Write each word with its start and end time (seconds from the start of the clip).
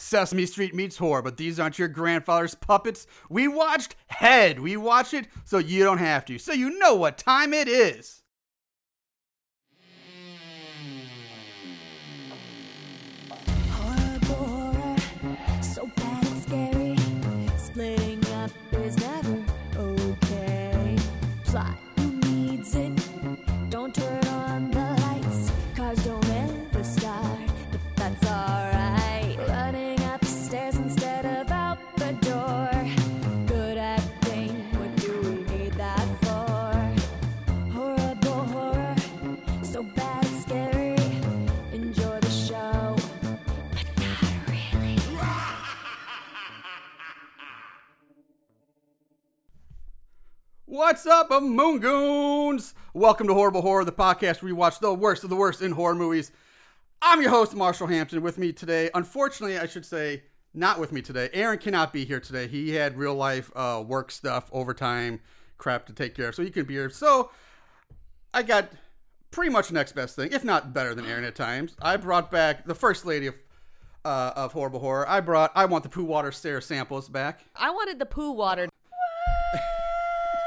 Sesame 0.00 0.46
Street 0.46 0.74
meets 0.74 0.96
horror, 0.96 1.20
but 1.20 1.36
these 1.36 1.60
aren't 1.60 1.78
your 1.78 1.88
grandfather's 1.88 2.54
puppets. 2.54 3.06
We 3.28 3.48
watched 3.48 3.96
Head. 4.06 4.58
We 4.58 4.76
watch 4.76 5.12
it 5.12 5.28
so 5.44 5.58
you 5.58 5.84
don't 5.84 5.98
have 5.98 6.24
to, 6.24 6.38
so 6.38 6.52
you 6.52 6.78
know 6.78 6.94
what 6.94 7.18
time 7.18 7.52
it 7.52 7.68
is. 7.68 8.22
Splitting 17.56 18.24
up 18.32 18.50
is 18.72 18.96
never 18.96 19.44
okay. 19.76 20.96
Plot 21.44 21.76
needs 21.98 22.74
it? 22.74 22.99
What's 50.80 51.04
up, 51.04 51.28
Moongoons? 51.28 52.72
Welcome 52.94 53.26
to 53.26 53.34
Horrible 53.34 53.60
Horror, 53.60 53.84
the 53.84 53.92
podcast 53.92 54.40
where 54.40 54.46
we 54.46 54.54
watch 54.54 54.78
the 54.80 54.94
worst 54.94 55.22
of 55.22 55.28
the 55.28 55.36
worst 55.36 55.60
in 55.60 55.72
horror 55.72 55.94
movies. 55.94 56.32
I'm 57.02 57.20
your 57.20 57.28
host, 57.28 57.54
Marshall 57.54 57.86
Hampton. 57.86 58.22
With 58.22 58.38
me 58.38 58.50
today, 58.50 58.88
unfortunately, 58.94 59.58
I 59.58 59.66
should 59.66 59.84
say, 59.84 60.22
not 60.54 60.80
with 60.80 60.90
me 60.90 61.02
today. 61.02 61.28
Aaron 61.34 61.58
cannot 61.58 61.92
be 61.92 62.06
here 62.06 62.18
today. 62.18 62.48
He 62.48 62.70
had 62.70 62.96
real 62.96 63.14
life 63.14 63.52
uh, 63.54 63.84
work 63.86 64.10
stuff, 64.10 64.48
overtime 64.52 65.20
crap 65.58 65.84
to 65.84 65.92
take 65.92 66.14
care 66.14 66.28
of, 66.28 66.34
so 66.34 66.42
he 66.42 66.48
couldn't 66.48 66.68
be 66.68 66.74
here. 66.74 66.88
So 66.88 67.30
I 68.32 68.42
got 68.42 68.72
pretty 69.30 69.52
much 69.52 69.70
next 69.70 69.92
best 69.92 70.16
thing, 70.16 70.32
if 70.32 70.44
not 70.44 70.72
better 70.72 70.94
than 70.94 71.04
Aaron 71.04 71.24
at 71.24 71.34
times. 71.34 71.76
I 71.82 71.98
brought 71.98 72.30
back 72.30 72.64
the 72.64 72.74
first 72.74 73.04
lady 73.04 73.26
of 73.26 73.34
uh, 74.02 74.32
of 74.34 74.52
horrible 74.52 74.80
horror. 74.80 75.06
I 75.06 75.20
brought 75.20 75.52
I 75.54 75.66
want 75.66 75.82
the 75.82 75.90
poo 75.90 76.04
water 76.04 76.32
stare 76.32 76.62
samples 76.62 77.10
back. 77.10 77.44
I 77.54 77.68
wanted 77.68 77.98
the 77.98 78.06
poo 78.06 78.32
water. 78.32 78.70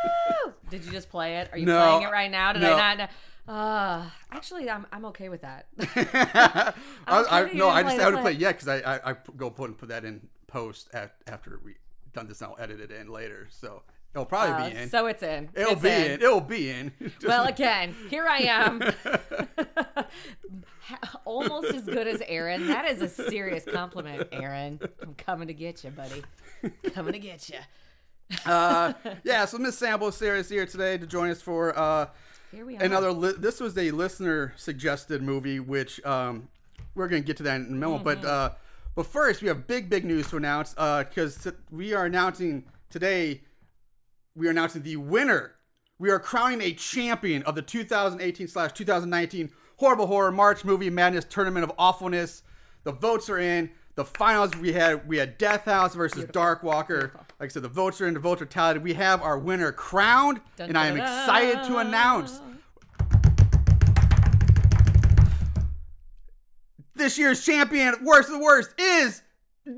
Did 0.70 0.86
you 0.86 0.92
just 0.92 1.10
play 1.10 1.38
it? 1.38 1.50
Are 1.52 1.58
you 1.58 1.66
No. 1.66 1.80
playing 1.82 2.04
it 2.04 2.12
right 2.12 2.32
now? 2.32 2.54
Did 2.54 2.62
No. 2.64 2.76
I 2.76 2.96
not? 2.96 3.10
Uh, 3.46 4.10
actually, 4.32 4.70
I'm 4.70 4.86
I'm 4.92 5.06
okay 5.06 5.28
with 5.30 5.42
that. 5.42 5.68
I, 5.78 6.74
I, 7.08 7.50
no, 7.54 7.68
I 7.70 7.84
just 7.84 7.96
play 7.96 8.04
haven't 8.04 8.16
the 8.16 8.22
played 8.22 8.38
yet 8.40 8.54
because 8.60 8.68
I, 8.70 8.96
I 8.96 9.12
I 9.12 9.16
go 9.36 9.50
put 9.50 9.70
and 9.70 9.78
put 9.78 9.90
that 9.90 10.06
in 10.06 10.22
post 10.48 10.90
at, 10.94 11.16
after 11.28 11.60
we 11.64 11.76
done 12.14 12.28
this. 12.28 12.42
and 12.42 12.52
I'll 12.52 12.64
edit 12.64 12.80
it 12.80 12.92
in 12.92 13.10
later, 13.10 13.48
so 13.52 13.84
it'll 14.16 14.26
probably 14.26 14.54
Uh, 14.54 14.70
be 14.70 14.76
in. 14.84 14.90
so 14.90 15.08
it's 15.08 15.24
in. 15.24 15.50
it'll 15.56 15.74
It's 15.74 15.82
be 15.82 15.90
in. 15.90 16.12
It'll 16.12 16.40
be 16.42 16.70
in. 16.70 16.92
Just- 17.02 17.26
Well, 17.26 17.46
again, 17.46 17.94
here 18.10 18.26
I 18.30 18.38
am. 18.44 18.82
Almost 21.26 21.74
as 21.74 21.84
good 21.86 22.08
as 22.08 22.22
Aaron. 22.28 22.68
That 22.68 22.86
is 22.86 23.02
a 23.02 23.10
serious 23.10 23.66
compliment, 23.66 24.28
Aaron. 24.32 24.80
I'm 25.02 25.16
coming 25.16 25.48
to 25.48 25.54
get 25.54 25.84
you, 25.84 25.90
buddy. 25.92 26.24
Coming 26.94 27.14
to 27.14 27.20
get 27.20 27.50
you. 27.50 27.60
Uh, 28.46 28.94
yeah. 29.24 29.46
So 29.46 29.58
Miss 29.58 29.78
Sample 29.78 30.12
Sarah 30.12 30.40
is 30.40 30.50
here 30.50 30.66
today 30.66 30.98
to 30.98 31.06
join 31.06 31.30
us 31.30 31.42
for 31.42 31.78
uh, 31.78 32.08
Here 32.52 32.66
we 32.66 32.78
are. 32.78 32.84
another. 32.84 33.12
Li- 33.12 33.36
this 33.38 33.60
was 33.60 33.78
a 33.78 33.92
listener 33.92 34.54
suggested 34.56 35.22
movie, 35.22 35.60
which 35.60 36.04
um, 36.06 36.48
we're 36.96 37.08
gonna 37.08 37.22
get 37.22 37.38
to 37.38 37.44
that 37.44 37.62
in 37.62 37.68
a 37.68 37.72
moment. 37.72 38.06
Mm-hmm. 38.06 38.22
But 38.22 38.28
uh, 38.28 38.50
but 38.96 39.06
first, 39.08 39.42
we 39.42 39.48
have 39.48 39.68
big 39.68 39.90
big 39.90 40.06
news 40.06 40.30
to 40.30 40.38
announce 40.38 40.74
uh 40.78 41.04
because 41.04 41.38
t- 41.38 41.52
we 41.72 41.94
are 41.94 42.06
announcing 42.06 42.66
today. 42.90 43.42
We 44.36 44.48
are 44.48 44.52
announcing 44.52 44.84
the 44.84 44.96
winner. 44.98 45.56
We 46.00 46.10
are 46.10 46.20
crowning 46.20 46.62
a 46.62 46.74
champion 46.74 47.44
of 47.44 47.56
the 47.56 47.62
2018 47.62 48.48
slash 48.48 48.74
2019 48.74 49.52
Horrible 49.78 50.08
Horror 50.08 50.32
March 50.32 50.66
Movie 50.66 50.90
Madness 50.90 51.26
Tournament 51.26 51.64
of 51.64 51.72
Awfulness. 51.78 52.42
The 52.84 52.92
votes 52.92 53.30
are 53.30 53.38
in. 53.40 53.70
The 53.96 54.06
finals 54.06 54.56
we 54.58 54.74
had 54.74 55.08
we 55.08 55.18
had 55.18 55.38
Death 55.38 55.66
House 55.66 55.94
versus 55.94 56.26
Dark 56.32 56.64
Walker. 56.64 57.12
Like 57.40 57.50
I 57.50 57.54
said, 57.54 57.62
the 57.62 57.70
votes 57.70 58.02
are 58.02 58.08
in. 58.08 58.16
The 58.16 58.20
votes 58.20 58.42
are 58.42 58.46
tallied. 58.46 58.82
We 58.82 58.96
have 58.96 59.22
our 59.22 59.38
winner 59.38 59.72
crowned, 59.72 60.42
Dun, 60.56 60.70
and 60.70 60.78
I 60.78 60.88
am 60.88 60.98
excited 60.98 61.64
to 61.66 61.78
announce 61.78 62.42
this 66.96 67.18
year's 67.18 67.46
champion, 67.46 67.96
worst 68.04 68.30
of 68.30 68.36
the 68.40 68.44
worst, 68.44 68.72
is 68.80 69.22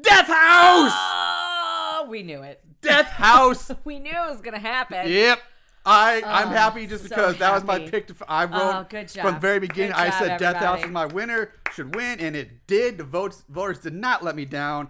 Death 0.01 0.27
House. 0.27 0.93
Oh, 0.93 2.07
we 2.09 2.23
knew 2.23 2.41
it. 2.41 2.61
Death 2.81 3.07
House. 3.07 3.71
We 3.83 3.99
knew 3.99 4.11
it 4.11 4.29
was 4.29 4.41
gonna 4.41 4.59
happen. 4.59 5.09
Yep. 5.11 5.39
I, 5.85 6.21
I'm 6.25 6.47
Oh, 6.49 6.51
happy 6.51 6.87
just 6.87 7.03
so 7.03 7.09
because 7.09 7.37
that 7.37 7.53
was 7.53 7.63
my 7.63 7.79
pick. 7.79 8.07
To, 8.07 8.15
I 8.27 8.45
wrote 8.45 8.87
Oh, 8.91 9.05
from 9.21 9.33
the 9.35 9.39
very 9.39 9.59
beginning. 9.59 9.93
I 9.93 10.09
said 10.09 10.37
Death 10.39 10.57
House 10.57 10.83
is 10.83 10.89
my 10.91 11.05
winner, 11.05 11.51
should 11.73 11.95
win, 11.95 12.19
and 12.19 12.35
it 12.35 12.65
did. 12.67 12.97
The 12.97 13.03
votes 13.03 13.43
voters 13.49 13.79
did 13.79 13.93
not 13.93 14.23
let 14.23 14.35
me 14.35 14.45
down. 14.45 14.89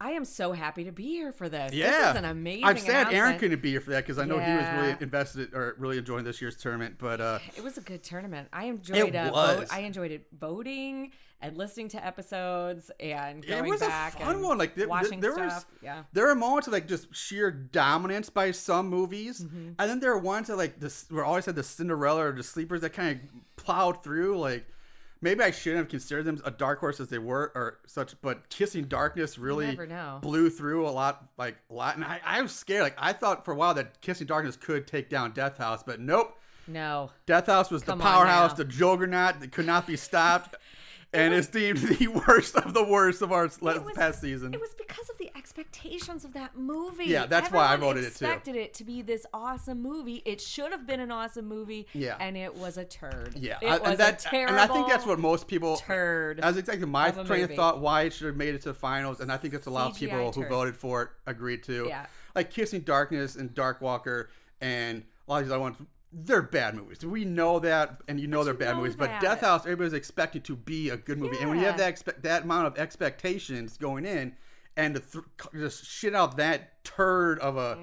I 0.00 0.10
am 0.12 0.24
so 0.24 0.50
happy 0.52 0.82
to 0.84 0.90
be 0.90 1.04
here 1.04 1.30
for 1.30 1.48
this. 1.48 1.72
yeah, 1.72 1.90
This 1.90 2.10
is 2.10 2.16
an 2.16 2.24
amazing 2.24 2.64
I'm 2.64 2.76
sad 2.76 3.12
Aaron 3.12 3.38
couldn't 3.38 3.62
be 3.62 3.70
here 3.70 3.80
for 3.80 3.90
that 3.90 4.04
because 4.04 4.18
I 4.18 4.24
know 4.24 4.36
he 4.40 4.50
was 4.52 4.66
really 4.80 4.96
invested 5.00 5.54
or 5.54 5.76
really 5.78 5.96
enjoying 5.96 6.24
this 6.24 6.40
year's 6.42 6.56
tournament. 6.56 6.96
But 6.98 7.20
uh, 7.20 7.38
It 7.56 7.62
was 7.62 7.78
a 7.78 7.82
good 7.82 8.02
tournament. 8.02 8.48
I 8.52 8.64
enjoyed 8.64 8.96
it. 8.96 9.14
uh, 9.14 9.30
was. 9.32 9.58
vote. 9.60 9.68
I 9.70 9.80
enjoyed 9.80 10.10
it 10.10 10.26
voting 10.36 11.12
and 11.42 11.56
listening 11.58 11.88
to 11.88 12.04
episodes 12.06 12.90
and 13.00 13.44
going 13.46 13.64
it 13.64 13.68
was 13.68 13.82
a 13.82 13.86
back 13.86 14.18
fun 14.20 14.36
and 14.36 14.42
one. 14.44 14.56
Like 14.58 14.74
there, 14.74 14.88
watching 14.88 15.20
there 15.20 15.32
was 15.34 15.52
stuff. 15.52 15.66
yeah. 15.82 16.04
there 16.12 16.30
are 16.30 16.34
moments 16.34 16.68
of 16.68 16.72
like 16.72 16.88
just 16.88 17.14
sheer 17.14 17.50
dominance 17.50 18.30
by 18.30 18.50
some 18.52 18.88
movies, 18.88 19.40
Mm-hmm. 19.42 19.72
and 19.78 19.90
then 19.90 20.00
there 20.00 20.12
are 20.12 20.18
ones 20.18 20.46
that 20.48 20.56
like 20.56 20.78
this 20.80 21.06
where 21.10 21.24
always 21.24 21.44
had 21.46 21.56
the 21.56 21.62
Cinderella 21.62 22.26
or 22.28 22.32
the 22.32 22.42
sleepers 22.42 22.80
that 22.82 22.90
kind 22.94 23.20
of 23.20 23.56
plowed 23.56 24.02
through. 24.04 24.38
Like 24.38 24.66
maybe 25.20 25.42
I 25.44 25.50
shouldn't 25.50 25.78
have 25.80 25.88
considered 25.88 26.24
them 26.24 26.40
a 26.44 26.50
dark 26.50 26.80
horse 26.80 26.98
as 27.00 27.08
they 27.08 27.18
were 27.18 27.52
or 27.54 27.78
such, 27.86 28.14
but 28.22 28.48
Kissing 28.48 28.84
Darkness 28.84 29.38
really 29.38 29.76
blew 30.20 30.50
through 30.50 30.86
a 30.86 30.90
lot, 30.90 31.28
like 31.38 31.56
a 31.70 31.74
lot, 31.74 31.96
and 31.96 32.04
I, 32.04 32.20
I 32.24 32.40
was 32.42 32.52
scared. 32.52 32.82
Like 32.82 32.96
I 32.98 33.12
thought 33.12 33.44
for 33.44 33.52
a 33.52 33.56
while 33.56 33.74
that 33.74 34.00
Kissing 34.00 34.26
Darkness 34.26 34.56
could 34.56 34.86
take 34.86 35.08
down 35.10 35.32
Death 35.32 35.58
House, 35.58 35.82
but 35.82 35.98
nope. 36.00 36.38
No. 36.68 37.10
Death 37.26 37.46
House 37.46 37.72
was 37.72 37.82
Come 37.82 37.98
the 37.98 38.04
powerhouse, 38.04 38.52
the 38.54 38.64
juggernaut 38.64 39.40
that 39.40 39.50
could 39.50 39.66
not 39.66 39.84
be 39.86 39.96
stopped. 39.96 40.54
And 41.14 41.34
it's 41.34 41.48
deemed 41.48 41.78
the 41.78 42.08
worst 42.08 42.56
of 42.56 42.72
the 42.72 42.82
worst 42.84 43.20
of 43.20 43.32
our 43.32 43.44
last 43.60 43.84
was- 43.84 43.94
past 43.94 44.20
season. 44.20 44.54
It 44.54 44.60
was 44.60 44.74
because 44.74 45.10
of 45.10 45.18
the 45.18 45.30
expectations 45.36 46.24
of 46.24 46.32
that 46.32 46.56
movie. 46.56 47.04
Yeah, 47.04 47.26
that's 47.26 47.50
why 47.50 47.66
I 47.66 47.76
voted 47.76 48.04
it 48.04 48.14
too. 48.16 48.24
expected 48.24 48.56
it 48.56 48.72
to 48.74 48.84
be 48.84 49.02
this 49.02 49.26
awesome 49.34 49.82
movie. 49.82 50.22
It 50.24 50.40
should 50.40 50.72
have 50.72 50.86
been 50.86 51.00
an 51.00 51.10
awesome 51.10 51.46
movie. 51.46 51.86
Yeah. 51.92 52.16
And 52.18 52.36
it 52.36 52.54
was 52.54 52.78
a 52.78 52.84
turd. 52.84 53.34
Yeah, 53.36 53.58
It 53.60 53.66
I- 53.66 53.78
was 53.78 53.90
and 53.90 53.98
that, 53.98 54.20
a 54.24 54.28
terrible 54.28 54.54
and 54.54 54.60
I 54.60 54.72
think 54.72 54.88
that's 54.88 55.04
what 55.04 55.18
most 55.18 55.48
people 55.48 55.76
turd. 55.76 56.38
That's 56.42 56.56
exactly 56.56 56.86
my 56.86 57.08
of 57.08 57.26
train 57.26 57.44
of 57.44 57.54
thought. 57.54 57.80
Why 57.80 58.02
it 58.02 58.14
should 58.14 58.28
have 58.28 58.36
made 58.36 58.54
it 58.54 58.62
to 58.62 58.68
the 58.70 58.74
finals, 58.74 59.20
and 59.20 59.30
I 59.30 59.36
think 59.36 59.52
that's 59.52 59.66
a 59.66 59.70
lot 59.70 59.90
of 59.90 59.96
CGI 59.96 60.00
people 60.10 60.32
who 60.32 60.46
voted 60.48 60.76
for 60.76 61.02
it 61.02 61.08
agreed 61.26 61.62
to. 61.64 61.86
Yeah. 61.88 62.06
like 62.34 62.50
Kissing 62.50 62.80
Darkness 62.80 63.36
and 63.36 63.52
Dark 63.54 63.82
Walker, 63.82 64.30
and 64.62 65.02
a 65.28 65.30
lot 65.30 65.38
of 65.40 65.44
these 65.44 65.52
other 65.52 65.60
ones. 65.60 65.76
They're 66.12 66.42
bad 66.42 66.74
movies. 66.74 67.04
We 67.04 67.24
know 67.24 67.58
that, 67.60 68.02
and 68.06 68.20
you 68.20 68.26
know 68.26 68.44
they're 68.44 68.52
you 68.54 68.58
bad 68.58 68.72
know 68.72 68.78
movies. 68.82 68.96
But. 68.96 69.20
Death 69.20 69.40
House, 69.40 69.62
everybody's 69.62 69.94
expected 69.94 70.44
to 70.44 70.56
be 70.56 70.90
a 70.90 70.96
good 70.96 71.18
movie, 71.18 71.38
and 71.40 71.48
when 71.48 71.58
you 71.58 71.64
have 71.64 71.78
that 71.78 71.94
expe- 71.94 72.20
that 72.22 72.42
amount 72.44 72.66
of 72.66 72.78
expectations 72.78 73.78
going 73.78 74.04
in, 74.04 74.34
and 74.76 74.94
to 74.94 75.00
th- 75.00 75.24
just 75.54 75.84
shit 75.86 76.14
out 76.14 76.36
that 76.36 76.84
turd 76.84 77.38
of 77.38 77.56
a, 77.56 77.78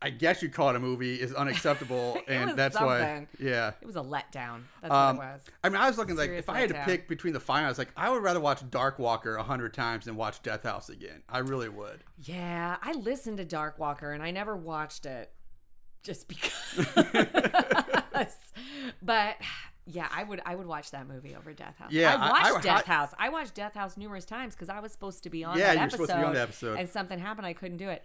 I 0.00 0.10
guess 0.10 0.42
you 0.42 0.48
call 0.48 0.70
it 0.70 0.76
a 0.76 0.78
movie, 0.80 1.16
is 1.20 1.32
unacceptable, 1.34 2.18
Mm. 2.26 2.28
And 2.28 2.58
that's 2.58 2.78
why, 2.80 3.26
yeah. 3.38 3.72
It 3.80 3.86
was 3.86 3.96
a 3.96 4.00
letdown. 4.00 4.62
That's 4.82 4.92
Um, 4.92 5.16
what 5.18 5.26
it 5.26 5.32
was. 5.32 5.42
I 5.64 5.68
mean, 5.68 5.80
I 5.80 5.88
was 5.88 5.96
looking 5.98 6.16
like 6.16 6.30
if 6.30 6.48
I 6.48 6.60
had 6.60 6.68
to 6.70 6.82
pick 6.84 7.08
between 7.08 7.32
the 7.34 7.40
final, 7.40 7.66
I 7.66 7.68
was 7.68 7.78
like 7.78 7.92
I 7.96 8.10
would 8.10 8.22
rather 8.22 8.40
watch 8.40 8.68
Dark 8.70 8.98
Walker 8.98 9.36
a 9.36 9.42
hundred 9.42 9.74
times 9.74 10.04
than 10.06 10.16
watch 10.16 10.42
Death 10.42 10.62
House 10.64 10.88
again. 10.88 11.22
I 11.28 11.38
really 11.38 11.68
would. 11.68 12.04
Yeah, 12.22 12.76
I 12.82 12.92
listened 12.92 13.36
to 13.38 13.44
Dark 13.44 13.78
Walker 13.78 14.12
and 14.12 14.22
I 14.22 14.30
never 14.30 14.56
watched 14.56 15.04
it 15.06 15.30
just 16.06 16.28
because. 16.28 16.86
but 19.02 19.36
yeah, 19.86 20.08
I 20.14 20.24
would 20.24 20.40
I 20.46 20.54
would 20.54 20.66
watch 20.66 20.90
that 20.92 21.06
movie 21.06 21.34
over 21.36 21.52
Death 21.52 21.76
House. 21.78 21.92
Yeah, 21.92 22.14
I 22.16 22.28
I- 22.28 22.30
watched 22.52 22.66
I- 22.66 22.74
Death 22.74 22.84
I- 22.88 22.92
House. 22.92 23.14
I 23.18 23.28
watched 23.28 23.54
Death 23.54 23.74
House 23.74 23.96
numerous 23.96 24.24
times 24.24 24.54
because 24.54 24.68
I 24.68 24.80
was 24.80 24.92
supposed 24.92 25.22
to 25.24 25.30
be 25.30 25.44
on 25.44 25.58
Yeah, 25.58 25.74
that 25.74 25.82
episode. 25.82 25.90
supposed 25.92 26.10
to 26.10 26.16
be 26.18 26.22
on 26.24 26.34
the 26.34 26.40
episode. 26.42 26.78
and 26.78 26.88
something 26.88 27.18
happened. 27.18 27.46
I 27.46 27.52
couldn't 27.52 27.76
do 27.78 27.88
it. 27.88 28.04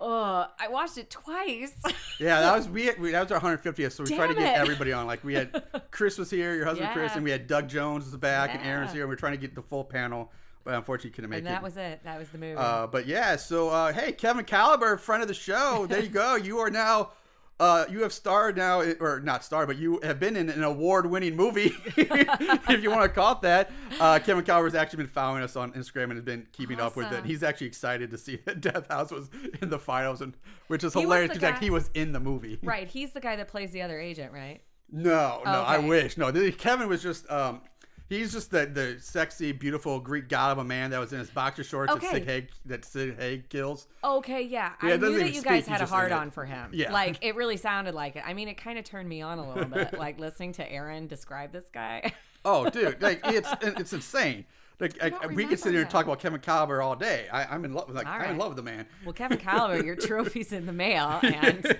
Uh, 0.00 0.48
I 0.58 0.68
watched 0.68 0.98
it 0.98 1.08
twice. 1.08 1.72
Yeah, 2.18 2.40
that 2.40 2.56
was 2.56 2.68
we, 2.76 2.90
we 2.98 3.12
that 3.12 3.22
was 3.22 3.32
our 3.32 3.40
150th, 3.40 3.92
so 3.92 4.02
we 4.04 4.14
tried 4.16 4.26
to 4.28 4.34
get 4.34 4.56
it. 4.56 4.60
everybody 4.60 4.92
on. 4.92 5.06
Like 5.06 5.22
we 5.22 5.34
had 5.34 5.62
Chris 5.90 6.18
was 6.18 6.30
here, 6.30 6.54
your 6.54 6.64
husband 6.66 6.90
Chris, 6.92 7.14
and 7.14 7.22
we 7.24 7.30
had 7.30 7.46
Doug 7.46 7.68
Jones 7.68 8.04
was 8.06 8.16
back, 8.16 8.50
and 8.54 8.62
Aaron's 8.66 8.92
here. 8.92 9.02
and 9.02 9.08
we 9.08 9.14
are 9.14 9.18
trying 9.18 9.32
to 9.32 9.38
get 9.38 9.54
the 9.54 9.62
full 9.62 9.84
panel, 9.84 10.32
but 10.64 10.74
unfortunately 10.74 11.12
couldn't 11.12 11.30
make 11.30 11.38
and 11.38 11.46
it. 11.46 11.50
that 11.50 11.62
was 11.62 11.76
it. 11.76 12.00
That 12.04 12.18
was 12.18 12.28
the 12.30 12.38
movie. 12.38 12.56
Uh, 12.56 12.88
but 12.88 13.06
yeah, 13.06 13.36
so 13.36 13.68
uh, 13.70 13.92
hey, 13.92 14.10
Kevin 14.12 14.44
Calver, 14.44 14.98
friend 14.98 15.22
of 15.22 15.28
the 15.28 15.34
show. 15.34 15.86
There 15.88 16.00
you 16.02 16.08
go. 16.08 16.34
You 16.34 16.58
are 16.58 16.70
now 16.70 17.12
uh, 17.60 17.84
you 17.88 18.02
have 18.02 18.12
starred 18.12 18.56
now, 18.56 18.80
or 19.00 19.20
not 19.20 19.44
starred, 19.44 19.68
but 19.68 19.78
you 19.78 20.00
have 20.02 20.18
been 20.18 20.36
in 20.36 20.48
an 20.48 20.64
award-winning 20.64 21.36
movie, 21.36 21.72
if 21.96 22.82
you 22.82 22.90
want 22.90 23.02
to 23.02 23.08
call 23.08 23.32
it 23.32 23.40
that. 23.42 23.70
Uh, 24.00 24.18
Kevin 24.18 24.44
Calver's 24.44 24.74
actually 24.74 24.98
been 24.98 25.06
following 25.06 25.42
us 25.42 25.54
on 25.54 25.72
Instagram 25.72 26.04
and 26.04 26.14
has 26.14 26.24
been 26.24 26.46
keeping 26.52 26.80
up 26.80 26.96
with 26.96 27.06
it. 27.06 27.14
Awesome. 27.14 27.24
He's 27.24 27.42
actually 27.44 27.68
excited 27.68 28.10
to 28.10 28.18
see 28.18 28.36
that 28.44 28.60
Death 28.60 28.88
House 28.88 29.10
was 29.10 29.30
in 29.62 29.70
the 29.70 29.78
finals, 29.78 30.20
and 30.20 30.36
which 30.66 30.82
is 30.82 30.94
He 30.94 31.02
hilarious 31.02 31.28
because 31.28 31.42
like 31.42 31.60
he 31.60 31.70
was 31.70 31.90
in 31.94 32.12
the 32.12 32.20
movie. 32.20 32.58
Right. 32.62 32.88
He's 32.88 33.12
the 33.12 33.20
guy 33.20 33.36
that 33.36 33.48
plays 33.48 33.70
the 33.70 33.82
other 33.82 34.00
agent, 34.00 34.32
right? 34.32 34.60
No, 34.90 35.40
no, 35.44 35.50
I 35.50 35.78
wish. 35.78 36.16
No, 36.16 36.30
Kevin 36.52 36.88
was 36.88 37.02
just 37.02 37.30
um 37.30 37.62
he's 38.08 38.32
just 38.32 38.50
the 38.50 38.66
the 38.66 38.96
sexy, 39.00 39.52
beautiful 39.52 40.00
Greek 40.00 40.28
god 40.28 40.52
of 40.52 40.58
a 40.58 40.64
man 40.64 40.90
that 40.90 40.98
was 41.00 41.12
in 41.12 41.18
his 41.18 41.30
boxer 41.30 41.64
shorts 41.64 41.92
that 41.92 41.98
Okay. 42.02 42.12
Sid 42.12 42.24
Haig 42.26 42.48
that 42.66 42.84
Sid 42.84 43.16
Haig 43.18 43.48
kills. 43.48 43.86
Okay, 44.02 44.42
yeah. 44.42 44.72
Yeah, 44.82 44.94
I 44.94 44.96
knew 44.96 45.18
that 45.18 45.32
you 45.34 45.42
guys 45.42 45.66
had 45.66 45.80
a 45.80 45.86
hard 45.86 46.12
on 46.12 46.30
for 46.30 46.44
him. 46.44 46.70
Yeah. 46.72 46.92
Like 46.92 47.18
it 47.22 47.34
really 47.36 47.56
sounded 47.68 47.94
like 47.94 48.16
it. 48.16 48.22
I 48.26 48.34
mean, 48.34 48.48
it 48.48 48.54
kind 48.56 48.78
of 48.78 48.84
turned 48.84 49.08
me 49.08 49.22
on 49.22 49.38
a 49.38 49.48
little 49.48 49.64
bit, 49.68 49.98
like 49.98 50.18
listening 50.18 50.52
to 50.54 50.70
Aaron 50.70 51.06
describe 51.06 51.52
this 51.52 51.66
guy. 51.72 52.12
Oh, 52.46 52.68
dude, 52.68 53.00
like 53.02 53.20
it's 53.24 53.48
it's 53.62 53.94
insane. 53.94 54.44
Like 54.78 55.02
I, 55.02 55.28
we 55.28 55.46
could 55.46 55.58
sit 55.58 55.72
here 55.72 55.80
and 55.80 55.88
talk 55.88 56.04
about 56.04 56.18
Kevin 56.20 56.40
Calver 56.40 56.84
all 56.84 56.94
day. 56.94 57.26
I, 57.32 57.44
I'm 57.46 57.64
in 57.64 57.72
love. 57.72 57.88
Like 57.88 58.06
I'm 58.06 58.32
in 58.32 58.36
love 58.36 58.48
with 58.48 58.56
the 58.56 58.62
man. 58.62 58.84
well, 59.02 59.14
Kevin 59.14 59.38
Calver, 59.38 59.82
your 59.82 59.96
trophy's 59.96 60.52
in 60.52 60.66
the 60.66 60.72
mail, 60.74 61.20
and 61.22 61.74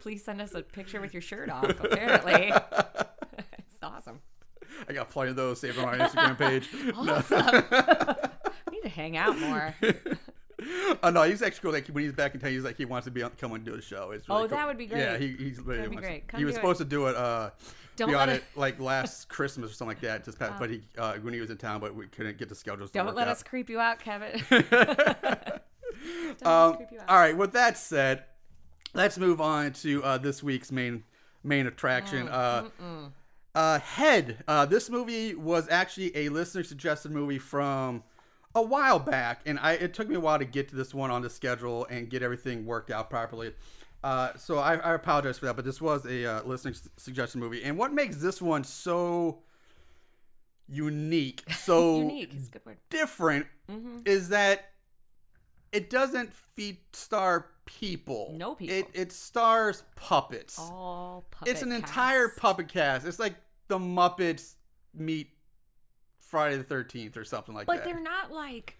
please 0.00 0.24
send 0.24 0.40
us 0.40 0.54
a 0.54 0.62
picture 0.62 0.98
with 0.98 1.12
your 1.12 1.20
shirt 1.20 1.50
off. 1.50 1.68
Apparently, 1.78 2.52
it's 3.58 3.82
awesome. 3.82 4.20
I 4.88 4.92
got 4.92 5.10
plenty 5.10 5.30
of 5.30 5.36
those 5.36 5.60
saved 5.60 5.78
on 5.78 5.84
our 5.84 5.96
Instagram 6.08 6.38
page. 6.38 6.68
Awesome. 6.96 7.64
we 8.70 8.76
need 8.76 8.82
to 8.82 8.88
hang 8.88 9.16
out 9.16 9.38
more. 9.38 9.74
Oh 11.02 11.10
no, 11.10 11.22
he's 11.24 11.42
actually 11.42 11.60
cool. 11.60 11.72
Like 11.72 11.86
when 11.88 12.02
he's 12.04 12.14
back 12.14 12.34
in 12.34 12.40
town, 12.40 12.50
he's 12.50 12.64
like 12.64 12.78
he 12.78 12.86
wants 12.86 13.04
to 13.04 13.10
be 13.10 13.22
on, 13.22 13.30
come 13.38 13.52
and 13.52 13.62
do 13.64 13.74
a 13.74 13.82
show. 13.82 14.10
It's 14.12 14.26
really 14.28 14.44
Oh, 14.44 14.46
that 14.46 14.56
cool. 14.58 14.66
would 14.68 14.78
be 14.78 14.86
great. 14.86 15.00
Yeah, 15.00 15.18
he, 15.18 15.28
he's 15.38 15.60
really 15.60 15.76
That'd 15.76 15.90
be 15.90 15.96
wants- 15.96 16.08
great. 16.08 16.28
Come 16.28 16.38
he 16.38 16.44
was 16.46 16.54
it. 16.54 16.56
supposed 16.56 16.78
to 16.78 16.84
do 16.86 17.06
it. 17.06 17.14
Uh, 17.14 17.50
Don't 17.96 18.08
be 18.08 18.14
on 18.14 18.30
it- 18.30 18.42
like 18.56 18.80
last 18.80 19.28
Christmas 19.28 19.70
or 19.70 19.74
something 19.74 19.94
like 19.96 20.00
that. 20.00 20.24
Just 20.24 20.38
past, 20.38 20.58
but 20.58 20.70
he 20.70 20.80
uh, 20.96 21.14
when 21.16 21.34
he 21.34 21.40
was 21.40 21.50
in 21.50 21.58
town, 21.58 21.78
but 21.80 21.94
we 21.94 22.06
couldn't 22.06 22.38
get 22.38 22.48
the 22.48 22.54
schedules. 22.54 22.90
Don't 22.90 23.14
let 23.14 23.28
out. 23.28 23.32
us 23.32 23.42
creep 23.42 23.68
you 23.68 23.78
out, 23.78 23.98
Kevin. 24.00 24.42
Don't 24.50 24.70
let 24.72 25.46
us 25.46 25.60
Um, 26.42 26.76
creep 26.76 26.88
you 26.92 27.00
out. 27.00 27.08
all 27.10 27.18
right. 27.18 27.36
With 27.36 27.52
that 27.52 27.76
said, 27.76 28.24
let's 28.94 29.18
move 29.18 29.40
on 29.42 29.72
to 29.74 30.02
uh, 30.02 30.18
this 30.18 30.42
week's 30.42 30.72
main 30.72 31.04
main 31.44 31.66
attraction. 31.66 32.28
Uh, 32.28 32.64
uh, 33.56 33.80
Head. 33.80 34.44
Uh, 34.46 34.64
this 34.66 34.88
movie 34.88 35.34
was 35.34 35.68
actually 35.68 36.16
a 36.16 36.28
listener 36.28 36.62
suggested 36.62 37.10
movie 37.10 37.38
from 37.38 38.04
a 38.54 38.62
while 38.62 38.98
back, 39.00 39.40
and 39.46 39.58
I 39.58 39.72
it 39.72 39.94
took 39.94 40.08
me 40.08 40.14
a 40.14 40.20
while 40.20 40.38
to 40.38 40.44
get 40.44 40.68
to 40.68 40.76
this 40.76 40.94
one 40.94 41.10
on 41.10 41.22
the 41.22 41.30
schedule 41.30 41.86
and 41.90 42.08
get 42.08 42.22
everything 42.22 42.64
worked 42.66 42.90
out 42.90 43.10
properly. 43.10 43.52
Uh, 44.04 44.30
so 44.36 44.58
I, 44.58 44.76
I 44.76 44.94
apologize 44.94 45.38
for 45.38 45.46
that, 45.46 45.56
but 45.56 45.64
this 45.64 45.80
was 45.80 46.04
a 46.06 46.24
uh, 46.24 46.42
listener 46.44 46.70
s- 46.72 46.88
suggestion 46.96 47.40
movie, 47.40 47.64
and 47.64 47.76
what 47.76 47.92
makes 47.92 48.16
this 48.18 48.40
one 48.40 48.62
so 48.62 49.40
unique, 50.68 51.42
so 51.56 51.98
Unique 51.98 52.34
is 52.34 52.48
a 52.48 52.50
good 52.50 52.66
word. 52.66 52.76
different, 52.90 53.46
is 54.04 54.28
that 54.28 54.70
it 55.72 55.90
doesn't 55.90 56.32
feed 56.32 56.78
star 56.92 57.46
people. 57.64 58.34
No 58.36 58.54
people. 58.54 58.76
It 58.76 58.86
it 58.94 59.12
stars 59.12 59.82
puppets. 59.96 60.58
All 60.58 61.26
puppet 61.30 61.52
it's 61.52 61.62
an 61.62 61.72
entire 61.72 62.28
puppet 62.28 62.68
cast. 62.68 63.06
It's 63.06 63.18
like 63.18 63.34
the 63.68 63.78
Muppets 63.78 64.54
meet 64.94 65.30
Friday 66.18 66.56
the 66.56 66.64
Thirteenth 66.64 67.16
or 67.16 67.24
something 67.24 67.54
like 67.54 67.66
But 67.66 67.76
that. 67.76 67.84
But 67.84 67.90
they're 67.90 68.02
not 68.02 68.32
like 68.32 68.78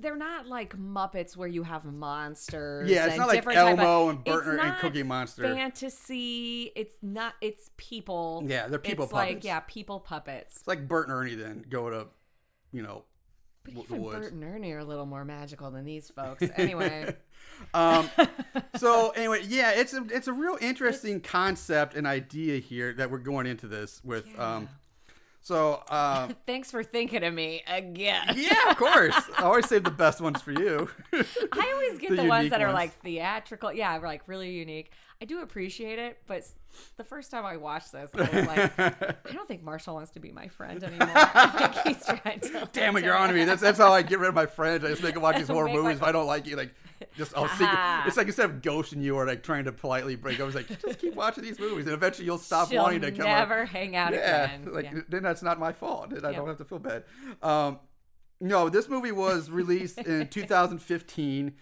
they're 0.00 0.16
not 0.16 0.46
like 0.46 0.76
Muppets 0.78 1.36
where 1.36 1.48
you 1.48 1.62
have 1.62 1.84
monsters. 1.84 2.90
Yeah, 2.90 3.06
it's 3.06 3.16
not 3.16 3.28
like 3.28 3.44
type 3.44 3.52
of- 3.52 3.78
Elmo 3.80 4.08
and 4.08 4.20
it's 4.24 4.46
and 4.46 4.76
Cookie 4.78 5.02
Monster. 5.02 5.42
Fantasy. 5.42 6.72
It's 6.74 6.94
not. 7.02 7.34
It's 7.40 7.70
people. 7.76 8.42
Yeah, 8.46 8.66
they're 8.68 8.78
people 8.78 9.04
It's 9.04 9.12
like 9.12 9.44
yeah, 9.44 9.60
people 9.66 10.00
puppets. 10.00 10.56
It's 10.56 10.68
like 10.68 10.88
Bert 10.88 11.08
and 11.08 11.16
Ernie 11.16 11.34
then 11.34 11.64
go 11.68 11.90
to, 11.90 12.06
you 12.72 12.82
know, 12.82 13.04
But 13.64 13.74
w- 13.74 14.08
even. 14.08 14.20
Bert 14.20 14.32
and 14.32 14.42
Ernie 14.44 14.72
are 14.72 14.78
a 14.78 14.84
little 14.84 15.06
more 15.06 15.24
magical 15.24 15.70
than 15.70 15.84
these 15.84 16.08
folks. 16.10 16.42
Anyway, 16.56 17.14
Um, 17.74 18.08
so 18.76 19.10
anyway, 19.10 19.42
yeah, 19.46 19.72
it's 19.72 19.92
a 19.92 20.04
it's 20.10 20.28
a 20.28 20.32
real 20.32 20.56
interesting 20.60 21.20
concept 21.20 21.94
and 21.94 22.06
idea 22.06 22.58
here 22.58 22.92
that 22.94 23.10
we're 23.10 23.18
going 23.18 23.46
into 23.46 23.66
this 23.68 24.00
with. 24.04 24.26
Um, 24.38 24.68
so 25.42 25.82
um, 25.90 26.36
thanks 26.46 26.70
for 26.70 26.82
thinking 26.82 27.22
of 27.24 27.32
me 27.34 27.62
again. 27.66 28.34
yeah, 28.36 28.70
of 28.70 28.76
course, 28.76 29.14
I 29.38 29.42
always 29.44 29.66
save 29.68 29.84
the 29.84 29.90
best 29.90 30.20
ones 30.20 30.40
for 30.42 30.52
you. 30.52 30.88
I 31.12 31.72
always 31.74 31.98
get 31.98 32.10
The 32.10 32.16
the, 32.16 32.24
ones 32.24 32.50
that 32.50 32.60
are 32.62 32.66
ones. 32.66 32.74
like 32.76 33.00
theatrical. 33.02 33.72
Yeah, 33.72 33.96
like 33.98 34.22
really 34.26 34.50
unique. 34.50 34.92
I 35.20 35.26
do 35.26 35.40
appreciate 35.42 35.98
it, 35.98 36.18
but 36.26 36.44
the 36.96 37.04
first 37.04 37.30
time 37.30 37.44
I 37.44 37.56
watched 37.56 37.92
this, 37.92 38.10
I 38.14 38.20
was 38.20 38.46
like, 38.46 38.78
I 39.28 39.32
don't 39.32 39.48
think 39.48 39.62
Marshall 39.62 39.94
wants 39.94 40.10
to 40.12 40.20
be 40.20 40.32
my 40.32 40.48
friend 40.48 40.82
anymore. 40.82 41.08
I 41.14 41.68
think 41.84 41.96
he's 41.96 42.06
trying 42.06 42.40
to. 42.40 42.68
Damn 42.72 42.96
it, 42.96 43.04
you're 43.04 43.16
on 43.16 43.34
me. 43.34 43.44
That's 43.44 43.60
that's 43.62 43.78
how 43.78 43.92
I 43.92 44.02
get 44.02 44.18
rid 44.18 44.28
of 44.28 44.34
my 44.34 44.46
friends. 44.46 44.84
I 44.84 44.88
just 44.88 45.02
make 45.02 45.14
them 45.14 45.22
watch 45.22 45.36
these 45.36 45.48
horror 45.48 45.66
Make 45.66 45.74
my- 45.76 45.82
movies. 45.82 45.96
If 45.98 46.02
I 46.02 46.12
don't 46.12 46.26
like 46.26 46.46
you, 46.46 46.56
like 46.56 46.74
just 47.16 47.36
I'll. 47.36 47.46
Ah. 47.48 48.04
It's 48.06 48.16
like 48.16 48.26
instead 48.26 48.48
of 48.50 48.56
ghosting 48.62 49.02
you 49.02 49.16
or 49.16 49.26
like 49.26 49.42
trying 49.42 49.64
to 49.64 49.72
politely 49.72 50.16
break, 50.16 50.40
I 50.40 50.44
was 50.44 50.54
like, 50.54 50.68
just 50.80 50.98
keep 50.98 51.14
watching 51.14 51.42
these 51.44 51.58
movies, 51.58 51.86
and 51.86 51.94
eventually 51.94 52.26
you'll 52.26 52.38
stop 52.38 52.68
She'll 52.70 52.82
wanting 52.82 53.00
to 53.02 53.10
come. 53.12 53.24
never 53.26 53.62
Up. 53.62 53.68
hang 53.68 53.96
out 53.96 54.12
Yeah, 54.12 54.44
again. 54.44 54.72
like 54.72 54.84
Yeah. 54.92 55.00
then 55.08 55.22
that's 55.22 55.42
not 55.42 55.58
my 55.58 55.72
fault. 55.72 56.12
and 56.12 56.24
I 56.26 56.30
Yeah. 56.30 56.36
don't 56.36 56.48
have 56.48 56.58
to 56.58 56.64
feel 56.64 56.78
bad. 56.78 57.04
Um, 57.42 57.78
no, 58.40 58.68
this 58.68 58.88
movie 58.88 59.12
was 59.12 59.50
released 59.50 59.98
in 59.98 60.28
2015, 60.28 61.54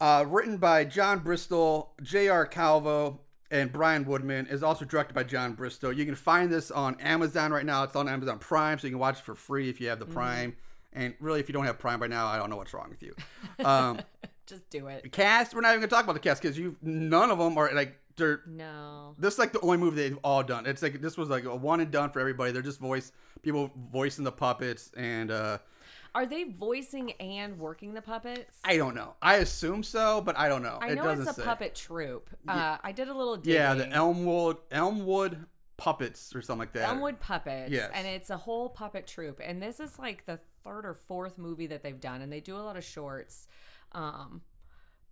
uh, 0.00 0.24
written 0.28 0.56
by 0.58 0.84
John 0.84 1.20
Bristol, 1.20 1.94
J.R. 2.02 2.46
Calvo, 2.46 3.20
and 3.50 3.72
Brian 3.72 4.04
Woodman. 4.04 4.46
Is 4.46 4.62
also 4.62 4.84
directed 4.84 5.14
by 5.14 5.24
John 5.24 5.54
Bristol. 5.54 5.92
You 5.92 6.04
can 6.04 6.14
find 6.14 6.50
this 6.50 6.70
on 6.70 7.00
Amazon 7.00 7.52
right 7.52 7.64
now. 7.66 7.82
It's 7.84 7.96
on 7.96 8.08
Amazon 8.08 8.38
Prime, 8.38 8.78
so 8.78 8.86
you 8.86 8.92
can 8.92 8.98
watch 9.00 9.18
it 9.18 9.24
for 9.24 9.34
free 9.34 9.68
if 9.68 9.80
you 9.80 9.88
have 9.88 9.98
the 9.98 10.04
Mm-hmm. 10.04 10.14
Prime. 10.14 10.56
And 10.92 11.14
really, 11.20 11.38
if 11.40 11.48
you 11.48 11.52
don't 11.52 11.66
have 11.66 11.78
Prime 11.78 12.00
by 12.00 12.06
now, 12.06 12.26
I 12.26 12.38
don't 12.38 12.48
know 12.50 12.56
what's 12.56 12.72
wrong 12.74 12.88
with 12.90 13.02
you. 13.02 13.14
Um, 13.64 14.00
Just 14.46 14.68
do 14.70 14.86
it. 14.86 15.10
cast, 15.12 15.54
we're 15.54 15.60
not 15.60 15.70
even 15.70 15.80
gonna 15.80 15.90
talk 15.90 16.04
about 16.04 16.14
the 16.14 16.20
cast 16.20 16.40
because 16.40 16.58
you 16.58 16.76
none 16.80 17.30
of 17.30 17.38
them 17.38 17.58
are 17.58 17.70
like 17.74 17.98
they're 18.16 18.40
No. 18.46 19.14
this 19.18 19.34
is 19.34 19.38
like 19.38 19.52
the 19.52 19.60
only 19.60 19.76
movie 19.76 19.96
they've 19.96 20.18
all 20.24 20.42
done. 20.42 20.64
It's 20.66 20.82
like 20.82 21.00
this 21.02 21.16
was 21.18 21.28
like 21.28 21.44
a 21.44 21.54
one 21.54 21.80
and 21.80 21.90
done 21.90 22.10
for 22.10 22.20
everybody. 22.20 22.52
They're 22.52 22.62
just 22.62 22.80
voice 22.80 23.12
people 23.42 23.70
voicing 23.92 24.24
the 24.24 24.32
puppets, 24.32 24.90
and 24.96 25.30
uh 25.30 25.58
Are 26.14 26.26
they 26.26 26.44
voicing 26.44 27.12
and 27.12 27.58
working 27.58 27.94
the 27.94 28.02
puppets? 28.02 28.58
I 28.64 28.76
don't 28.76 28.94
know. 28.94 29.14
I 29.22 29.36
assume 29.36 29.82
so, 29.82 30.20
but 30.20 30.38
I 30.38 30.48
don't 30.48 30.62
know. 30.62 30.78
I 30.80 30.90
it 30.90 30.94
know 30.96 31.08
it's 31.10 31.30
a 31.30 31.34
say. 31.34 31.42
puppet 31.42 31.74
troupe. 31.74 32.30
Uh, 32.46 32.78
I 32.82 32.92
did 32.92 33.08
a 33.08 33.14
little 33.14 33.36
digging. 33.36 33.54
Yeah, 33.54 33.74
the 33.74 33.88
Elmwood 33.88 34.58
Elmwood 34.70 35.46
puppets 35.76 36.34
or 36.34 36.42
something 36.42 36.60
like 36.60 36.72
that. 36.72 36.88
Elmwood 36.88 37.20
puppets. 37.20 37.70
Yes. 37.70 37.90
And 37.94 38.06
it's 38.06 38.30
a 38.30 38.36
whole 38.36 38.68
puppet 38.68 39.06
troupe. 39.06 39.40
And 39.42 39.62
this 39.62 39.80
is 39.80 39.98
like 39.98 40.26
the 40.26 40.38
third 40.64 40.84
or 40.84 40.94
fourth 40.94 41.38
movie 41.38 41.68
that 41.68 41.82
they've 41.82 42.00
done. 42.00 42.20
And 42.20 42.32
they 42.32 42.40
do 42.40 42.56
a 42.56 42.58
lot 42.58 42.76
of 42.76 42.84
shorts. 42.84 43.46
Um, 43.92 44.42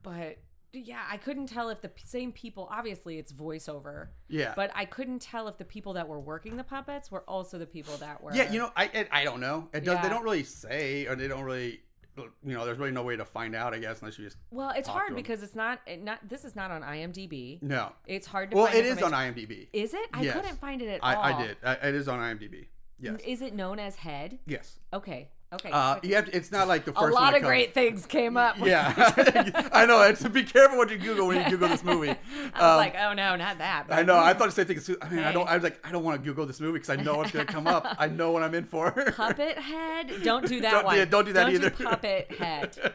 but 0.03 0.39
yeah, 0.79 1.05
I 1.11 1.17
couldn't 1.17 1.47
tell 1.47 1.69
if 1.71 1.81
the 1.81 1.91
same 2.05 2.33
people, 2.33 2.69
obviously 2.71 3.19
it's 3.19 3.33
voiceover. 3.33 4.09
Yeah. 4.29 4.53
But 4.57 4.71
I 4.75 4.85
couldn't 4.85 5.21
tell 5.21 5.49
if 5.49 5.59
the 5.59 5.65
people 5.65 5.93
that 5.95 6.07
were 6.09 6.21
working 6.21 6.57
the 6.57 6.65
puppets 6.65 7.11
were 7.11 7.23
also 7.29 7.59
the 7.59 7.67
people 7.67 7.97
that 7.99 8.23
were. 8.23 8.35
Yeah, 8.35 8.51
you 8.51 8.59
know, 8.59 8.71
I 8.77 8.85
I, 8.85 9.21
I 9.21 9.25
don't 9.25 9.41
know. 9.41 9.69
It 9.73 9.85
does. 9.85 10.03
They 10.03 10.09
don't 10.09 10.23
really 10.25 10.45
say, 10.45 11.07
or 11.07 11.17
they 11.17 11.29
don't 11.29 11.45
really. 11.45 11.81
You 12.17 12.55
know, 12.55 12.65
there's 12.65 12.79
really 12.79 12.93
no 12.93 13.03
way 13.03 13.15
to 13.17 13.27
find 13.27 13.55
out. 13.55 13.75
I 13.75 13.79
guess 13.79 14.01
unless 14.01 14.19
you 14.19 14.25
just 14.25 14.39
Well, 14.51 14.73
it's 14.75 14.89
hard 14.89 15.15
because 15.15 15.43
it's 15.43 15.55
not, 15.55 15.81
it 15.87 16.03
not, 16.03 16.27
this 16.27 16.47
is 16.47 16.57
not 16.57 16.71
on 16.71 16.81
IMDb. 16.81 17.63
no. 17.63 17.93
It's 18.07 18.27
hard 18.27 18.51
to 18.53 18.57
find. 18.57 18.73
Well, 18.73 18.75
it 18.75 18.87
is 18.87 19.03
on 19.03 19.13
IMDb. 19.13 19.69
Is 19.75 19.93
it? 19.93 20.09
I 20.15 20.23
Yes. 20.23 20.35
couldn't 20.35 20.59
find 20.59 20.81
it 20.81 20.89
at 20.89 21.01
I, 21.05 21.15
all. 21.15 21.23
I 21.23 21.47
did. 21.47 21.57
I, 21.63 21.73
it 21.75 21.95
is 21.95 22.09
on 22.09 22.19
IMDb. 22.21 22.69
Yes. 22.99 23.21
Is 23.27 23.43
it 23.43 23.55
known 23.55 23.79
as 23.79 23.97
Head? 23.97 24.39
Yes. 24.47 24.79
Okay. 24.95 25.29
Okay. 25.53 25.71
Uh, 25.71 26.01
you 26.03 26.17
have 26.17 26.25
to, 26.27 26.37
it's 26.37 26.51
not 26.51 26.67
like 26.67 26.85
the 26.85 26.91
a 26.91 26.95
first. 26.95 27.15
one 27.15 27.23
lot 27.23 27.37
of 27.37 27.43
great 27.43 27.73
things 27.73 28.05
came 28.05 28.37
up. 28.37 28.57
Yeah, 28.67 28.93
I 29.73 29.87
know. 29.87 30.03
It's 30.03 30.27
be 30.27 30.43
careful 30.43 30.77
what 30.77 30.91
you 30.91 30.99
Google 30.99 31.29
when 31.29 31.37
you 31.45 31.49
Google 31.49 31.69
this 31.69 31.85
movie. 31.85 32.11
I 32.11 32.15
was 32.15 32.53
Um, 32.55 32.77
like, 32.79 32.97
oh 32.99 33.13
no, 33.13 33.37
not 33.37 33.59
that. 33.59 33.85
I 33.89 34.03
know. 34.03 34.19
I 34.19 34.35
thought 34.35 34.47
the 34.53 34.65
same 34.65 34.67
thing. 34.77 34.97
I 35.01 35.09
mean, 35.09 35.21
I 35.25 35.31
don't. 35.31 35.49
I 35.49 35.55
was 35.55 35.63
like, 35.63 35.79
I 35.87 35.93
don't 35.93 36.03
want 36.03 36.21
to 36.21 36.25
Google 36.29 36.47
this 36.47 36.59
movie 36.61 36.81
because 36.81 36.91
I 36.91 36.97
know 36.97 37.23
it's 37.23 37.31
going 37.31 37.47
to 37.47 37.53
come 37.53 37.69
up. 37.69 37.87
I 37.99 38.09
know 38.09 38.33
what 38.33 38.43
I'm 38.43 38.55
in 38.55 38.65
for. 38.65 38.91
Puppet 38.91 39.57
Head. 39.59 40.11
Don't 40.25 40.47
do 40.49 40.61
that 40.63 40.71
Don't- 40.73 40.85
one. 40.87 40.97
yeah, 40.97 41.05
don't 41.05 41.25
do 41.25 41.33
that 41.35 41.45
don't 41.45 41.55
either. 41.55 41.71
Do 41.71 41.85
puppet 41.85 42.33
Head. 42.33 42.93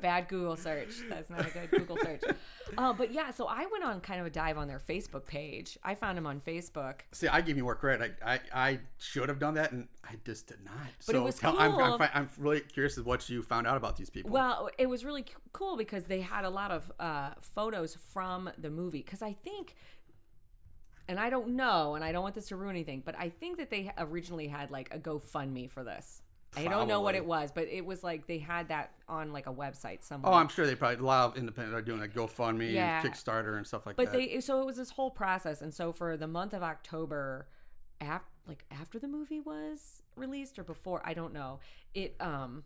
Bad 0.00 0.26
Google 0.28 0.56
search. 0.56 0.88
That's 1.08 1.30
not 1.30 1.46
a 1.46 1.50
good 1.50 1.70
Google 1.70 1.98
search. 2.02 2.22
Uh, 2.76 2.92
but 2.92 3.12
yeah, 3.12 3.30
so 3.30 3.46
I 3.46 3.66
went 3.70 3.84
on 3.84 4.00
kind 4.00 4.20
of 4.20 4.26
a 4.26 4.30
dive 4.30 4.58
on 4.58 4.68
their 4.68 4.80
Facebook 4.80 5.26
page. 5.26 5.78
I 5.82 5.94
found 5.94 6.18
him 6.18 6.26
on 6.26 6.40
Facebook. 6.40 7.00
See, 7.12 7.28
I 7.28 7.40
give 7.40 7.56
you 7.56 7.64
more 7.64 7.74
credit. 7.74 8.16
I, 8.24 8.34
I, 8.34 8.40
I 8.54 8.78
should 8.98 9.28
have 9.28 9.38
done 9.38 9.54
that, 9.54 9.72
and 9.72 9.88
I 10.04 10.14
just 10.24 10.48
did 10.48 10.64
not. 10.64 10.74
But 11.06 11.14
it 11.14 11.18
so 11.18 11.24
was 11.24 11.38
tell- 11.38 11.58
I'm, 11.58 11.72
I'm, 11.72 11.88
cool. 11.90 11.98
fi- 11.98 12.10
I'm 12.12 12.28
really 12.38 12.60
curious 12.60 12.98
what 12.98 13.28
you 13.28 13.42
found 13.42 13.66
out 13.66 13.76
about 13.76 13.96
these 13.96 14.10
people. 14.10 14.30
Well, 14.30 14.70
it 14.78 14.86
was 14.86 15.04
really 15.04 15.24
cool 15.52 15.76
because 15.76 16.04
they 16.04 16.20
had 16.20 16.44
a 16.44 16.50
lot 16.50 16.70
of 16.70 16.90
uh, 16.98 17.30
photos 17.40 17.96
from 18.12 18.50
the 18.58 18.70
movie. 18.70 19.02
Because 19.02 19.22
I 19.22 19.32
think, 19.32 19.76
and 21.08 21.20
I 21.20 21.30
don't 21.30 21.50
know, 21.50 21.94
and 21.94 22.04
I 22.04 22.12
don't 22.12 22.22
want 22.22 22.34
this 22.34 22.48
to 22.48 22.56
ruin 22.56 22.74
anything, 22.74 23.02
but 23.04 23.14
I 23.18 23.28
think 23.28 23.58
that 23.58 23.70
they 23.70 23.92
originally 23.98 24.48
had 24.48 24.70
like 24.70 24.92
a 24.92 24.98
GoFundMe 24.98 25.70
for 25.70 25.84
this. 25.84 26.22
I 26.56 26.64
don't 26.68 26.88
know 26.88 27.00
what 27.00 27.14
it 27.14 27.24
was, 27.24 27.50
but 27.52 27.68
it 27.68 27.84
was 27.84 28.02
like 28.02 28.26
they 28.26 28.38
had 28.38 28.68
that 28.68 28.92
on 29.08 29.32
like 29.32 29.46
a 29.46 29.52
website 29.52 30.02
somewhere. 30.02 30.32
Oh, 30.32 30.36
I'm 30.36 30.48
sure 30.48 30.66
they 30.66 30.74
probably 30.74 30.98
a 30.98 31.02
lot 31.06 31.30
of 31.30 31.36
independent 31.36 31.74
are 31.76 31.82
doing 31.82 32.00
like 32.00 32.14
GoFundMe 32.14 32.72
Yeah. 32.72 33.00
and 33.00 33.08
Kickstarter 33.12 33.56
and 33.56 33.66
stuff 33.66 33.86
like 33.86 33.96
but 33.96 34.12
that. 34.12 34.18
they 34.18 34.40
so 34.40 34.60
it 34.60 34.66
was 34.66 34.76
this 34.76 34.90
whole 34.90 35.10
process, 35.10 35.60
and 35.62 35.72
so 35.72 35.92
for 35.92 36.16
the 36.16 36.26
month 36.26 36.52
of 36.54 36.62
October, 36.62 37.46
af- 38.00 38.24
like 38.46 38.64
after 38.70 38.98
the 38.98 39.08
movie 39.08 39.40
was 39.40 40.02
released 40.16 40.58
or 40.58 40.64
before, 40.64 41.02
I 41.04 41.14
don't 41.14 41.32
know. 41.32 41.60
It 41.94 42.16
um, 42.20 42.64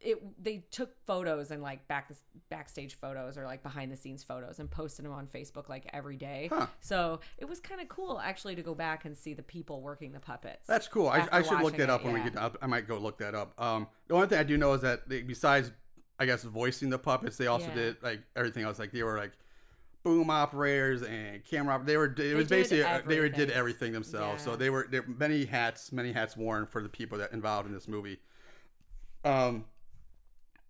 it 0.00 0.18
they 0.42 0.64
took 0.70 0.90
photos 1.06 1.50
and 1.50 1.62
like 1.62 1.86
back 1.88 2.10
backstage 2.48 2.94
photos 2.94 3.36
or 3.38 3.44
like 3.44 3.62
behind 3.62 3.90
the 3.92 3.96
scenes 3.96 4.22
photos 4.22 4.58
and 4.58 4.70
posted 4.70 5.04
them 5.04 5.12
on 5.12 5.26
Facebook 5.26 5.68
like 5.68 5.88
every 5.92 6.16
day. 6.16 6.48
Huh. 6.52 6.66
So 6.80 7.20
it 7.38 7.48
was 7.48 7.60
kind 7.60 7.80
of 7.80 7.88
cool 7.88 8.20
actually 8.20 8.54
to 8.56 8.62
go 8.62 8.74
back 8.74 9.04
and 9.04 9.16
see 9.16 9.34
the 9.34 9.42
people 9.42 9.80
working 9.80 10.12
the 10.12 10.20
puppets. 10.20 10.66
That's 10.66 10.88
cool. 10.88 11.08
I, 11.08 11.28
I 11.32 11.42
should 11.42 11.60
look 11.60 11.76
that 11.76 11.84
it, 11.84 11.90
up 11.90 12.04
when 12.04 12.14
we 12.14 12.20
get 12.20 12.36
up. 12.36 12.56
I 12.62 12.66
might 12.66 12.86
go 12.86 12.98
look 12.98 13.18
that 13.18 13.34
up. 13.34 13.52
Um, 13.60 13.86
the 14.08 14.14
only 14.14 14.26
thing 14.26 14.38
I 14.38 14.44
do 14.44 14.56
know 14.56 14.72
is 14.74 14.82
that 14.82 15.08
they, 15.08 15.22
besides, 15.22 15.70
I 16.18 16.26
guess, 16.26 16.42
voicing 16.44 16.90
the 16.90 16.98
puppets, 16.98 17.36
they 17.36 17.46
also 17.46 17.66
Yeah. 17.68 17.74
did 17.74 18.02
like 18.02 18.20
everything 18.36 18.64
else. 18.64 18.78
Like 18.78 18.92
they 18.92 19.02
were 19.02 19.16
like 19.16 19.32
boom 20.04 20.30
operators 20.30 21.02
and 21.02 21.44
camera. 21.44 21.76
op- 21.76 21.86
They 21.86 21.96
were. 21.96 22.12
It 22.18 22.34
was 22.34 22.48
basically 22.48 22.82
uh, 22.84 23.02
they 23.06 23.20
were, 23.20 23.28
did 23.28 23.50
everything. 23.50 23.56
everything 23.58 23.92
themselves. 23.92 24.42
So 24.42 24.56
they 24.56 24.68
were 24.70 24.86
there 24.90 25.02
were 25.02 25.14
many 25.14 25.44
hats, 25.44 25.92
many 25.92 26.12
hats 26.12 26.36
worn 26.36 26.66
for 26.66 26.82
the 26.82 26.88
people 26.88 27.18
that 27.18 27.32
involved 27.32 27.68
in 27.68 27.74
this 27.74 27.88
movie. 27.88 28.18
Um. 29.24 29.64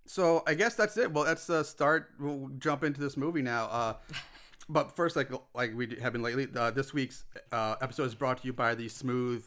So 0.06 0.42
I 0.46 0.54
guess 0.54 0.74
that's 0.74 0.96
it. 0.96 1.12
Well, 1.12 1.24
let's 1.24 1.48
uh, 1.48 1.62
start. 1.62 2.10
We'll 2.18 2.50
jump 2.58 2.84
into 2.84 3.00
this 3.00 3.16
movie 3.16 3.42
now. 3.42 3.66
Uh, 3.66 3.94
but 4.68 4.96
first, 4.96 5.16
like 5.16 5.30
like 5.54 5.74
we 5.74 5.96
have 6.00 6.12
been 6.12 6.22
lately, 6.22 6.48
uh, 6.56 6.70
this 6.70 6.92
week's 6.92 7.24
uh, 7.50 7.76
episode 7.80 8.04
is 8.04 8.14
brought 8.14 8.38
to 8.38 8.46
you 8.46 8.52
by 8.52 8.74
the 8.74 8.88
Smooth 8.88 9.44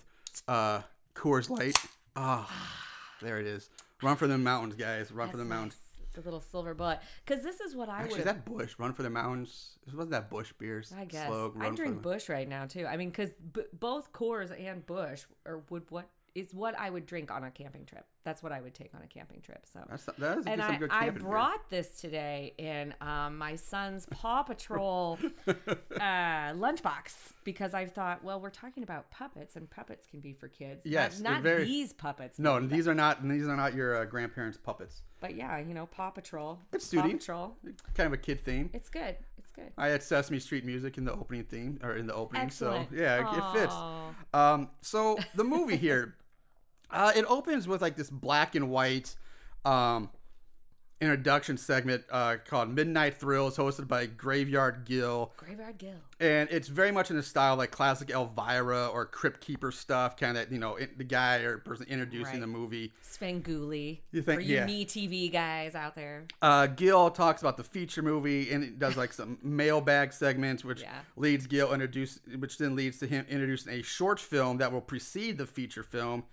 uh, 0.47 0.81
Coors 1.13 1.50
Light. 1.50 1.75
Ah, 2.15 2.50
there 3.21 3.39
it 3.39 3.45
is. 3.45 3.69
Run 4.01 4.15
for 4.15 4.27
the 4.27 4.38
mountains, 4.38 4.75
guys. 4.75 5.12
Run 5.12 5.29
for 5.29 5.38
the 5.38 5.45
mountains. 5.45 5.77
The 6.13 6.21
little 6.21 6.39
silver 6.39 6.74
bullet. 6.74 7.00
Because 7.25 7.43
this 7.43 7.59
is 7.59 7.75
what 7.75 7.89
I 7.89 8.00
Actually, 8.00 8.12
would 8.12 8.19
is 8.19 8.25
that 8.25 8.45
Busch? 8.45 8.75
Run 8.77 8.93
for 8.93 9.03
the 9.03 9.09
mountains. 9.09 9.77
Wasn't 9.93 10.12
that 10.12 10.29
Busch 10.29 10.53
beers? 10.57 10.93
I 10.97 11.03
guess 11.03 11.29
I 11.59 11.69
drink 11.71 12.01
Busch 12.01 12.29
right 12.29 12.47
now 12.47 12.65
too. 12.65 12.85
I 12.85 12.95
mean, 12.95 13.09
because 13.09 13.31
b- 13.31 13.63
both 13.74 14.13
Coors 14.13 14.51
and 14.57 14.85
Busch 14.85 15.24
are 15.45 15.62
would 15.69 15.83
what 15.89 16.07
is 16.36 16.54
what 16.54 16.77
I 16.77 16.89
would 16.89 17.06
drink 17.06 17.32
on 17.32 17.44
a 17.46 17.50
camping 17.51 17.86
trip. 17.86 18.06
That's 18.25 18.44
what 18.44 18.51
I 18.51 18.60
would 18.60 18.74
take 18.75 18.94
on 18.94 19.01
a 19.01 19.08
camping 19.08 19.39
trip. 19.42 19.65
So. 19.72 19.80
That's 19.89 20.04
that 20.18 20.38
is 20.39 20.46
and 20.46 20.62
I, 20.62 20.68
I 20.68 20.70
camping 20.77 21.13
beer. 21.13 21.22
brought 21.22 21.70
this 21.70 22.01
today 22.01 22.54
in 22.58 22.94
um, 23.01 23.38
my 23.38 23.56
son's 23.56 24.06
Paw 24.08 24.44
Patrol 24.44 25.18
uh, 25.48 26.01
lunchbox 26.54 27.13
because 27.44 27.74
I 27.74 27.86
thought, 27.86 28.24
well, 28.24 28.39
we're 28.39 28.50
talking 28.50 28.84
about 28.84 29.10
puppets, 29.12 29.56
and 29.56 29.70
puppets 29.70 30.08
can 30.08 30.20
be 30.20 30.34
for 30.34 30.48
kids. 30.48 30.86
Not- 30.86 30.92
Yes, 30.92 31.20
not, 31.20 31.44
they're 31.44 31.56
very- 31.58 31.65
these 31.65 31.94
puppets. 31.94 32.39
No, 32.39 32.60
these 32.60 32.88
are 32.88 32.96
not. 32.96 33.27
These 33.27 33.48
are 33.48 33.56
not 33.56 33.74
your 33.74 33.98
uh, 34.01 34.06
grandparents' 34.06 34.58
puppets. 34.58 35.01
but 35.20 35.36
yeah, 35.36 35.60
you 35.60 35.74
know, 35.74 35.86
Paw 35.86 36.10
Patrol. 36.10 36.60
It's 36.74 36.94
Paw. 36.94 37.04
Patrol. 37.08 37.56
Kind 37.94 38.08
of 38.08 38.13
a 38.13 38.18
kid 38.18 38.42
theme. 38.42 38.70
It's 38.74 38.89
good. 38.89 39.15
It's 39.38 39.51
good. 39.51 39.72
I 39.77 39.88
had 39.89 40.01
Sesame 40.04 40.39
Street 40.39 40.65
music 40.65 40.98
in 40.98 41.06
the 41.06 41.13
opening 41.13 41.44
theme 41.44 41.80
or 41.84 41.96
in 41.96 42.08
the 42.08 42.13
opening, 42.13 42.42
Excellent. 42.44 42.89
so 42.89 42.96
yeah, 42.96 43.20
it, 43.34 43.38
it 43.38 43.60
fits. 43.62 43.75
Um, 44.34 44.70
so 44.82 45.18
the 45.36 45.44
movie 45.44 45.77
here, 45.77 46.15
uh, 46.92 47.12
it 47.15 47.25
opens 47.27 47.68
with 47.68 47.82
like 47.82 47.96
this 47.96 48.10
black 48.10 48.56
and 48.56 48.70
white 48.70 49.15
um, 49.65 50.10
introduction 51.01 51.58
segment 51.58 52.04
uh, 52.10 52.38
called 52.48 52.70
Midnight 52.70 53.18
Thrills, 53.20 53.58
hosted 53.58 53.86
by 53.88 54.06
Graveyard 54.06 54.86
Gill, 54.86 55.34
Graveyard 55.36 55.77
Gill. 55.77 55.96
and 56.22 56.48
it's 56.50 56.70
very 56.70 56.89
much 56.92 57.10
in 57.12 57.18
the 57.18 57.22
style 57.24 57.54
of, 57.54 57.60
like 57.60 57.72
classic 57.72 58.10
Elvira 58.12 58.88
or 58.88 59.06
Crypt 59.06 59.42
Keeper 59.42 59.72
stuff, 59.72 60.15
kind 60.15 60.38
of 60.38 60.50
you 60.51 60.58
know 60.58 60.77
it, 60.77 60.98
the 60.98 61.04
guy 61.04 61.38
or 61.39 61.58
person 61.58 61.86
introducing 61.89 62.36
Right. 62.36 62.39
the 62.42 62.48
movie. 62.48 62.94
Svengoolie. 63.04 64.00
You 64.13 64.22
think- 64.22 64.39
for 64.39 64.46
you 64.46 64.56
yeah. 64.56 64.65
me 64.65 64.86
TV 64.86 65.30
guys 65.32 65.75
out 65.75 65.96
there? 65.96 66.24
Uh, 66.42 66.68
Gil 66.68 67.10
talks 67.12 67.42
about 67.42 67.58
the 67.58 67.63
feature 67.65 68.01
movie 68.01 68.50
and 68.51 68.63
it 68.63 68.80
does 68.80 68.96
like 68.96 69.12
some 69.12 69.38
mailbag 69.44 70.13
segments, 70.13 70.63
which 70.63 70.82
Yeah. 70.82 70.94
leads 71.18 71.46
Gil 71.46 71.74
introduce, 71.74 72.20
which 72.39 72.58
then 72.58 72.74
leads 72.75 73.00
to 73.00 73.08
him 73.08 73.25
introducing 73.30 73.74
a 73.74 73.82
short 73.82 74.20
film 74.20 74.60
that 74.60 74.72
will 74.72 74.82
precede 74.82 75.38
the 75.38 75.46
feature 75.46 75.84
film. 75.84 76.24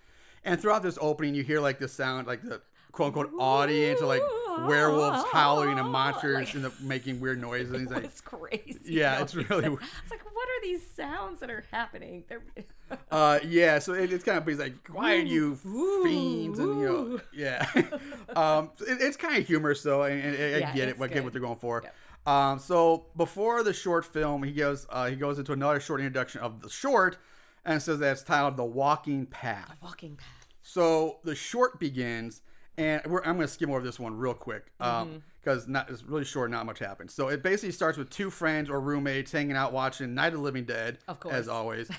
And 0.45 0.61
throughout 0.61 0.83
this 0.83 0.99
opening, 1.01 1.35
you 1.35 1.43
hear 1.43 1.61
like 1.61 1.79
the 1.79 1.89
sound, 1.89 2.27
like 2.27 2.43
the 2.43 2.61
quote 2.91 3.09
unquote 3.17 3.33
audience, 3.39 4.01
or 4.01 4.07
like 4.07 4.23
werewolves 4.69 5.25
howling 5.33 5.79
and 5.79 5.89
monsters 5.89 6.47
Like- 6.47 6.55
and 6.55 6.65
the, 6.65 6.73
making 6.81 7.21
weird 7.21 7.41
noises. 7.41 7.73
And 7.73 7.81
he's 7.83 7.91
like, 7.91 8.05
It's 8.05 8.21
crazy. 8.21 8.79
Yeah, 8.85 9.21
it's 9.23 9.35
really 9.35 9.69
weird. 9.69 9.83
It's 10.03 10.11
like, 10.11 10.25
what 10.25 10.49
are 10.49 10.63
these 10.63 10.83
sounds 10.95 11.41
that 11.41 11.51
are 11.51 11.65
happening? 11.71 12.25
They're 12.29 12.43
uh, 13.11 13.39
yeah. 13.47 13.79
So 13.79 13.95
it, 13.95 14.13
it's 14.13 14.25
kind 14.25 14.37
of 14.39 14.47
he's 14.47 14.59
like, 14.59 14.85
quiet, 14.85 15.27
you 15.27 15.59
Ooh, 15.67 16.05
fiends, 16.05 16.59
and 16.59 16.81
you 16.81 16.87
know, 16.87 17.21
yeah. 17.33 17.67
um, 18.37 18.71
it, 18.81 19.01
it's 19.01 19.17
kind 19.17 19.39
of 19.39 19.47
humorous 19.47 19.83
though, 19.83 20.03
and, 20.03 20.21
and 20.21 20.57
I 20.57 20.59
Yeah, 20.59 20.75
get 20.75 20.89
it. 20.89 20.91
it's 20.93 21.01
I 21.01 21.09
get 21.09 21.25
what 21.25 21.33
they're 21.33 21.41
going 21.43 21.57
for. 21.59 21.83
Yep. 21.85 21.95
Um, 22.25 22.59
so 22.61 23.07
before 23.17 23.63
the 23.65 23.73
short 23.73 24.05
film, 24.05 24.43
he 24.43 24.53
goes 24.53 24.87
uh, 24.91 25.07
he 25.09 25.17
goes 25.17 25.39
into 25.39 25.53
another 25.53 25.81
short 25.81 26.01
introduction 26.01 26.41
of 26.41 26.61
the 26.61 26.69
short, 26.69 27.17
and 27.65 27.81
says 27.83 27.99
that 28.01 28.13
it's 28.13 28.23
titled 28.23 28.57
"The 28.57 28.65
Walking 28.65 29.27
Path." 29.27 29.77
The 29.81 29.87
Walking 29.87 30.17
path. 30.17 30.47
So 30.63 31.19
the 31.25 31.35
short 31.35 31.79
begins, 31.81 32.43
and 32.79 33.03
we're, 33.07 33.21
I'm 33.21 33.35
going 33.37 33.47
to 33.47 33.53
skim 33.53 33.71
over 33.71 33.83
this 33.83 33.99
one 34.01 34.17
real 34.17 34.35
quick 34.35 34.71
because 34.79 35.67
not 35.69 35.91
it's 35.91 36.03
really 36.05 36.25
short, 36.25 36.51
not 36.51 36.67
much 36.67 36.79
happens. 36.79 37.13
So 37.13 37.29
it 37.29 37.43
basically 37.43 37.73
starts 37.73 37.99
with 37.99 38.11
two 38.11 38.31
friends 38.31 38.71
or 38.71 38.81
roommates 38.81 39.33
hanging 39.33 39.57
out 39.57 39.73
watching 39.73 40.15
Night 40.15 40.29
of 40.29 40.35
the 40.35 40.39
Living 40.41 40.65
Dead, 40.65 40.99
Of 41.09 41.21
course. 41.21 41.35
as 41.35 41.49
always. 41.49 41.91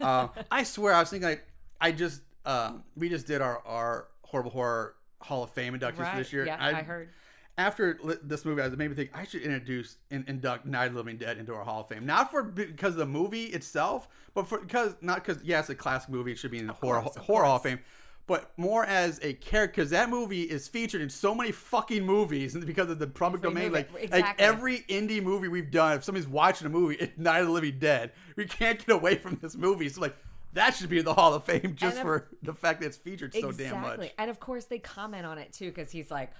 uh, 0.00 0.28
I 0.50 0.62
swear, 0.64 0.94
I 0.94 1.00
was 1.00 1.10
thinking 1.10 1.28
like 1.28 1.44
I 1.80 1.92
just 1.92 2.22
um, 2.46 2.84
we 2.96 3.08
just 3.08 3.26
did 3.26 3.40
our 3.42 3.58
our 3.66 4.08
horrible 4.22 4.50
horror 4.52 4.94
Hall 5.20 5.42
of 5.44 5.50
Fame 5.50 5.74
inductions 5.74 6.06
Right. 6.06 6.16
this 6.18 6.32
year. 6.32 6.46
Yeah, 6.46 6.56
I 6.60 6.82
heard. 6.82 7.08
After 7.58 7.98
this 8.22 8.44
movie, 8.46 8.62
I 8.62 8.68
made 8.70 8.88
me 8.88 8.94
think 8.96 9.10
I 9.12 9.24
should 9.26 9.42
introduce 9.42 9.98
and 10.10 10.26
induct 10.26 10.64
Night 10.64 10.86
of 10.86 10.92
the 10.94 10.98
Living 10.98 11.18
Dead 11.18 11.36
into 11.36 11.54
our 11.54 11.64
Hall 11.64 11.82
of 11.82 11.88
Fame, 11.88 12.06
not 12.06 12.30
for 12.30 12.42
because 12.42 12.94
of 12.94 12.98
the 12.98 13.06
movie 13.06 13.44
itself, 13.46 14.08
but 14.34 14.46
for 14.48 14.58
because 14.58 14.94
not 15.02 15.22
because 15.24 15.42
yeah, 15.44 15.60
it's 15.60 15.68
a 15.68 15.74
classic 15.74 16.08
movie, 16.10 16.32
it 16.32 16.38
should 16.38 16.50
be 16.50 16.58
in 16.58 16.66
the 16.66 16.72
horror 16.72 17.02
course, 17.02 17.16
horror 17.16 17.44
Hall 17.44 17.56
of. 17.56 17.62
Fame, 17.62 17.80
but 18.26 18.52
more 18.56 18.86
as 18.86 19.20
a 19.22 19.34
character 19.34 19.82
because 19.82 19.90
that 19.90 20.08
movie 20.08 20.42
is 20.44 20.66
featured 20.66 21.02
in 21.02 21.10
so 21.10 21.34
many 21.34 21.52
fucking 21.52 22.06
movies 22.06 22.54
and 22.54 22.64
because 22.64 22.88
of 22.88 22.98
the 22.98 23.06
public 23.06 23.44
Every 23.44 23.54
domain. 23.68 23.84
movie, 23.92 24.08
Like 24.10 24.12
like 24.12 24.40
every 24.40 24.78
indie 24.88 25.22
movie 25.22 25.48
we've 25.48 25.70
done, 25.70 25.98
if 25.98 26.04
somebody's 26.04 26.28
watching 26.28 26.66
a 26.66 26.70
movie, 26.70 26.94
it's 26.94 27.18
Night 27.18 27.40
of 27.40 27.48
the 27.48 27.52
Living 27.52 27.78
Dead. 27.78 28.12
We 28.34 28.46
can't 28.46 28.78
get 28.78 28.94
away 28.94 29.16
from 29.16 29.38
this 29.42 29.56
movie, 29.56 29.88
so 29.90 30.00
like. 30.00 30.16
That 30.54 30.74
should 30.74 30.90
be 30.90 30.98
in 30.98 31.06
the 31.06 31.14
Hall 31.14 31.32
of 31.32 31.44
Fame 31.44 31.72
just 31.74 31.96
of- 31.96 32.02
for 32.02 32.28
the 32.42 32.52
fact 32.52 32.82
that 32.82 32.86
it's 32.88 32.98
featured 32.98 33.32
so 33.34 33.52
damn 33.52 33.80
much. 33.80 34.12
And 34.18 34.28
of 34.30 34.38
course, 34.38 34.66
they 34.66 34.78
comment 34.78 35.24
on 35.24 35.38
it 35.38 35.50
too 35.54 35.70
because 35.70 35.90
he's 35.90 36.10
like, 36.10 36.30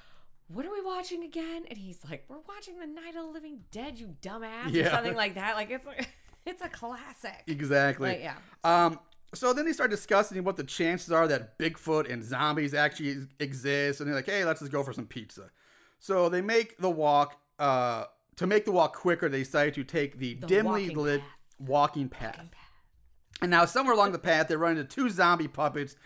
"What 0.52 0.66
are 0.66 0.72
we 0.72 0.80
watching 0.82 1.22
again?" 1.24 1.64
And 1.68 1.78
he's 1.78 1.98
like, 2.08 2.24
"We're 2.28 2.40
watching 2.48 2.78
the 2.78 2.86
Night 2.86 3.14
of 3.16 3.26
the 3.26 3.32
Living 3.32 3.60
Dead, 3.70 3.98
you 3.98 4.16
dumbass," 4.22 4.70
Yeah. 4.72 4.86
or 4.86 4.90
something 4.90 5.14
like 5.14 5.34
that. 5.34 5.56
Like 5.56 5.70
it's 5.70 5.86
it's 6.46 6.62
a 6.62 6.68
classic. 6.68 7.42
Exactly. 7.46 8.10
Like, 8.10 8.20
yeah. 8.22 8.36
Um. 8.64 8.98
So 9.34 9.54
then 9.54 9.64
they 9.64 9.72
start 9.72 9.90
discussing 9.90 10.44
what 10.44 10.56
the 10.56 10.64
chances 10.64 11.10
are 11.10 11.26
that 11.28 11.58
Bigfoot 11.58 12.10
and 12.12 12.22
zombies 12.22 12.74
actually 12.74 13.26
exist, 13.40 14.00
and 14.00 14.08
they're 14.08 14.16
like, 14.16 14.26
"Hey, 14.26 14.44
let's 14.44 14.60
just 14.60 14.72
go 14.72 14.82
for 14.82 14.92
some 14.92 15.06
pizza." 15.06 15.50
So 15.98 16.28
they 16.28 16.42
make 16.42 16.78
the 16.78 16.90
walk. 16.90 17.38
Uh, 17.58 18.04
to 18.36 18.46
make 18.46 18.64
the 18.64 18.72
walk 18.72 18.94
quicker, 18.96 19.28
they 19.28 19.40
decide 19.40 19.74
to 19.74 19.84
take 19.84 20.18
the, 20.18 20.34
dimly 20.34 20.82
walking 20.88 20.96
lit 20.98 21.20
path. 21.20 21.28
walking 21.58 22.08
path. 22.08 22.46
And 23.42 23.50
now, 23.50 23.64
somewhere 23.64 23.94
along 23.94 24.12
the 24.12 24.18
path, 24.18 24.48
they 24.48 24.56
run 24.56 24.78
into 24.78 24.84
two 24.84 25.10
zombie 25.10 25.48
puppets 25.48 25.96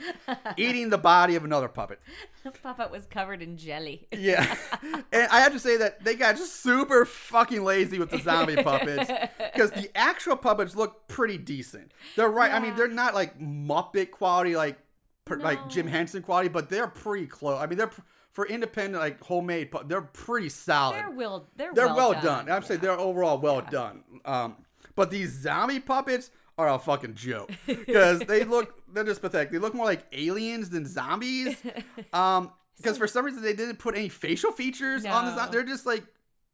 eating 0.56 0.88
the 0.88 0.98
body 0.98 1.36
of 1.36 1.44
another 1.44 1.68
puppet. 1.68 2.00
The 2.42 2.50
puppet 2.62 2.90
was 2.90 3.06
covered 3.06 3.42
in 3.42 3.58
jelly. 3.58 4.08
Yeah. 4.10 4.56
and 5.12 5.28
I 5.30 5.40
have 5.40 5.52
to 5.52 5.58
say 5.58 5.76
that 5.76 6.02
they 6.02 6.14
got 6.14 6.36
just 6.36 6.62
super 6.62 7.04
fucking 7.04 7.62
lazy 7.62 7.98
with 7.98 8.10
the 8.10 8.18
zombie 8.18 8.56
puppets 8.56 9.10
because 9.52 9.70
the 9.70 9.90
actual 9.94 10.36
puppets 10.36 10.74
look 10.74 11.08
pretty 11.08 11.36
decent. 11.36 11.92
They're 12.16 12.28
right. 12.28 12.52
I 12.52 12.58
mean, 12.58 12.74
they're 12.74 12.88
not 12.88 13.14
like 13.14 13.38
Muppet 13.38 14.10
quality, 14.10 14.56
like 14.56 14.78
per, 15.26 15.36
like 15.36 15.68
Jim 15.68 15.86
Henson 15.86 16.22
quality, 16.22 16.48
but 16.48 16.70
they're 16.70 16.88
pretty 16.88 17.26
close. 17.26 17.60
I 17.60 17.66
mean, 17.66 17.76
they're 17.76 17.90
for 18.32 18.46
independent, 18.46 19.02
like 19.02 19.22
homemade, 19.22 19.70
pu- 19.70 19.84
they're 19.86 20.02
pretty 20.02 20.48
solid. 20.50 20.96
They're 20.96 21.10
well. 21.10 21.48
They're, 21.56 21.72
They're 21.74 21.86
well, 21.86 22.12
well, 22.12 22.22
done. 22.22 22.50
I'm 22.50 22.62
saying 22.62 22.80
they're 22.80 22.92
overall 22.92 23.38
well 23.38 23.62
done. 23.62 24.02
Um, 24.24 24.56
but 24.94 25.10
these 25.10 25.30
zombie 25.32 25.80
puppets 25.80 26.30
are 26.58 26.68
a 26.70 26.78
fucking 26.78 27.14
joke 27.14 27.50
because 27.66 28.20
they 28.20 28.44
look 28.44 28.74
they're 28.92 29.04
just 29.04 29.20
pathetic. 29.20 29.50
They 29.50 29.58
look 29.58 29.74
more 29.74 29.84
like 29.86 30.06
aliens 30.12 30.70
than 30.70 30.86
zombies. 30.86 31.56
Um, 32.12 32.50
because 32.78 32.98
for 32.98 33.06
some 33.06 33.24
reason 33.24 33.42
they 33.42 33.54
didn't 33.54 33.78
put 33.78 33.96
any 33.96 34.08
facial 34.10 34.52
features 34.52 35.04
on 35.06 35.24
the 35.24 35.30
No. 35.32 35.36
zombie. 35.38 35.52
They're 35.52 35.64
just 35.64 35.86
like 35.86 36.04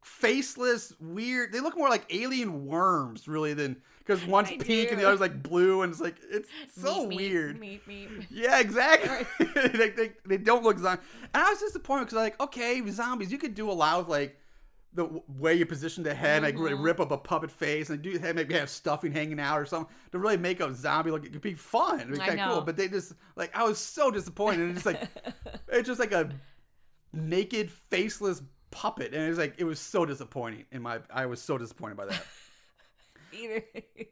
faceless, 0.03 0.93
weird. 0.99 1.51
They 1.51 1.59
look 1.59 1.77
more 1.77 1.89
like 1.89 2.05
alien 2.13 2.65
worms 2.65 3.27
really 3.27 3.53
than 3.53 3.81
because 3.99 4.25
one's 4.25 4.49
They 4.49 4.57
pink 4.57 4.91
and 4.91 4.99
the 4.99 5.05
other's 5.05 5.19
like 5.21 5.41
blue, 5.41 5.81
and 5.81 5.91
it's 5.91 6.01
like 6.01 6.15
it's 6.29 6.49
so 6.77 7.07
meat, 7.07 7.15
weird. 7.17 7.59
Meat, 7.59 7.87
meat. 7.87 8.09
Yeah, 8.29 8.59
exactly. 8.59 9.25
they, 9.77 9.89
they, 9.89 10.11
they 10.25 10.37
don't 10.37 10.63
look 10.63 10.77
zombie. 10.77 11.01
And 11.33 11.43
I 11.43 11.49
was 11.49 11.59
disappointed 11.59 12.05
because 12.05 12.17
like, 12.17 12.39
okay, 12.41 12.81
zombies, 12.89 13.31
you 13.31 13.37
could 13.37 13.55
do 13.55 13.69
a 13.69 13.73
lot 13.73 13.99
with 13.99 14.07
like 14.09 14.37
the 14.95 15.21
way 15.27 15.55
you 15.55 15.65
position 15.65 16.03
the 16.03 16.13
head, 16.13 16.43
like 16.43 16.55
Mm-hmm. 16.55 16.63
really 16.63 16.75
rip 16.75 16.99
up 16.99 17.11
a 17.11 17.17
puppet 17.17 17.49
face, 17.51 17.89
and 17.89 18.01
do 18.01 18.17
have 18.19 18.35
maybe 18.35 18.53
have 18.53 18.69
stuffing 18.69 19.11
hanging 19.11 19.39
out 19.39 19.59
or 19.59 19.65
something 19.65 19.93
to 20.11 20.19
really 20.19 20.37
make 20.37 20.59
a 20.59 20.73
zombie 20.73 21.11
look. 21.11 21.25
It 21.25 21.33
could 21.33 21.41
be 21.41 21.53
fun. 21.55 21.99
It'd 22.01 22.11
be 22.13 22.19
kind 22.19 22.39
of 22.39 22.49
cool. 22.51 22.61
But 22.61 22.77
they 22.77 22.87
just 22.87 23.13
like 23.35 23.55
I 23.55 23.63
was 23.63 23.77
so 23.79 24.11
disappointed. 24.11 24.75
It's 24.75 24.85
like 24.85 25.01
it's 25.67 25.87
just 25.87 25.99
like 25.99 26.11
a 26.11 26.29
naked, 27.11 27.69
faceless 27.89 28.41
puppet, 28.71 29.13
and 29.13 29.23
it 29.23 29.29
was 29.29 29.37
like 29.37 29.55
it 29.57 29.63
was 29.63 29.79
so 29.79 30.05
disappointing. 30.05 30.65
In 30.71 30.81
my, 30.81 30.99
I 31.11 31.25
was 31.27 31.41
so 31.41 31.57
disappointed 31.57 31.97
by 31.97 32.05
that. 32.07 32.23
Either 33.33 33.63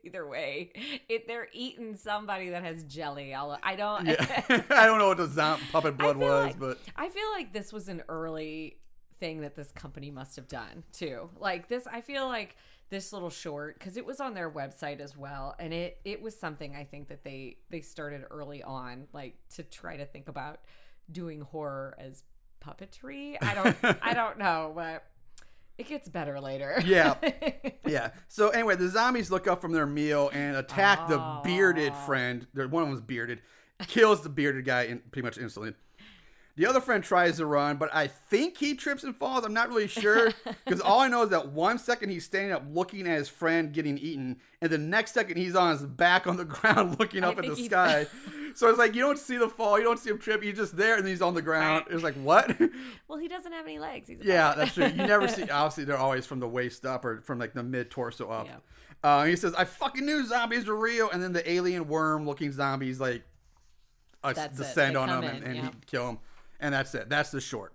either 0.04 0.28
way, 0.28 0.72
it, 1.08 1.28
they're 1.28 1.48
eating 1.54 1.96
somebody 1.96 2.50
that 2.50 2.64
has 2.64 2.84
jelly. 2.86 3.36
I'll, 3.36 3.56
I 3.62 3.76
don't. 3.76 4.08
Yeah, 4.08 4.16
I 4.72 4.88
don't 4.88 4.98
know 4.98 5.10
what 5.10 5.18
the 5.18 5.28
zom- 5.28 5.60
puppet 5.72 5.96
blood 5.96 6.18
was, 6.18 6.48
like, 6.48 6.60
but 6.60 6.80
I 6.96 7.08
feel 7.10 7.30
like 7.32 7.54
this 7.54 7.72
was 7.72 7.88
an 7.88 8.02
early 8.10 8.78
thing 9.22 9.40
that 9.42 9.56
this 9.56 9.72
company 9.72 10.12
must 10.12 10.36
have 10.36 10.50
done 10.50 10.84
too. 10.92 11.30
Like 11.40 11.70
this, 11.70 11.88
I 11.88 12.02
feel 12.02 12.28
like 12.28 12.58
this 12.90 13.14
little 13.14 13.30
short 13.30 13.80
because 13.80 13.96
it 13.96 14.06
was 14.06 14.20
on 14.20 14.34
their 14.34 14.52
website 14.52 15.00
as 15.00 15.16
well, 15.16 15.56
and 15.58 15.74
it 15.74 16.00
it 16.04 16.22
was 16.22 16.38
something 16.38 16.76
I 16.76 16.84
think 16.84 17.08
that 17.08 17.24
they 17.24 17.56
they 17.70 17.80
started 17.80 18.26
early 18.30 18.62
on, 18.62 19.08
like 19.14 19.36
to 19.56 19.64
try 19.64 19.96
to 19.96 20.06
think 20.06 20.28
about 20.28 20.60
doing 21.10 21.40
horror 21.42 21.96
as 21.98 22.24
puppetry. 22.62 23.38
I 23.42 23.54
don't 23.54 23.78
I 24.02 24.14
don't 24.14 24.38
know, 24.38 24.74
but 24.76 25.06
it 25.78 25.88
gets 25.88 26.10
better 26.10 26.40
later. 26.42 26.82
Yeah. 26.86 27.16
Yeah. 27.88 28.12
So 28.30 28.50
anyway, 28.50 28.78
the 28.78 28.88
zombies 28.88 29.32
look 29.32 29.48
up 29.48 29.60
from 29.60 29.74
their 29.74 29.88
meal 29.88 30.30
and 30.34 30.56
attack 30.56 31.10
the 31.10 31.18
bearded 31.44 31.94
friend. 31.94 32.48
One 32.54 32.64
of 32.64 32.72
them 32.72 32.92
was 32.92 33.02
bearded, 33.02 33.42
kills 33.88 34.22
the 34.22 34.30
bearded 34.30 34.64
guy 34.64 34.84
in, 34.84 35.00
pretty 35.12 35.26
much 35.26 35.38
instantly. 35.38 35.74
The 36.62 36.68
other 36.68 36.80
friend 36.80 37.04
tries 37.04 37.38
to 37.38 37.48
run, 37.48 37.78
but 37.78 37.90
I 37.92 38.06
think 38.06 38.56
he 38.56 38.76
trips 38.76 39.04
and 39.04 39.16
falls. 39.16 39.44
I'm 39.44 39.52
not 39.52 39.70
really 39.70 39.88
sure 39.88 40.32
because 40.64 40.80
all 40.80 41.00
I 41.00 41.08
know 41.08 41.24
is 41.24 41.32
that 41.32 41.48
one 41.48 41.80
second 41.80 42.12
he's 42.12 42.24
standing 42.24 42.52
up 42.52 42.62
looking 42.72 43.08
at 43.08 43.18
his 43.18 43.28
friend 43.28 43.74
getting 43.74 43.98
eaten, 43.98 44.38
and 44.62 44.70
the 44.70 44.78
next 44.78 45.14
second 45.14 45.38
he's 45.38 45.56
on 45.56 45.72
his 45.72 45.84
back 45.84 46.28
on 46.28 46.38
the 46.38 46.46
ground 46.46 47.00
looking 47.00 47.24
I 47.24 47.30
up 47.30 47.40
at 47.40 47.48
the 47.48 47.56
sky. 47.56 48.06
so 48.54 48.70
it's 48.70 48.78
like 48.78 48.94
you 48.94 49.02
don't 49.02 49.18
see 49.18 49.38
the 49.38 49.50
fall, 49.50 49.80
you 49.80 49.84
don't 49.84 49.98
see 49.98 50.12
him 50.12 50.20
trip, 50.20 50.44
he's 50.44 50.56
just 50.56 50.78
there 50.78 50.98
and 50.98 51.08
he's 51.08 51.20
on 51.20 51.34
the 51.34 51.42
ground. 51.42 51.86
Right. 51.88 51.96
It's 51.96 52.04
like 52.04 52.14
what? 52.14 52.56
well, 53.08 53.18
he 53.18 53.28
doesn't 53.28 53.54
have 53.54 53.66
any 53.66 53.80
legs. 53.80 54.08
He's 54.08 54.20
Yeah, 54.22 54.54
that's 54.54 54.76
true. 54.76 54.86
You 54.86 55.08
never 55.08 55.28
see. 55.28 55.50
Obviously, 55.50 55.86
they're 55.86 55.98
always 55.98 56.28
from 56.28 56.42
the 56.42 56.48
waist 56.48 56.86
up 56.86 57.04
or 57.06 57.22
from 57.22 57.40
like 57.40 57.56
the 57.56 57.64
mid 57.64 57.90
torso 57.90 58.30
up. 58.30 58.46
Yeah. 58.46 58.58
Uh, 59.04 59.26
he 59.26 59.36
says, 59.36 59.56
"I 59.56 59.66
fucking 59.66 60.06
knew 60.06 60.24
zombies 60.28 60.68
were 60.68 60.76
real," 60.76 61.10
and 61.10 61.24
then 61.24 61.34
the 61.34 61.52
alien 61.52 61.88
worm-looking 61.88 62.52
zombies 62.52 63.00
like 63.00 63.24
uh, 64.24 64.34
descend 64.34 64.96
on 64.96 65.10
him 65.10 65.24
and, 65.24 65.38
in, 65.44 65.44
and 65.44 65.58
yeah. 65.58 65.70
kill 65.88 66.10
him, 66.10 66.20
and 66.62 66.74
that's 66.74 66.96
it. 66.96 67.10
That's 67.10 67.32
the 67.32 67.42
short. 67.42 67.74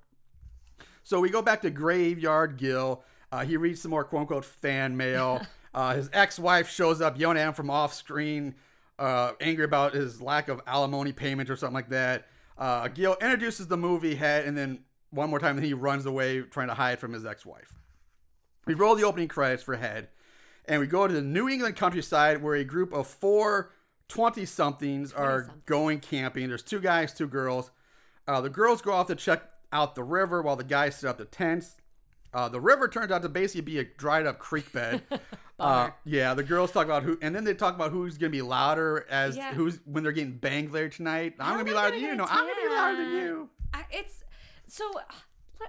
So 1.04 1.20
we 1.20 1.28
go 1.28 1.42
back 1.42 1.62
to 1.62 1.70
Graveyard 1.70 2.56
Gill. 2.56 3.02
Uh, 3.30 3.44
he 3.44 3.56
reads 3.56 3.82
some 3.82 3.90
more 3.90 4.04
quote 4.04 4.22
unquote 4.22 4.44
fan 4.44 4.96
mail. 4.96 5.44
uh, 5.74 5.94
his 5.94 6.08
ex-wife 6.12 6.70
shows 6.70 7.00
up 7.00 7.18
yelling 7.18 7.36
at 7.36 7.48
him 7.48 7.54
from 7.54 7.68
off 7.68 7.92
screen, 7.92 8.54
uh, 8.98 9.32
angry 9.40 9.64
about 9.64 9.94
his 9.94 10.22
lack 10.22 10.48
of 10.48 10.60
alimony 10.66 11.12
payment 11.12 11.50
or 11.50 11.56
something 11.56 11.74
like 11.74 11.90
that. 11.90 12.26
Uh, 12.56 12.88
Gill 12.88 13.16
introduces 13.20 13.66
the 13.66 13.76
movie 13.76 14.14
head, 14.14 14.46
and 14.46 14.56
then 14.56 14.80
one 15.10 15.28
more 15.28 15.38
time, 15.38 15.56
then 15.56 15.64
he 15.64 15.74
runs 15.74 16.06
away 16.06 16.40
trying 16.42 16.68
to 16.68 16.74
hide 16.74 16.98
from 16.98 17.12
his 17.12 17.26
ex-wife. 17.26 17.74
We 18.66 18.74
roll 18.74 18.94
the 18.94 19.04
opening 19.04 19.28
credits 19.28 19.62
for 19.62 19.76
Head, 19.76 20.08
and 20.64 20.80
we 20.80 20.86
go 20.86 21.06
to 21.06 21.14
the 21.14 21.22
New 21.22 21.48
England 21.48 21.76
countryside 21.76 22.42
where 22.42 22.56
a 22.56 22.64
group 22.64 22.92
of 22.92 23.06
four 23.06 23.70
20 24.08 24.44
somethings 24.44 25.12
are 25.12 25.50
going 25.66 26.00
camping. 26.00 26.48
There's 26.48 26.62
two 26.62 26.80
guys, 26.80 27.12
two 27.12 27.28
girls. 27.28 27.70
Uh, 28.26 28.40
the 28.40 28.50
girls 28.50 28.82
go 28.82 28.92
off 28.92 29.06
to 29.08 29.14
check 29.14 29.42
out 29.72 29.94
the 29.94 30.02
river 30.04 30.42
while 30.42 30.56
the 30.56 30.64
guys 30.64 30.96
set 30.96 31.10
up 31.10 31.18
the 31.18 31.24
tents. 31.24 31.76
Uh, 32.34 32.48
the 32.48 32.60
river 32.60 32.88
turns 32.88 33.10
out 33.10 33.22
to 33.22 33.28
basically 33.28 33.60
be 33.62 33.78
a 33.78 33.84
dried 33.84 34.26
up 34.26 34.38
creek 34.38 34.70
bed. 34.72 35.02
uh, 35.60 35.90
yeah, 36.04 36.34
the 36.34 36.42
girls 36.42 36.70
talk 36.72 36.84
about 36.84 37.02
who, 37.02 37.18
and 37.22 37.34
then 37.34 37.44
they 37.44 37.54
talk 37.54 37.74
about 37.74 37.92
who's 37.92 38.18
gonna 38.18 38.30
be 38.30 38.42
louder 38.42 39.06
as 39.08 39.36
Yeah. 39.36 39.54
who's 39.54 39.80
when 39.84 40.02
they're 40.02 40.12
getting 40.12 40.36
banged 40.36 40.72
later 40.72 40.88
tonight. 40.88 41.34
I'm 41.40 41.54
gonna 41.54 41.64
be 41.64 41.72
louder 41.72 41.92
than 41.92 42.00
you. 42.00 42.14
No, 42.14 42.24
I'm 42.28 42.46
gonna 42.46 42.68
be 42.68 42.74
louder 42.74 42.96
than 42.96 43.12
you. 43.12 43.48
I, 43.72 43.84
it's 43.90 44.22
so 44.66 44.84
uh, 44.98 45.66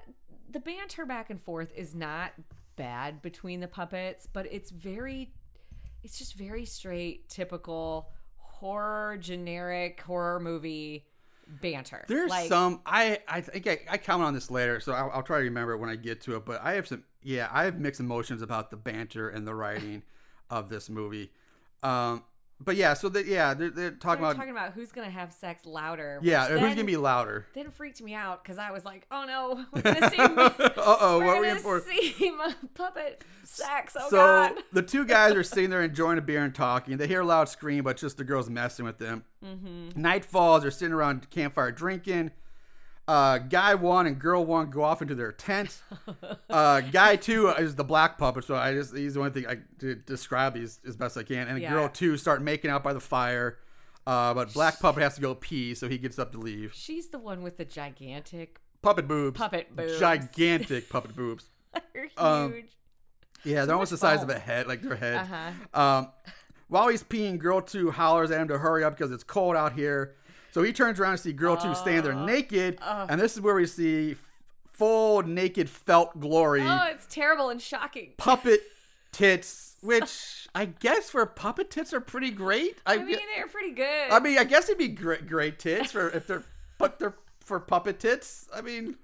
the 0.49 0.59
banter 0.59 1.05
back 1.05 1.29
and 1.29 1.41
forth 1.41 1.71
is 1.75 1.93
not 1.93 2.31
bad 2.75 3.21
between 3.21 3.59
the 3.59 3.67
puppets, 3.67 4.27
but 4.31 4.45
it's 4.51 4.71
very, 4.71 5.31
it's 6.03 6.17
just 6.17 6.33
very 6.35 6.65
straight, 6.65 7.29
typical 7.29 8.09
horror, 8.37 9.17
generic 9.17 10.01
horror 10.01 10.39
movie 10.39 11.05
banter. 11.61 12.05
There's 12.07 12.29
like, 12.29 12.47
some 12.47 12.81
I 12.85 13.19
I 13.27 13.41
think 13.41 13.67
I, 13.67 13.79
I 13.89 13.97
comment 13.97 14.27
on 14.27 14.33
this 14.33 14.51
later, 14.51 14.79
so 14.79 14.93
I'll, 14.93 15.11
I'll 15.13 15.23
try 15.23 15.37
to 15.37 15.43
remember 15.43 15.73
it 15.73 15.77
when 15.77 15.89
I 15.89 15.95
get 15.95 16.21
to 16.21 16.35
it. 16.35 16.45
But 16.45 16.61
I 16.63 16.73
have 16.73 16.87
some 16.87 17.03
yeah 17.21 17.49
I 17.51 17.65
have 17.65 17.79
mixed 17.79 17.99
emotions 17.99 18.41
about 18.41 18.71
the 18.71 18.77
banter 18.77 19.29
and 19.29 19.47
the 19.47 19.55
writing 19.55 20.03
of 20.49 20.69
this 20.69 20.89
movie. 20.89 21.31
Um, 21.83 22.23
but 22.59 22.75
yeah, 22.75 22.93
so 22.93 23.09
that 23.09 23.25
yeah 23.25 23.53
they're, 23.53 23.69
they're 23.69 23.91
talking 23.91 24.21
they're 24.21 24.31
about 24.31 24.35
talking 24.37 24.51
about 24.51 24.73
who's 24.73 24.91
gonna 24.91 25.09
have 25.09 25.31
sex 25.31 25.65
louder. 25.65 26.19
yeah 26.23 26.47
who's 26.47 26.59
then- 26.59 26.75
gonna 26.75 26.83
be 26.85 26.97
louder. 26.97 27.45
Then 27.53 27.69
freaked 27.71 28.01
me 28.01 28.13
out 28.13 28.43
because 28.43 28.57
I 28.57 28.71
was 28.71 28.83
like, 28.85 29.05
"Oh 29.11 29.25
no, 29.25 29.65
we're 29.73 29.81
gonna 29.81 30.09
see, 30.09 30.17
uh 30.19 30.49
oh, 30.77 31.19
what 31.19 31.37
are 31.37 31.41
we 31.41 31.49
in 31.49 31.57
for? 31.57 31.81
see 31.81 32.31
my 32.31 32.53
puppet 32.73 33.23
sex." 33.43 33.95
Oh 33.99 34.09
so 34.09 34.17
god! 34.17 34.53
the 34.73 34.81
two 34.81 35.05
guys 35.05 35.33
are 35.33 35.43
sitting 35.43 35.69
there 35.69 35.83
enjoying 35.83 36.17
a 36.17 36.21
beer 36.21 36.43
and 36.43 36.53
talking. 36.55 36.97
They 36.97 37.07
hear 37.07 37.21
a 37.21 37.25
loud 37.25 37.49
scream, 37.49 37.83
but 37.83 37.97
just 37.97 38.17
the 38.17 38.23
girls 38.23 38.49
messing 38.49 38.85
with 38.85 38.97
them. 38.97 39.23
Mm-hmm. 39.45 39.99
Night 40.01 40.25
falls. 40.25 40.63
They're 40.63 40.71
sitting 40.71 40.93
around 40.93 41.29
campfire 41.29 41.71
drinking. 41.71 42.31
Uh, 43.07 43.37
guy 43.37 43.73
one 43.75 44.05
and 44.05 44.19
girl 44.19 44.45
one 44.45 44.69
go 44.69 44.83
off 44.83 45.01
into 45.01 45.15
their 45.15 45.31
tent. 45.31 45.81
Uh, 46.49 46.81
guy 46.81 47.15
two 47.15 47.47
is 47.49 47.75
the 47.75 47.83
black 47.83 48.17
puppet, 48.17 48.43
so 48.43 48.55
I 48.55 48.73
just 48.73 48.95
he's 48.95 49.13
the 49.13 49.19
only 49.21 49.31
thing 49.31 49.47
I 49.47 49.59
to 49.79 49.95
describe 49.95 50.53
these 50.53 50.79
as 50.85 50.95
best 50.97 51.17
I 51.17 51.23
can. 51.23 51.47
And 51.47 51.61
Yeah. 51.61 51.71
girl 51.71 51.87
two 51.89 52.17
start 52.17 52.41
making 52.41 52.69
out 52.69 52.83
by 52.83 52.93
the 52.93 52.99
fire. 52.99 53.59
Uh, 54.05 54.33
but 54.33 54.53
black 54.53 54.79
puppet 54.79 55.03
has 55.03 55.15
to 55.15 55.21
go 55.21 55.35
pee, 55.35 55.73
so 55.73 55.87
he 55.89 55.97
gets 55.97 56.17
up 56.19 56.31
to 56.31 56.37
leave. 56.37 56.73
She's 56.73 57.07
the 57.07 57.19
one 57.19 57.43
with 57.43 57.57
the 57.57 57.65
gigantic 57.65 58.59
Puppet 58.81 59.07
boobs. 59.07 59.37
Puppet 59.37 59.75
boobs. 59.75 59.99
Gigantic 59.99 60.87
puppet 60.89 61.15
boobs. 61.15 61.49
They're 61.73 62.03
huge. 62.03 62.11
Um, 62.17 62.63
Yeah, 63.43 63.65
they're 63.65 63.75
almost 63.75 63.91
the 63.91 63.97
size 63.97 64.21
of 64.23 64.29
a 64.29 64.37
head, 64.39 64.67
like 64.67 64.81
their 64.81 64.95
head. 64.95 65.15
Uh-huh. 65.17 65.81
Um, 65.81 66.11
while 66.69 66.87
he's 66.89 67.03
peeing, 67.03 67.37
girl 67.39 67.61
two 67.61 67.91
hollers 67.91 68.31
at 68.31 68.39
him 68.41 68.47
to 68.49 68.57
hurry 68.57 68.83
up 68.83 68.97
because 68.97 69.11
it's 69.11 69.23
cold 69.23 69.55
out 69.55 69.73
here. 69.73 70.15
So 70.51 70.63
he 70.63 70.73
turns 70.73 70.99
around 70.99 71.13
to 71.13 71.17
see 71.19 71.33
girl 71.33 71.57
two 71.57 71.75
standing 71.75 72.03
there 72.03 72.13
uh, 72.13 72.25
naked, 72.25 72.79
uh. 72.81 73.07
and 73.09 73.19
this 73.19 73.35
is 73.35 73.41
where 73.41 73.55
we 73.55 73.67
see 73.67 74.15
full 74.73 75.23
naked 75.23 75.69
felt 75.69 76.19
glory, 76.19 76.61
oh, 76.61 76.85
it's 76.89 77.07
terrible 77.07 77.49
and 77.49 77.61
shocking. 77.61 78.13
puppet 78.17 78.61
tits, 79.11 79.75
which 79.81 80.47
I 80.53 80.65
guess 80.65 81.09
for 81.09 81.25
puppet 81.25 81.71
tits 81.71 81.93
are 81.93 81.99
pretty 81.99 82.31
great. 82.31 82.77
I, 82.85 82.95
I 82.95 82.97
mean, 82.97 83.17
they're 83.35 83.47
pretty 83.47 83.71
good. 83.71 84.11
I 84.11 84.19
mean, 84.19 84.37
I 84.37 84.43
guess 84.43 84.65
it'd 84.65 84.77
be 84.77 84.87
great, 84.87 85.27
great 85.27 85.59
tits 85.59 85.91
for 85.91 86.09
if 86.09 86.27
they're, 86.27 86.43
but 86.77 86.99
they're 86.99 87.15
for 87.43 87.59
puppet 87.59 87.99
tits. 87.99 88.47
I 88.53 88.61
mean, 88.61 88.95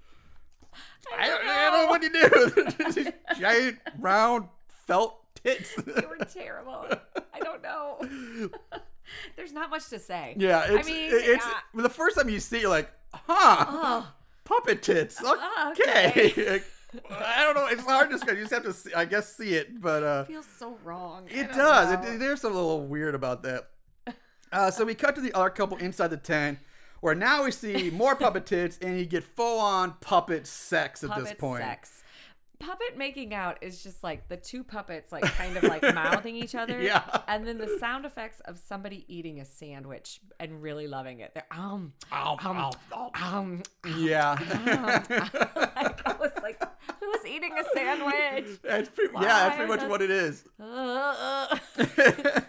I 1.17 1.27
don't, 1.27 1.45
I 1.45 1.69
don't 1.69 1.73
know 1.73 1.87
what 1.87 2.03
you 2.03 3.03
do. 3.03 3.11
Giant 3.39 3.79
round 3.99 4.47
felt 4.67 5.19
tits. 5.43 5.73
they 5.75 6.05
were 6.05 6.17
terrible. 6.25 6.87
I 7.33 7.39
don't 7.39 7.63
know. 7.63 8.49
There's 9.35 9.53
not 9.53 9.69
much 9.69 9.89
to 9.89 9.99
say. 9.99 10.35
Yeah, 10.37 10.65
it's, 10.67 10.87
I 10.87 10.91
mean, 10.91 11.09
it's 11.11 11.45
uh, 11.45 11.81
the 11.81 11.89
first 11.89 12.17
time 12.17 12.29
you 12.29 12.39
see, 12.39 12.57
it, 12.57 12.61
you're 12.61 12.69
like, 12.69 12.91
huh, 13.13 13.65
oh, 13.67 14.13
puppet 14.43 14.81
tits. 14.83 15.23
Uh, 15.23 15.35
Okay, 15.71 16.31
okay. 16.37 16.61
I 17.09 17.43
don't 17.43 17.55
know. 17.55 17.67
It's 17.67 17.83
hard 17.83 18.09
to 18.11 18.15
describe. 18.17 18.37
You 18.37 18.43
just 18.43 18.53
have 18.53 18.63
to, 18.63 18.73
see, 18.73 18.93
I 18.93 19.05
guess, 19.05 19.35
see 19.35 19.55
it. 19.55 19.81
But 19.81 20.03
uh, 20.03 20.23
feels 20.25 20.45
so 20.59 20.77
wrong. 20.83 21.25
It 21.27 21.51
does. 21.51 21.91
It, 21.91 22.19
there's 22.19 22.41
something 22.41 22.55
a 22.59 22.61
little 22.61 22.85
weird 22.85 23.15
about 23.15 23.43
that. 23.43 23.69
Uh, 24.51 24.69
so 24.69 24.85
we 24.85 24.93
cut 24.93 25.15
to 25.15 25.21
the 25.21 25.33
other 25.33 25.49
couple 25.49 25.75
inside 25.77 26.09
the 26.09 26.17
tent, 26.17 26.59
where 27.01 27.15
now 27.15 27.43
we 27.43 27.49
see 27.49 27.89
more 27.89 28.15
puppet 28.15 28.45
tits, 28.45 28.77
and 28.83 28.99
you 28.99 29.03
get 29.07 29.23
full 29.23 29.59
on 29.59 29.93
puppet 29.99 30.45
sex 30.45 31.03
at 31.03 31.09
puppet 31.09 31.23
this 31.25 31.33
point. 31.33 31.63
sex. 31.63 32.02
Puppet 32.59 32.97
making 32.97 33.33
out 33.33 33.57
is 33.61 33.83
just 33.83 34.03
like 34.03 34.29
the 34.29 34.37
two 34.37 34.63
puppets, 34.63 35.11
like 35.11 35.23
kind 35.23 35.57
of 35.57 35.63
like 35.63 35.81
mouthing 35.93 36.35
each 36.35 36.55
other. 36.55 36.79
Yeah. 36.81 37.03
And 37.27 37.45
then 37.47 37.57
the 37.57 37.77
sound 37.79 38.05
effects 38.05 38.39
of 38.45 38.57
somebody 38.59 39.05
eating 39.07 39.39
a 39.41 39.45
sandwich 39.45 40.21
and 40.39 40.61
really 40.61 40.87
loving 40.87 41.19
it. 41.19 41.31
They're 41.33 41.45
um, 41.51 41.93
um, 42.11 42.37
ow, 42.41 42.71
ow. 42.93 43.11
um, 43.21 43.63
Yeah. 43.97 44.33
like, 45.75 46.07
I 46.07 46.15
was 46.19 46.31
like, 46.41 46.61
who's 46.99 47.25
eating 47.25 47.51
a 47.57 47.63
sandwich? 47.77 48.59
that's 48.63 48.89
pretty, 48.89 49.13
yeah, 49.15 49.21
that's 49.21 49.55
pretty 49.57 49.69
much 49.71 49.79
those- 49.81 49.89
what 49.89 50.01
it 50.01 50.11
is. 50.11 50.45
Uh, 50.59 51.57
uh. 51.77 52.41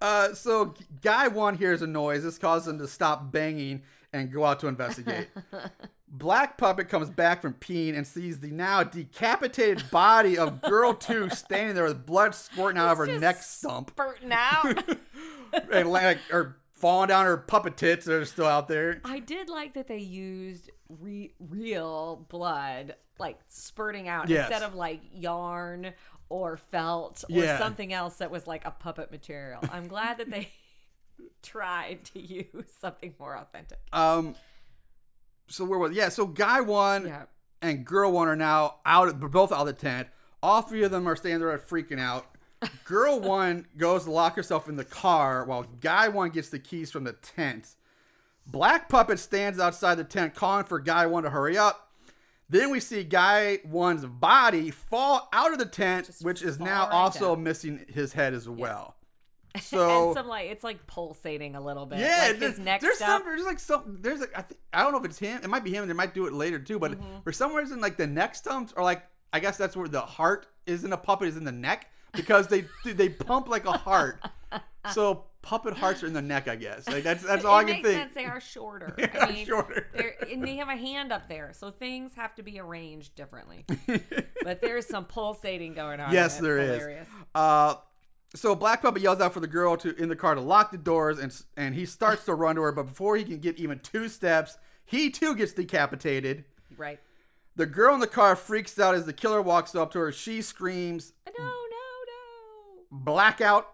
uh, 0.00 0.34
so 0.34 0.74
guy 1.02 1.28
one 1.28 1.56
hears 1.56 1.80
a 1.82 1.86
noise. 1.86 2.22
This 2.24 2.38
causes 2.38 2.68
him 2.68 2.78
to 2.78 2.88
stop 2.88 3.30
banging 3.32 3.82
and 4.12 4.30
go 4.32 4.44
out 4.44 4.60
to 4.60 4.66
investigate. 4.68 5.28
Black 6.16 6.56
puppet 6.56 6.88
comes 6.88 7.10
back 7.10 7.42
from 7.42 7.54
peeing 7.54 7.96
and 7.96 8.06
sees 8.06 8.38
the 8.38 8.46
now 8.52 8.84
decapitated 8.84 9.90
body 9.90 10.38
of 10.38 10.62
girl 10.62 10.94
two 10.94 11.28
standing 11.30 11.74
there 11.74 11.84
with 11.84 12.06
blood 12.06 12.34
squirting 12.36 12.78
out 12.80 12.92
of 12.92 12.98
her 12.98 13.06
neck 13.18 13.42
stump, 13.42 13.90
Spurting 13.90 14.30
out. 14.32 14.84
and 15.72 15.90
like 15.90 16.18
or 16.32 16.56
falling 16.72 17.08
down 17.08 17.24
her 17.26 17.36
puppet 17.36 17.76
tits 17.76 18.04
that 18.06 18.14
are 18.14 18.24
still 18.24 18.46
out 18.46 18.68
there. 18.68 19.00
I 19.04 19.18
did 19.18 19.48
like 19.48 19.74
that 19.74 19.88
they 19.88 19.98
used 19.98 20.70
re- 20.88 21.34
real 21.40 22.24
blood 22.28 22.94
like 23.18 23.38
spurting 23.48 24.06
out 24.08 24.28
Yes. 24.28 24.48
instead 24.50 24.62
of 24.68 24.74
like 24.76 25.00
yarn 25.12 25.94
or 26.28 26.56
felt 26.56 27.24
or 27.28 27.34
Yeah. 27.42 27.58
something 27.58 27.92
else 27.92 28.16
that 28.16 28.30
was 28.30 28.46
like 28.46 28.64
a 28.64 28.70
puppet 28.70 29.10
material. 29.10 29.60
I'm 29.72 29.88
glad 29.88 30.18
that 30.18 30.30
they 30.30 30.48
tried 31.42 32.04
to 32.14 32.20
use 32.20 32.72
something 32.80 33.14
more 33.18 33.36
authentic. 33.36 33.78
Um. 33.92 34.36
So 35.46 35.64
where 35.64 35.78
was 35.78 35.92
yeah? 35.92 36.08
So 36.08 36.26
guy 36.26 36.60
one 36.60 37.06
Yeah. 37.06 37.24
and 37.62 37.84
girl 37.84 38.12
one 38.12 38.28
are 38.28 38.36
now 38.36 38.76
out. 38.86 39.08
Of, 39.08 39.20
both 39.30 39.52
out 39.52 39.60
of 39.60 39.66
the 39.66 39.72
tent. 39.72 40.08
All 40.42 40.62
three 40.62 40.82
of 40.82 40.90
them 40.90 41.06
are 41.08 41.16
standing 41.16 41.40
there 41.40 41.58
freaking 41.58 41.98
out. 42.00 42.26
Girl 42.84 43.18
one 43.20 43.66
goes 43.76 44.04
to 44.04 44.10
lock 44.10 44.36
herself 44.36 44.68
in 44.68 44.76
the 44.76 44.84
car 44.84 45.44
while 45.44 45.64
guy 45.80 46.08
one 46.08 46.30
gets 46.30 46.48
the 46.50 46.58
keys 46.58 46.90
from 46.90 47.04
the 47.04 47.12
tent. 47.12 47.76
Black 48.46 48.88
puppet 48.88 49.18
stands 49.18 49.58
outside 49.58 49.94
the 49.96 50.04
tent 50.04 50.34
calling 50.34 50.64
for 50.64 50.78
guy 50.80 51.06
one 51.06 51.22
to 51.24 51.30
hurry 51.30 51.56
up. 51.58 51.90
Then 52.48 52.70
we 52.70 52.78
see 52.80 53.04
guy 53.04 53.58
one's 53.64 54.04
body 54.04 54.70
fall 54.70 55.28
out 55.32 55.52
of 55.52 55.58
the 55.58 55.64
tent, 55.66 56.06
Just 56.06 56.24
which 56.24 56.42
is 56.42 56.60
now 56.60 56.84
right 56.84 56.92
also 56.92 57.34
down. 57.34 57.42
missing 57.44 57.84
his 57.88 58.12
head 58.12 58.34
as 58.34 58.48
well. 58.48 58.96
So 59.60 60.08
and 60.08 60.14
some 60.16 60.26
like 60.26 60.50
it's 60.50 60.64
like 60.64 60.84
pulsating 60.88 61.54
a 61.54 61.60
little 61.60 61.86
bit. 61.86 62.00
yeah, 62.00 62.26
like 62.30 62.38
there's, 62.40 62.56
his 62.56 62.58
neck 62.64 62.80
there's 62.80 62.98
some 62.98 63.22
there's 63.24 63.44
like 63.44 63.60
some 63.60 63.98
there's 64.00 64.18
like 64.20 64.32
I, 64.36 64.42
think 64.42 64.60
I 64.72 64.82
don't 64.82 64.90
know 64.92 64.98
if 64.98 65.04
it's 65.04 65.18
him. 65.18 65.40
It 65.44 65.48
might 65.48 65.62
be 65.62 65.70
him. 65.72 65.86
They 65.86 65.94
might 65.94 66.12
do 66.12 66.26
it 66.26 66.32
later 66.32 66.58
too. 66.58 66.78
But 66.78 66.92
Mm-hmm. 66.92 67.20
for 67.22 67.30
some 67.32 67.54
reason, 67.54 67.80
like 67.80 67.96
the 67.96 68.06
neck 68.06 68.34
stumps 68.34 68.72
are 68.76 68.82
like 68.82 69.04
I 69.32 69.38
guess 69.40 69.56
that's 69.56 69.76
where 69.76 69.86
the 69.88 70.00
heart 70.00 70.46
is 70.66 70.82
in 70.84 70.92
a 70.92 70.96
puppet 70.96 71.28
is 71.28 71.36
in 71.36 71.44
the 71.44 71.52
neck 71.52 71.88
because 72.12 72.48
they 72.48 72.64
they 72.84 73.08
pump 73.08 73.48
like 73.48 73.64
a 73.64 73.72
heart. 73.72 74.20
So 74.92 75.24
puppet 75.40 75.72
hearts 75.78 76.02
are 76.02 76.06
in 76.08 76.12
the 76.12 76.20
neck. 76.20 76.46
I 76.46 76.56
guess 76.56 76.86
like 76.86 77.02
that's 77.04 77.22
that's 77.22 77.42
all 77.46 77.56
I 77.56 77.64
can 77.64 77.82
think. 77.82 77.86
sense. 77.86 78.12
They 78.14 78.26
are 78.26 78.38
shorter. 78.38 78.94
They 78.98 79.08
I 79.18 79.32
mean, 79.32 79.46
shorter. 79.46 79.86
and 80.30 80.44
they 80.46 80.56
have 80.56 80.68
a 80.68 80.76
hand 80.76 81.10
up 81.10 81.26
there, 81.26 81.52
so 81.54 81.70
things 81.70 82.12
have 82.16 82.34
to 82.34 82.42
be 82.42 82.60
arranged 82.60 83.14
differently. 83.14 83.64
but 84.42 84.60
there's 84.60 84.86
some 84.86 85.06
pulsating 85.06 85.72
going 85.72 86.00
on. 86.00 86.12
Yes, 86.12 86.38
there 86.38 86.58
is. 86.58 86.68
hilarious. 86.80 87.08
Uh, 87.34 87.76
so 88.34 88.54
Black 88.54 88.82
Puppet 88.82 89.02
yells 89.02 89.20
out 89.20 89.32
for 89.32 89.40
the 89.40 89.46
girl 89.46 89.76
to 89.78 89.94
in 89.96 90.08
the 90.08 90.16
car 90.16 90.34
to 90.34 90.40
lock 90.40 90.70
the 90.72 90.78
doors, 90.78 91.18
and 91.18 91.34
and 91.56 91.74
he 91.74 91.86
starts 91.86 92.24
to 92.26 92.34
run 92.34 92.56
to 92.56 92.62
her, 92.62 92.72
but 92.72 92.84
before 92.86 93.16
he 93.16 93.24
can 93.24 93.38
get 93.38 93.58
even 93.58 93.78
two 93.78 94.08
steps, 94.08 94.58
he 94.84 95.10
too 95.10 95.34
gets 95.34 95.52
decapitated. 95.52 96.44
Right. 96.76 96.98
The 97.56 97.66
girl 97.66 97.94
in 97.94 98.00
the 98.00 98.06
car 98.08 98.34
freaks 98.34 98.78
out 98.80 98.94
as 98.96 99.06
the 99.06 99.12
killer 99.12 99.40
walks 99.40 99.74
up 99.76 99.92
to 99.92 99.98
her. 100.00 100.10
She 100.12 100.42
screams, 100.42 101.12
No, 101.26 101.32
no, 101.38 101.46
no. 101.46 102.98
blackout, 102.98 103.68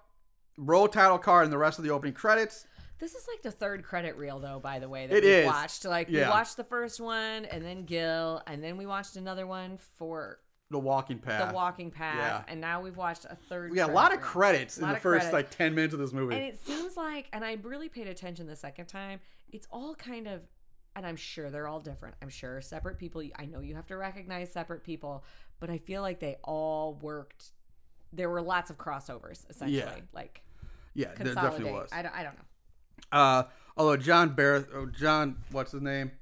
roll 0.58 0.86
title 0.88 1.18
card, 1.18 1.44
and 1.44 1.52
the 1.52 1.58
rest 1.58 1.78
of 1.78 1.84
the 1.84 1.90
opening 1.90 2.12
credits. 2.14 2.66
This 2.98 3.14
is 3.14 3.26
like 3.32 3.40
the 3.40 3.50
third 3.50 3.82
credit 3.82 4.16
reel, 4.18 4.38
though. 4.38 4.60
By 4.60 4.78
the 4.78 4.88
way, 4.90 5.06
that 5.06 5.16
It 5.16 5.24
we 5.24 5.30
is. 5.30 5.46
watched. 5.46 5.86
Like 5.86 6.08
Yeah. 6.10 6.24
we 6.26 6.28
watched 6.30 6.58
the 6.58 6.64
first 6.64 7.00
one, 7.00 7.46
and 7.46 7.64
then 7.64 7.86
Gil, 7.86 8.42
and 8.46 8.62
then 8.62 8.76
we 8.76 8.84
watched 8.84 9.16
another 9.16 9.46
one 9.46 9.78
for 9.94 10.40
The 10.70 10.78
Walking 10.78 11.18
Path. 11.18 11.48
the 11.48 11.54
Walking 11.54 11.90
Path, 11.90 12.16
Yeah. 12.16 12.42
and 12.52 12.60
now 12.60 12.80
we've 12.80 12.96
watched 12.96 13.24
a 13.28 13.34
third. 13.34 13.70
we 13.70 13.76
got 13.76 13.90
a 13.90 13.92
lot 13.92 14.14
of 14.14 14.20
credits 14.20 14.78
in 14.78 14.88
the 14.88 14.94
first 14.96 15.02
credits. 15.02 15.32
like 15.32 15.50
ten 15.50 15.74
minutes 15.74 15.92
of 15.94 16.00
this 16.00 16.12
movie. 16.12 16.34
And 16.36 16.44
it 16.44 16.64
seems 16.64 16.96
like, 16.96 17.28
and 17.32 17.44
I 17.44 17.58
really 17.62 17.88
paid 17.88 18.06
attention 18.06 18.46
the 18.46 18.54
second 18.56 18.86
time, 18.86 19.18
it's 19.52 19.66
all 19.72 19.96
kind 19.96 20.28
of, 20.28 20.42
and 20.94 21.04
I'm 21.04 21.16
sure 21.16 21.50
they're 21.50 21.66
all 21.66 21.80
different. 21.80 22.14
I'm 22.22 22.28
sure 22.28 22.60
separate 22.60 22.98
people, 22.98 23.22
I 23.36 23.46
know 23.46 23.60
you 23.60 23.74
have 23.74 23.86
to 23.88 23.96
recognize 23.96 24.52
separate 24.52 24.84
people, 24.84 25.24
but 25.58 25.70
I 25.70 25.78
feel 25.78 26.02
like 26.02 26.20
they 26.20 26.36
all 26.44 26.94
worked. 27.02 27.50
There 28.12 28.30
were 28.30 28.40
lots 28.42 28.70
of 28.70 28.78
crossovers, 28.78 29.44
essentially. 29.50 29.78
Yeah. 29.78 29.94
Like, 30.12 30.42
yeah, 30.94 31.08
there 31.16 31.34
definitely 31.34 31.72
was. 31.72 31.90
I 31.92 32.02
don't, 32.02 32.14
I 32.14 32.22
don't 32.22 32.36
know. 32.36 33.18
Uh, 33.18 33.42
although 33.76 33.96
John 33.96 34.30
Barrett, 34.34 34.68
oh, 34.72 34.86
John, 34.86 35.36
what's 35.50 35.72
his 35.72 35.82
name? 35.82 36.12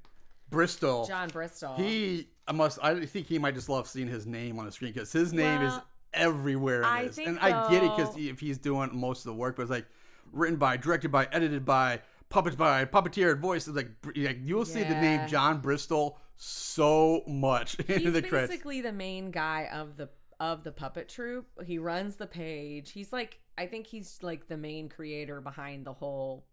Bristol. 0.50 1.06
John 1.06 1.28
Bristol. 1.28 1.74
He, 1.76 2.28
I 2.48 2.52
must, 2.52 2.78
I 2.82 3.04
think 3.06 3.26
he 3.26 3.38
might 3.38 3.54
just 3.54 3.68
love 3.68 3.86
seeing 3.86 4.08
his 4.08 4.26
name 4.26 4.58
on 4.58 4.64
the 4.66 4.72
screen 4.72 4.92
because 4.92 5.12
his 5.12 5.32
name 5.32 5.62
is 5.62 5.74
everywhere 6.14 6.78
in 6.80 6.84
I 6.86 7.06
this. 7.06 7.16
think, 7.16 7.28
and 7.28 7.38
I 7.38 7.70
get 7.70 7.84
it 7.84 7.94
because 7.96 8.16
if 8.16 8.40
he's 8.40 8.58
doing 8.58 8.90
most 8.92 9.20
of 9.20 9.24
the 9.26 9.34
work, 9.34 9.56
but 9.56 9.62
it's 9.62 9.70
like 9.70 9.86
written 10.32 10.56
by, 10.56 10.76
directed 10.76 11.12
by, 11.12 11.28
edited 11.30 11.64
by, 11.64 12.00
puppets 12.30 12.56
by, 12.56 12.84
puppeteered, 12.86 13.38
voice. 13.38 13.66
It's 13.68 13.76
like, 13.76 13.90
like 14.16 14.38
you'll 14.42 14.64
see 14.64 14.82
the 14.82 14.94
name 15.00 15.28
John 15.28 15.60
Bristol 15.60 16.18
so 16.36 17.22
much 17.26 17.74
in 17.80 18.12
the 18.12 18.22
credits. 18.22 18.24
He's 18.24 18.30
basically 18.48 18.80
the 18.80 18.92
main 18.92 19.30
guy 19.30 19.68
of 19.72 19.96
the 19.96 20.08
of 20.40 20.62
the 20.62 20.70
puppet 20.72 21.08
troupe. 21.08 21.46
He 21.66 21.78
runs 21.78 22.16
the 22.16 22.26
page. 22.26 22.92
He's 22.92 23.12
like, 23.12 23.40
I 23.58 23.66
think 23.66 23.86
he's 23.88 24.18
like 24.22 24.46
the 24.46 24.56
main 24.56 24.88
creator 24.88 25.40
behind 25.40 25.84
the 25.84 25.92
whole 25.92 26.44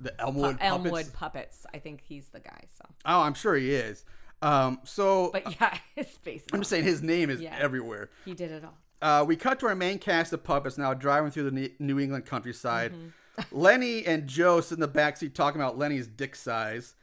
The 0.00 0.10
pu- 0.10 0.16
Elmwood 0.18 0.58
puppets. 0.58 0.64
Elmwood 0.70 1.12
puppets. 1.14 1.66
I 1.72 1.78
think 1.78 2.02
he's 2.02 2.28
the 2.28 2.40
guy. 2.40 2.64
So, 2.76 2.84
Oh, 3.06 3.22
I'm 3.22 3.32
sure 3.34 3.54
he 3.56 3.72
is. 3.72 4.04
Um, 4.42 4.80
so 4.84 5.30
but 5.32 5.58
yeah, 5.60 5.78
it's 5.96 6.18
basically 6.18 6.54
I'm 6.56 6.60
just 6.60 6.70
saying 6.70 6.84
his 6.84 7.02
name 7.02 7.30
is 7.30 7.40
Yeah. 7.40 7.56
everywhere. 7.58 8.10
he 8.24 8.34
did 8.34 8.50
it 8.50 8.64
all. 8.64 8.76
Uh, 9.00 9.24
we 9.24 9.34
cut 9.36 9.58
to 9.60 9.66
our 9.66 9.74
main 9.74 9.98
cast 9.98 10.32
of 10.32 10.44
puppets 10.44 10.78
now 10.78 10.94
driving 10.94 11.30
through 11.30 11.50
the 11.50 11.72
New 11.80 11.98
England 11.98 12.24
countryside. 12.26 12.92
Mm-hmm. 12.92 13.08
Lenny 13.60 14.04
and 14.06 14.26
Joe 14.26 14.60
sit 14.60 14.74
in 14.76 14.80
the 14.80 14.88
backseat 14.88 15.34
talking 15.34 15.60
about 15.60 15.78
Lenny's 15.78 16.06
dick 16.06 16.36
size. 16.36 16.94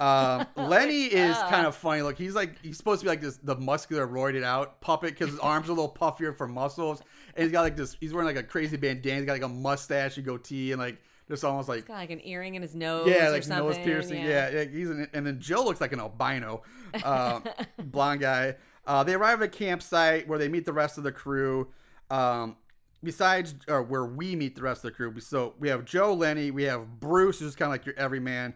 Um, 0.00 0.46
Lenny 0.56 1.04
is 1.04 1.36
kind 1.36 1.66
of 1.66 1.74
funny. 1.74 2.02
Look, 2.02 2.16
he's 2.18 2.34
like 2.34 2.60
he's 2.62 2.76
supposed 2.76 3.00
to 3.00 3.04
be 3.06 3.10
like 3.10 3.20
this 3.20 3.38
the 3.38 3.56
muscular 3.56 4.06
roided 4.06 4.42
out 4.44 4.80
puppet 4.80 5.10
because 5.14 5.30
his 5.30 5.40
arms 5.40 5.68
are 5.68 5.72
a 5.72 5.74
little 5.74 5.92
puffier 5.92 6.34
for 6.36 6.46
muscles, 6.46 7.02
and 7.34 7.42
he's 7.44 7.52
got 7.52 7.62
like 7.62 7.76
this. 7.76 7.96
He's 8.00 8.12
wearing 8.12 8.26
like 8.26 8.36
a 8.36 8.42
crazy 8.42 8.76
bandana. 8.76 9.16
He's 9.16 9.26
got 9.26 9.32
like 9.32 9.42
a 9.42 9.48
mustache 9.48 10.16
and 10.16 10.26
goatee, 10.26 10.72
and 10.72 10.80
like 10.80 10.98
just 11.28 11.44
almost 11.44 11.68
like 11.68 11.86
Got 11.86 11.94
like 11.94 12.10
an 12.10 12.20
earring 12.26 12.54
in 12.54 12.62
his 12.62 12.74
nose. 12.74 13.08
yeah, 13.08 13.28
like 13.28 13.42
something. 13.42 13.66
nose 13.66 13.78
piercing. 13.78 14.24
Yeah, 14.24 14.50
yeah, 14.50 14.64
he's 14.64 14.90
an, 14.90 15.08
and 15.12 15.26
then 15.26 15.40
Joe 15.40 15.62
looks 15.64 15.80
like 15.80 15.92
an 15.92 16.00
albino, 16.00 16.62
uh, 17.04 17.40
blonde 17.78 18.20
guy. 18.20 18.56
Uh, 18.86 19.04
they 19.04 19.14
arrive 19.14 19.42
at 19.42 19.46
a 19.46 19.50
campsite 19.50 20.26
where 20.26 20.38
they 20.38 20.48
meet 20.48 20.64
the 20.64 20.72
rest 20.72 20.96
of 20.98 21.04
the 21.04 21.12
crew. 21.12 21.68
Um, 22.10 22.56
besides, 23.04 23.54
or 23.68 23.82
where 23.82 24.04
we 24.04 24.34
meet 24.34 24.56
the 24.56 24.62
rest 24.62 24.78
of 24.84 24.90
the 24.90 24.96
crew. 24.96 25.20
So 25.20 25.54
we 25.60 25.68
have 25.68 25.84
Joe, 25.84 26.12
Lenny, 26.14 26.50
we 26.50 26.64
have 26.64 26.98
Bruce, 26.98 27.38
who's 27.40 27.54
kind 27.54 27.68
of 27.68 27.74
like 27.74 27.86
your 27.86 27.94
everyman. 27.96 28.54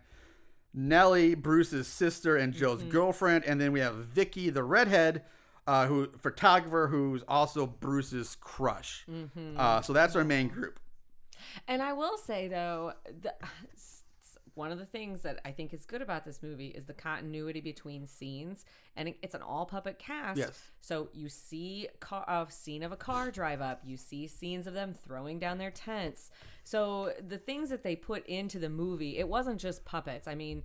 Nellie, 0.75 1.35
Bruce's 1.35 1.87
sister 1.87 2.37
and 2.37 2.53
Joe's 2.55 2.81
Mm-hmm. 2.81 2.89
girlfriend, 2.91 3.45
and 3.45 3.61
then 3.61 3.73
we 3.73 3.81
have 3.81 3.95
Vicky, 3.95 4.49
the 4.51 4.65
redhead, 4.65 5.23
uh, 5.67 5.87
who 5.87 6.09
photographer, 6.19 6.89
who's 6.89 7.23
also 7.29 7.67
Bruce's 7.67 8.37
crush. 8.41 9.05
Mm-hmm. 9.11 9.55
Uh, 9.59 9.83
so 9.83 9.93
that's 9.93 10.17
our 10.17 10.25
main 10.25 10.49
group. 10.49 10.81
And 11.69 11.83
I 11.83 11.93
will 11.93 12.19
say 12.19 12.49
though, 12.49 12.93
the, 13.21 13.35
one 14.55 14.71
of 14.71 14.79
the 14.79 14.87
things 14.87 15.23
that 15.23 15.41
I 15.45 15.51
think 15.51 15.73
is 15.73 15.87
good 15.87 16.03
about 16.03 16.25
this 16.27 16.43
movie 16.43 16.69
is 16.69 16.85
the 16.85 16.93
continuity 16.93 17.61
between 17.61 18.07
scenes, 18.07 18.67
and 18.97 19.15
it's 19.23 19.35
an 19.35 19.41
all 19.41 19.65
puppet 19.65 19.99
cast. 19.99 20.39
Yes. 20.39 20.63
So 20.83 21.09
you 21.15 21.29
see 21.31 21.89
car, 22.01 22.25
a 22.29 22.51
scene 22.51 22.83
of 22.83 22.93
a 22.93 22.97
car 22.97 23.31
drive 23.31 23.63
up, 23.63 23.81
you 23.83 23.97
see 23.97 24.27
scenes 24.27 24.67
of 24.67 24.75
them 24.75 24.93
throwing 24.93 25.39
down 25.39 25.57
their 25.57 25.71
tents. 25.71 26.31
So 26.65 27.13
the 27.27 27.39
things 27.39 27.71
that 27.71 27.83
they 27.83 27.97
put 27.97 28.27
into 28.27 28.59
the 28.59 28.69
movie, 28.69 29.19
it 29.19 29.29
wasn't 29.29 29.59
just 29.59 29.87
puppets. 29.87 30.29
I 30.29 30.35
mean, 30.35 30.65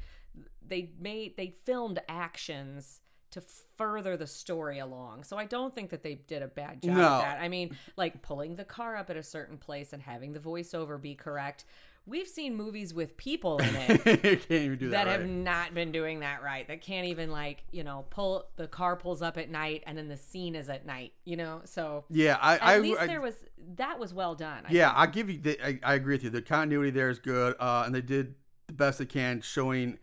they 0.65 0.91
made 0.99 1.37
they 1.37 1.49
filmed 1.49 1.99
actions 2.09 2.99
to 3.31 3.41
further 3.77 4.15
the 4.17 4.27
story 4.27 4.79
along. 4.79 5.23
So 5.23 5.37
I 5.37 5.45
don't 5.45 5.73
think 5.75 5.89
that 5.89 6.01
they 6.03 6.15
did 6.15 6.41
a 6.41 6.47
bad 6.47 6.81
job 6.81 6.95
No. 6.95 7.03
of 7.03 7.21
that. 7.21 7.39
I 7.41 7.49
mean, 7.49 7.75
like 7.97 8.21
pulling 8.21 8.55
the 8.55 8.63
car 8.63 8.95
up 8.95 9.09
at 9.09 9.17
a 9.17 9.23
certain 9.23 9.57
place 9.57 9.91
and 9.93 10.01
having 10.01 10.33
the 10.33 10.39
voiceover 10.39 11.01
be 11.01 11.13
correct. 11.15 11.65
We've 12.05 12.25
seen 12.27 12.55
movies 12.55 12.93
with 12.93 13.17
people 13.17 13.57
in 13.57 13.75
it 13.75 14.05
you 14.05 14.37
can't 14.37 14.51
even 14.51 14.77
do 14.77 14.89
that. 14.91 15.03
that 15.05 15.11
have 15.19 15.27
not 15.27 15.73
been 15.73 15.91
doing 15.91 16.21
that 16.21 16.41
right. 16.41 16.65
That 16.65 16.79
can't 16.79 17.05
even 17.05 17.29
like, 17.31 17.65
you 17.71 17.83
know, 17.83 18.05
pull 18.09 18.45
the 18.55 18.65
car 18.65 18.95
pulls 18.95 19.21
up 19.21 19.37
at 19.37 19.49
night 19.49 19.83
and 19.85 19.97
then 19.97 20.07
the 20.07 20.15
scene 20.15 20.55
is 20.55 20.69
at 20.69 20.85
night, 20.85 21.11
you 21.25 21.35
know? 21.35 21.63
So 21.65 22.05
Yeah, 22.09 22.37
I, 22.41 22.53
at 22.55 22.63
I, 22.63 22.77
least 22.79 23.01
I- 23.01 23.07
there 23.07 23.19
was 23.19 23.35
that 23.75 23.99
was 23.99 24.13
well 24.13 24.35
done. 24.35 24.63
I 24.69 24.71
yeah, 24.71 24.93
I 24.95 25.07
give 25.07 25.29
you. 25.29 25.37
The, 25.37 25.59
I, 25.61 25.79
I 25.83 25.93
agree 25.95 26.15
with 26.15 26.23
you. 26.23 26.29
The 26.29 26.41
continuity 26.41 26.91
there 26.91 27.09
is 27.09 27.19
good, 27.19 27.57
uh, 27.59 27.83
and 27.85 27.93
they 27.93 27.99
did 28.01 28.35
the 28.67 28.73
best 28.73 28.99
they 28.99 29.05
can, 29.05 29.41
showing 29.41 29.99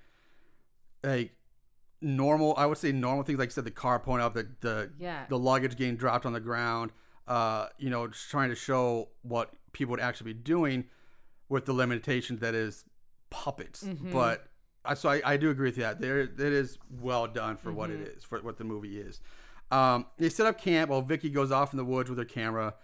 like 1.02 1.32
normal. 2.04 2.54
I 2.56 2.66
would 2.66 2.78
say 2.78 2.92
normal 2.92 3.24
things, 3.24 3.38
like 3.38 3.48
you 3.48 3.52
said, 3.52 3.64
the 3.64 3.70
car 3.70 3.98
pulling 3.98 4.20
up, 4.20 4.34
the 4.34 4.46
the 4.60 4.90
Yeah. 4.98 5.24
the 5.28 5.38
luggage 5.38 5.76
getting 5.76 5.96
dropped 5.96 6.26
on 6.26 6.32
the 6.32 6.40
ground. 6.40 6.92
Uh, 7.26 7.68
you 7.78 7.88
know, 7.90 8.06
just 8.08 8.28
trying 8.30 8.50
to 8.50 8.54
show 8.54 9.08
what 9.22 9.50
people 9.72 9.90
would 9.92 10.00
actually 10.00 10.32
be 10.34 10.38
doing 10.40 10.84
with 11.48 11.64
the 11.64 11.72
limitations 11.72 12.40
that 12.40 12.54
is 12.54 12.84
puppets. 13.30 13.82
Mm-hmm. 13.82 14.12
But 14.12 14.46
I 14.84 14.94
so 14.94 15.08
I, 15.08 15.22
I 15.24 15.36
do 15.38 15.50
agree 15.50 15.68
with 15.68 15.76
that. 15.76 16.00
There, 16.00 16.20
it 16.20 16.38
is 16.38 16.78
well 17.00 17.26
done 17.26 17.56
for 17.56 17.72
what 17.72 17.90
it 17.90 17.94
Mm-hmm. 18.00 18.18
is, 18.18 18.24
for 18.24 18.40
what 18.42 18.58
the 18.58 18.64
movie 18.64 18.98
is. 19.00 19.20
Um, 19.70 20.06
they 20.18 20.28
set 20.28 20.46
up 20.46 20.60
camp 20.60 20.90
while 20.90 21.00
Vicky 21.02 21.30
goes 21.30 21.50
off 21.50 21.72
in 21.72 21.78
the 21.78 21.84
woods 21.84 22.10
with 22.10 22.18
her 22.18 22.24
camera. 22.26 22.74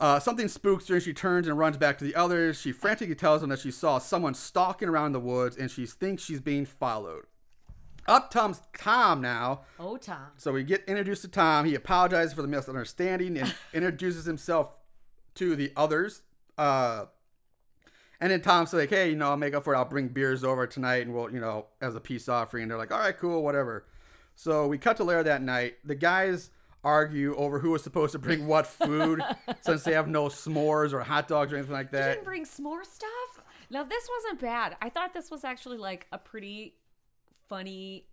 Uh, 0.00 0.18
something 0.18 0.48
spooks 0.48 0.88
her 0.88 0.94
and 0.94 1.02
she 1.04 1.12
turns 1.12 1.46
and 1.46 1.56
runs 1.58 1.76
back 1.76 1.98
to 1.98 2.04
the 2.04 2.14
others. 2.16 2.58
She 2.60 2.72
frantically 2.72 3.14
tells 3.14 3.40
them 3.42 3.50
that 3.50 3.60
she 3.60 3.70
saw 3.70 3.98
someone 3.98 4.34
stalking 4.34 4.88
around 4.88 5.12
the 5.12 5.20
woods 5.20 5.56
and 5.56 5.70
she 5.70 5.86
thinks 5.86 6.22
she's 6.24 6.40
being 6.40 6.64
followed. 6.64 7.26
Up 8.06 8.32
comes 8.32 8.60
Tom 8.76 9.20
now. 9.20 9.62
Oh, 9.78 9.96
Tom. 9.96 10.26
So 10.36 10.52
we 10.52 10.64
get 10.64 10.82
introduced 10.88 11.22
to 11.22 11.28
Tom. 11.28 11.64
He 11.66 11.74
apologizes 11.74 12.34
for 12.34 12.42
the 12.42 12.48
misunderstanding 12.48 13.36
and 13.38 13.54
introduces 13.72 14.24
himself 14.24 14.80
to 15.36 15.54
the 15.56 15.72
others. 15.76 16.22
Uh, 16.58 17.06
And 18.20 18.30
then 18.30 18.40
Tom's 18.40 18.72
like, 18.72 18.90
hey, 18.90 19.10
you 19.10 19.16
know, 19.16 19.30
I'll 19.30 19.36
make 19.36 19.54
up 19.54 19.64
for 19.64 19.74
it. 19.74 19.76
I'll 19.78 19.84
bring 19.84 20.08
beers 20.08 20.44
over 20.44 20.66
tonight 20.66 21.06
and 21.06 21.14
we'll, 21.14 21.32
you 21.32 21.40
know, 21.40 21.66
as 21.80 21.94
a 21.96 22.00
peace 22.00 22.28
offering. 22.28 22.62
And 22.62 22.70
they're 22.70 22.78
like, 22.78 22.92
all 22.92 23.00
right, 23.00 23.16
cool, 23.16 23.42
whatever. 23.42 23.84
So 24.36 24.66
we 24.66 24.78
cut 24.78 24.96
to 24.98 25.04
later 25.04 25.22
that 25.24 25.42
night. 25.42 25.74
The 25.84 25.94
guys 25.94 26.50
argue 26.84 27.34
over 27.36 27.58
who 27.60 27.70
was 27.70 27.82
supposed 27.82 28.12
to 28.12 28.18
bring 28.18 28.46
what 28.46 28.66
food 28.66 29.22
since 29.60 29.82
they 29.84 29.92
have 29.92 30.08
no 30.08 30.26
s'mores 30.26 30.92
or 30.92 31.00
hot 31.00 31.28
dogs 31.28 31.52
or 31.52 31.56
anything 31.56 31.72
like 31.72 31.92
You 31.92 31.98
that. 31.98 32.08
didn't 32.14 32.24
bring 32.24 32.44
s'more 32.44 32.84
stuff. 32.84 33.44
Now 33.70 33.84
this 33.84 34.08
wasn't 34.16 34.40
bad. 34.40 34.76
I 34.82 34.88
thought 34.88 35.12
this 35.14 35.30
was 35.30 35.44
actually 35.44 35.78
like 35.78 36.06
a 36.12 36.18
pretty 36.18 36.74
funny 37.52 38.06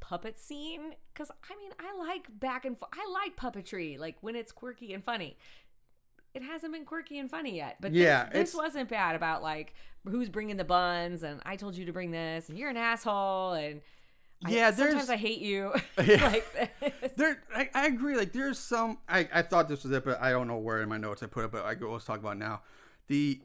puppet 0.00 0.38
scene 0.38 0.92
because 1.12 1.30
I 1.30 1.56
mean 1.56 1.70
I 1.80 1.96
like 1.98 2.26
back 2.38 2.64
and 2.64 2.78
forth. 2.78 2.90
I 2.94 3.10
like 3.10 3.36
puppetry, 3.36 3.98
like 3.98 4.16
when 4.20 4.36
it's 4.36 4.52
quirky 4.52 4.92
and 4.92 5.02
funny. 5.02 5.36
It 6.34 6.42
hasn't 6.42 6.72
been 6.74 6.84
quirky 6.84 7.18
and 7.18 7.30
funny 7.30 7.56
yet, 7.56 7.78
but 7.80 7.92
Yeah, 7.92 8.28
this, 8.28 8.50
this 8.52 8.54
wasn't 8.54 8.88
bad 8.90 9.16
about 9.16 9.42
like 9.42 9.74
who's 10.04 10.28
bringing 10.28 10.56
the 10.58 10.64
buns 10.64 11.22
and 11.22 11.40
I 11.44 11.56
told 11.56 11.74
you 11.76 11.86
to 11.86 11.92
bring 11.92 12.10
this 12.10 12.48
and 12.50 12.58
you're 12.58 12.68
an 12.70 12.76
asshole 12.76 13.52
and 13.54 13.80
I- 14.44 14.50
Yeah, 14.50 14.70
there's- 14.70 14.90
sometimes 14.92 15.10
I 15.10 15.16
hate 15.16 15.40
you. 15.40 15.72
Yeah. 16.04 16.26
like. 16.28 17.16
There, 17.16 17.42
I, 17.56 17.70
I 17.74 17.86
agree. 17.86 18.16
Like, 18.16 18.32
there's 18.32 18.58
some. 18.58 18.98
I, 19.08 19.28
I 19.32 19.42
thought 19.42 19.68
this 19.68 19.82
was 19.82 19.90
it, 19.92 20.04
but 20.04 20.20
I 20.22 20.30
don't 20.30 20.46
know 20.46 20.58
where 20.58 20.80
in 20.80 20.88
my 20.88 20.96
notes 20.98 21.22
I 21.24 21.26
put 21.26 21.44
it. 21.44 21.50
But 21.50 21.64
I 21.64 21.74
go. 21.74 21.90
Let's 21.92 22.04
talk 22.04 22.20
about 22.20 22.36
now. 22.38 22.60
The 23.08 23.40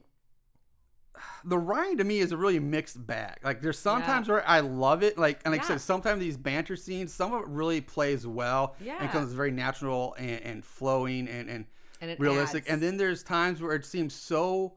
the 1.44 1.58
writing 1.58 1.98
to 1.98 2.04
me 2.04 2.18
is 2.18 2.32
a 2.32 2.36
really 2.36 2.58
mixed 2.58 3.06
bag. 3.06 3.36
Like, 3.44 3.60
there's 3.60 3.78
sometimes 3.78 4.28
where 4.28 4.46
I 4.48 4.60
love 4.60 5.02
it. 5.02 5.16
Like, 5.18 5.40
and 5.44 5.52
like 5.52 5.62
I 5.64 5.68
said, 5.68 5.80
sometimes 5.80 6.20
these 6.20 6.36
banter 6.36 6.76
scenes, 6.76 7.12
some 7.12 7.32
of 7.32 7.42
it 7.42 7.48
really 7.48 7.80
plays 7.80 8.26
well 8.26 8.74
Yeah. 8.80 8.96
and 9.00 9.10
comes 9.10 9.32
very 9.32 9.50
natural 9.50 10.14
and, 10.18 10.40
and 10.42 10.64
flowing 10.64 11.28
and 11.28 11.48
and, 11.48 11.66
And 12.00 12.18
realistic. 12.18 12.64
adds. 12.64 12.72
And 12.72 12.82
then 12.82 12.96
there's 12.96 13.22
times 13.22 13.60
where 13.62 13.74
it 13.74 13.84
seems 13.84 14.14
so 14.14 14.74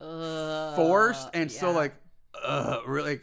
Ugh, 0.00 0.76
forced 0.76 1.28
and 1.34 1.50
so 1.50 1.70
like, 1.72 1.94
uh, 2.42 2.78
really. 2.86 3.10
Like, 3.10 3.22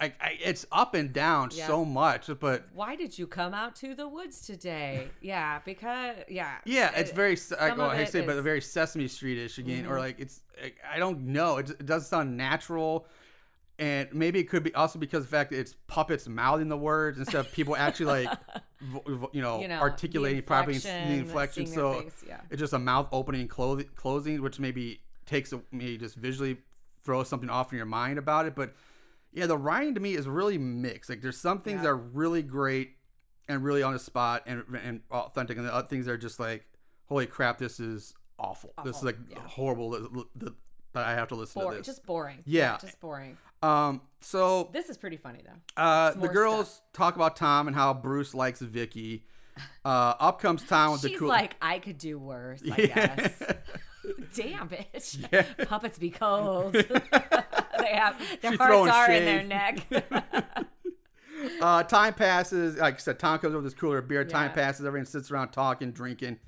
I, 0.00 0.38
it's 0.40 0.64
up 0.70 0.94
and 0.94 1.12
down 1.12 1.50
Yeah. 1.52 1.66
so 1.66 1.84
much, 1.84 2.30
but 2.38 2.68
why 2.72 2.94
did 2.94 3.18
you 3.18 3.26
come 3.26 3.52
out 3.52 3.74
to 3.76 3.96
the 3.96 4.06
woods 4.06 4.40
today? 4.40 5.08
Yeah, 5.20 5.58
because 5.64 6.16
yeah, 6.28 6.58
Yeah, 6.64 6.92
it's 6.94 7.10
very 7.10 7.34
some 7.34 7.58
well, 7.76 7.90
I 7.90 8.04
say, 8.04 8.20
but 8.20 8.30
is- 8.30 8.34
Mm-hmm. 8.36 8.44
very 8.44 8.60
Sesame 8.60 9.08
Street-ish 9.08 9.58
again, 9.58 9.86
or 9.86 9.98
like 9.98 10.20
it's 10.20 10.40
I 10.92 10.98
don't 11.00 11.26
know. 11.26 11.56
It, 11.56 11.70
it 11.70 11.86
does 11.86 12.06
sound 12.06 12.36
natural, 12.36 13.06
and 13.80 14.08
maybe 14.12 14.38
it 14.38 14.48
could 14.48 14.62
be 14.62 14.72
also 14.74 15.00
because 15.00 15.24
of 15.24 15.30
the 15.30 15.36
fact 15.36 15.50
that 15.50 15.58
it's 15.58 15.74
puppets 15.88 16.28
mouthing 16.28 16.68
the 16.68 16.76
words 16.76 17.18
instead 17.18 17.40
of 17.40 17.50
people 17.52 17.74
actually 17.76 18.06
like 18.06 18.38
vo- 18.80 19.30
you 19.32 19.42
know, 19.42 19.60
You 19.60 19.66
know, 19.68 19.80
articulating 19.80 20.42
properly 20.42 20.78
the 20.78 20.96
inflection. 21.12 21.66
So 21.66 22.04
yeah. 22.24 22.40
it's 22.50 22.60
just 22.60 22.72
a 22.72 22.78
mouth 22.78 23.08
opening 23.10 23.40
and 23.42 23.50
clo- 23.50 23.82
closing, 23.96 24.42
which 24.42 24.60
maybe 24.60 25.00
takes 25.26 25.52
a, 25.52 25.60
maybe 25.72 25.98
just 25.98 26.14
visually 26.14 26.58
throws 27.04 27.28
something 27.28 27.50
off 27.50 27.72
in 27.72 27.76
your 27.78 27.86
mind 27.86 28.18
about 28.20 28.46
it, 28.46 28.54
but. 28.54 28.74
Yeah, 29.32 29.46
the 29.46 29.58
writing 29.58 29.94
to 29.94 30.00
me 30.00 30.14
is 30.14 30.26
really 30.26 30.58
mixed. 30.58 31.10
Like, 31.10 31.20
there's 31.20 31.38
some 31.38 31.58
things 31.60 31.76
Yeah. 31.78 31.82
that 31.82 31.88
are 31.90 31.96
really 31.96 32.42
great 32.42 32.96
and 33.48 33.62
really 33.62 33.82
on 33.82 33.92
the 33.92 33.98
spot 33.98 34.42
and 34.46 34.64
and 34.82 35.00
authentic, 35.10 35.56
and 35.58 35.66
the 35.66 35.72
other 35.74 35.86
things 35.88 36.06
that 36.06 36.12
are 36.12 36.16
just 36.18 36.38
like, 36.40 36.66
holy 37.06 37.26
crap, 37.26 37.58
this 37.58 37.80
is 37.80 38.14
awful. 38.38 38.72
This 38.84 38.98
is 38.98 39.02
like 39.04 39.16
yeah. 39.30 39.38
horrible 39.46 39.90
that, 39.90 40.54
I 40.94 41.12
have 41.12 41.28
to 41.28 41.34
listen 41.34 41.62
to 41.62 41.76
this. 41.76 41.86
just 41.86 42.04
boring. 42.06 42.38
Yeah. 42.44 42.76
just 42.80 42.98
boring. 43.00 43.36
um, 43.62 44.00
so 44.20 44.68
This 44.72 44.88
is 44.88 44.96
pretty 44.98 45.16
funny 45.16 45.40
though. 45.44 45.80
uh, 45.82 46.10
the 46.12 46.28
girls 46.28 46.68
stuff. 46.68 46.82
talk 46.92 47.16
about 47.16 47.36
Tom 47.36 47.68
and 47.68 47.76
how 47.76 47.94
Bruce 47.94 48.34
likes 48.34 48.60
Vicky. 48.60 49.24
Uh, 49.84 50.14
up 50.20 50.40
comes 50.40 50.62
Tom 50.64 50.92
with 50.92 51.02
the 51.02 51.08
She's 51.10 51.18
cool. 51.18 51.28
like, 51.28 51.56
I 51.62 51.78
could 51.78 51.98
do 51.98 52.18
worse. 52.18 52.62
I 52.70 52.76
Yeah. 52.82 53.16
guess. 53.16 53.42
Damn 54.34 54.68
bitch. 54.68 55.26
Yeah. 55.32 55.44
Puppets 55.66 55.98
be 55.98 56.10
cold. 56.10 56.72
they 56.72 57.94
have 57.94 58.18
their 58.40 58.52
She's 58.52 58.60
hearts 58.60 58.92
are 58.92 59.10
in 59.10 59.24
their 59.24 59.42
neck. 59.42 59.86
Uh, 61.60 61.82
time 61.82 62.14
passes. 62.14 62.76
Like 62.76 62.94
I 62.94 62.98
said, 62.98 63.18
Tom 63.18 63.38
comes 63.38 63.54
over 63.54 63.62
with 63.62 63.72
this 63.72 63.78
cooler 63.78 63.98
of 63.98 64.08
beer. 64.08 64.24
Time 64.24 64.52
passes. 64.52 64.84
Everyone 64.84 65.06
sits 65.06 65.30
around 65.30 65.50
talking, 65.50 65.92
drinking. 65.92 66.38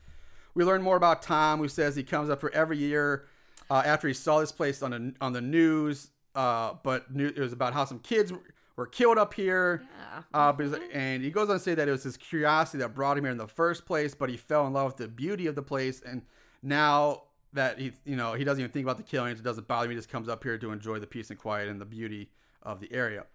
We 0.54 0.64
learn 0.64 0.82
more 0.82 0.96
about 0.96 1.22
Tom, 1.22 1.60
who 1.60 1.68
says 1.68 1.94
he 1.94 2.02
comes 2.02 2.28
up 2.28 2.40
for 2.40 2.52
every 2.52 2.76
year 2.76 3.26
uh, 3.70 3.82
after 3.84 4.08
he 4.08 4.14
saw 4.14 4.40
this 4.40 4.52
place 4.52 4.82
on 4.82 4.90
the 4.90 5.14
on 5.20 5.32
the 5.32 5.40
news. 5.40 6.10
Uh, 6.34 6.74
but 6.82 7.14
new, 7.14 7.26
it 7.28 7.38
was 7.38 7.52
about 7.52 7.72
how 7.72 7.84
some 7.84 7.98
kids 8.00 8.32
were 8.76 8.86
killed 8.86 9.18
up 9.18 9.34
here. 9.34 9.82
Yeah. 9.82 10.22
Uh, 10.32 10.52
but 10.52 10.66
he's 10.66 10.74
and 10.92 11.22
he 11.22 11.30
goes 11.30 11.48
on 11.48 11.56
to 11.56 11.60
say 11.62 11.74
that 11.74 11.88
it 11.88 11.90
was 11.90 12.02
his 12.02 12.16
curiosity 12.16 12.78
that 12.78 12.94
brought 12.94 13.16
him 13.18 13.24
here 13.24 13.32
in 13.32 13.38
the 13.38 13.48
first 13.48 13.86
place, 13.86 14.14
but 14.14 14.28
he 14.28 14.36
fell 14.36 14.66
in 14.66 14.72
love 14.72 14.86
with 14.86 14.96
the 14.96 15.08
beauty 15.08 15.46
of 15.46 15.54
the 15.54 15.62
place, 15.62 16.00
and 16.00 16.22
now 16.62 17.22
that 17.52 17.78
he, 17.78 17.92
you 18.04 18.16
know, 18.16 18.34
he 18.34 18.44
doesn't 18.44 18.60
even 18.60 18.72
think 18.72 18.84
about 18.84 18.96
the 18.96 19.02
killings, 19.02 19.40
it 19.40 19.42
doesn't 19.42 19.66
bother 19.66 19.88
me. 19.88 19.94
He 19.94 19.98
just 19.98 20.08
comes 20.08 20.28
up 20.28 20.42
here 20.42 20.58
to 20.58 20.72
enjoy 20.72 20.98
the 20.98 21.06
peace 21.06 21.30
and 21.30 21.38
quiet 21.38 21.68
and 21.68 21.80
the 21.80 21.84
beauty 21.84 22.30
of 22.62 22.80
the 22.80 22.92
area. 22.92 23.24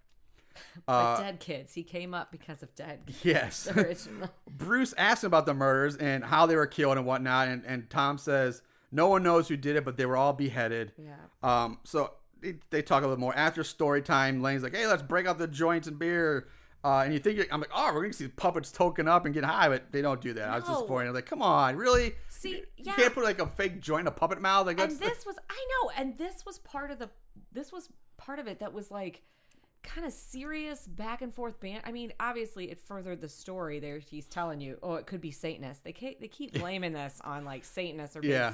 But 0.85 1.19
dead 1.19 1.39
kids. 1.41 1.73
He 1.73 1.83
came 1.83 2.13
up 2.13 2.31
because 2.31 2.63
of 2.63 2.73
dead 2.75 3.01
kids. 3.07 3.19
Yes. 3.25 3.69
Original. 3.75 4.29
Bruce 4.49 4.93
asks 4.97 5.23
him 5.23 5.27
about 5.27 5.45
the 5.45 5.53
murders 5.53 5.97
and 5.97 6.23
how 6.23 6.45
they 6.45 6.55
were 6.55 6.67
killed 6.67 6.97
and 6.97 7.05
whatnot, 7.05 7.49
and, 7.49 7.65
and 7.65 7.89
Tom 7.89 8.17
says 8.17 8.61
no 8.89 9.07
one 9.07 9.21
knows 9.21 9.49
who 9.49 9.57
did 9.57 9.75
it, 9.75 9.83
but 9.83 9.97
they 9.97 10.05
were 10.05 10.15
all 10.15 10.31
beheaded. 10.31 10.93
Yeah. 10.97 11.15
Um. 11.43 11.79
So 11.83 12.13
they, 12.39 12.55
they 12.69 12.81
talk 12.81 13.03
a 13.03 13.07
little 13.07 13.19
more 13.19 13.35
after 13.35 13.65
story 13.65 14.01
time. 14.01 14.41
Lane's 14.41 14.63
like, 14.63 14.75
"Hey, 14.75 14.87
let's 14.87 15.01
break 15.01 15.27
out 15.27 15.37
the 15.37 15.47
joints 15.47 15.89
and 15.89 15.99
beer." 15.99 16.47
Uh, 16.85 17.01
and 17.03 17.11
you 17.11 17.19
think 17.19 17.47
I'm 17.51 17.59
like, 17.59 17.71
"Oh, 17.73 17.91
we're 17.91 18.03
gonna 18.03 18.13
see 18.13 18.27
puppets 18.27 18.71
token 18.71 19.07
up 19.07 19.25
and 19.25 19.33
get 19.33 19.43
high," 19.43 19.69
but 19.69 19.91
they 19.91 20.03
don't 20.03 20.21
do 20.21 20.33
that. 20.33 20.49
I 20.49 20.55
was 20.57 20.65
disappointed. 20.65 21.07
I 21.07 21.09
was 21.09 21.15
like, 21.15 21.25
"Come 21.25 21.41
on, 21.41 21.75
really? 21.75 22.13
See, 22.29 22.57
You 22.57 22.63
yeah. 22.77 22.93
can't 22.93 23.11
put 23.11 23.23
like 23.23 23.39
a 23.39 23.47
fake 23.47 23.81
joint 23.81 24.01
in 24.01 24.07
a 24.07 24.11
puppet 24.11 24.39
mouth 24.39 24.67
like 24.67 24.79
and 24.79 24.91
this 24.91 25.25
was 25.25 25.35
I 25.49 25.67
know, 25.71 25.91
and 25.97 26.15
this 26.15 26.45
was 26.45 26.59
part 26.59 26.91
of 26.91 26.99
the 26.99 27.09
this 27.51 27.71
was 27.71 27.89
part 28.17 28.37
of 28.37 28.45
it 28.45 28.59
that 28.59 28.71
was 28.71 28.91
like 28.91 29.23
kind 29.81 30.05
of 30.05 30.13
serious 30.13 30.85
back 30.85 31.23
and 31.23 31.33
forth 31.33 31.59
band. 31.59 31.81
I 31.85 31.91
mean, 31.91 32.13
obviously 32.19 32.69
it 32.69 32.79
furthered 32.79 33.19
the 33.19 33.29
story 33.29 33.79
there. 33.79 33.97
He's 33.97 34.27
telling 34.27 34.61
you, 34.61 34.77
oh, 34.83 34.95
it 34.95 35.07
could 35.07 35.21
be 35.21 35.31
Satanist. 35.31 35.83
They 35.83 35.91
keep, 35.91 36.19
they 36.19 36.27
keep 36.39 36.53
blaming 36.53 36.93
this 36.93 37.19
on 37.23 37.45
like 37.45 37.65
Satanists 37.65 38.15
or 38.15 38.21
Yeah. 38.23 38.51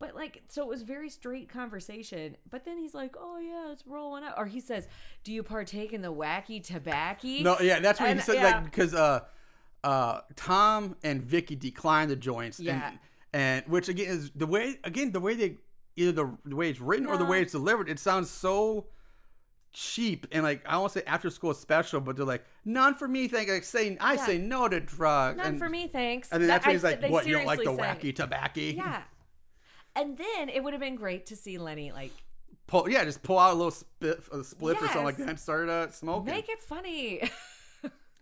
But 0.00 0.14
like, 0.14 0.42
so 0.48 0.62
it 0.62 0.68
was 0.68 0.82
very 0.82 1.10
straight 1.10 1.48
conversation. 1.48 2.36
But 2.48 2.64
then 2.64 2.78
he's 2.78 2.94
like, 2.94 3.16
"Oh 3.18 3.38
yeah, 3.38 3.72
it's 3.72 3.86
rolling 3.86 4.22
up," 4.24 4.34
or 4.38 4.46
he 4.46 4.60
says, 4.60 4.86
"Do 5.24 5.32
you 5.32 5.42
partake 5.42 5.92
in 5.92 6.02
the 6.02 6.12
wacky 6.12 6.62
tobacco?" 6.62 7.26
No, 7.40 7.58
yeah, 7.60 7.80
that's 7.80 7.98
what 8.00 8.14
he 8.14 8.20
said. 8.20 8.36
yeah. 8.36 8.44
Like 8.44 8.64
because 8.64 8.94
uh, 8.94 9.20
uh, 9.82 10.20
Tom 10.36 10.96
and 11.02 11.22
Vicky 11.22 11.56
declined 11.56 12.10
the 12.10 12.16
joints. 12.16 12.60
Yeah. 12.60 12.90
And, 12.90 12.98
and 13.32 13.64
which 13.66 13.88
again 13.88 14.08
is 14.08 14.30
the 14.34 14.46
way 14.46 14.78
again 14.84 15.12
the 15.12 15.20
way 15.20 15.34
they 15.34 15.56
either 15.96 16.12
the, 16.12 16.38
the 16.44 16.56
way 16.56 16.70
it's 16.70 16.80
written 16.80 17.06
or 17.06 17.16
the 17.16 17.24
way 17.24 17.42
it's 17.42 17.52
delivered. 17.52 17.88
It 17.88 17.98
sounds 17.98 18.30
so 18.30 18.86
cheap 19.72 20.26
and 20.32 20.42
like 20.42 20.62
I 20.66 20.78
won't 20.78 20.92
say 20.92 21.02
after 21.06 21.28
school 21.28 21.54
special, 21.54 22.00
but 22.00 22.16
they're 22.16 22.24
like 22.24 22.44
none 22.64 22.94
for 22.94 23.06
me. 23.08 23.28
Think 23.28 23.50
like 23.50 23.64
saying 23.64 23.98
I 24.00 24.14
Yeah. 24.14 24.26
say 24.26 24.38
no 24.38 24.68
to 24.68 24.80
drugs. 24.80 25.38
None 25.38 25.46
and, 25.46 25.58
for 25.58 25.68
me, 25.68 25.88
thanks. 25.88 26.30
And 26.30 26.40
then 26.40 26.48
That- 26.48 26.62
that's 26.62 26.66
when 26.66 26.74
he's 26.74 27.02
like, 27.02 27.10
"What? 27.10 27.26
You 27.26 27.34
don't 27.34 27.46
like 27.46 27.64
the 27.64 27.72
wacky 27.72 28.14
tobacco?" 28.14 28.60
Yeah. 28.60 29.02
And 29.98 30.16
then 30.16 30.48
it 30.48 30.62
would 30.62 30.72
have 30.72 30.80
been 30.80 30.96
great 30.96 31.26
to 31.26 31.36
see 31.36 31.58
Lenny 31.58 31.92
like 31.92 32.12
Pull, 32.68 32.88
yeah, 32.90 33.02
just 33.04 33.22
pull 33.22 33.38
out 33.38 33.52
a 33.52 33.54
little 33.54 33.70
spit, 33.70 34.20
a 34.30 34.36
spliff 34.38 34.76
or 34.76 34.86
something 34.88 35.04
like 35.04 35.16
that 35.16 35.28
and 35.30 35.40
start 35.40 35.70
uh, 35.70 35.90
smoking. 35.90 36.32
make 36.32 36.48
it 36.48 36.60
funny. 36.60 37.30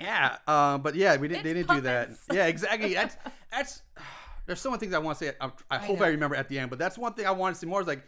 Yeah, 0.01 0.37
um, 0.47 0.83
but 0.83 0.95
yeah, 0.95 1.17
we 1.17 1.27
didn't. 1.27 1.45
they 1.45 1.55
didn't 1.55 1.75
do 1.75 1.81
that. 1.83 2.11
Yeah, 2.31 2.47
exactly. 2.47 2.93
That's 2.93 3.17
that's. 3.51 3.83
There's 4.45 4.61
so 4.61 4.71
many 4.71 4.79
things 4.79 4.93
I 4.93 4.99
want 4.99 5.19
to 5.19 5.25
say. 5.25 5.33
I, 5.41 5.51
I 5.71 5.79
hope 5.79 6.01
I, 6.01 6.05
know. 6.05 6.11
remember 6.11 6.37
at 6.37 6.49
the 6.49 6.59
end, 6.59 6.69
but 6.69 6.79
that's 6.79 6.99
one 6.99 7.15
thing 7.15 7.27
I 7.27 7.31
want 7.31 7.55
to 7.55 7.61
see 7.61 7.67
more. 7.67 7.81
Is 7.81 7.87
like, 7.87 8.03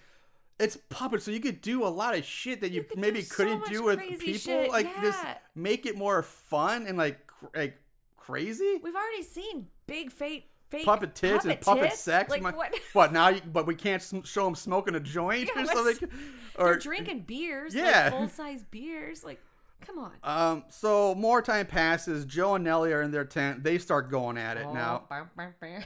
it's 0.60 0.76
puppets, 0.90 1.24
so 1.24 1.30
you 1.30 1.40
could 1.40 1.62
do 1.62 1.84
a 1.84 1.88
lot 1.88 2.16
of 2.16 2.24
shit 2.24 2.60
that 2.60 2.72
you, 2.72 2.84
could 2.84 2.98
maybe 2.98 3.22
do 3.22 3.28
couldn't 3.28 3.64
do 3.66 3.84
with 3.84 4.00
people. 4.00 4.34
shit, 4.34 4.70
Like, 4.70 4.86
just 5.00 5.18
make 5.54 5.86
it 5.86 5.96
more 5.96 6.22
fun 6.22 6.86
and 6.86 6.98
like 6.98 7.26
cr- 7.26 7.46
like 7.56 7.78
crazy. 8.18 8.78
We've 8.82 8.94
already 8.94 9.22
seen 9.22 9.66
big 9.86 10.12
fake 10.12 10.50
fake 10.70 10.84
Puppet 10.84 11.14
tits 11.14 11.44
and 11.44 11.60
puppet 11.60 11.90
tits. 11.90 12.00
sex. 12.00 12.30
Like 12.30 12.42
My- 12.42 12.52
what? 12.92 13.12
now? 13.12 13.28
You, 13.28 13.40
but 13.46 13.66
we 13.66 13.74
can't 13.74 14.02
sm- 14.02 14.22
show 14.22 14.44
them 14.44 14.54
smoking 14.54 14.94
a 14.94 15.00
joint 15.00 15.48
Yeah, 15.56 15.62
or 15.62 15.66
something. 15.66 16.08
They're 16.56 16.66
Or 16.66 16.76
drinking 16.76 17.20
beers, 17.26 17.74
Yeah. 17.74 18.04
like 18.04 18.12
full 18.12 18.28
size 18.28 18.64
beers. 18.70 19.24
Like, 19.24 19.40
come 19.86 19.98
on. 19.98 20.12
um. 20.22 20.64
So 20.68 21.14
more 21.14 21.40
time 21.42 21.66
passes. 21.66 22.24
Joe 22.24 22.54
and 22.56 22.64
Nellie 22.64 22.92
are 22.92 23.02
in 23.02 23.10
their 23.10 23.24
tent. 23.24 23.62
They 23.64 23.78
start 23.78 24.10
going 24.10 24.36
at 24.38 24.56
it 24.56 24.66
now. 24.72 25.02
Oh, 25.04 25.06
bam, 25.08 25.30
bam, 25.36 25.54
bam. 25.60 25.82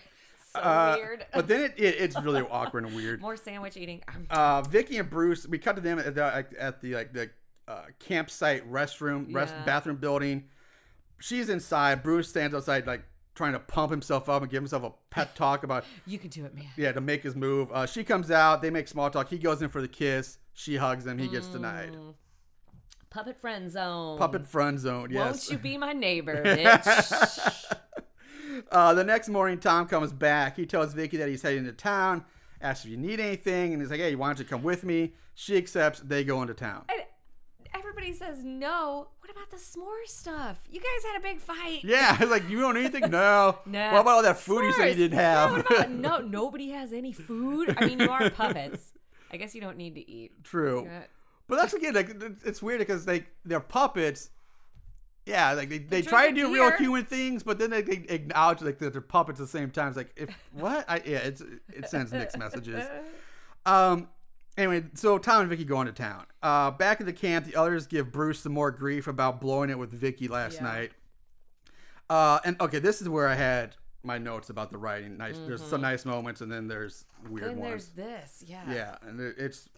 so 0.55 0.61
Uh, 0.61 0.97
weird. 0.99 1.27
But 1.33 1.47
then 1.49 1.61
it, 1.63 1.75
it 1.77 1.95
it's 2.01 2.21
really 2.21 2.43
awkward 2.51 2.85
and 2.85 2.95
weird. 2.97 3.21
More 3.21 3.37
sandwich 3.37 3.77
eating. 3.77 4.03
Uh, 4.31 4.63
Vicky 4.63 4.99
and 4.99 5.09
Bruce, 5.09 5.47
we 5.47 5.59
cut 5.59 5.77
to 5.77 5.83
them 5.83 5.99
at 5.99 6.15
the 6.15 6.23
like, 6.23 6.51
at 6.59 6.81
the 6.81 6.95
like 6.95 7.13
the 7.13 7.31
uh, 7.69 7.83
campsite 8.01 8.71
restroom, 8.71 9.33
rest 9.35 9.55
Yeah. 9.57 9.65
bathroom 9.65 9.97
building. 9.97 10.45
She's 11.21 11.49
inside. 11.49 12.03
Bruce 12.03 12.29
stands 12.29 12.55
outside, 12.55 12.87
like 12.87 13.05
trying 13.35 13.53
to 13.53 13.59
pump 13.59 13.91
himself 13.91 14.29
up 14.29 14.43
and 14.43 14.51
give 14.51 14.63
himself 14.63 14.83
a 14.83 14.93
pep 15.11 15.35
talk 15.37 15.63
about 15.65 15.85
you 16.07 16.19
can 16.19 16.29
do 16.29 16.45
it, 16.45 16.55
man. 16.55 16.67
yeah 16.77 16.93
to 16.93 17.01
make 17.01 17.23
his 17.23 17.35
move. 17.35 17.71
Uh, 17.73 17.87
she 17.87 18.05
comes 18.05 18.31
out. 18.31 18.63
They 18.63 18.71
make 18.71 18.89
small 18.89 19.11
talk. 19.11 19.29
He 19.29 19.39
goes 19.39 19.63
in 19.63 19.69
for 19.69 19.81
the 19.81 19.89
kiss. 19.89 20.39
She 20.55 20.77
hugs 20.77 21.07
him. 21.07 21.19
He 21.19 21.29
gets 21.29 21.47
denied. 21.47 21.97
Puppet 23.11 23.39
friend 23.41 23.71
zone. 23.71 24.19
Puppet 24.19 24.47
friend 24.47 24.79
zone. 24.79 25.11
Yes. 25.11 25.23
Mm. 25.23 25.27
Won't 25.27 25.51
you 25.51 25.59
be 25.59 25.79
my 25.79 25.93
neighbor, 25.93 26.43
bitch? 26.45 27.67
Uh, 28.71 28.93
the 28.93 29.03
next 29.05 29.29
morning, 29.29 29.59
Tom 29.59 29.87
comes 29.87 30.13
back. 30.13 30.57
He 30.57 30.67
tells 30.67 30.93
Vicky 30.93 31.17
that 31.17 31.29
he's 31.29 31.41
heading 31.43 31.65
to 31.65 31.73
town, 31.73 32.25
asks 32.61 32.85
if 32.85 32.91
you 32.91 32.97
need 32.99 33.19
anything, 33.19 33.73
and 33.73 33.81
he's 33.81 33.91
like, 33.91 34.01
"Hey, 34.01 34.15
why 34.15 34.29
don't 34.29 34.39
you 34.39 34.45
come 34.45 34.63
with 34.63 34.85
me?" 34.85 35.15
She 35.35 35.57
accepts. 35.57 36.01
They 36.01 36.23
go 36.23 36.41
into 36.43 36.53
town. 36.55 36.85
And 36.91 37.03
everybody 37.75 38.13
says 38.13 38.43
no. 38.45 39.09
What 39.21 39.31
about 39.31 39.51
the 39.51 39.57
s'more 39.57 40.07
stuff? 40.07 40.59
You 40.71 40.81
guys 40.81 41.11
had 41.13 41.19
a 41.19 41.23
big 41.23 41.41
fight. 41.41 41.81
Yeah, 41.85 42.17
it's 42.21 42.31
like 42.31 42.49
you 42.49 42.61
don't 42.61 42.77
anything. 42.77 43.11
No. 43.11 43.59
No. 43.67 43.93
What 43.93 44.01
about 44.01 44.11
all 44.17 44.23
that 44.23 44.39
food 44.39 44.65
you 44.65 44.73
said 44.73 44.89
you 44.91 44.95
didn't 45.09 45.19
have? 45.19 45.53
what 45.53 45.71
about- 45.71 45.91
no, 46.07 46.19
nobody 46.19 46.71
has 46.71 46.93
any 46.93 47.13
food. 47.13 47.75
I 47.79 47.87
mean, 47.87 48.01
you 48.01 48.11
are 48.11 48.29
puppets. 48.31 48.93
I 49.33 49.37
guess 49.37 49.55
you 49.55 49.61
don't 49.61 49.77
need 49.79 49.95
to 49.95 50.11
eat. 50.11 50.45
True. 50.45 50.85
Yeah. 50.85 51.03
But 51.49 51.57
that's 51.57 51.73
again, 51.75 51.95
like 51.95 52.15
it's 52.45 52.63
weird 52.63 52.79
because 52.81 53.05
they 53.05 53.27
they're 53.45 53.61
puppets. 53.61 54.31
Yeah, 55.25 55.53
like 55.53 55.69
they, 55.69 55.79
they 55.79 56.03
try 56.03 56.29
to 56.29 56.35
do 56.35 56.53
real 56.53 56.73
human 56.73 57.05
things, 57.05 57.43
but 57.45 57.59
then 57.59 57.71
they, 57.71 57.83
they 57.83 58.05
acknowledge 58.09 58.61
like 58.61 58.79
that 58.79 58.93
they're 58.93 59.01
puppets 59.01 59.39
at 59.39 59.45
the 59.47 59.51
same 59.51 59.71
time. 59.71 59.89
It's 59.89 59.97
like 59.97 60.13
if 60.17 60.31
what? 60.53 60.85
I 60.89 60.97
yeah, 61.05 61.19
it's 61.19 61.43
it 61.73 61.89
sends 61.89 62.13
mixed 62.13 62.37
messages. 62.39 62.85
Um. 63.65 64.09
Anyway, 64.57 64.85
so 64.95 65.17
Tom 65.19 65.41
and 65.41 65.49
Vicky 65.51 65.65
go 65.65 65.81
into 65.81 65.93
town. 65.93 66.27
Uh, 66.43 66.71
back 66.71 67.01
at 67.01 67.07
the 67.07 67.13
camp, 67.13 67.47
the 67.47 67.57
others 67.57 67.87
give 67.87 68.13
Bruce 68.13 68.41
some 68.41 68.53
more 68.53 68.71
grief 68.71 69.07
about 69.07 69.41
blowing 69.41 69.71
it 69.71 69.79
with 69.79 69.91
Vicky 69.93 70.29
last 70.29 70.57
Yeah. 70.57 70.63
night. 70.65 70.93
Uh, 72.11 72.39
and 72.45 72.61
okay, 72.61 72.79
this 72.79 73.01
is 73.01 73.09
where 73.09 73.29
I 73.29 73.35
had 73.35 73.77
my 74.03 74.19
notes 74.19 74.51
about 74.51 74.71
the 74.71 74.77
writing. 74.79 75.17
Nice, 75.17 75.39
there's 75.47 75.63
some 75.63 75.81
nice 75.81 76.05
moments, 76.05 76.41
and 76.43 76.53
then 76.53 76.69
there's 76.69 77.07
weird 77.31 77.53
Mm-hmm. 77.53 77.61
Then 77.63 77.71
ones. 77.71 77.91
there's 77.95 78.09
this. 78.41 78.45
Yeah. 78.47 78.63
Yeah, 78.71 78.97
and 79.03 79.21
it's 79.39 79.71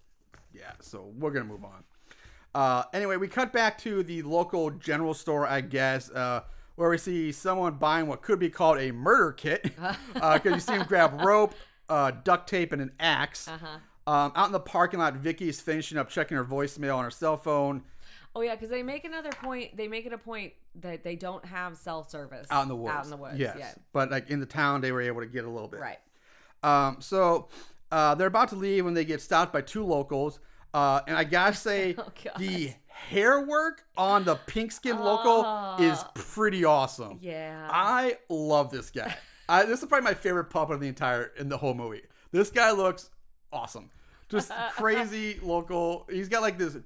yeah. 0.52 0.72
So 0.80 1.12
we're 1.18 1.30
gonna 1.30 1.44
move 1.44 1.64
on. 1.64 1.84
Uh, 2.54 2.84
anyway, 2.92 3.16
we 3.16 3.28
cut 3.28 3.52
back 3.52 3.78
to 3.78 4.02
the 4.02 4.22
local 4.22 4.70
general 4.70 5.14
store, 5.14 5.46
I 5.46 5.60
guess, 5.60 6.10
uh, 6.10 6.42
where 6.76 6.88
we 6.90 6.98
see 6.98 7.30
someone 7.32 7.74
buying 7.74 8.06
what 8.08 8.22
could 8.22 8.38
be 8.40 8.48
called 8.50 8.78
a 8.78 8.90
murder 8.92 9.32
kit, 9.32 9.62
because 10.14 10.44
you 10.46 10.60
see 10.60 10.72
him 10.74 10.84
grab 10.86 11.20
rope, 11.20 11.54
uh, 11.88 12.10
duct 12.24 12.48
tape, 12.48 12.72
and 12.72 12.80
an 12.82 12.92
ax 12.98 13.46
Uh-huh. 13.48 13.78
Um, 14.06 14.32
out 14.36 14.46
in 14.46 14.52
the 14.52 14.60
parking 14.60 15.00
lot, 15.00 15.14
Vicky's 15.14 15.60
finishing 15.60 15.96
up 15.98 16.10
checking 16.10 16.36
her 16.36 16.44
voicemail 16.44 16.96
on 16.96 17.04
her 17.04 17.10
cell 17.10 17.36
phone 17.36 17.82
Oh 18.36 18.40
yeah, 18.40 18.54
because 18.56 18.68
they 18.70 18.82
make 18.82 19.04
another 19.04 19.30
point. 19.30 19.76
They 19.76 19.86
make 19.86 20.06
it 20.06 20.12
a 20.12 20.18
point 20.18 20.54
that 20.80 21.04
they 21.04 21.14
don't 21.14 21.44
have 21.44 21.76
self 21.76 22.10
service 22.10 22.46
out 22.50 22.62
in 22.62 22.68
the 22.68 22.74
woods. 22.76 22.94
Out 22.94 23.04
in 23.04 23.10
the 23.10 23.16
woods. 23.16 23.38
yes, 23.38 23.56
Yeah. 23.58 23.72
but 23.92 24.10
like 24.10 24.28
in 24.28 24.40
the 24.40 24.46
town, 24.46 24.80
they 24.80 24.90
were 24.90 25.00
able 25.02 25.20
to 25.20 25.26
get 25.28 25.44
a 25.44 25.48
little 25.48 25.68
bit. 25.68 25.78
Right. 25.80 25.98
Um, 26.62 26.96
so 27.00 27.48
uh, 27.92 28.16
they're 28.16 28.26
about 28.26 28.48
to 28.48 28.56
leave 28.56 28.84
when 28.84 28.94
they 28.94 29.04
get 29.04 29.20
stopped 29.22 29.52
by 29.52 29.60
two 29.60 29.84
locals. 29.84 30.40
Uh, 30.72 31.00
and 31.06 31.16
I 31.16 31.22
gotta 31.22 31.54
say, 31.54 31.94
Oh, 31.98 32.10
the 32.38 32.72
hair 32.88 33.40
work 33.40 33.84
on 33.96 34.24
the 34.24 34.34
pink 34.34 34.72
skin 34.72 34.98
local 34.98 35.76
is 35.84 36.04
pretty 36.16 36.64
awesome. 36.64 37.18
Yeah. 37.22 37.68
I 37.70 38.16
love 38.28 38.70
this 38.72 38.90
guy. 38.90 39.14
I, 39.48 39.64
this 39.64 39.80
is 39.80 39.88
probably 39.88 40.06
my 40.06 40.14
favorite 40.14 40.46
puppet 40.46 40.74
of 40.74 40.80
the 40.80 40.88
entire 40.88 41.30
in 41.38 41.48
the 41.48 41.58
whole 41.58 41.74
movie. 41.74 42.02
This 42.32 42.50
guy 42.50 42.72
looks 42.72 43.10
awesome. 43.52 43.90
Just 44.28 44.50
crazy 44.72 45.38
local. 45.42 46.06
He's 46.10 46.28
got 46.28 46.42
like 46.42 46.58
this. 46.58 46.76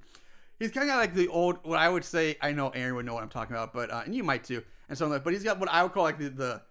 He's 0.59 0.71
kind 0.73 0.91
of 0.91 0.97
like 0.97 1.15
the 1.15 1.29
old. 1.29 1.59
What 1.63 1.79
I 1.79 1.89
would 1.89 2.05
say. 2.05 2.37
I 2.43 2.53
know 2.53 2.71
Aaron 2.71 2.95
would 2.97 3.07
know 3.07 3.15
what 3.15 3.23
I'm 3.23 3.29
talking 3.29 3.55
about, 3.55 3.73
but 3.73 3.91
uh, 3.91 4.03
and 4.05 4.15
you 4.15 4.25
might 4.25 4.45
too. 4.45 4.63
And 4.89 4.99
something 4.99 5.13
like. 5.13 5.25
But 5.25 5.33
he's 5.33 5.45
got 5.45 5.59
what 5.61 5.69
I 5.71 5.83
would 5.83 5.93
call 5.93 6.03
like 6.03 6.19
the 6.19 6.31
the, 6.31 6.63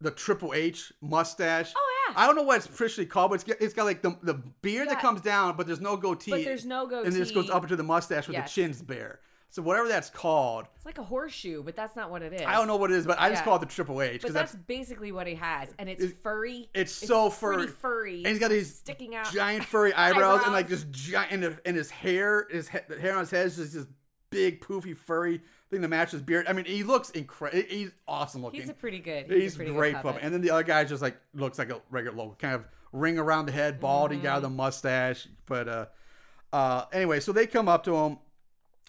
the 0.00 0.10
Triple 0.10 0.52
H 0.54 0.92
mustache. 1.00 1.72
Oh, 1.76 1.92
yeah. 2.10 2.14
I 2.22 2.26
don't 2.26 2.36
know 2.36 2.42
what 2.42 2.58
it's 2.58 2.66
officially 2.66 3.06
called, 3.06 3.30
but 3.30 3.36
it's 3.36 3.44
got, 3.44 3.56
it's 3.60 3.74
got 3.74 3.84
like 3.84 4.02
the 4.02 4.16
the 4.22 4.34
beard 4.62 4.88
that 4.90 5.00
comes 5.00 5.22
down, 5.22 5.56
but 5.56 5.66
there's 5.66 5.80
no 5.80 5.96
goatee. 5.96 6.30
But 6.30 6.44
there's 6.44 6.66
no 6.66 6.86
goatee. 6.86 7.08
And 7.08 7.16
this 7.16 7.30
goes 7.30 7.48
up 7.50 7.62
into 7.62 7.76
the 7.76 7.82
mustache 7.82 8.28
with 8.28 8.34
Yes. 8.36 8.54
the 8.54 8.62
chin's 8.62 8.82
bare. 8.82 9.20
So 9.56 9.62
whatever 9.62 9.88
that's 9.88 10.10
called, 10.10 10.66
It's 10.76 10.84
like 10.84 10.98
a 10.98 11.02
horseshoe, 11.02 11.62
but 11.62 11.74
that's 11.74 11.96
not 11.96 12.10
what 12.10 12.20
it 12.20 12.34
is. 12.34 12.42
I 12.42 12.52
don't 12.56 12.66
know 12.66 12.76
what 12.76 12.90
it 12.90 12.96
is, 12.98 13.06
but 13.06 13.18
I 13.18 13.30
just 13.30 13.40
Yeah. 13.40 13.44
call 13.46 13.56
it 13.56 13.60
the 13.60 13.64
Triple 13.66 14.02
H 14.02 14.12
But 14.12 14.20
because 14.20 14.34
that's, 14.34 14.52
that's 14.52 14.64
basically 14.66 15.12
what 15.12 15.26
he 15.26 15.34
has, 15.36 15.72
and 15.78 15.88
it's 15.88 16.04
It- 16.04 16.16
furry. 16.22 16.68
it's 16.74 16.92
so 16.92 17.30
pretty 17.30 17.68
furry. 17.68 17.72
furry. 17.72 18.16
And 18.18 18.26
he's 18.26 18.38
got 18.38 18.50
these 18.50 18.74
sticking 18.76 19.14
out. 19.14 19.32
giant 19.32 19.64
furry 19.64 19.94
eyebrows, 19.94 20.42
and 20.44 20.52
like 20.52 20.66
Eyebrows. 20.66 20.84
this 20.84 21.00
giant, 21.02 21.32
and, 21.32 21.42
the- 21.42 21.58
and 21.64 21.74
his 21.74 21.88
hair, 21.88 22.46
his 22.50 22.68
he- 22.68 22.80
the 22.86 23.00
hair 23.00 23.14
on 23.14 23.20
his 23.20 23.30
head 23.30 23.46
is 23.46 23.56
just 23.56 23.72
this 23.72 23.86
big, 24.28 24.60
poofy, 24.60 24.94
furry 24.94 25.40
thing 25.70 25.80
that 25.80 25.88
matches 25.88 26.12
his 26.12 26.22
beard. 26.22 26.46
I 26.46 26.52
mean, 26.52 26.66
he 26.66 26.82
looks 26.82 27.08
incredible. 27.08 27.62
He's 27.66 27.92
awesome 28.06 28.42
looking. 28.42 28.60
He's 28.60 28.68
a 28.68 28.74
pretty 28.74 28.98
good. 28.98 29.30
He's, 29.30 29.54
a 29.54 29.56
pretty 29.56 29.72
great 29.72 29.94
good 29.94 30.02
puppet. 30.02 30.20
And 30.22 30.34
then 30.34 30.42
the 30.42 30.50
other 30.50 30.64
guy 30.64 30.84
just 30.84 31.00
like 31.00 31.16
looks 31.32 31.58
like 31.58 31.70
a 31.70 31.80
regular 31.88 32.14
local, 32.14 32.34
kind 32.34 32.54
of 32.56 32.66
ring 32.92 33.18
around 33.18 33.46
the 33.46 33.52
head, 33.52 33.80
balding 33.80 34.20
guy 34.20 34.34
with 34.34 34.44
Mm-hmm. 34.44 34.52
a 34.52 34.56
mustache. 34.56 35.28
But 35.46 35.66
uh, 35.66 35.86
uh, 36.52 36.84
anyway, 36.92 37.20
so 37.20 37.32
they 37.32 37.46
come 37.46 37.68
up 37.70 37.84
to 37.84 37.96
him, 37.96 38.18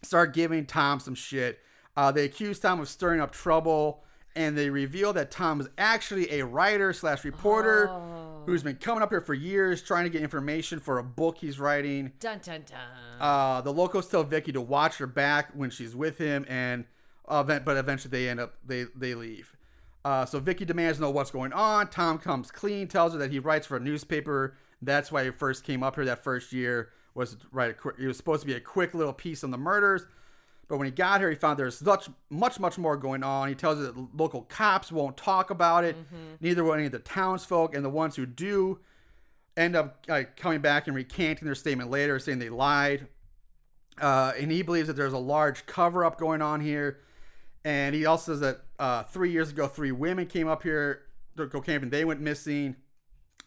start 0.04 0.34
giving 0.34 0.66
Tom 0.66 1.00
some 1.00 1.16
shit. 1.16 1.60
Uh, 1.96 2.12
they 2.12 2.26
accuse 2.26 2.60
Tom 2.60 2.80
of 2.80 2.88
stirring 2.90 3.20
up 3.22 3.32
trouble, 3.32 4.04
and 4.36 4.56
they 4.58 4.70
reveal 4.70 5.14
that 5.14 5.32
Tom 5.32 5.60
is 5.60 5.68
actually 5.78 6.32
a 6.40 6.46
writer 6.46 6.94
slash 6.94 7.24
reporter 7.26 7.90
Oh. 7.90 8.44
who's 8.46 8.62
been 8.64 8.76
coming 8.76 9.02
up 9.02 9.10
here 9.10 9.22
for 9.22 9.34
years 9.34 9.82
trying 9.82 10.04
to 10.04 10.10
get 10.12 10.22
information 10.22 10.80
for 10.80 11.00
a 11.00 11.04
book 11.04 11.40
he's 11.40 11.60
writing. 11.60 12.14
Dun 12.20 12.40
dun 12.44 12.64
dun. 12.70 13.20
Uh, 13.20 13.62
the 13.62 13.74
locals 13.74 14.08
tell 14.08 14.24
Vicky 14.24 14.52
to 14.52 14.62
watch 14.62 14.98
her 14.98 15.08
back 15.08 15.52
when 15.56 15.70
she's 15.72 15.96
with 15.96 16.18
him, 16.20 16.46
and 16.48 16.86
uh, 17.28 17.42
but 17.44 17.76
eventually 17.78 18.12
they 18.12 18.30
end 18.30 18.40
up 18.40 18.54
they 18.66 18.86
they 18.96 19.16
leave. 19.16 19.56
Uh, 20.06 20.26
so 20.26 20.40
Vicky 20.40 20.64
demands 20.64 21.00
to 21.00 21.02
know 21.02 21.10
what's 21.12 21.32
going 21.32 21.52
on. 21.52 21.90
Tom 21.90 22.18
comes 22.20 22.50
clean, 22.52 22.88
tells 22.88 23.12
her 23.14 23.20
that 23.20 23.32
he 23.32 23.40
writes 23.40 23.66
for 23.68 23.76
a 23.76 23.80
newspaper. 23.80 24.56
That's 24.82 25.12
why 25.12 25.26
he 25.26 25.32
first 25.32 25.64
came 25.66 25.82
up 25.84 25.96
here 25.96 26.06
that 26.06 26.24
first 26.24 26.54
year 26.54 26.90
was 27.18 27.36
to 27.36 27.48
write. 27.52 27.72
A 27.72 27.74
quick, 27.74 27.96
it 28.00 28.08
was 28.08 28.16
supposed 28.18 28.42
to 28.42 28.48
be 28.48 28.54
a 28.54 28.60
quick 28.60 28.94
little 28.94 29.14
piece 29.14 29.44
on 29.44 29.52
the 29.52 29.58
murders, 29.58 30.06
but 30.68 30.78
when 30.78 30.86
he 30.86 30.92
got 30.92 31.20
here, 31.20 31.30
he 31.30 31.36
found 31.36 31.58
there's 31.60 31.82
much 31.82 32.10
much 32.30 32.60
much 32.60 32.78
more 32.78 32.96
going 32.96 33.24
on. 33.24 33.50
He 33.50 33.56
tells 33.56 33.80
her 33.80 33.86
that 33.86 34.16
local 34.16 34.44
cops 34.44 34.92
won't 34.92 35.18
talk 35.18 35.50
about 35.50 35.84
it. 35.84 35.96
Neither 36.42 36.64
will 36.64 36.74
any 36.74 36.86
of 36.86 36.92
the 36.92 37.00
townsfolk, 37.00 37.76
and 37.76 37.84
the 37.84 37.90
ones 37.90 38.16
who 38.16 38.26
do 38.26 38.80
end 39.58 39.76
up 39.76 40.06
uh, 40.08 40.24
coming 40.36 40.62
back 40.62 40.88
and 40.88 40.96
recanting 40.96 41.46
their 41.46 41.56
statement 41.56 41.90
later, 41.90 42.20
saying 42.20 42.40
they 42.40 42.50
lied. 42.50 43.08
Uh, 44.00 44.32
and 44.38 44.52
he 44.52 44.62
believes 44.62 44.88
that 44.88 44.96
there's 44.96 45.14
a 45.14 45.18
large 45.18 45.66
cover 45.66 46.06
up 46.06 46.20
going 46.20 46.42
on 46.42 46.62
here. 46.62 47.00
And 47.66 47.96
he 47.96 48.06
also 48.06 48.34
says 48.34 48.40
that 48.42 48.62
uh, 48.78 49.04
three 49.04 49.32
years 49.32 49.50
ago, 49.50 49.68
three 49.68 49.92
women 49.92 50.28
came 50.28 50.48
up 50.48 50.62
here 50.62 51.02
to 51.36 51.48
go 51.48 51.60
camping. 51.60 51.90
They 51.90 52.06
went 52.06 52.22
missing, 52.22 52.76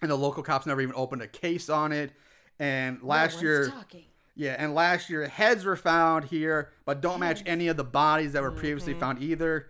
and 0.03 0.11
the 0.11 0.17
local 0.17 0.43
cops 0.43 0.67
never 0.67 0.81
even 0.81 0.95
opened 0.97 1.23
a 1.23 1.29
case 1.29 1.71
on 1.71 1.93
it. 1.93 2.11
And 2.61 3.03
last 3.03 3.37
no 3.38 3.42
year, 3.42 3.68
talking. 3.70 4.05
yeah, 4.37 4.55
and 4.59 4.75
last 4.75 5.11
year 5.11 5.27
heads 5.27 5.64
were 5.64 5.75
found 5.77 6.27
here, 6.27 6.70
but 6.85 7.01
don't 7.01 7.18
match 7.18 7.42
any 7.46 7.66
of 7.68 7.77
the 7.77 7.85
bodies 7.85 8.35
that 8.35 8.42
were 8.42 8.53
previously 8.53 8.92
Mm-hmm. 8.92 9.01
found 9.01 9.23
either. 9.23 9.66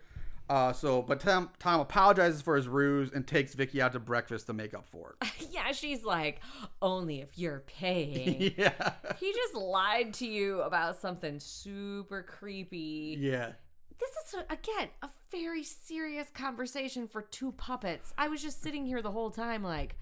Uh, 0.49 0.73
so, 0.73 1.01
but 1.01 1.21
Tom, 1.21 1.49
Tom 1.61 1.79
apologizes 1.79 2.43
for 2.43 2.57
his 2.57 2.67
ruse 2.67 3.13
and 3.15 3.25
takes 3.25 3.55
Vicky 3.55 3.81
out 3.81 3.93
to 3.93 4.01
breakfast 4.01 4.49
to 4.49 4.53
make 4.53 4.75
up 4.75 4.85
for 4.85 5.15
it. 5.23 5.29
Yeah, 5.53 5.71
she's 5.73 6.03
like, 6.05 6.41
only 6.83 7.21
if 7.21 7.39
you're 7.39 7.61
paying. 7.67 8.53
yeah, 8.57 8.93
he 9.21 9.33
just 9.33 9.55
lied 9.55 10.13
to 10.15 10.27
you 10.27 10.61
about 10.63 10.97
something 11.01 11.39
super 11.39 12.23
creepy. 12.25 13.17
yeah. 13.21 13.53
This 14.01 14.11
is 14.35 14.41
again 14.49 14.89
a 15.03 15.09
very 15.31 15.63
serious 15.63 16.29
conversation 16.31 17.07
for 17.07 17.21
two 17.23 17.53
puppets. 17.53 18.13
I 18.19 18.29
was 18.29 18.41
just 18.43 18.63
sitting 18.63 18.87
here 18.87 19.03
the 19.03 19.11
whole 19.11 19.31
time 19.31 19.63
like 19.63 19.95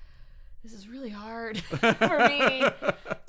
this 0.63 0.73
is 0.73 0.89
really 0.89 1.11
hard 1.11 1.59
for 1.63 2.29
me 2.29 2.65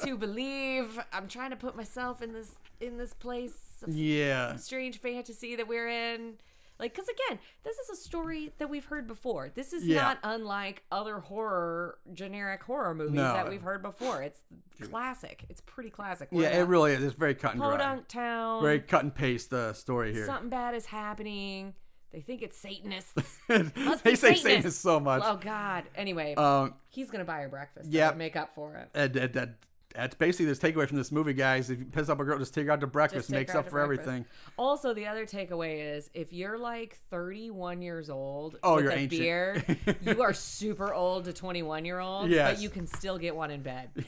to 0.05 0.17
believe. 0.17 0.99
I'm 1.13 1.27
trying 1.27 1.51
to 1.51 1.55
put 1.55 1.75
myself 1.75 2.21
in 2.21 2.33
this 2.33 2.51
in 2.81 2.97
this 2.97 3.13
place 3.13 3.53
Yeah. 3.87 4.55
strange 4.55 4.99
fantasy 4.99 5.55
that 5.55 5.67
we're 5.67 5.87
in. 5.89 6.35
Like, 6.79 6.93
because 6.93 7.09
again, 7.09 7.39
this 7.65 7.77
is 7.77 7.89
a 7.89 7.95
story 7.97 8.53
that 8.57 8.69
we've 8.69 8.85
heard 8.85 9.05
before. 9.05 9.51
This 9.53 9.73
is 9.73 9.85
Yeah. 9.85 10.01
not 10.01 10.19
unlike 10.23 10.81
other 10.93 11.19
horror, 11.19 11.97
generic 12.13 12.63
horror 12.63 12.95
movies 12.95 13.15
No. 13.15 13.33
that 13.33 13.49
we've 13.49 13.61
heard 13.61 13.81
before. 13.81 14.23
It's 14.23 14.41
classic. 14.89 15.43
It's 15.49 15.59
pretty 15.59 15.89
classic. 15.89 16.29
Yeah, 16.31 16.57
it 16.57 16.63
really 16.69 16.93
is. 16.93 17.03
It's 17.03 17.15
very 17.15 17.35
cut 17.35 17.51
and 17.55 17.61
dry. 17.61 17.99
Town. 18.07 18.61
Very 18.63 18.79
cut 18.79 19.03
and 19.03 19.13
paste 19.13 19.51
uh, 19.51 19.73
story 19.73 20.13
here. 20.13 20.25
Something 20.25 20.47
bad 20.49 20.73
is 20.73 20.85
happening. 20.85 21.73
They 22.11 22.21
think 22.21 22.41
it's 22.41 22.57
Satanists. 22.57 23.13
They 23.47 24.15
say 24.15 24.33
Satanists. 24.35 24.41
Satan 24.43 24.71
so 24.71 24.99
much. 24.99 25.21
Oh 25.25 25.37
God. 25.37 25.83
Anyway, 25.95 26.33
Um, 26.35 26.73
he's 26.89 27.11
gonna 27.11 27.23
buy 27.25 27.41
her 27.41 27.49
breakfast. 27.49 27.89
Yeah, 27.91 28.11
make 28.11 28.35
up 28.35 28.53
for 28.55 28.73
it. 28.75 28.89
and 28.95 29.13
that, 29.13 29.33
that, 29.33 29.49
that's 29.95 30.13
basically 30.15 30.45
this 30.45 30.59
takeaway 30.59 30.87
from 30.87 30.97
this 30.97 31.11
movie, 31.11 31.33
guys. 31.33 31.69
If 31.71 31.79
you 31.79 31.85
piss 31.85 32.09
up 32.09 32.19
a 32.19 32.23
girl, 32.23 32.37
just 32.37 32.53
take 32.53 32.67
her 32.67 32.71
out 32.71 32.79
to 32.81 32.87
breakfast. 32.87 33.31
Makes 33.31 33.55
up 33.55 33.65
for 33.65 33.85
breakfast. 33.85 34.07
everything. 34.07 34.25
Also, 34.57 34.93
the 34.93 35.07
other 35.07 35.25
takeaway 35.25 35.95
is 35.97 36.09
if 36.13 36.31
you're 36.31 36.59
like 36.59 36.95
31 37.09 37.81
years 37.81 38.09
old 38.09 38.57
Oh, 38.63 38.75
with 38.75 38.83
you're 38.83 38.93
a 38.93 38.95
ancient. 38.97 39.19
beard, 39.21 39.77
you 40.03 40.21
are 40.21 40.31
super 40.33 40.93
old 40.93 41.25
to 41.25 41.33
21 41.33 41.85
year 41.85 41.99
olds, 41.99 42.31
Yes. 42.31 42.53
but 42.53 42.61
you 42.61 42.69
can 42.69 42.85
still 42.85 43.17
get 43.17 43.35
one 43.35 43.49
in 43.51 43.61
bed. 43.63 43.89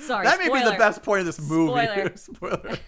Sorry, 0.00 0.24
that 0.26 0.38
may 0.38 0.48
be 0.48 0.64
the 0.64 0.76
best 0.78 1.02
point 1.02 1.20
of 1.20 1.26
this 1.26 1.40
movie. 1.40 2.10
Spoiler. 2.16 2.78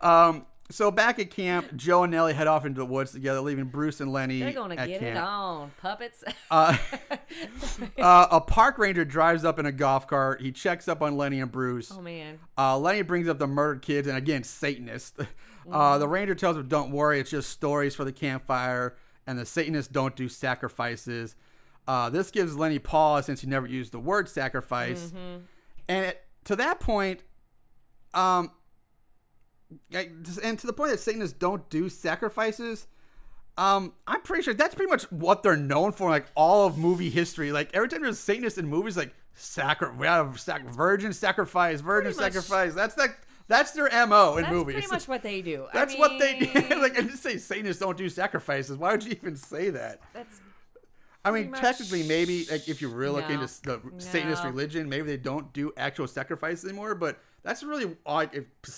um, 0.00 0.46
so 0.70 0.90
back 0.90 1.18
at 1.18 1.30
camp, 1.30 1.76
Joe 1.76 2.04
and 2.04 2.10
Nellie 2.12 2.32
head 2.32 2.46
off 2.46 2.64
into 2.64 2.78
the 2.80 2.86
woods 2.86 3.12
together, 3.12 3.40
leaving 3.40 3.66
Bruce 3.66 4.00
and 4.00 4.12
Lenny 4.12 4.40
They're 4.40 4.52
gonna 4.52 4.76
get 4.76 5.00
camp. 5.00 5.02
it 5.02 5.16
on 5.16 5.70
puppets. 5.80 6.24
Uh, 6.50 6.76
uh, 7.98 8.26
a 8.30 8.40
park 8.40 8.78
ranger 8.78 9.04
drives 9.04 9.44
up 9.44 9.58
in 9.58 9.66
a 9.66 9.72
golf 9.72 10.06
cart. 10.06 10.40
He 10.40 10.52
checks 10.52 10.88
up 10.88 11.02
on 11.02 11.16
Lenny 11.16 11.40
and 11.40 11.50
Bruce. 11.52 11.92
oh 11.94 12.00
man, 12.00 12.38
Uh, 12.56 12.78
Lenny 12.78 13.02
brings 13.02 13.28
up 13.28 13.38
the 13.38 13.46
murdered 13.46 13.82
kids, 13.82 14.08
and 14.08 14.16
again, 14.16 14.42
Satanist. 14.44 15.16
Mm-hmm. 15.64 15.74
Uh, 15.74 15.96
the 15.96 16.06
ranger 16.06 16.34
tells 16.34 16.58
him, 16.58 16.68
"Don't 16.68 16.90
worry, 16.90 17.18
it's 17.20 17.30
just 17.30 17.48
stories 17.48 17.94
for 17.94 18.04
the 18.04 18.12
campfire, 18.12 18.98
and 19.26 19.38
the 19.38 19.46
Satanists 19.46 19.90
don't 19.90 20.14
do 20.14 20.28
sacrifices." 20.28 21.36
Uh, 21.88 22.10
this 22.10 22.30
gives 22.30 22.54
Lenny 22.54 22.78
pause 22.78 23.24
since 23.24 23.40
he 23.40 23.46
never 23.46 23.66
used 23.66 23.92
the 23.92 23.98
word 23.98 24.28
sacrifice, 24.28 25.10
and 25.88 26.04
it, 26.04 26.22
to 26.44 26.56
that 26.56 26.80
point, 26.80 27.22
um, 28.12 28.50
and 29.92 30.58
to 30.58 30.66
the 30.66 30.72
point 30.72 30.90
that 30.90 31.00
Satanists 31.00 31.36
don't 31.38 31.68
do 31.70 31.88
sacrifices. 31.88 32.86
Um, 33.56 33.92
I'm 34.08 34.20
pretty 34.22 34.42
sure 34.42 34.52
that's 34.54 34.74
pretty 34.74 34.90
much 34.90 35.04
what 35.12 35.42
they're 35.44 35.56
known 35.56 35.92
for, 35.92 36.10
like 36.10 36.26
all 36.34 36.66
of 36.66 36.76
movie 36.76 37.08
history. 37.10 37.52
Like 37.52 37.70
every 37.72 37.88
time 37.88 38.02
there's 38.02 38.18
Satanists 38.18 38.58
in 38.58 38.66
movies, 38.66 38.96
like 38.96 39.14
sacri- 39.34 39.94
we 39.96 40.06
have 40.08 40.40
sac- 40.40 40.64
virgin 40.68 41.12
sacrifice, 41.12 41.80
virgin 41.80 42.12
Pretty 42.12 42.24
much. 42.24 42.32
sacrifice. 42.34 42.74
That's 42.74 42.96
like 42.96 43.16
that's 43.46 43.70
their 43.70 43.88
mo 44.08 44.36
in 44.38 44.42
That's 44.42 44.52
movies. 44.52 44.74
That's 44.74 44.86
pretty 44.88 44.94
much 44.96 45.08
what 45.08 45.22
they 45.22 45.40
do. 45.42 45.66
I 45.72 45.72
That's 45.72 45.96
what 45.96 46.18
they 46.18 46.38
do. 46.40 46.46
like, 46.80 46.98
I 46.98 47.02
just 47.02 47.22
say 47.22 47.36
Satanists 47.36 47.78
don't 47.80 47.96
do 47.96 48.08
sacrifices. 48.08 48.76
Why 48.76 48.90
would 48.92 49.04
you 49.04 49.12
even 49.12 49.36
say 49.36 49.70
that? 49.70 50.00
That's 50.12 50.40
I 51.26 51.30
mean, 51.30 51.50
Pretty 51.50 51.62
technically, 51.64 52.02
maybe 52.02 52.46
like 52.50 52.68
if 52.68 52.82
you 52.82 52.88
really 52.88 53.14
look 53.20 53.28
No. 53.28 53.34
into 53.34 53.44
s- 53.44 53.60
the 53.60 53.80
Satanist 53.98 54.42
religion, 54.44 54.88
maybe 54.88 55.06
they 55.06 55.16
don't 55.16 55.50
do 55.52 55.72
actual 55.76 56.06
sacrifices 56.08 56.64
anymore. 56.64 56.94
But 56.96 57.18
that's 57.44 57.62
really 57.62 57.96
like 58.04 58.32
p- 58.32 58.72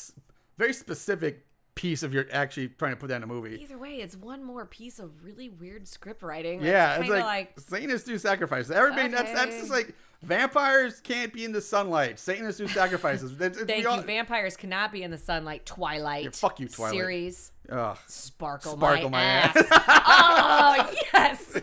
very 0.59 0.73
specific 0.73 1.45
piece 1.75 2.03
of 2.03 2.15
your 2.15 2.25
actually 2.33 2.69
trying 2.69 2.93
to 2.93 2.97
put 2.97 3.09
that 3.09 3.17
in 3.17 3.23
a 3.23 3.27
movie. 3.27 3.59
either 3.63 3.77
way. 3.77 3.97
It's 3.97 4.17
one 4.17 4.43
more 4.43 4.65
piece 4.65 4.99
of 4.99 5.23
really 5.25 5.51
weird 5.51 5.87
script 5.87 6.23
writing. 6.23 6.63
Yeah, 6.63 6.99
it's 7.01 7.09
like, 7.11 7.23
like, 7.23 7.61
Satanists 7.61 8.07
do 8.07 8.17
sacrifices. 8.19 8.71
Everybody, 8.71 9.09
that's 9.09 9.33
that's 9.33 9.57
just 9.59 9.71
like 9.71 9.95
vampires 10.23 11.01
can't 11.01 11.33
be 11.35 11.45
in 11.45 11.53
the 11.53 11.61
sunlight. 11.61 12.19
Satanists 12.19 12.59
do 12.59 12.67
sacrifices. 12.69 13.37
That's- 13.39 13.61
it's- 13.61 13.67
Thank 13.69 13.83
you. 13.85 13.91
all- 13.91 14.01
Vampires 14.01 14.57
cannot 14.57 14.91
be 14.91 15.03
in 15.03 15.11
the 15.11 15.19
sunlight. 15.19 15.67
Twilight. 15.67 16.25
Yeah, 16.25 16.31
fuck 16.33 16.59
you, 16.61 16.69
Twilight. 16.69 16.95
Series. 16.95 17.53
Ugh. 17.71 17.99
Sparkle, 18.07 18.73
Sparkle 18.73 19.11
my, 19.11 19.19
my 19.19 19.23
ass. 19.25 19.57
ass. 19.57 20.89
oh 20.89 20.95
yes. 21.13 21.61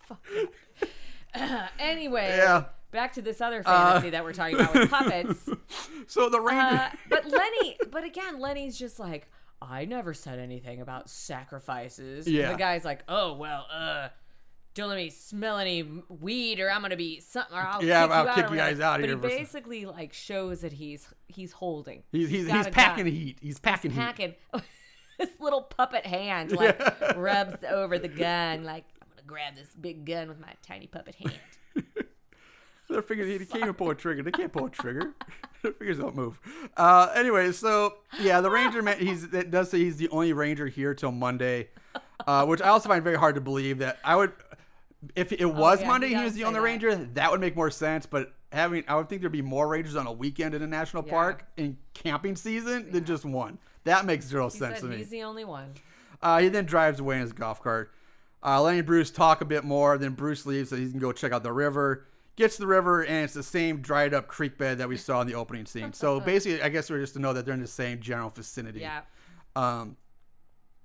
Fuck. 0.08 0.26
anyway, 1.78 2.34
Yeah. 2.36 2.64
Uh, 2.88 2.92
back 2.92 3.12
to 3.14 3.22
this 3.22 3.40
other 3.40 3.62
fantasy 3.62 4.10
that 4.10 4.24
we're 4.24 4.32
talking 4.32 4.56
about 4.58 4.74
with 4.74 4.90
puppets. 4.90 5.48
So 6.06 6.30
the 6.30 6.40
ranger. 6.40 6.62
Uh, 6.76 6.90
but 7.10 7.26
Lenny, 7.26 7.76
but 7.90 8.02
again, 8.02 8.40
Lenny's 8.40 8.78
just 8.78 8.98
like, 8.98 9.28
I 9.60 9.84
never 9.84 10.14
said 10.14 10.38
anything 10.38 10.80
about 10.80 11.10
sacrifices. 11.10 12.26
And 12.26 12.34
Yeah. 12.34 12.52
the 12.52 12.56
guy's 12.58 12.82
like, 12.84 13.00
oh 13.08 13.34
well, 13.34 13.66
uh, 13.70 14.08
don't 14.72 14.88
let 14.88 14.96
me 14.96 15.10
smell 15.10 15.58
any 15.58 15.82
weed, 16.08 16.60
or 16.60 16.70
I'm 16.70 16.80
gonna 16.80 16.96
be 16.96 17.20
something. 17.20 17.54
Or 17.54 17.60
I'll 17.60 17.84
Yeah, 17.84 18.04
kick 18.06 18.10
I'll 18.16 18.26
you 18.26 18.42
kick 18.42 18.50
you 18.50 18.56
guys 18.56 18.80
out 18.80 19.02
of 19.04 19.20
But 19.20 19.30
he 19.32 19.38
basically 19.38 19.84
like 19.84 20.14
shows 20.14 20.62
that 20.62 20.72
he's 20.72 21.06
he's 21.26 21.52
holding. 21.52 22.04
he's 22.10 22.30
he's, 22.30 22.46
got 22.46 22.56
he's 22.64 22.74
packing 22.74 23.04
gun. 23.04 23.12
heat. 23.12 23.38
He's 23.42 23.58
packing 23.60 23.90
heat. 23.90 23.98
Packing. 24.00 24.34
His 25.18 25.28
little 25.40 25.62
puppet 25.62 26.06
hand 26.06 26.52
like 26.52 26.78
Yeah. 26.78 27.12
rubs 27.16 27.62
over 27.68 27.98
the 27.98 28.08
gun, 28.08 28.64
like 28.64 28.84
I'm 29.02 29.08
gonna 29.10 29.26
grab 29.26 29.56
this 29.56 29.74
big 29.78 30.06
gun 30.06 30.28
with 30.28 30.40
my 30.40 30.54
tiny 30.66 30.86
puppet 30.86 31.16
hand. 31.16 31.84
Their 32.88 33.02
fingers, 33.02 33.38
they 33.38 33.44
can't 33.44 33.62
even 33.62 33.74
pull 33.74 33.90
a 33.90 33.94
trigger. 33.94 34.22
They 34.22 34.30
can't 34.30 34.52
pull 34.52 34.66
a 34.66 34.70
trigger. 34.70 35.14
Their 35.62 35.72
fingers 35.72 35.98
don't 35.98 36.16
move. 36.16 36.40
Uh, 36.76 37.10
anyway, 37.14 37.52
so 37.52 37.96
yeah, 38.20 38.40
the 38.40 38.50
ranger 38.50 38.80
man, 38.82 38.98
he's 38.98 39.24
it 39.24 39.50
does 39.50 39.70
say 39.70 39.78
he's 39.78 39.96
the 39.98 40.08
only 40.08 40.32
ranger 40.32 40.66
here 40.68 40.94
till 40.94 41.12
Monday, 41.12 41.68
uh, 42.26 42.46
which 42.46 42.62
I 42.62 42.68
also 42.68 42.88
find 42.88 43.04
very 43.04 43.18
hard 43.18 43.34
to 43.34 43.40
believe. 43.42 43.78
That 43.78 43.98
I 44.04 44.16
would, 44.16 44.32
if 45.14 45.32
it 45.32 45.44
was 45.44 45.78
Oh, 45.80 45.82
yeah, 45.82 45.88
Monday, 45.88 46.08
he 46.08 46.14
he, 46.16 46.24
was 46.24 46.34
the 46.34 46.44
only 46.44 46.60
that. 46.60 46.64
ranger. 46.64 46.94
That 46.94 47.30
would 47.30 47.40
make 47.40 47.56
more 47.56 47.70
sense. 47.70 48.06
But 48.06 48.32
having, 48.52 48.84
I 48.88 48.94
would 48.96 49.08
think 49.10 49.20
there'd 49.20 49.32
be 49.32 49.42
more 49.42 49.68
rangers 49.68 49.96
on 49.96 50.06
a 50.06 50.12
weekend 50.12 50.54
in 50.54 50.62
a 50.62 50.66
national 50.66 51.04
Yeah. 51.04 51.12
park 51.12 51.44
in 51.58 51.76
camping 51.92 52.36
season 52.36 52.90
than 52.90 53.04
just 53.04 53.24
one. 53.26 53.58
That 53.84 54.06
makes 54.06 54.26
zero 54.26 54.48
He 54.48 54.58
sense 54.58 54.80
to 54.80 54.86
me. 54.86 54.96
he's 54.98 55.10
the 55.10 55.22
only 55.24 55.44
one. 55.44 55.74
Uh, 56.22 56.38
he 56.40 56.48
then 56.48 56.64
drives 56.64 57.00
away 57.00 57.16
in 57.16 57.20
his 57.22 57.32
golf 57.32 57.62
cart. 57.62 57.92
Uh, 58.42 58.62
Lenny 58.62 58.78
and 58.78 58.86
Bruce 58.86 59.10
talk 59.10 59.40
a 59.40 59.44
bit 59.44 59.64
more. 59.64 59.98
Then 59.98 60.12
Bruce 60.12 60.46
leaves 60.46 60.70
so 60.70 60.76
he 60.76 60.88
can 60.90 60.98
go 61.00 61.12
check 61.12 61.32
out 61.32 61.42
the 61.42 61.52
river. 61.52 62.06
Gets 62.38 62.54
to 62.54 62.62
the 62.62 62.68
river, 62.68 63.04
and 63.04 63.24
it's 63.24 63.34
the 63.34 63.42
same 63.42 63.80
dried 63.80 64.14
up 64.14 64.28
creek 64.28 64.58
bed 64.58 64.78
that 64.78 64.88
we 64.88 64.96
saw 64.96 65.20
in 65.20 65.26
the 65.26 65.34
opening 65.34 65.66
scene. 65.66 65.92
So 65.92 66.20
basically, 66.34 66.62
I 66.62 66.68
guess 66.68 66.88
we're 66.88 67.00
just 67.00 67.14
to 67.14 67.18
know 67.18 67.32
that 67.32 67.44
they're 67.44 67.54
in 67.54 67.60
the 67.60 67.66
same 67.66 67.98
general 67.98 68.30
vicinity. 68.30 68.78
Yeah. 68.78 69.00
Um, 69.56 69.96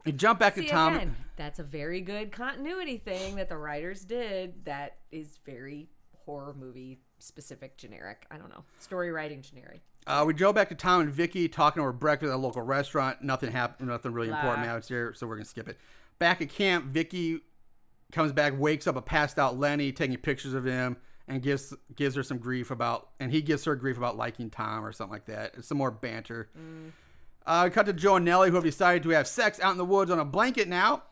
we 0.03 0.13
jump 0.13 0.39
back 0.39 0.55
See, 0.55 0.63
to 0.63 0.69
Tom. 0.69 0.95
again, 0.95 1.15
that's 1.35 1.59
a 1.59 1.63
very 1.63 2.01
good 2.01 2.31
continuity 2.31 2.97
thing 2.97 3.35
that 3.35 3.49
the 3.49 3.57
writers 3.57 4.03
did. 4.03 4.65
That 4.65 4.97
is 5.11 5.37
very 5.45 5.89
horror 6.25 6.55
movie 6.57 7.01
specific, 7.19 7.77
generic. 7.77 8.25
I 8.31 8.37
don't 8.37 8.49
know, 8.49 8.63
story 8.79 9.11
writing 9.11 9.43
generic. 9.43 9.81
Uh, 10.07 10.23
we 10.25 10.33
go 10.33 10.53
back 10.53 10.69
to 10.69 10.75
Tom 10.75 11.01
and 11.01 11.11
Vicky 11.11 11.47
talking 11.47 11.83
over 11.83 11.93
breakfast 11.93 12.31
at 12.31 12.35
a 12.35 12.37
local 12.37 12.63
restaurant. 12.63 13.21
Nothing 13.21 13.51
happened. 13.51 13.89
Nothing 13.89 14.11
really 14.11 14.29
important 14.29 14.61
Blah. 14.63 14.69
happens 14.69 14.87
here, 14.87 15.13
so 15.13 15.27
we're 15.27 15.35
gonna 15.35 15.45
skip 15.45 15.69
it. 15.69 15.77
Back 16.17 16.41
at 16.41 16.49
camp, 16.49 16.85
Vicky 16.85 17.41
comes 18.11 18.31
back, 18.31 18.59
wakes 18.59 18.87
up 18.87 18.95
a 18.95 19.03
passed 19.03 19.37
out 19.37 19.59
Lenny, 19.59 19.91
taking 19.91 20.17
pictures 20.17 20.55
of 20.55 20.65
him, 20.65 20.97
and 21.27 21.41
gives 21.41 21.73
gives 21.95 22.15
her 22.15 22.23
some 22.23 22.37
grief 22.37 22.71
about, 22.71 23.09
and 23.19 23.31
he 23.31 23.41
gives 23.41 23.65
her 23.65 23.75
grief 23.75 23.97
about 23.97 24.17
liking 24.17 24.49
Tom 24.49 24.85
or 24.85 24.91
something 24.91 25.13
like 25.13 25.25
that. 25.25 25.53
It's 25.57 25.67
some 25.67 25.77
more 25.77 25.91
banter. 25.91 26.49
Uh, 27.45 27.69
cut 27.69 27.85
to 27.85 27.93
Joe 27.93 28.15
and 28.17 28.25
Nellie, 28.25 28.49
who 28.49 28.55
have 28.55 28.63
decided 28.63 29.03
to 29.03 29.09
have 29.09 29.27
sex 29.27 29.59
out 29.59 29.71
in 29.71 29.77
the 29.77 29.85
woods 29.85 30.09
on 30.11 30.19
a 30.19 30.25
blanket 30.25 30.67
now. 30.67 31.03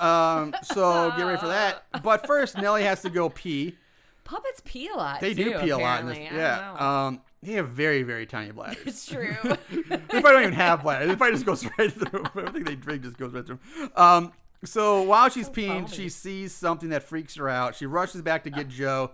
Um, 0.00 0.54
so 0.62 1.12
get 1.16 1.22
ready 1.24 1.38
for 1.38 1.48
that. 1.48 1.84
But 2.02 2.26
first, 2.26 2.58
Nellie 2.58 2.82
has 2.82 3.02
to 3.02 3.10
go 3.10 3.28
pee. 3.28 3.76
Puppets 4.24 4.62
pee 4.64 4.88
a 4.88 4.96
lot. 4.96 5.20
They 5.20 5.34
do 5.34 5.52
too, 5.52 5.58
pee 5.60 5.70
a 5.70 5.78
lot 5.78 6.00
in 6.00 6.06
this. 6.06 6.18
I 6.18 6.34
Yeah. 6.34 7.06
Um, 7.06 7.20
they 7.42 7.52
have 7.52 7.68
very, 7.70 8.02
very 8.02 8.24
tiny 8.26 8.52
bladders. 8.52 8.86
it's 8.86 9.06
true. 9.06 9.34
they 9.70 9.96
probably 9.98 10.22
don't 10.22 10.42
even 10.42 10.52
have 10.54 10.82
bladders. 10.82 11.08
They 11.08 11.16
probably 11.16 11.34
just 11.34 11.46
goes 11.46 11.64
right 11.78 11.92
through. 11.92 12.24
Everything 12.36 12.64
they 12.64 12.76
drink 12.76 13.02
just 13.02 13.18
goes 13.18 13.32
right 13.32 13.44
through. 13.44 13.58
Um, 13.96 14.32
so 14.64 15.02
while 15.02 15.28
she's 15.28 15.48
peeing, 15.48 15.82
foamy. 15.82 15.88
she 15.88 16.08
sees 16.08 16.52
something 16.54 16.90
that 16.90 17.02
freaks 17.02 17.34
her 17.34 17.48
out. 17.48 17.74
She 17.74 17.86
rushes 17.86 18.22
back 18.22 18.44
to 18.44 18.50
get 18.50 18.68
Joe, 18.68 19.10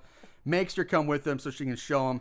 makes 0.49 0.75
her 0.77 0.85
come 0.85 1.07
with 1.07 1.25
them 1.25 1.39
so 1.39 1.51
she 1.51 1.65
can 1.65 1.77
show 1.77 2.11
him. 2.11 2.21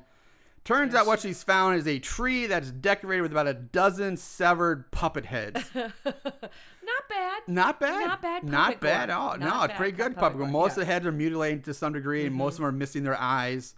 Turns 0.63 0.93
out 0.93 1.07
what 1.07 1.21
she's 1.21 1.43
found 1.43 1.77
is 1.77 1.87
a 1.87 1.97
tree 1.97 2.45
that's 2.45 2.71
decorated 2.71 3.21
with 3.21 3.31
about 3.31 3.47
a 3.47 3.53
dozen 3.53 4.17
severed 4.17 4.91
puppet 4.91 5.25
heads. 5.25 5.69
Not 5.73 7.09
bad. 7.09 7.43
Not 7.47 7.79
bad. 7.79 8.05
Not 8.05 8.21
bad 8.21 8.43
Not 8.43 8.81
bad 8.81 9.09
at 9.09 9.15
all. 9.15 9.37
Not 9.37 9.39
no, 9.39 9.63
it's 9.63 9.73
pretty 9.75 9.95
good 9.95 10.15
puppet 10.15 10.39
puppet 10.39 10.51
Most 10.51 10.71
yeah. 10.71 10.71
Mm-hmm. 10.71 10.81
of 10.81 10.87
the 10.87 10.93
heads 10.93 11.05
are 11.05 11.11
mutilated 11.13 11.63
to 11.65 11.73
some 11.73 11.93
degree, 11.93 12.25
and 12.25 12.35
most 12.35 12.55
of 12.55 12.57
them 12.57 12.65
are 12.65 12.71
missing 12.73 13.03
their 13.03 13.17
eyes. 13.17 13.75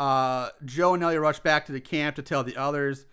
Uh, 0.00 0.48
Joe 0.64 0.94
and 0.94 1.02
Nellie 1.02 1.18
rush 1.18 1.40
back 1.40 1.66
to 1.66 1.72
the 1.72 1.80
camp 1.80 2.16
to 2.16 2.22
tell 2.22 2.42
the 2.42 2.56
others. 2.56 3.04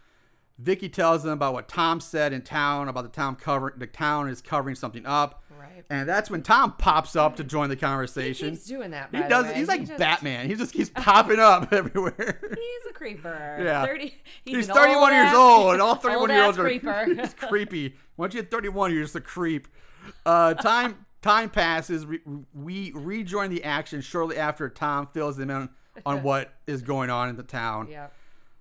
Vicky 0.58 0.88
tells 0.88 1.24
them 1.24 1.34
about 1.34 1.54
what 1.54 1.68
Tom 1.68 2.00
said 2.00 2.34
in 2.34 2.42
town 2.42 2.88
about 2.90 3.04
the 3.04 3.10
town 3.10 3.36
cover 3.36 3.74
the 3.76 3.88
town 3.88 4.30
is 4.30 4.42
covering 4.42 4.76
something 4.76 5.06
up. 5.06 5.44
Right. 5.60 5.84
And 5.90 6.08
that's 6.08 6.30
when 6.30 6.42
Tom 6.42 6.74
pops 6.78 7.16
up 7.16 7.36
to 7.36 7.44
join 7.44 7.70
the 7.70 7.76
He 7.76 7.82
conversation. 7.82 8.52
keeps 8.52 8.66
doing 8.66 8.92
that. 8.92 9.10
He 9.12 9.22
does. 9.24 9.48
He's 9.48 9.56
He 9.58 9.66
like 9.66 9.86
just- 9.86 9.98
Batman. 10.00 10.48
He 10.48 10.56
just 10.56 10.74
keeps 10.74 10.90
popping 10.90 11.40
up 11.40 11.74
everywhere. 11.74 12.40
He's 12.42 12.90
a 12.90 12.94
creeper. 12.94 13.58
Yeah. 13.62 13.86
Thirty. 13.86 14.16
He's, 14.46 14.56
He's 14.56 14.68
31 14.68 15.14
years 15.14 15.34
old, 15.34 15.74
and 15.74 15.82
all 15.82 15.96
31 15.96 16.30
year 16.30 16.44
olds 16.44 16.58
are 16.58 16.64
creeper. 16.64 17.06
it's 17.08 17.34
creepy. 17.34 17.96
Once 18.18 18.34
you 18.34 18.42
hit 18.42 18.52
31, 18.52 18.94
you're 18.94 19.04
just 19.04 19.16
a 19.16 19.22
creep. 19.22 19.68
Uh, 20.26 20.54
time 20.54 21.06
time 21.22 21.50
passes. 21.50 22.06
We, 22.06 22.20
we 22.54 22.92
rejoin 22.96 23.50
the 23.50 23.64
action 23.66 24.02
shortly 24.02 24.38
after 24.38 24.70
Tom 24.70 25.08
fills 25.14 25.36
them 25.38 25.50
in 25.50 25.70
on 26.06 26.24
what 26.24 26.54
is 26.66 26.82
going 26.82 27.10
on 27.10 27.28
in 27.30 27.36
the 27.36 27.44
town. 27.44 27.88
Yep. 27.90 28.14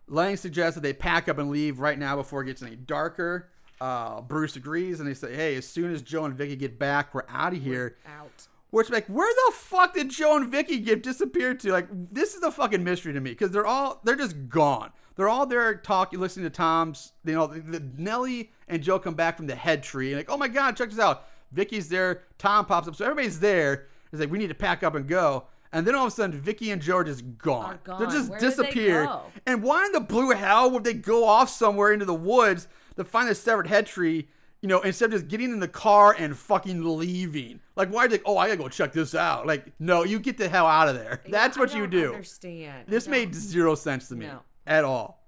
Lang 0.09 0.37
suggests 0.37 0.75
that 0.75 0.81
they 0.81 0.93
pack 0.93 1.29
up 1.29 1.39
and 1.39 1.51
leave 1.51 1.79
right 1.81 1.99
now 1.99 2.17
before 2.17 2.43
it 2.43 2.47
gets 2.47 2.63
any 2.63 2.75
darker. 2.77 3.51
Uh, 3.81 4.21
Bruce 4.21 4.57
agrees, 4.57 5.01
and 5.01 5.09
they 5.09 5.15
say, 5.15 5.35
"Hey, 5.35 5.57
as 5.57 5.67
soon 5.67 5.93
as 5.93 6.03
Joe 6.03 6.25
and 6.25 6.35
Vicky 6.35 6.57
get 6.57 6.79
back, 6.79 7.15
we're 7.15 7.23
out 7.29 7.53
of 7.53 7.63
here." 7.63 7.97
Out. 8.07 8.49
Which 8.71 8.91
like, 8.91 9.07
where 9.07 9.33
the 9.33 9.55
fuck 9.55 9.95
did 9.95 10.11
Joe 10.11 10.37
and 10.37 10.51
Vicky 10.51 10.79
get 10.79 11.03
disappeared 11.03 11.59
to? 11.61 11.73
Like, 11.73 11.89
this 11.91 12.35
is 12.35 12.43
a 12.43 12.51
fucking 12.51 12.85
mystery 12.85 13.15
to 13.15 13.21
me 13.21 13.31
because 13.31 13.51
they're 13.51 13.67
all 13.67 14.01
they're 14.05 14.17
just 14.17 14.49
gone. 14.49 14.93
They're 15.17 15.29
all 15.29 15.47
there 15.47 15.75
talking, 15.75 16.21
listening 16.21 16.45
to 16.45 16.51
Tom's. 16.51 17.13
You 17.25 17.35
know, 17.35 17.47
the, 17.47 17.61
the, 17.61 17.91
Nellie 17.97 18.53
and 18.69 18.83
Joe 18.83 18.99
come 18.99 19.15
back 19.15 19.37
from 19.37 19.47
the 19.47 19.57
head 19.57 19.83
tree, 19.83 20.09
and 20.09 20.19
like, 20.19 20.31
oh 20.31 20.37
my 20.37 20.49
god, 20.49 20.77
check 20.77 20.91
this 20.91 20.99
out. 20.99 21.27
Vicky's 21.51 21.89
there. 21.89 22.25
Tom 22.37 22.67
pops 22.67 22.89
up, 22.89 22.97
so 22.97 23.05
everybody's 23.05 23.41
there. 23.41 23.87
It's 24.13 24.21
like 24.21 24.31
we 24.31 24.39
need 24.39 24.49
to 24.49 24.55
pack 24.55 24.83
up 24.83 24.95
and 24.95 25.07
go. 25.07 25.45
And 25.73 25.87
then 25.87 25.95
all 25.95 26.07
of 26.07 26.13
a 26.13 26.15
sudden, 26.15 26.39
Vicky 26.39 26.71
and 26.71 26.81
Joe 26.81 26.99
are 26.99 27.05
just 27.05 27.39
gone. 27.39 27.75
Are 27.75 27.79
gone. 27.85 27.99
They're 28.01 28.11
just 28.11 28.31
Where 28.31 28.41
they 28.41 28.47
disappeared. 28.47 29.07
go? 29.07 29.23
And 29.47 29.63
why 29.63 29.85
in 29.87 29.93
the 29.93 30.01
blue 30.01 30.31
hell 30.31 30.71
would 30.71 30.85
they 30.85 30.95
go 30.95 31.27
off 31.27 31.51
somewhere 31.51 31.93
into 31.93 32.07
the 32.07 32.15
woods 32.15 32.69
to 32.99 33.05
find 33.05 33.29
a 33.31 33.35
severed 33.35 33.67
head 33.67 33.87
tree? 33.87 34.29
You 34.61 34.69
know, 34.69 34.81
instead 34.81 35.07
of 35.07 35.13
just 35.13 35.29
getting 35.29 35.53
in 35.53 35.61
the 35.61 35.69
car 35.69 36.15
and 36.19 36.37
fucking 36.37 36.83
leaving. 36.99 37.61
Like, 37.77 37.91
why? 37.91 38.07
Like, 38.07 38.23
oh, 38.27 38.37
I 38.37 38.49
gotta 38.49 38.59
go 38.59 38.69
check 38.69 38.93
this 38.93 39.15
out. 39.15 39.47
Like, 39.47 39.73
no, 39.79 40.03
you 40.03 40.19
get 40.19 40.37
the 40.37 40.49
hell 40.49 40.67
out 40.67 40.89
of 40.89 40.97
there. 40.97 41.23
That's 41.29 41.57
Yeah, 41.57 41.61
what 41.63 41.75
I 41.75 41.79
you 41.79 41.87
do. 41.87 42.13
Understand. 42.15 42.87
This 42.89 43.05
don't- 43.05 43.13
made 43.13 43.35
zero 43.37 43.77
sense 43.77 44.09
to 44.09 44.17
me 44.17 44.27
No. 44.27 44.41
at 44.67 44.85
all. 44.85 45.25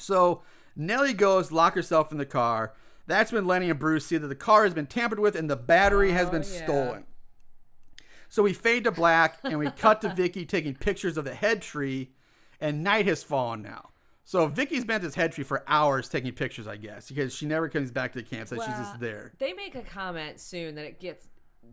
So 0.00 0.42
Nellie 0.74 1.12
goes 1.14 1.52
lock 1.52 1.74
herself 1.74 2.10
in 2.10 2.18
the 2.18 2.26
car. 2.26 2.74
That's 3.06 3.30
when 3.30 3.46
Lenny 3.46 3.70
and 3.70 3.78
Bruce 3.78 4.06
see 4.06 4.16
that 4.18 4.26
the 4.26 4.34
car 4.34 4.64
has 4.64 4.74
been 4.74 4.86
tampered 4.86 5.20
with 5.20 5.36
and 5.36 5.48
the 5.48 5.56
battery 5.56 6.10
has 6.10 6.26
Oh, 6.28 6.32
been 6.32 6.42
yeah. 6.42 6.64
stolen. 6.64 7.04
So 8.28 8.42
we 8.42 8.52
fade 8.52 8.84
to 8.84 8.90
black 8.90 9.38
and 9.44 9.58
we 9.58 9.70
cut 9.70 10.00
to 10.02 10.12
Vicky 10.12 10.44
taking 10.44 10.74
pictures 10.74 11.16
of 11.16 11.24
the 11.24 11.34
head 11.34 11.62
tree, 11.62 12.10
and 12.60 12.82
night 12.84 13.06
has 13.06 13.22
fallen 13.22 13.62
now. 13.62 13.90
So 14.28 14.46
Vicky's 14.46 14.84
been 14.84 14.96
at 14.96 15.00
this 15.00 15.14
head 15.14 15.32
tree 15.32 15.42
for 15.42 15.64
hours 15.66 16.06
taking 16.06 16.32
pictures, 16.32 16.68
I 16.68 16.76
guess, 16.76 17.08
because 17.08 17.34
she 17.34 17.46
never 17.46 17.66
comes 17.66 17.90
back 17.90 18.12
to 18.12 18.18
the 18.18 18.22
camp, 18.22 18.48
so 18.48 18.56
she's 18.56 18.66
just 18.66 19.00
there. 19.00 19.32
They 19.38 19.54
make 19.54 19.74
a 19.74 19.80
comment 19.80 20.38
soon 20.38 20.74
that 20.74 20.84
it 20.84 21.00
gets 21.00 21.26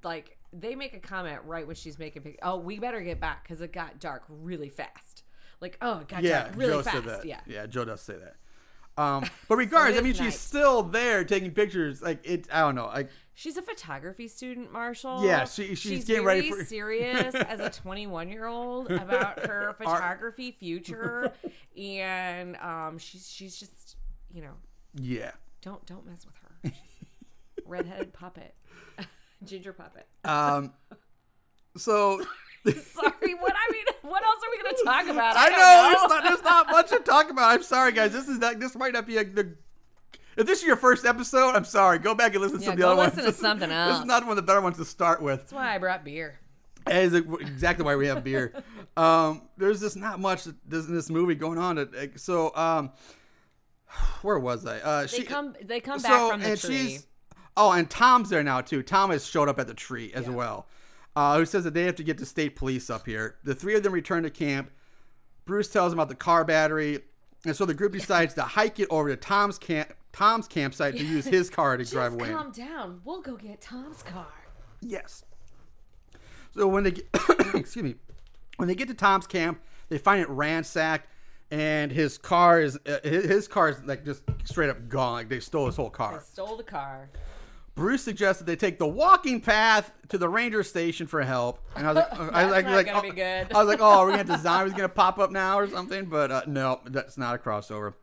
like 0.05 0.37
they 0.53 0.73
make 0.73 0.93
a 0.93 0.99
comment 1.01 1.41
right 1.43 1.67
when 1.67 1.75
she's 1.75 1.99
making 1.99 2.21
pictures. 2.21 2.39
oh 2.43 2.55
we 2.55 2.79
better 2.79 3.01
get 3.01 3.19
back 3.19 3.43
because 3.43 3.59
it 3.59 3.73
got 3.73 3.99
dark 3.99 4.23
really 4.29 4.69
fast 4.69 5.23
like 5.59 5.77
oh 5.81 5.99
it 5.99 6.07
got 6.07 6.23
Yeah, 6.23 6.43
dark 6.43 6.55
really 6.55 6.71
Joe 6.71 6.81
fast 6.83 6.95
said 6.95 7.05
that. 7.05 7.25
yeah 7.25 7.41
yeah, 7.45 7.65
Joe 7.65 7.83
does 7.83 7.99
say 7.99 8.15
that. 8.15 8.37
Um, 8.97 9.25
but 9.49 9.57
regardless, 9.57 9.99
I 9.99 10.01
mean, 10.03 10.13
she's 10.13 10.21
nice. 10.21 10.39
still 10.39 10.83
there 10.83 11.23
taking 11.23 11.51
pictures. 11.51 12.01
Like 12.01 12.25
it, 12.25 12.47
I 12.51 12.61
don't 12.61 12.75
know. 12.75 12.85
Like 12.87 13.09
she's 13.33 13.57
a 13.57 13.61
photography 13.61 14.27
student 14.29 14.71
marshall 14.71 15.25
Yeah, 15.25 15.43
she- 15.45 15.75
she's 15.75 16.05
getting 16.05 16.23
very 16.23 16.37
ready 16.41 16.51
for- 16.51 16.63
serious 16.65 17.35
as 17.35 17.59
a 17.59 17.69
21 17.69 18.29
year 18.29 18.45
old 18.45 18.89
about 18.89 19.45
her 19.45 19.73
photography 19.77 20.51
future 20.51 21.33
and 21.77 22.55
um 22.57 22.97
she's 22.97 23.29
she's 23.29 23.57
just 23.59 23.97
you 24.31 24.41
know 24.41 24.53
yeah. 24.93 25.31
don't 25.61 25.85
don't 25.85 26.05
mess 26.05 26.25
with 26.25 26.35
her 26.37 26.71
redheaded 27.65 28.13
puppet 28.13 28.55
ginger 29.43 29.73
puppet 29.73 30.07
Um, 30.23 30.71
so 31.75 32.23
sorry 32.93 33.33
what 33.35 33.53
i 33.55 33.71
mean 33.71 33.85
what 34.01 34.23
else 34.23 34.37
are 34.43 34.51
we 34.51 34.63
gonna 34.63 34.83
talk 34.83 35.07
about 35.07 35.35
I 35.45 35.49
don't 35.49 35.59
know, 35.59 35.89
There's, 35.89 36.09
not, 36.09 36.23
there's 36.23 36.43
not 36.43 36.67
much 36.67 36.89
to 36.89 36.99
talk 36.99 37.29
about. 37.29 37.51
I'm 37.51 37.63
sorry, 37.63 37.91
guys. 37.91 38.11
This 38.11 38.27
is 38.27 38.39
like 38.39 38.59
this 38.59 38.75
might 38.75 38.93
not 38.93 39.07
be 39.07 39.17
a, 39.17 39.23
the. 39.23 39.55
If 40.37 40.45
this 40.47 40.59
is 40.59 40.65
your 40.65 40.75
first 40.75 41.05
episode, 41.05 41.55
I'm 41.55 41.63
sorry. 41.63 41.97
Go 41.97 42.13
back 42.13 42.33
and 42.33 42.41
listen 42.41 42.59
to 42.59 42.65
Yeah, 42.65 42.71
of 42.71 42.77
the 42.77 42.87
other 42.87 43.01
listen 43.03 43.23
ones. 43.23 43.35
to 43.35 43.41
something 43.41 43.71
else. 43.71 43.91
This 43.93 43.99
is 44.01 44.05
not 44.05 44.23
one 44.23 44.31
of 44.31 44.35
the 44.35 44.41
better 44.41 44.61
ones 44.61 44.77
to 44.77 44.85
start 44.85 45.21
with. 45.21 45.39
that's 45.39 45.53
why 45.53 45.73
i 45.73 45.77
brought 45.77 46.03
beer 46.03 46.39
That 46.85 47.03
is 47.03 47.13
exactly 47.13 47.85
why 47.85 47.95
we 47.95 48.07
have 48.07 48.23
beer. 48.23 48.53
Um, 48.97 49.43
there's 49.57 49.81
just 49.81 49.97
not 49.97 50.19
much 50.19 50.45
in 50.45 50.55
this, 50.67 51.09
movie 51.09 51.35
going 51.35 51.57
on. 51.57 51.89
So, 52.15 52.55
um, 52.55 52.91
where 54.21 54.39
was 54.39 54.65
I? 54.65 54.79
Uh, 54.79 55.01
they 55.01 55.07
she, 55.07 55.23
come 55.23 55.55
they 55.63 55.79
come 55.79 56.01
back 56.01 56.31
from 56.31 56.41
the 56.41 56.57
tree 56.57 56.87
she's 56.87 57.07
oh, 57.57 57.71
and 57.71 57.89
Tom's 57.89 58.29
there 58.29 58.43
now 58.43 58.61
too. 58.61 58.83
Tom 58.83 59.09
has 59.11 59.25
showed 59.25 59.49
up 59.49 59.59
at 59.59 59.67
the 59.67 59.73
tree 59.73 60.11
as 60.13 60.29
well. 60.29 60.67
Uh, 61.15 61.37
who 61.37 61.45
says 61.45 61.63
that 61.63 61.73
they 61.73 61.83
have 61.83 61.95
to 61.95 62.03
get 62.03 62.17
the 62.17 62.25
state 62.25 62.55
police 62.55 62.89
up 62.89 63.05
here. 63.05 63.35
The 63.43 63.55
three 63.55 63.75
of 63.75 63.83
them 63.83 63.93
return 63.93 64.23
to 64.23 64.29
camp. 64.29 64.69
Bruce 65.45 65.69
tells 65.69 65.91
them 65.91 65.99
about 65.99 66.09
the 66.09 66.15
car 66.15 66.43
battery, 66.43 66.99
and 67.45 67.55
so 67.55 67.65
the 67.65 67.73
group 67.73 67.93
decides 67.93 68.33
to 68.33 68.41
hike 68.41 68.79
it 68.79 68.87
over 68.89 69.09
to 69.09 69.15
Tom's 69.15 69.57
camp. 69.57 69.93
Tom's 70.11 70.47
campsite 70.47 70.95
to 70.97 71.05
use 71.05 71.25
his 71.25 71.49
car 71.49 71.77
to 71.77 71.83
just 71.83 71.93
drive 71.93 72.13
away. 72.13 72.29
calm 72.29 72.51
down 72.51 73.01
we'll 73.03 73.21
go 73.21 73.35
get 73.35 73.59
tom's 73.59 74.01
car 74.01 74.31
Yes. 74.81 75.23
So 76.55 76.67
when 76.67 76.83
they 76.83 76.91
get, 76.91 77.07
excuse 77.53 77.83
me, 77.83 77.95
when 78.57 78.67
they 78.67 78.75
get 78.75 78.87
to 78.87 78.93
Tom's 78.93 79.27
camp, 79.27 79.61
they 79.89 79.97
find 79.97 80.21
it 80.21 80.29
ransacked, 80.29 81.09
and 81.51 81.91
his 81.91 82.17
car 82.17 82.61
is 82.61 82.77
uh, 82.85 82.99
his, 83.03 83.25
his 83.25 83.47
car 83.47 83.69
is 83.69 83.81
like 83.83 84.05
just 84.05 84.23
straight 84.45 84.69
up 84.69 84.87
gone. 84.87 85.13
Like 85.13 85.29
they 85.29 85.39
stole 85.39 85.65
his 85.65 85.75
whole 85.75 85.89
car. 85.89 86.21
stole 86.25 86.55
the 86.55 86.63
car 86.63 87.09
Bruce 87.75 88.01
suggested 88.01 88.47
they 88.47 88.55
take 88.55 88.79
the 88.79 88.87
walking 88.87 89.41
path 89.41 89.91
to 90.07 90.17
the 90.17 90.29
ranger 90.29 90.63
station 90.63 91.07
for 91.07 91.21
help, 91.21 91.59
and 91.75 91.85
I 91.85 91.91
was 91.91 91.95
like, 91.95 92.19
I 92.33 92.43
was 92.45 92.51
like, 92.51 92.65
like, 92.65 92.87
oh. 92.87 93.57
I 93.57 93.63
was 93.63 93.67
like, 93.67 93.79
oh, 93.81 93.99
are 93.99 94.05
we 94.05 94.11
gonna 94.13 94.17
have 94.17 94.27
the 94.27 94.37
zombies 94.37 94.73
gonna 94.73 94.87
pop 94.89 95.19
up 95.19 95.29
now 95.29 95.59
or 95.59 95.67
something? 95.69 96.05
But 96.05 96.31
uh, 96.31 96.41
no, 96.47 96.79
that's 96.85 97.17
not 97.17 97.35
a 97.35 97.37
crossover. 97.37 97.93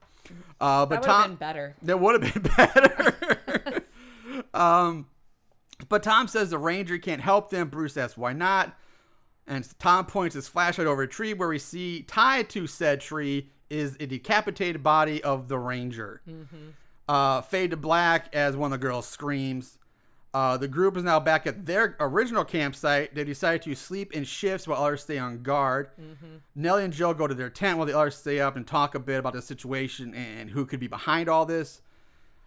Uh, 0.61 0.87
but 0.87 0.91
that 0.91 1.01
would 1.01 1.07
Tom, 1.07 1.21
have 1.23 1.31
been 1.31 1.37
better 1.37 1.77
that 1.83 2.01
would 2.01 2.23
have 2.23 2.35
been 2.35 2.53
better. 2.57 3.83
um, 4.55 5.07
but 5.89 6.03
Tom 6.03 6.29
says 6.29 6.51
the 6.51 6.59
ranger 6.59 6.99
can't 6.99 7.23
help 7.23 7.51
them. 7.51 7.69
Bruce 7.69 7.97
asks 7.97 8.17
why 8.17 8.33
not. 8.33 8.77
And 9.47 9.67
Tom 9.81 10.07
points 10.07 10.35
his 10.35 10.49
flashlight 10.49 10.87
over 10.87 11.03
a 11.03 11.09
tree 11.09 11.35
where 11.35 11.49
we 11.49 11.59
see 11.59 12.03
tied 12.03 12.49
to 12.51 12.67
said 12.67 13.01
tree 13.01 13.51
is 13.69 13.97
a 13.99 14.07
decapitated 14.07 14.83
body 14.83 15.23
of 15.25 15.49
the 15.49 15.59
ranger. 15.59 16.21
Uh, 17.13 17.41
fade 17.43 17.71
to 17.73 17.77
black 17.77 18.35
as 18.35 18.57
one 18.57 18.73
of 18.73 18.81
the 18.81 18.87
girls 18.87 19.07
screams. 19.07 19.79
Uh, 20.33 20.57
the 20.57 20.67
group 20.69 20.97
is 20.97 21.03
now 21.05 21.21
back 21.21 21.47
at 21.47 21.67
their 21.67 21.95
original 22.01 22.43
campsite. 22.43 23.15
They 23.15 23.23
decide 23.25 23.61
to 23.63 23.75
sleep 23.75 24.13
in 24.15 24.25
shifts 24.25 24.67
while 24.67 24.83
others 24.83 25.03
stay 25.03 25.19
on 25.19 25.43
guard. 25.43 25.91
Nellie 26.55 26.85
and 26.85 26.93
Joe 26.93 27.13
go 27.13 27.27
to 27.27 27.35
their 27.35 27.51
tent 27.51 27.77
while 27.77 27.87
the 27.87 27.99
others 27.99 28.17
stay 28.17 28.41
up 28.41 28.57
and 28.57 28.67
talk 28.67 28.95
a 28.95 28.99
bit 28.99 29.19
about 29.19 29.35
the 29.35 29.43
situation 29.43 30.15
and 30.15 30.49
who 30.51 30.65
could 30.65 30.81
be 30.81 30.87
behind 30.87 31.29
all 31.29 31.45
this. 31.45 31.83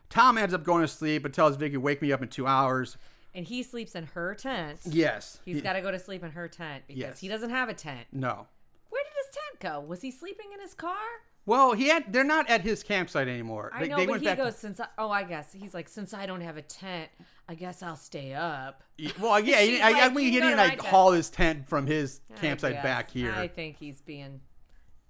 Tom 0.09 0.35
ends 0.37 0.53
up 0.53 0.63
going 0.63 0.81
to 0.81 0.87
sleep 0.87 1.21
but 1.21 1.31
tells 1.33 1.57
Vicky, 1.57 1.77
"Wake 1.77 2.01
me 2.01 2.11
up 2.11 2.21
in 2.23 2.29
two 2.29 2.47
hours." 2.47 2.97
and 3.35 3.45
he 3.45 3.61
sleeps 3.61 3.95
in 3.95 4.05
her 4.15 4.33
tent 4.33 4.79
Yes, 4.85 5.41
He's 5.43 5.57
He- 5.57 5.61
got 5.61 5.73
to 5.73 5.81
go 5.81 5.91
to 5.91 5.99
sleep 5.99 6.23
in 6.23 6.31
her 6.31 6.47
tent 6.47 6.85
because 6.87 6.99
Yes. 7.01 7.19
he 7.19 7.27
doesn't 7.27 7.49
have 7.49 7.67
a 7.69 7.73
tent. 7.73 8.07
no. 8.13 8.47
Where 8.89 9.03
did 9.03 9.13
his 9.25 9.35
tent 9.35 9.59
go? 9.59 9.79
Was 9.81 10.01
he 10.01 10.09
sleeping 10.09 10.47
in 10.53 10.59
his 10.61 10.73
car? 10.73 10.95
Well, 11.47 11.73
he 11.73 11.89
had. 11.89 12.11
They're 12.11 12.23
not 12.23 12.49
at 12.49 12.61
his 12.61 12.81
campsite 12.83 13.27
anymore. 13.27 13.69
I 13.73 13.81
They- 13.81 13.87
know, 13.89 13.97
they 13.97 14.05
but 14.05 14.11
went 14.11 14.21
he 14.23 14.27
back- 14.29 14.37
goes 14.37 14.57
since 14.57 14.79
I, 14.79 14.87
oh, 14.97 15.11
I 15.11 15.23
guess 15.23 15.53
he's 15.53 15.73
like 15.73 15.87
since 15.87 16.13
I 16.13 16.25
don't 16.25 16.41
have 16.41 16.57
a 16.57 16.61
tent, 16.63 17.09
I 17.47 17.53
guess 17.55 17.83
I'll 17.83 17.95
stay 17.95 18.33
up. 18.33 18.83
Well, 19.19 19.39
yeah, 19.39 19.61
he, 19.61 19.67
She's 19.75 19.81
I, 19.81 19.89
I 19.89 19.91
like, 20.07 20.13
mean, 20.15 20.31
he 20.31 20.39
didn't 20.39 20.57
like 20.57 20.81
haul 20.81 21.11
his 21.11 21.29
tent 21.29 21.69
from 21.69 21.85
his 21.85 22.21
campsite 22.37 22.81
back 22.81 23.11
here. 23.11 23.31
I 23.33 23.47
think 23.47 23.77
he's 23.77 24.01
being 24.01 24.41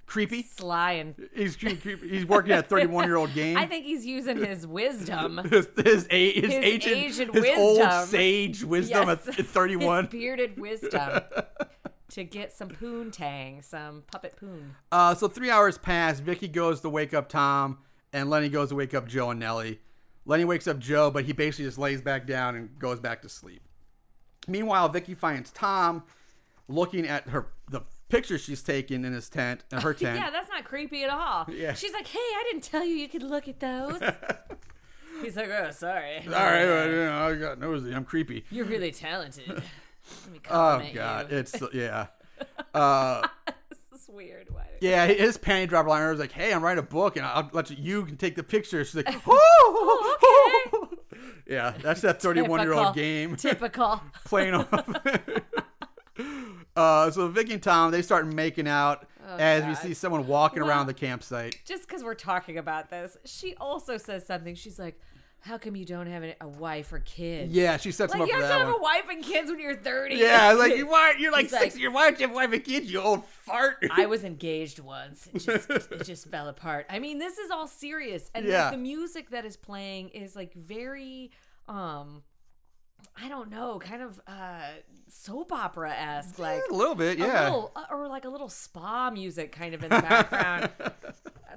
Creepy. 0.07 0.43
sly 0.43 0.91
and 0.93 1.15
He's 1.33 1.55
creepy. 1.55 1.95
he's 1.97 2.25
working 2.27 2.51
at 2.51 2.69
31 2.69 3.05
year 3.05 3.15
old 3.15 3.33
game. 3.33 3.57
I 3.57 3.65
think 3.65 3.85
he's 3.85 4.05
using 4.05 4.37
his 4.43 4.67
wisdom. 4.67 5.37
his 5.49 5.67
his, 5.77 6.05
his, 6.07 6.07
His 6.07 6.51
ancient, 6.53 6.95
Asian 6.95 7.33
his 7.33 7.45
old 7.57 7.91
sage 8.03 8.63
wisdom 8.63 9.07
Yes. 9.07 9.27
at 9.27 9.33
31. 9.47 10.03
His 10.03 10.11
bearded 10.11 10.59
wisdom 10.59 11.21
to 12.09 12.23
get 12.23 12.53
some 12.53 12.69
poontang, 12.69 13.63
some 13.63 14.03
puppet 14.11 14.35
poon. 14.37 14.75
Uh, 14.91 15.15
so 15.15 15.27
three 15.27 15.49
hours 15.49 15.77
pass. 15.77 16.19
Vicky 16.19 16.47
goes 16.47 16.81
to 16.81 16.89
wake 16.89 17.13
up 17.13 17.29
Tom, 17.29 17.79
and 18.13 18.29
Lenny 18.29 18.49
goes 18.49 18.69
to 18.69 18.75
wake 18.75 18.93
up 18.93 19.07
Joe 19.07 19.31
and 19.31 19.39
Nellie. 19.39 19.79
Lenny 20.25 20.45
wakes 20.45 20.67
up 20.67 20.79
Joe, 20.79 21.11
but 21.11 21.25
he 21.25 21.33
basically 21.33 21.65
just 21.65 21.77
lays 21.77 22.01
back 22.01 22.25
down 22.25 22.55
and 22.55 22.77
goes 22.79 22.99
back 22.99 23.21
to 23.21 23.29
sleep. 23.29 23.61
Meanwhile, 24.47 24.89
Vicky 24.89 25.13
finds 25.13 25.51
Tom 25.51 26.03
looking 26.67 27.07
at 27.07 27.29
her 27.29 27.47
the 27.69 27.81
picture 28.09 28.37
she's 28.37 28.61
taken 28.61 29.05
in 29.05 29.13
his 29.13 29.29
tent, 29.29 29.63
in 29.71 29.81
her 29.81 29.93
tent. 29.95 30.17
Yeah, 30.19 30.29
that's 30.29 30.49
not 30.49 30.63
creepy 30.63 31.03
at 31.03 31.09
all. 31.09 31.47
Yeah. 31.51 31.73
She's 31.73 31.93
like, 31.93 32.07
"Hey, 32.07 32.19
I 32.19 32.43
didn't 32.51 32.63
tell 32.63 32.85
you 32.85 32.95
you 32.95 33.07
could 33.09 33.23
look 33.23 33.47
at 33.47 33.59
those." 33.59 33.99
He's 35.23 35.35
like, 35.35 35.49
"Oh, 35.49 35.71
sorry. 35.71 36.17
All 36.27 36.31
right, 36.33 36.65
well, 36.65 36.89
you 36.89 36.95
know, 36.97 37.27
I 37.29 37.35
got 37.35 37.59
nosy. 37.59 37.93
I'm 37.93 38.03
creepy. 38.03 38.45
You're 38.51 38.65
really 38.65 38.91
talented." 38.91 39.63
Oh 40.49 40.81
God, 40.93 41.31
you. 41.31 41.37
it's 41.37 41.55
yeah, 41.73 42.07
uh, 42.73 43.27
This 43.69 44.01
is 44.01 44.09
weird. 44.09 44.47
Why? 44.51 44.65
yeah. 44.81 45.05
His 45.07 45.37
panty 45.37 45.67
drop 45.69 45.87
liner 45.87 46.11
was 46.11 46.19
like, 46.19 46.31
"Hey, 46.31 46.53
I'm 46.53 46.63
writing 46.63 46.79
a 46.83 46.87
book, 46.87 47.15
and 47.17 47.25
I'll 47.25 47.49
let 47.53 47.69
you. 47.71 47.77
You 47.79 48.05
can 48.05 48.17
take 48.17 48.35
the 48.35 48.43
picture." 48.43 48.83
She's 48.85 48.95
like, 48.95 49.13
"Oh, 49.27 50.17
okay." 50.71 50.95
yeah." 51.47 51.73
That's 51.81 52.01
that 52.01 52.21
31 52.21 52.61
year 52.61 52.73
old 52.73 52.95
game. 52.95 53.35
Typical. 53.35 54.01
playing 54.25 54.53
off. 54.53 54.67
uh, 56.75 57.11
so 57.11 57.27
Vicky 57.27 57.53
and 57.53 57.63
Tom 57.63 57.91
they 57.91 58.01
start 58.01 58.27
making 58.27 58.67
out 58.67 59.07
as 59.37 59.63
we 59.63 59.71
Oh, 59.71 59.73
see 59.75 59.93
someone 59.93 60.27
walking 60.27 60.61
Well- 60.61 60.69
around 60.69 60.87
the 60.87 60.93
campsite. 60.93 61.57
Just 61.65 61.87
because 61.87 62.03
we're 62.03 62.13
talking 62.15 62.57
about 62.57 62.89
this, 62.89 63.17
she 63.25 63.55
also 63.55 63.97
says 63.97 64.25
something. 64.25 64.55
She's 64.55 64.77
like, 64.77 64.99
"How 65.45 65.57
come 65.57 65.75
you 65.75 65.85
don't 65.85 66.07
have 66.07 66.23
a 66.41 66.47
wife 66.47 66.91
or 66.91 66.99
kids?" 66.99 67.53
Yeah, 67.53 67.77
she 67.77 67.91
sets 67.91 68.11
Like 68.13 68.17
him 68.17 68.23
up 68.23 68.27
you 68.29 68.33
for 68.35 68.41
have 68.41 68.51
to 68.51 68.57
have 68.57 68.67
one. 68.67 68.79
a 68.79 68.81
wife 68.81 69.09
and 69.09 69.23
kids 69.23 69.49
when 69.49 69.59
you're 69.59 69.75
30. 69.75 70.15
Yeah, 70.15 70.51
like 70.53 70.75
you 70.75 70.87
why 70.87 71.13
you're 71.19 71.31
like 71.39 71.43
He's 71.43 71.53
like-. 71.53 71.75
You're 71.77 71.91
why 71.91 72.09
you 72.09 72.15
have 72.17 72.31
a 72.31 72.33
wife 72.33 72.51
and 72.51 72.63
kids? 72.63 72.91
You 72.91 73.01
old 73.01 73.25
fart. 73.25 73.77
I 73.91 74.05
was 74.13 74.23
engaged 74.23 74.79
once. 74.79 75.27
It 75.33 75.39
just, 75.39 75.69
it 75.69 76.03
just 76.05 76.27
fell 76.31 76.47
apart. 76.47 76.87
I 76.89 76.99
mean, 76.99 77.19
this 77.19 77.37
is 77.37 77.51
all 77.51 77.67
serious, 77.67 78.29
and 78.33 78.47
like, 78.47 78.71
the 78.71 78.77
music 78.77 79.29
that 79.29 79.45
is 79.45 79.55
playing 79.55 80.09
is 80.09 80.35
like 80.35 80.53
very, 80.53 81.31
um, 81.67 82.23
I 83.21 83.29
don't 83.29 83.49
know, 83.51 83.79
kind 83.79 84.01
of 84.01 84.19
uh 84.27 84.61
soap 85.07 85.51
opera 85.53 85.91
esque, 85.93 86.39
like 86.39 86.61
a 86.69 86.73
little 86.73 86.95
bit, 86.95 87.17
yeah. 87.19 87.43
little, 87.45 87.71
uh, 87.75 87.85
or 87.91 88.07
like 88.07 88.25
a 88.25 88.29
little 88.29 88.49
spa 88.49 89.09
music 89.11 89.51
kind 89.51 89.73
of 89.75 89.83
in 89.83 89.89
the 89.89 90.01
background. 90.01 90.69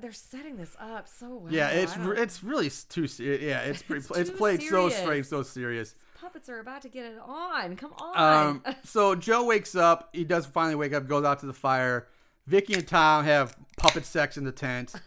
They're 0.00 0.12
setting 0.12 0.56
this 0.56 0.74
up 0.78 1.08
so 1.08 1.36
well. 1.36 1.52
yeah, 1.52 1.68
it's 1.70 1.92
I 1.94 1.96
don't- 1.98 2.06
re- 2.08 2.18
it's 2.20 2.42
really 2.44 2.70
too 2.88 3.06
serious. 3.06 3.42
Yeah, 3.42 3.60
it's 3.60 3.82
pretty, 3.82 4.00
It's 4.06 4.16
it's 4.18 4.30
played 4.30 4.62
so 4.62 4.88
serious. 4.88 4.96
straight, 4.98 5.26
so 5.26 5.42
serious. 5.42 5.94
puppets 6.20 6.48
are 6.48 6.60
about 6.60 6.82
to 6.82 6.88
get 6.88 7.06
it 7.06 7.18
on. 7.24 7.76
Come 7.76 7.92
on. 7.98 8.62
Um, 8.66 8.74
so 8.84 9.14
Joe 9.14 9.44
wakes 9.44 9.74
up. 9.76 10.08
He 10.12 10.24
does 10.24 10.46
finally 10.46 10.74
wake 10.74 10.92
up. 10.92 11.06
Goes 11.06 11.24
out 11.24 11.38
to 11.40 11.46
the 11.46 11.52
fire. 11.52 12.06
Vicky 12.46 12.74
and 12.74 12.86
Tom 12.86 13.24
have 13.24 13.56
puppet 13.76 14.04
sex 14.06 14.36
in 14.36 14.44
the 14.44 14.52
tent. 14.52 14.94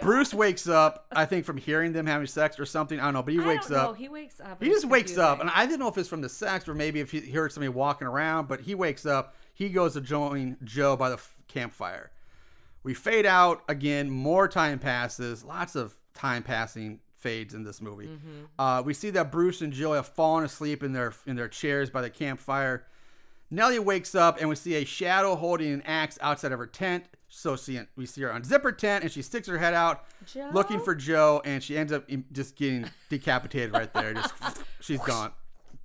Bruce 0.00 0.34
wakes 0.34 0.68
up. 0.68 1.06
I 1.12 1.24
think 1.24 1.44
from 1.46 1.56
hearing 1.56 1.92
them 1.92 2.06
having 2.06 2.26
sex 2.26 2.58
or 2.60 2.66
something. 2.66 3.00
I 3.00 3.04
don't 3.04 3.14
know, 3.14 3.22
but 3.22 3.32
he 3.32 3.40
wakes 3.40 3.70
up. 3.70 3.96
He 3.96 4.08
wakes 4.08 4.40
up. 4.40 4.62
He 4.62 4.68
just 4.68 4.84
wakes 4.84 5.16
up, 5.16 5.40
and. 5.40 5.48
I 5.50 5.64
didn't 5.64 5.80
know 5.80 5.88
if 5.88 5.96
it's 5.96 6.08
from 6.08 6.20
the 6.20 6.28
sex 6.28 6.68
or 6.68 6.74
maybe 6.74 7.00
if 7.00 7.10
he 7.12 7.30
heard 7.30 7.52
somebody 7.52 7.68
walking 7.70 8.06
around. 8.06 8.46
But 8.48 8.60
he 8.60 8.74
wakes 8.74 9.06
up. 9.06 9.34
He 9.54 9.68
goes 9.70 9.94
to 9.94 10.00
join 10.02 10.56
Joe 10.64 10.96
by 10.96 11.08
the 11.08 11.14
f- 11.16 11.34
campfire. 11.48 12.10
We 12.86 12.94
fade 12.94 13.26
out 13.26 13.64
again. 13.68 14.08
More 14.10 14.46
time 14.46 14.78
passes. 14.78 15.42
Lots 15.42 15.74
of 15.74 15.92
time 16.14 16.44
passing 16.44 17.00
fades 17.16 17.52
in 17.52 17.64
this 17.64 17.82
movie. 17.82 18.08
Uh, 18.56 18.80
we 18.86 18.94
see 18.94 19.10
that 19.10 19.32
Bruce 19.32 19.60
and 19.60 19.72
Jill 19.72 19.92
have 19.92 20.06
fallen 20.06 20.44
asleep 20.44 20.84
in 20.84 20.92
their 20.92 21.12
in 21.26 21.34
their 21.34 21.48
chairs 21.48 21.90
by 21.90 22.00
the 22.00 22.10
campfire. 22.10 22.86
Nellie 23.50 23.80
wakes 23.80 24.14
up 24.14 24.38
and 24.38 24.48
we 24.48 24.54
see 24.54 24.76
a 24.76 24.84
shadow 24.84 25.34
holding 25.34 25.72
an 25.72 25.82
axe 25.82 26.16
outside 26.20 26.52
of 26.52 26.60
her 26.60 26.66
tent. 26.68 27.06
So 27.28 27.56
see, 27.56 27.80
we 27.96 28.06
see 28.06 28.22
her 28.22 28.28
unzip 28.28 28.62
her 28.62 28.70
tent 28.70 29.02
and 29.02 29.12
she 29.12 29.20
sticks 29.20 29.48
her 29.48 29.58
head 29.58 29.74
out 29.74 30.04
Joe? 30.24 30.48
looking 30.52 30.78
for 30.78 30.94
Joe 30.94 31.42
and 31.44 31.64
she 31.64 31.76
ends 31.76 31.92
up 31.92 32.08
just 32.30 32.54
getting 32.54 32.88
decapitated 33.08 33.72
right 33.72 33.92
there. 33.94 34.14
Just 34.14 34.32
she's 34.80 35.00
gone, 35.00 35.32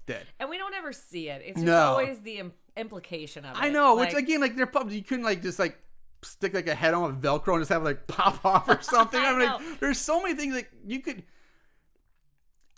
dead. 0.06 0.28
And 0.40 0.52
we 0.52 0.60
don't 0.60 0.76
ever 0.76 0.94
see 0.94 1.30
it. 1.30 1.42
It's 1.44 1.56
just 1.56 1.66
No. 1.66 1.80
always 1.82 2.22
the 2.22 2.44
implication 2.78 3.44
of 3.46 3.58
it. 3.58 3.60
I 3.64 3.70
know, 3.70 3.96
which 3.96 4.14
again, 4.14 4.40
like 4.40 4.56
they're 4.56 4.68
puppets. 4.68 4.94
You 4.94 5.02
couldn't 5.04 5.26
like 5.26 5.42
just 5.42 5.58
like 5.58 5.80
stick 6.24 6.54
like 6.54 6.68
a 6.68 6.76
head 6.76 6.94
on 6.94 7.04
with 7.04 7.22
Velcro 7.22 7.54
and 7.54 7.62
just 7.62 7.70
have 7.70 7.82
it, 7.82 7.86
like 7.86 8.08
pop 8.08 8.44
off 8.46 8.68
or 8.70 8.82
something. 8.82 9.20
I 9.22 9.26
I'm 9.30 9.40
like, 9.40 9.60
know. 9.62 9.76
there's 9.80 9.98
so 10.00 10.22
many 10.22 10.36
things 10.36 10.54
that 10.56 10.68
you 10.86 11.00
could. 11.00 11.24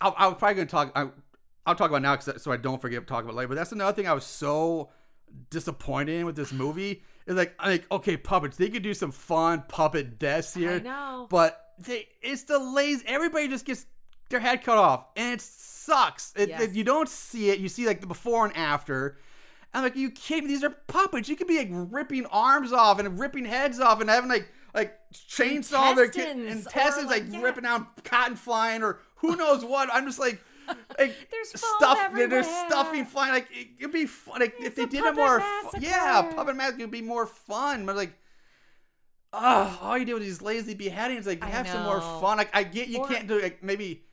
I'll, 0.00 0.14
I'm 0.18 0.34
probably 0.36 0.54
gonna 0.56 0.66
talk. 0.66 0.92
I, 0.94 1.08
I'll 1.66 1.74
talk 1.74 1.90
about 1.90 2.02
now 2.02 2.18
so 2.18 2.52
I 2.52 2.56
don't 2.56 2.80
forget 2.80 3.00
to 3.00 3.06
talk 3.06 3.24
about 3.24 3.34
later. 3.36 3.48
But 3.48 3.54
that's 3.56 3.72
another 3.72 3.92
thing 3.94 4.06
I 4.06 4.12
was 4.12 4.24
so 4.24 4.90
disappointed 5.50 6.20
in 6.20 6.26
with 6.26 6.36
this 6.36 6.52
movie. 6.52 7.02
Is 7.26 7.36
like, 7.36 7.54
I'm 7.58 7.70
like 7.70 7.90
okay, 7.90 8.16
puppets. 8.16 8.56
They 8.56 8.68
could 8.68 8.82
do 8.82 8.92
some 8.92 9.10
fun 9.10 9.64
puppet 9.68 10.18
deaths 10.18 10.52
here. 10.52 10.72
I 10.72 10.78
know. 10.80 11.26
But 11.30 11.58
they, 11.78 12.08
it's 12.20 12.42
the 12.44 12.58
lazy. 12.58 13.04
Everybody 13.06 13.48
just 13.48 13.64
gets 13.64 13.86
their 14.28 14.40
head 14.40 14.62
cut 14.62 14.76
off, 14.76 15.06
and 15.16 15.32
it 15.32 15.40
sucks. 15.40 16.32
It, 16.36 16.50
Yes. 16.50 16.62
it- 16.62 16.72
you 16.72 16.84
don't 16.84 17.08
see 17.08 17.50
it. 17.50 17.58
You 17.60 17.68
see 17.68 17.86
like 17.86 18.00
the 18.00 18.06
before 18.06 18.44
and 18.46 18.56
after. 18.56 19.18
I'm 19.74 19.82
like, 19.82 19.96
you 19.96 20.10
can't. 20.10 20.46
These 20.48 20.62
are 20.64 20.70
puppets. 20.70 21.28
You 21.28 21.36
could 21.36 21.48
be 21.48 21.58
like 21.58 21.68
ripping 21.70 22.26
arms 22.26 22.72
off 22.72 22.98
and 22.98 23.18
ripping 23.18 23.44
heads 23.44 23.80
off 23.80 24.00
and 24.00 24.08
having 24.08 24.30
like 24.30 24.48
like 24.74 24.98
chainsaw 25.12 25.94
their 25.94 26.04
Intestines, 26.06 26.44
or, 26.44 26.48
intestines, 26.68 27.06
like, 27.10 27.24
like, 27.24 27.32
yeah. 27.32 27.42
ripping 27.42 27.64
out 27.66 28.02
cotton 28.04 28.36
flying 28.36 28.82
or 28.82 29.00
who 29.16 29.36
knows 29.36 29.64
what. 29.64 29.88
I'm 29.92 30.06
just 30.06 30.18
like. 30.18 30.40
Like 30.98 31.14
There's 31.30 31.50
stuff, 31.60 31.98
there's 32.14 32.46
everywhere. 32.46 32.66
stuffing 32.68 33.04
flying. 33.04 33.34
Like 33.34 33.48
it, 33.50 33.68
it'd 33.80 33.92
be 33.92 34.06
fun. 34.06 34.40
Like 34.40 34.54
if 34.60 34.74
they 34.76 34.86
did 34.86 35.04
it 35.04 35.14
more, 35.14 35.42
yeah, 35.78 36.22
puppet 36.34 36.56
mask 36.56 36.78
would 36.78 36.90
be 36.90 37.02
more 37.02 37.26
fun. 37.26 37.84
But 37.84 37.96
like, 37.96 38.14
oh, 39.34 39.78
all 39.82 39.98
you 39.98 40.06
do 40.06 40.14
with 40.14 40.22
these 40.22 40.40
lazy 40.40 40.72
beheadings, 40.72 41.26
like 41.26 41.42
have 41.44 41.68
some 41.68 41.82
more 41.82 42.00
fun. 42.00 42.38
Like 42.38 42.48
I 42.54 42.62
get 42.62 42.88
you 42.88 43.00
Or- 43.00 43.08
can't 43.08 43.28
do 43.28 43.42
like 43.42 43.62
maybe 43.62 44.04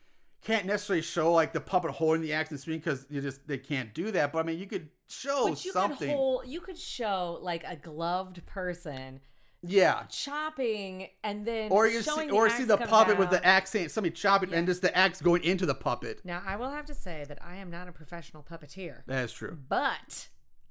can't 0.42 0.66
necessarily 0.66 1.02
show 1.02 1.32
like 1.32 1.52
the 1.52 1.60
puppet 1.60 1.92
holding 1.92 2.22
the 2.22 2.32
axe 2.32 2.50
and 2.50 2.58
swinging 2.60 2.80
because 2.80 3.06
you 3.08 3.20
just 3.20 3.46
they 3.46 3.58
can't 3.58 3.94
do 3.94 4.10
that. 4.10 4.32
But 4.32 4.40
I 4.40 4.42
mean, 4.42 4.58
you 4.58 4.66
could 4.66 4.88
show 5.08 5.48
But 5.48 5.64
you 5.64 5.72
something. 5.72 6.08
could 6.08 6.16
hold, 6.16 6.46
you 6.46 6.60
could 6.60 6.78
show 6.78 7.38
like 7.42 7.64
a 7.66 7.76
gloved 7.76 8.44
person 8.46 9.20
yeah. 9.64 10.02
chopping 10.10 11.08
and 11.22 11.46
then 11.46 11.70
Or 11.70 11.86
you 11.86 12.02
see, 12.02 12.30
or 12.30 12.50
see 12.50 12.64
the 12.64 12.76
puppet 12.76 13.18
with 13.18 13.30
the 13.30 13.44
axe, 13.46 13.70
saying 13.70 13.90
somebody 13.90 14.12
chopping, 14.14 14.52
and 14.52 14.66
just 14.66 14.82
the 14.82 14.96
axe 14.96 15.20
going 15.20 15.44
into 15.44 15.66
the 15.66 15.74
puppet. 15.74 16.20
Now, 16.24 16.42
I 16.44 16.56
will 16.56 16.70
have 16.70 16.86
to 16.86 16.94
say 16.94 17.24
that 17.28 17.38
I 17.40 17.56
am 17.56 17.70
not 17.70 17.86
a 17.88 17.92
professional 17.92 18.42
puppeteer, 18.42 19.02
That 19.06 19.24
is 19.24 19.32
true. 19.32 19.56
but 19.68 20.28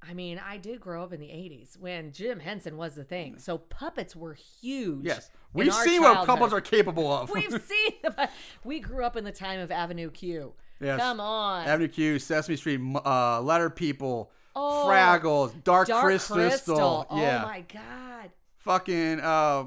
I 0.08 0.14
mean, 0.14 0.42
I 0.44 0.58
did 0.58 0.80
grow 0.82 1.04
up 1.04 1.14
in 1.14 1.20
the 1.20 1.28
80s 1.28 1.78
when 1.80 2.12
Jim 2.12 2.40
Henson 2.40 2.76
was 2.76 2.96
the 2.96 3.04
thing. 3.04 3.38
So 3.38 3.60
puppets 3.60 4.16
were 4.16 4.34
huge. 4.34 5.06
Yes, 5.06 5.30
we've 5.54 5.74
seen 5.74 6.02
what 6.02 6.26
couples 6.26 6.54
are 6.54 6.62
capable 6.62 7.12
of. 7.12 7.30
We've 7.34 7.52
seen 7.62 7.94
the, 8.04 8.30
we 8.64 8.80
grew 8.80 9.06
up 9.06 9.16
in 9.16 9.24
the 9.24 9.32
time 9.32 9.60
of 9.60 9.70
Avenue 9.72 10.10
Q. 10.10 10.54
Yes. 10.80 11.00
Come 11.00 11.20
on. 11.20 11.68
Avenue 11.68 11.88
Q, 11.88 12.18
Sesame 12.18 12.56
Street, 12.56 12.82
uh, 13.06 13.42
Letter 13.42 13.70
People, 13.70 14.32
Oh, 14.56 14.86
Fraggles, 14.90 15.64
Dark, 15.64 15.88
Dark 15.88 16.04
Crystal. 16.04 16.36
Crystal. 16.36 17.08
Yeah. 17.14 17.44
Oh 17.44 17.48
my 17.48 17.62
god. 17.62 18.32
Fucking 18.58 19.20
uh, 19.20 19.66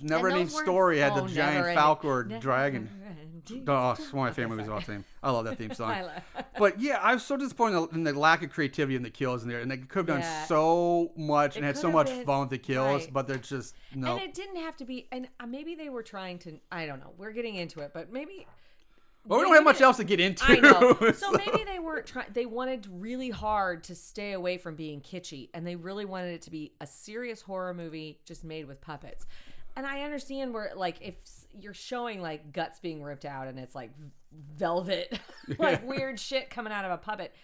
Never 0.00 0.28
Ending 0.28 0.48
Story 0.48 0.98
had 0.98 1.14
the 1.14 1.22
oh, 1.22 1.28
giant 1.28 1.66
Never 1.66 1.74
falcon 1.74 2.10
or 2.10 2.22
dragon. 2.24 2.90
Never-ending 3.00 3.64
Oh, 3.68 3.90
it's 3.90 4.12
one 4.12 4.28
of 4.28 4.30
my 4.30 4.34
favorite 4.34 4.50
movies 4.56 4.68
of 4.68 4.72
all 4.72 4.80
time. 4.80 5.04
I 5.22 5.30
love 5.30 5.44
that 5.44 5.58
theme 5.58 5.74
song. 5.74 6.08
But 6.58 6.80
yeah, 6.80 6.98
I 7.02 7.12
was 7.14 7.22
so 7.24 7.36
disappointed 7.36 7.94
in 7.94 8.04
the 8.04 8.12
lack 8.18 8.42
of 8.42 8.50
creativity 8.50 8.96
in 8.96 9.02
the 9.02 9.10
kills 9.10 9.42
in 9.42 9.48
there, 9.48 9.60
and 9.60 9.70
they 9.70 9.76
could 9.78 9.98
have 10.00 10.06
done 10.06 10.20
Yeah. 10.20 10.46
so 10.46 11.12
much 11.16 11.56
and 11.56 11.64
had 11.64 11.76
so 11.76 11.90
much 11.92 12.06
been- 12.06 12.24
fun 12.24 12.40
with 12.40 12.50
the 12.50 12.58
kills, 12.58 13.02
right. 13.04 13.12
but 13.12 13.26
they're 13.26 13.36
just 13.36 13.74
no. 13.94 14.12
And 14.14 14.22
it 14.22 14.34
didn't 14.34 14.56
have 14.56 14.76
to 14.78 14.84
be, 14.84 15.08
and 15.12 15.28
uh, 15.40 15.46
maybe 15.46 15.74
they 15.74 15.88
were 15.90 16.02
trying 16.02 16.38
to. 16.40 16.58
I 16.72 16.86
don't 16.86 17.00
know. 17.00 17.12
We're 17.18 17.32
getting 17.32 17.56
into 17.56 17.80
it, 17.80 17.90
but 17.92 18.12
maybe. 18.12 18.46
Well, 19.26 19.38
we 19.38 19.46
don't 19.46 19.54
have 19.54 19.64
much 19.64 19.80
else 19.80 19.96
to 19.96 20.04
get 20.04 20.20
into. 20.20 20.44
I 20.46 20.56
know. 20.56 21.12
So 21.14 21.32
maybe 21.32 21.64
they 21.64 21.78
weren't 21.78 22.06
trying. 22.06 22.26
They 22.32 22.44
wanted 22.46 22.86
really 22.90 23.30
hard 23.30 23.84
to 23.84 23.94
stay 23.94 24.32
away 24.32 24.58
from 24.58 24.74
being 24.74 25.00
kitschy, 25.00 25.48
and 25.54 25.66
they 25.66 25.76
really 25.76 26.04
wanted 26.04 26.34
it 26.34 26.42
to 26.42 26.50
be 26.50 26.72
a 26.80 26.86
serious 26.86 27.40
horror 27.42 27.72
movie 27.74 28.20
just 28.26 28.44
made 28.44 28.66
with 28.66 28.80
puppets. 28.82 29.24
And 29.76 29.86
I 29.86 30.02
understand 30.02 30.54
where, 30.54 30.72
like, 30.74 30.96
if 31.00 31.14
you're 31.58 31.74
showing 31.74 32.20
like 32.20 32.52
guts 32.52 32.80
being 32.80 33.02
ripped 33.02 33.24
out 33.24 33.48
and 33.48 33.58
it's 33.58 33.74
like 33.74 33.90
velvet, 34.56 35.18
like 35.58 35.86
weird 35.86 36.18
shit 36.18 36.50
coming 36.50 36.72
out 36.72 36.84
of 36.84 36.90
a 36.90 36.98
puppet. 36.98 37.34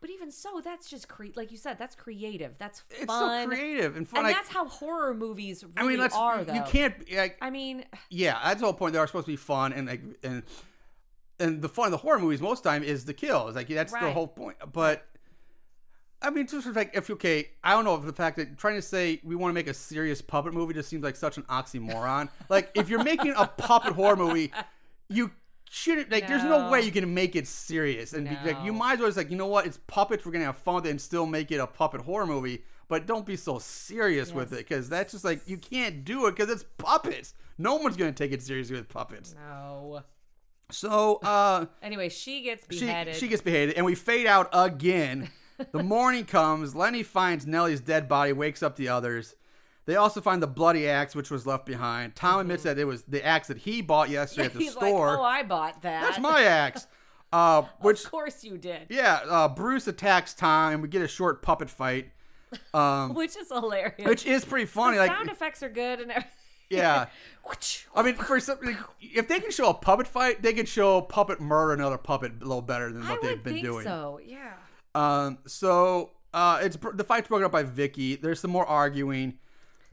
But 0.00 0.10
even 0.10 0.30
so, 0.30 0.60
that's 0.62 0.90
just 0.90 1.08
cre- 1.08 1.34
like 1.36 1.50
you 1.50 1.56
said, 1.56 1.78
that's 1.78 1.96
creative. 1.96 2.58
That's 2.58 2.82
it's 2.90 3.12
so 3.12 3.46
creative 3.46 3.96
and 3.96 4.06
fun. 4.06 4.18
And 4.18 4.28
like, 4.28 4.36
that's 4.36 4.50
how 4.50 4.66
horror 4.68 5.14
movies 5.14 5.64
really 5.64 5.74
I 5.76 5.82
mean, 5.84 5.98
let's 5.98 6.14
are, 6.14 6.44
though. 6.44 6.52
you 6.52 6.62
can't 6.62 6.94
like 7.12 7.38
I 7.40 7.50
mean, 7.50 7.84
yeah, 8.10 8.38
that's 8.44 8.60
the 8.60 8.66
whole 8.66 8.74
point. 8.74 8.92
They 8.92 8.98
are 8.98 9.06
supposed 9.06 9.26
to 9.26 9.32
be 9.32 9.36
fun 9.36 9.72
and 9.72 9.88
like 9.88 10.02
and 10.22 10.42
and 11.38 11.62
the 11.62 11.68
fun 11.68 11.86
of 11.86 11.92
the 11.92 11.98
horror 11.98 12.18
movies 12.18 12.40
most 12.40 12.62
time 12.62 12.82
is 12.82 13.04
the 13.04 13.14
kills. 13.14 13.56
Like 13.56 13.68
that's 13.68 13.92
the 13.92 14.12
whole 14.12 14.28
point. 14.28 14.56
But 14.72 15.06
I 16.22 16.30
mean, 16.30 16.46
just 16.46 16.66
like 16.74 16.90
if 16.94 17.10
okay, 17.10 17.50
I 17.62 17.72
don't 17.72 17.84
know 17.84 17.94
if 17.94 18.04
the 18.04 18.12
fact 18.12 18.36
that 18.38 18.56
trying 18.58 18.76
to 18.76 18.82
say 18.82 19.20
we 19.22 19.36
want 19.36 19.50
to 19.50 19.54
make 19.54 19.68
a 19.68 19.74
serious 19.74 20.22
puppet 20.22 20.54
movie 20.54 20.74
just 20.74 20.88
seems 20.88 21.04
like 21.04 21.16
such 21.16 21.36
an 21.36 21.42
oxymoron. 21.44 22.28
like 22.48 22.70
if 22.74 22.88
you're 22.88 23.04
making 23.04 23.34
a 23.36 23.46
puppet 23.46 23.92
horror 23.92 24.16
movie, 24.16 24.50
you 25.08 25.30
shouldn't 25.70 26.10
like. 26.10 26.26
There's 26.26 26.42
no 26.42 26.62
No. 26.66 26.70
way 26.70 26.80
you 26.82 26.90
can 26.90 27.12
make 27.12 27.36
it 27.36 27.46
serious 27.46 28.12
and 28.14 28.28
be, 28.28 28.36
like 28.44 28.64
you 28.64 28.72
might 28.72 28.94
as 28.94 28.98
well 29.00 29.08
just 29.08 29.18
like 29.18 29.30
you 29.30 29.36
know 29.36 29.46
what, 29.46 29.66
it's 29.66 29.78
puppets. 29.86 30.24
We're 30.24 30.32
gonna 30.32 30.46
have 30.46 30.56
fun 30.58 30.76
with 30.76 30.86
it 30.86 30.90
and 30.90 31.00
still 31.00 31.26
make 31.26 31.50
it 31.52 31.58
a 31.58 31.66
puppet 31.66 32.00
horror 32.00 32.26
movie. 32.26 32.64
But 32.88 33.06
don't 33.06 33.26
be 33.26 33.36
so 33.36 33.58
serious 33.58 34.32
with 34.32 34.52
it 34.52 34.58
because 34.58 34.88
that's 34.88 35.12
just 35.12 35.24
like 35.24 35.42
you 35.46 35.58
can't 35.58 36.04
do 36.04 36.26
it 36.26 36.36
because 36.36 36.50
it's 36.50 36.64
puppets. 36.78 37.34
No 37.58 37.74
one's 37.76 37.96
gonna 37.96 38.12
take 38.12 38.32
it 38.32 38.42
seriously 38.42 38.76
with 38.76 38.88
puppets. 38.88 39.34
no. 39.34 40.02
So 40.70 41.16
uh, 41.16 41.66
Anyway, 41.82 42.08
she 42.08 42.42
gets 42.42 42.64
she 42.70 42.80
beheaded. 42.86 43.14
she 43.16 43.28
gets 43.28 43.42
beheaded, 43.42 43.76
and 43.76 43.84
we 43.86 43.94
fade 43.94 44.26
out 44.26 44.48
again. 44.52 45.30
the 45.72 45.82
morning 45.82 46.24
comes. 46.24 46.74
Lenny 46.74 47.02
finds 47.02 47.46
Nellie's 47.46 47.80
dead 47.80 48.08
body, 48.08 48.32
wakes 48.32 48.62
up 48.62 48.76
the 48.76 48.88
others. 48.88 49.34
They 49.86 49.94
also 49.96 50.20
find 50.20 50.42
the 50.42 50.46
bloody 50.48 50.88
axe 50.88 51.14
which 51.14 51.30
was 51.30 51.46
left 51.46 51.64
behind. 51.64 52.16
Tom 52.16 52.40
admits 52.40 52.64
that 52.64 52.76
it 52.78 52.86
was 52.86 53.02
the 53.04 53.24
axe 53.24 53.48
that 53.48 53.58
he 53.58 53.82
bought 53.82 54.10
yesterday 54.10 54.46
at 54.46 54.52
the 54.52 54.58
Mm-hmm. 54.58 54.62
He's 54.64 54.72
store. 54.72 55.08
like, 55.10 55.18
"Oh, 55.18 55.22
I 55.22 55.42
bought 55.44 55.82
that. 55.82 56.02
That's 56.02 56.18
my 56.18 56.42
axe. 56.42 56.86
Uh, 57.32 57.62
which 57.80 58.04
of 58.04 58.10
course 58.10 58.42
you 58.44 58.58
did." 58.58 58.86
yeah, 58.88 59.20
uh, 59.28 59.48
Bruce 59.48 59.86
attacks 59.86 60.34
Tom, 60.34 60.72
and 60.74 60.82
we 60.82 60.88
get 60.88 61.02
a 61.02 61.08
short 61.08 61.40
puppet 61.40 61.70
fight, 61.70 62.10
um, 62.74 63.14
Which 63.14 63.36
is 63.36 63.48
hilarious. 63.48 63.94
which 64.06 64.26
is 64.26 64.44
pretty 64.44 64.66
funny. 64.66 64.96
the 64.96 65.02
Like, 65.02 65.12
sound 65.16 65.30
effects 65.30 65.62
are 65.62 65.68
good 65.68 66.00
and 66.00 66.10
everything. 66.10 66.30
yeah. 66.68 67.06
I 67.94 68.02
mean, 68.02 68.14
for 68.16 68.40
some, 68.40 68.58
like, 68.64 68.76
if 69.00 69.28
they 69.28 69.38
can 69.38 69.52
show 69.52 69.70
a 69.70 69.74
puppet 69.74 70.08
fight, 70.08 70.42
they 70.42 70.52
could 70.52 70.66
show 70.68 71.00
puppet 71.00 71.40
murder 71.40 71.72
another 71.74 71.96
puppet 71.98 72.32
a 72.40 72.44
little 72.44 72.60
better 72.62 72.92
than 72.92 73.02
I 73.04 73.12
what 73.12 73.22
they've 73.22 73.30
would 73.32 73.44
been 73.44 73.52
think 73.54 73.66
doing. 73.66 73.84
so. 73.84 74.18
Yeah. 74.26 74.54
Um, 74.96 75.38
so 75.46 76.12
uh, 76.34 76.60
it's 76.62 76.76
the 76.94 77.04
fight's 77.04 77.28
broken 77.28 77.44
up 77.44 77.52
by 77.52 77.62
Vicky. 77.62 78.16
There's 78.16 78.40
some 78.40 78.50
more 78.50 78.66
arguing. 78.66 79.38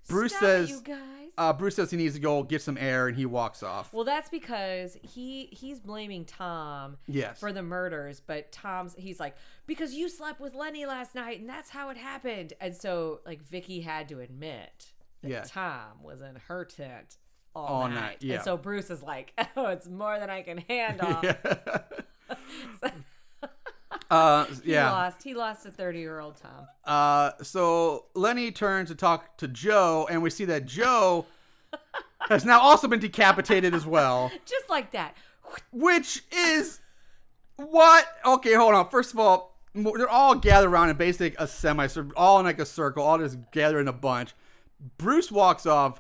Bruce 0.08 0.32
Stop 0.34 0.41
says, 0.41 0.70
it, 0.70 0.74
you 0.74 0.82
guys. 0.82 0.99
uh, 1.38 1.54
Bruce 1.54 1.76
says 1.78 1.89
he 1.91 1.97
needs 1.97 2.14
to 2.16 2.20
go 2.20 2.43
get 2.43 2.62
some 2.62 2.78
air, 2.78 3.08
and 3.08 3.16
he 3.16 3.26
walks 3.26 3.64
off. 3.64 3.93
well, 3.93 4.04
that's 4.04 4.30
because 4.30 4.97
he 5.01 5.45
he's 5.51 5.80
blaming 5.80 6.26
Tom 6.26 6.97
Yes. 7.08 7.39
for 7.39 7.54
the 7.54 7.64
murders, 7.64 8.20
but 8.26 8.51
Tom's 8.51 8.95
he's 8.97 9.20
like 9.20 9.36
because 9.66 9.93
you 9.93 10.10
slept 10.10 10.39
with 10.41 10.54
Lenny 10.56 10.86
last 10.86 11.16
night 11.16 11.39
and 11.39 11.47
that's 11.49 11.70
how 11.70 11.89
it 11.89 11.97
happened. 11.97 12.51
And 12.60 12.76
so 12.76 13.22
like 13.26 13.41
Vicky 13.43 13.80
had 13.82 14.10
to 14.10 14.20
admit 14.20 14.91
that 15.22 15.30
Yeah. 15.32 15.43
Tom 15.47 16.04
was 16.04 16.22
in 16.22 16.36
her 16.47 16.66
tent 16.66 17.16
all, 17.56 17.66
All 17.66 17.88
night. 17.88 17.95
night, 17.95 18.18
yeah. 18.22 18.36
And 18.36 18.43
so 18.43 18.58
Bruce 18.58 18.89
is 18.89 19.01
like, 19.04 19.32
"Oh, 19.56 19.68
it's 19.68 19.88
more 19.88 20.20
than 20.20 20.30
I 20.30 20.41
can 20.41 20.58
handle." 20.58 21.22
uh, 24.14 24.45
He 24.64 24.72
yeah. 24.74 24.91
lost. 24.91 25.24
He 25.24 25.34
lost 25.34 25.66
a 25.66 25.70
30-year-old 25.72 26.38
Tom. 26.38 26.68
Uh, 26.86 27.32
so 27.43 28.05
Lenny 28.14 28.51
turns 28.51 28.89
to 28.89 28.95
talk 28.95 29.38
to 29.38 29.47
Joe, 29.47 30.07
and 30.09 30.22
we 30.22 30.30
see 30.30 30.45
that 30.45 30.66
Joe 30.66 31.26
has 32.30 32.45
now 32.45 32.59
also 32.59 32.88
been 32.88 32.99
decapitated 32.99 33.74
as 33.74 33.86
well. 33.86 34.32
Just 34.45 34.70
like 34.70 34.91
that. 34.91 35.16
which 35.72 36.24
is 36.32 36.80
what? 37.55 38.05
Okay, 38.26 38.53
hold 38.53 38.74
on. 38.74 38.89
First 38.89 39.14
of 39.14 39.20
all, 39.20 39.57
they're 39.76 40.09
all 40.09 40.36
gathered 40.36 40.70
around 40.70 40.89
in 40.89 40.97
basically 40.97 41.36
a 41.39 41.47
semi, 41.47 41.88
all 42.16 42.39
in 42.39 42.45
like 42.45 42.59
a 42.59 42.66
circle, 42.66 43.03
all 43.03 43.18
just 43.18 43.38
gathered 43.51 43.80
in 43.80 43.88
a 43.88 43.93
bunch. 43.93 44.34
Bruce 44.97 45.32
walks 45.32 45.66
off. 45.66 45.99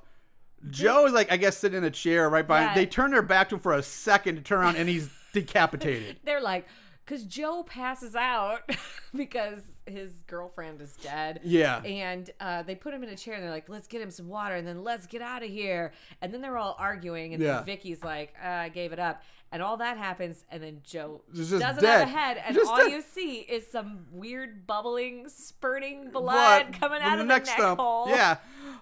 Joe 0.69 1.05
is 1.05 1.13
like, 1.13 1.31
I 1.31 1.37
guess, 1.37 1.57
sitting 1.57 1.79
in 1.79 1.83
a 1.83 1.91
chair 1.91 2.29
right 2.29 2.45
behind. 2.45 2.69
Yeah. 2.69 2.75
They 2.75 2.85
turn 2.85 3.11
their 3.11 3.21
back 3.21 3.49
to 3.49 3.55
him 3.55 3.61
for 3.61 3.73
a 3.73 3.83
second 3.83 4.35
to 4.35 4.41
turn 4.41 4.59
around, 4.59 4.75
and 4.77 4.87
he's 4.87 5.09
decapitated. 5.33 6.17
They're 6.23 6.41
like, 6.41 6.67
because 7.05 7.23
Joe 7.25 7.63
passes 7.63 8.15
out 8.15 8.61
because 9.15 9.59
his 9.85 10.11
girlfriend 10.27 10.79
is 10.81 10.95
dead. 11.03 11.41
Yeah. 11.43 11.81
And 11.83 12.29
uh, 12.39 12.63
they 12.63 12.75
put 12.75 12.93
him 12.93 13.03
in 13.03 13.09
a 13.09 13.15
chair 13.15 13.33
and 13.35 13.43
they're 13.43 13.51
like, 13.51 13.67
let's 13.69 13.87
get 13.87 14.01
him 14.01 14.09
some 14.11 14.29
water 14.29 14.55
and 14.55 14.65
then 14.67 14.83
let's 14.83 15.05
get 15.07 15.21
out 15.21 15.43
of 15.43 15.49
here. 15.49 15.91
And 16.21 16.33
then 16.33 16.41
they're 16.41 16.57
all 16.57 16.75
arguing 16.79 17.33
and 17.33 17.43
Yeah. 17.43 17.55
then 17.57 17.65
Vicky's 17.65 18.03
like, 18.03 18.33
uh, 18.43 18.47
I 18.47 18.69
gave 18.69 18.93
it 18.93 18.99
up. 18.99 19.21
And 19.51 19.61
all 19.61 19.77
that 19.77 19.97
happens 19.97 20.43
and 20.49 20.63
then 20.63 20.81
Joe 20.83 21.21
doesn't 21.35 21.59
just 21.59 21.83
have 21.85 22.07
a 22.07 22.11
head 22.11 22.41
and 22.43 22.55
Just 22.55 22.71
all 22.71 22.77
dead. 22.77 22.91
you 22.91 23.01
see 23.03 23.39
is 23.41 23.67
some 23.69 24.05
weird 24.11 24.65
bubbling, 24.65 25.27
spurting 25.29 26.09
blood, 26.11 26.71
Blood 26.71 26.79
coming 26.79 27.01
out 27.03 27.13
of 27.13 27.19
the 27.19 27.25
neck 27.25 27.45
stump. 27.45 27.79
hole. 27.79 28.07
Yeah. 28.09 28.37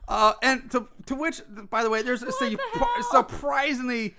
Uh, 0.07 0.33
and 0.41 0.71
to, 0.71 0.87
to 1.07 1.15
which, 1.15 1.41
by 1.69 1.83
the 1.83 1.89
way, 1.89 2.03
there's 2.03 2.23
a 2.23 2.31
hell? 2.31 2.57
surprisingly 3.11 4.15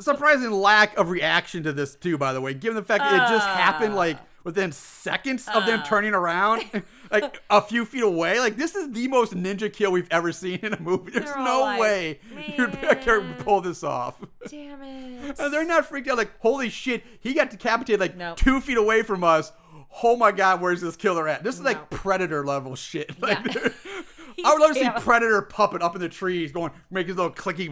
surprising 0.00 0.50
lack 0.50 0.96
of 0.96 1.10
reaction 1.10 1.62
to 1.64 1.72
this 1.72 1.94
too. 1.94 2.18
By 2.18 2.32
the 2.32 2.40
way, 2.40 2.54
given 2.54 2.76
the 2.76 2.82
fact 2.82 3.02
that 3.04 3.14
it 3.14 3.34
just 3.34 3.46
happened 3.46 3.94
Ah. 3.94 3.96
like 3.96 4.18
within 4.44 4.70
seconds 4.70 5.48
of 5.52 5.66
them 5.66 5.82
turning 5.84 6.14
around, 6.14 6.62
like 7.10 7.40
a 7.50 7.60
few 7.60 7.84
feet 7.84 8.02
away. 8.04 8.38
Like 8.38 8.56
this 8.56 8.76
is 8.76 8.92
the 8.92 9.08
most 9.08 9.34
ninja 9.34 9.72
kill 9.72 9.90
we've 9.92 10.06
ever 10.10 10.30
seen 10.32 10.60
in 10.62 10.72
a 10.72 10.80
movie. 10.80 11.10
There's 11.12 11.34
no 11.36 11.60
like, 11.62 11.80
way 11.80 12.20
can 12.54 12.70
"Man." 12.72 13.34
pull 13.38 13.60
this 13.60 13.82
off. 13.82 14.14
Damn 14.48 14.82
it. 14.82 15.38
And 15.38 15.52
they're 15.52 15.64
not 15.66 15.86
freaked 15.86 16.08
out 16.08 16.16
like, 16.16 16.38
holy 16.40 16.68
shit, 16.68 17.02
he 17.20 17.34
got 17.34 17.50
decapitated 17.50 17.98
like 18.00 18.16
Nope. 18.16 18.36
two 18.38 18.60
feet 18.60 18.78
away 18.78 19.02
from 19.02 19.24
us. 19.24 19.50
Oh 20.02 20.14
my 20.16 20.30
god, 20.30 20.60
where's 20.60 20.80
this 20.82 20.94
killer 20.94 21.26
at? 21.26 21.42
This 21.42 21.54
is 21.56 21.62
like 21.62 21.88
predator 21.90 22.44
level 22.44 22.76
shit. 22.76 23.10
Like, 23.20 23.38
Yeah. 23.54 23.68
I 24.44 24.52
would 24.52 24.60
love 24.60 24.74
to 24.74 24.80
see 24.80 24.90
Predator 25.00 25.42
puppet 25.42 25.82
up 25.82 25.94
in 25.94 26.00
the 26.00 26.08
trees 26.08 26.52
going, 26.52 26.70
make 26.90 27.06
his 27.06 27.16
little 27.16 27.30
clicky. 27.32 27.68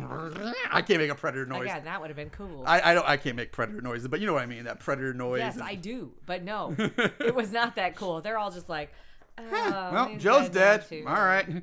I 0.72 0.82
can't 0.82 1.00
make 1.00 1.10
a 1.10 1.14
predator 1.14 1.46
noise. 1.46 1.62
Again, 1.62 1.84
that 1.84 2.00
would 2.00 2.08
have 2.10 2.16
been 2.16 2.30
cool. 2.30 2.64
I, 2.66 2.90
I 2.90 2.94
don't 2.94 3.06
I 3.08 3.16
can't 3.16 3.36
make 3.36 3.52
predator 3.52 3.80
noises, 3.82 4.08
but 4.08 4.20
you 4.20 4.26
know 4.26 4.32
what 4.34 4.42
I 4.42 4.46
mean. 4.46 4.64
That 4.64 4.80
predator 4.80 5.12
noise. 5.14 5.40
yes, 5.40 5.54
and- 5.54 5.64
I 5.64 5.74
do. 5.74 6.12
But 6.26 6.42
no, 6.42 6.74
it 6.78 7.34
was 7.34 7.52
not 7.52 7.76
that 7.76 7.96
cool. 7.96 8.20
They're 8.20 8.38
all 8.38 8.50
just 8.50 8.68
like, 8.68 8.92
oh, 9.38 9.44
well, 9.50 10.16
Joe's 10.16 10.48
dead. 10.48 10.84
All 11.06 11.14
right, 11.14 11.62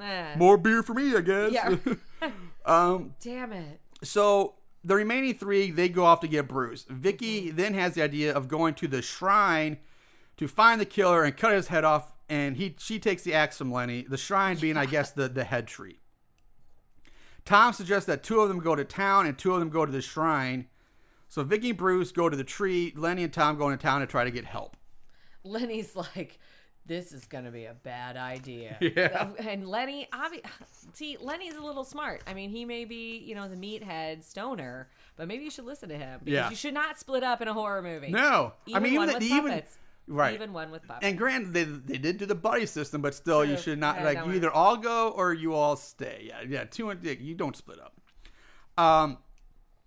Eh, 0.00 0.34
more 0.38 0.56
beer 0.56 0.82
for 0.82 0.94
me, 0.94 1.14
I 1.14 1.20
guess. 1.20 1.52
Yeah. 1.52 1.76
um. 2.64 3.14
Damn 3.20 3.52
it. 3.52 3.80
So 4.02 4.54
the 4.82 4.94
remaining 4.94 5.34
three, 5.34 5.70
they 5.70 5.88
go 5.88 6.04
off 6.04 6.20
to 6.20 6.28
get 6.28 6.48
Bruce. 6.48 6.86
Vicky 6.88 7.50
then 7.50 7.74
has 7.74 7.94
the 7.94 8.02
idea 8.02 8.32
of 8.34 8.48
going 8.48 8.74
to 8.74 8.88
the 8.88 9.02
shrine 9.02 9.78
to 10.36 10.48
find 10.48 10.80
the 10.80 10.86
killer 10.86 11.22
and 11.24 11.36
cut 11.36 11.52
his 11.52 11.68
head 11.68 11.84
off. 11.84 12.13
And 12.28 12.56
he 12.56 12.74
she 12.78 12.98
takes 12.98 13.22
the 13.22 13.34
axe 13.34 13.58
from 13.58 13.70
Lenny. 13.72 14.02
The 14.08 14.16
shrine 14.16 14.56
being, 14.56 14.76
I 14.76 14.86
guess, 14.86 15.10
the 15.12 15.28
the 15.28 15.44
head 15.44 15.66
tree. 15.66 16.00
Tom 17.44 17.72
suggests 17.74 18.06
that 18.06 18.22
two 18.22 18.40
of 18.40 18.48
them 18.48 18.58
go 18.60 18.74
to 18.74 18.84
town 18.84 19.26
and 19.26 19.36
two 19.36 19.52
of 19.52 19.60
them 19.60 19.68
go 19.68 19.84
to 19.84 19.92
the 19.92 20.00
shrine. 20.00 20.66
So 21.28 21.42
Vicky 21.42 21.70
and 21.70 21.78
Bruce 21.78 22.12
go 22.12 22.28
to 22.30 22.36
the 22.36 22.44
tree. 22.44 22.92
Lenny 22.96 23.24
and 23.24 23.32
Tom 23.32 23.58
go 23.58 23.68
into 23.68 23.82
town 23.82 24.00
to 24.00 24.06
try 24.06 24.24
to 24.24 24.30
get 24.30 24.44
help. 24.46 24.76
Lenny's 25.42 25.94
like, 25.94 26.38
this 26.86 27.12
is 27.12 27.26
gonna 27.26 27.50
be 27.50 27.66
a 27.66 27.74
bad 27.74 28.16
idea. 28.16 28.78
Yeah. 28.80 29.30
And 29.38 29.68
Lenny, 29.68 30.08
obvi- 30.12 30.44
see, 30.94 31.18
Lenny's 31.20 31.54
a 31.54 31.60
little 31.62 31.84
smart. 31.84 32.22
I 32.26 32.32
mean, 32.32 32.48
he 32.50 32.64
may 32.64 32.84
be, 32.86 33.18
you 33.18 33.34
know, 33.34 33.48
the 33.48 33.56
meathead 33.56 34.22
stoner, 34.24 34.88
but 35.16 35.28
maybe 35.28 35.44
you 35.44 35.50
should 35.50 35.64
listen 35.66 35.90
to 35.90 35.98
him 35.98 36.20
because 36.24 36.32
Yeah. 36.34 36.50
you 36.50 36.56
should 36.56 36.74
not 36.74 36.98
split 36.98 37.22
up 37.22 37.42
in 37.42 37.48
a 37.48 37.52
horror 37.54 37.82
movie. 37.82 38.08
No, 38.10 38.52
even 38.66 38.76
I 38.82 38.84
mean 38.84 38.92
even 38.94 39.08
the, 39.18 39.24
even. 39.24 39.62
Right. 40.06 40.34
Even 40.34 40.52
one 40.52 40.70
with 40.70 40.86
puppets. 40.86 41.06
And 41.06 41.16
granted, 41.18 41.52
they, 41.54 41.64
they 41.64 41.98
did 41.98 42.18
do 42.18 42.26
the 42.26 42.34
buddy 42.34 42.66
system, 42.66 43.02
but 43.02 43.14
still, 43.14 43.44
you 43.44 43.56
should 43.56 43.78
not 43.78 43.96
Yeah, 43.96 44.04
like 44.04 44.26
you 44.26 44.32
either 44.32 44.50
all 44.50 44.76
go 44.76 45.10
or 45.10 45.32
you 45.32 45.54
all 45.54 45.76
stay. 45.76 46.26
Yeah, 46.28 46.42
yeah. 46.48 46.64
Two 46.64 46.90
and 46.90 47.04
you 47.04 47.34
don't 47.34 47.56
split 47.56 47.78
up. 47.80 47.94
Um, 48.76 49.18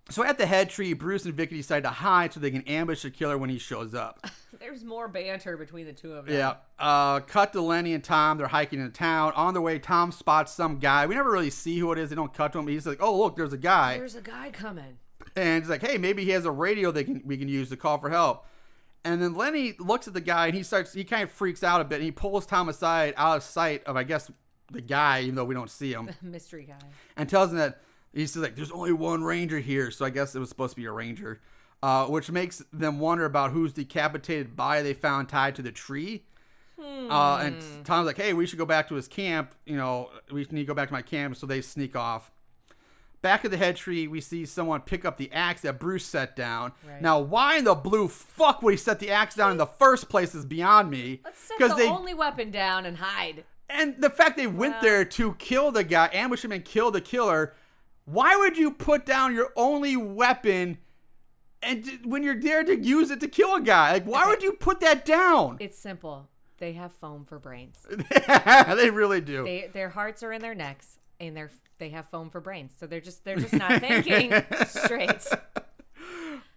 so 0.09 0.23
at 0.23 0.37
the 0.37 0.45
head 0.45 0.69
tree, 0.69 0.93
Bruce 0.93 1.25
and 1.25 1.33
Vicky 1.33 1.57
decide 1.57 1.83
to 1.83 1.89
hide 1.89 2.31
so 2.33 2.39
they 2.39 2.51
can 2.51 2.61
ambush 2.61 3.03
the 3.03 3.11
killer 3.11 3.37
when 3.37 3.49
he 3.49 3.57
shows 3.59 3.93
up. 3.93 4.25
There's 4.59 4.83
more 4.83 5.07
banter 5.09 5.57
between 5.57 5.85
the 5.85 5.91
two 5.93 6.13
of 6.13 6.25
them. 6.25 6.33
yeah. 6.35 6.53
Uh, 6.79 7.19
cut 7.19 7.51
to 7.53 7.61
Lenny 7.61 7.93
and 7.93 8.03
Tom. 8.03 8.37
They're 8.37 8.47
hiking 8.47 8.79
into 8.79 8.91
town. 8.93 9.33
On 9.35 9.53
the 9.53 9.61
way, 9.61 9.77
Tom 9.79 10.11
spots 10.13 10.53
some 10.53 10.79
guy. 10.79 11.05
We 11.05 11.15
never 11.15 11.29
really 11.29 11.49
see 11.49 11.77
who 11.77 11.91
it 11.91 11.99
is. 11.99 12.09
They 12.09 12.15
don't 12.15 12.33
cut 12.33 12.53
to 12.53 12.59
him. 12.59 12.67
He's 12.67 12.87
like, 12.87 12.99
"Oh, 13.01 13.17
look, 13.17 13.35
there's 13.35 13.53
a 13.53 13.57
guy." 13.57 13.97
There's 13.97 14.15
a 14.15 14.21
guy 14.21 14.49
coming. 14.51 14.97
and 15.35 15.61
he's 15.63 15.69
like, 15.69 15.81
"Hey, 15.85 15.97
maybe 15.97 16.23
he 16.23 16.31
has 16.31 16.45
a 16.45 16.51
radio 16.51 16.89
they 16.91 17.03
can 17.03 17.21
we 17.25 17.37
can 17.37 17.49
use 17.49 17.69
to 17.69 17.77
call 17.77 17.97
for 17.97 18.09
help." 18.09 18.45
And 19.03 19.21
then 19.21 19.35
Lenny 19.35 19.73
looks 19.79 20.07
at 20.07 20.13
the 20.13 20.21
guy 20.21 20.47
and 20.47 20.55
he 20.55 20.63
starts 20.63 20.93
he 20.93 21.03
kind 21.03 21.23
of 21.23 21.31
freaks 21.31 21.63
out 21.63 21.79
a 21.81 21.85
bit 21.85 21.95
and 21.95 22.03
he 22.03 22.11
pulls 22.11 22.45
Tom 22.45 22.67
aside 22.69 23.13
out 23.15 23.37
of 23.37 23.43
sight 23.43 23.83
of 23.85 23.95
I 23.95 24.03
guess 24.03 24.29
the 24.71 24.81
guy 24.81 25.21
even 25.21 25.35
though 25.35 25.45
we 25.45 25.53
don't 25.55 25.69
see 25.69 25.93
him 25.93 26.09
Mystery 26.21 26.65
guy. 26.65 26.75
and 27.15 27.29
tells 27.29 27.51
him 27.51 27.57
that 27.57 27.81
he's 28.13 28.33
just 28.33 28.43
like 28.43 28.55
there's 28.57 28.71
only 28.71 28.91
one 28.91 29.23
ranger 29.23 29.59
here 29.59 29.91
so 29.91 30.03
I 30.05 30.09
guess 30.09 30.35
it 30.35 30.39
was 30.39 30.49
supposed 30.49 30.71
to 30.75 30.81
be 30.81 30.85
a 30.85 30.91
ranger, 30.91 31.39
uh, 31.81 32.07
which 32.07 32.29
makes 32.31 32.61
them 32.73 32.99
wonder 32.99 33.23
about 33.23 33.51
whose 33.51 33.71
decapitated 33.71 34.55
body 34.57 34.81
they 34.81 34.93
found 34.93 35.29
tied 35.29 35.55
to 35.55 35.61
the 35.61 35.71
tree. 35.71 36.23
Uh, 36.79 37.39
and 37.43 37.85
Tom's 37.85 38.05
like, 38.05 38.17
"Hey, 38.17 38.33
we 38.33 38.45
should 38.45 38.59
go 38.59 38.65
back 38.65 38.87
to 38.89 38.95
his 38.95 39.07
camp. 39.07 39.55
You 39.65 39.77
know, 39.77 40.09
we 40.31 40.41
need 40.51 40.61
to 40.61 40.65
go 40.65 40.73
back 40.75 40.89
to 40.89 40.93
my 40.93 41.01
camp." 41.01 41.35
So 41.35 41.47
they 41.47 41.61
sneak 41.61 41.95
off. 41.95 42.29
Back 43.21 43.43
of 43.43 43.51
the 43.51 43.57
head 43.57 43.75
tree, 43.77 44.07
we 44.07 44.21
see 44.21 44.45
someone 44.45 44.81
pick 44.81 45.03
up 45.03 45.17
the 45.17 45.31
axe 45.31 45.61
that 45.61 45.79
Bruce 45.79 46.05
set 46.05 46.35
down. 46.35 46.71
Right. 46.87 47.01
Now, 47.01 47.19
why 47.19 47.57
in 47.57 47.63
the 47.63 47.73
blue 47.73 48.07
fuck 48.07 48.61
would 48.61 48.71
he 48.71 48.77
set 48.77 48.99
the 48.99 49.09
axe 49.09 49.35
down 49.35 49.51
in 49.51 49.57
the 49.57 49.65
first 49.65 50.07
place 50.07 50.35
is 50.35 50.45
beyond 50.45 50.91
me. 50.91 51.21
Let's 51.25 51.39
set 51.39 51.57
the 51.57 51.75
they 51.75 51.89
only 51.89 52.13
weapon 52.13 52.51
down 52.51 52.85
and 52.85 52.97
hide. 52.97 53.43
and 53.69 53.95
the 53.99 54.11
fact 54.11 54.37
they 54.37 54.45
went 54.47 54.81
there 54.81 55.03
to 55.03 55.33
kill 55.33 55.71
the 55.71 55.83
guy, 55.83 56.09
ambush 56.13 56.45
him, 56.45 56.51
and 56.51 56.63
kill 56.63 56.91
the 56.91 57.01
killer. 57.01 57.55
Why 58.05 58.35
would 58.37 58.55
you 58.57 58.71
put 58.71 59.05
down 59.05 59.33
your 59.33 59.51
only 59.55 59.97
weapon? 59.97 60.77
And 61.61 61.85
when 62.05 62.21
you're 62.21 62.39
there 62.39 62.63
to 62.63 62.77
use 62.77 63.09
it 63.09 63.19
to 63.21 63.27
kill 63.27 63.55
a 63.55 63.61
guy, 63.61 63.93
like 63.93 64.05
why 64.05 64.27
would 64.27 64.43
you 64.43 64.53
put 64.53 64.79
that 64.81 65.05
down? 65.05 65.57
It's 65.59 65.77
simple. 65.77 66.29
They 66.59 66.73
have 66.73 66.93
foam 66.93 67.25
for 67.25 67.39
brains. 67.39 67.85
they 68.27 68.89
really 68.91 69.21
do. 69.21 69.43
They 69.43 69.69
their 69.73 69.89
hearts 69.89 70.21
are 70.23 70.31
in 70.31 70.41
their 70.41 70.55
necks 70.55 70.99
and 71.19 71.35
they're 71.35 71.51
they 71.79 71.89
have 71.89 72.07
foam 72.09 72.29
for 72.29 72.41
brains. 72.41 72.73
So 72.79 72.87
they're 72.87 73.01
just 73.01 73.23
they're 73.23 73.37
just 73.37 73.53
not 73.53 73.79
thinking 73.81 74.33
straight. 74.67 75.25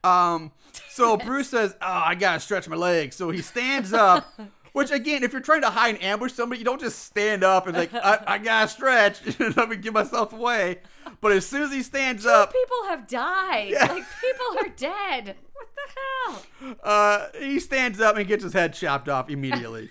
Um, 0.03 0.53
so 0.89 1.17
Bruce 1.17 1.51
says, 1.51 1.75
"Oh, 1.81 1.87
I 1.87 2.15
gotta 2.15 2.41
stretch 2.41 2.69
my 2.69 2.77
legs." 2.77 3.17
So 3.17 3.31
he 3.31 3.43
stands 3.43 3.93
up. 3.93 4.27
Which 4.73 4.93
again, 4.93 5.25
if 5.25 5.33
you're 5.33 5.43
trying 5.43 5.63
to 5.63 5.71
hide 5.71 5.97
and 5.97 6.05
ambush 6.05 6.33
somebody, 6.33 6.61
you 6.61 6.65
don't 6.65 6.81
just 6.81 7.01
stand 7.01 7.43
up 7.43 7.67
and 7.67 7.77
like, 7.77 7.93
I, 7.93 8.23
I 8.25 8.39
gotta 8.39 8.69
stretch. 8.69 9.21
and 9.41 9.57
Let 9.57 9.69
me 9.69 9.75
give 9.75 9.93
myself 9.93 10.33
away. 10.33 10.79
But 11.21 11.33
as 11.33 11.45
soon 11.45 11.63
as 11.63 11.73
he 11.73 11.83
stands 11.83 12.25
up, 12.25 12.53
People 12.53 12.85
have 12.87 13.09
died. 13.09 13.73
Like 13.73 14.05
people 14.21 14.59
are 14.61 14.69
dead. 14.69 15.35
What 15.53 15.69
the 15.75 16.67
hell? 16.67 16.77
uh, 16.85 17.27
he 17.37 17.59
stands 17.59 18.01
up 18.01 18.17
and 18.17 18.29
gets 18.29 18.45
his 18.45 18.53
head 18.53 18.73
chopped 18.73 19.09
off 19.09 19.29
immediately. 19.29 19.91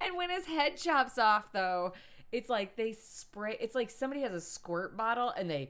And 0.00 0.16
when 0.16 0.30
his 0.30 0.46
head 0.46 0.78
chops 0.78 1.18
off 1.18 1.52
though, 1.52 1.92
it's 2.34 2.50
like 2.50 2.76
they 2.76 2.92
spray 2.92 3.56
it's 3.60 3.74
like 3.74 3.90
somebody 3.90 4.22
has 4.22 4.32
a 4.32 4.40
squirt 4.40 4.96
bottle 4.96 5.30
and 5.30 5.48
they 5.48 5.68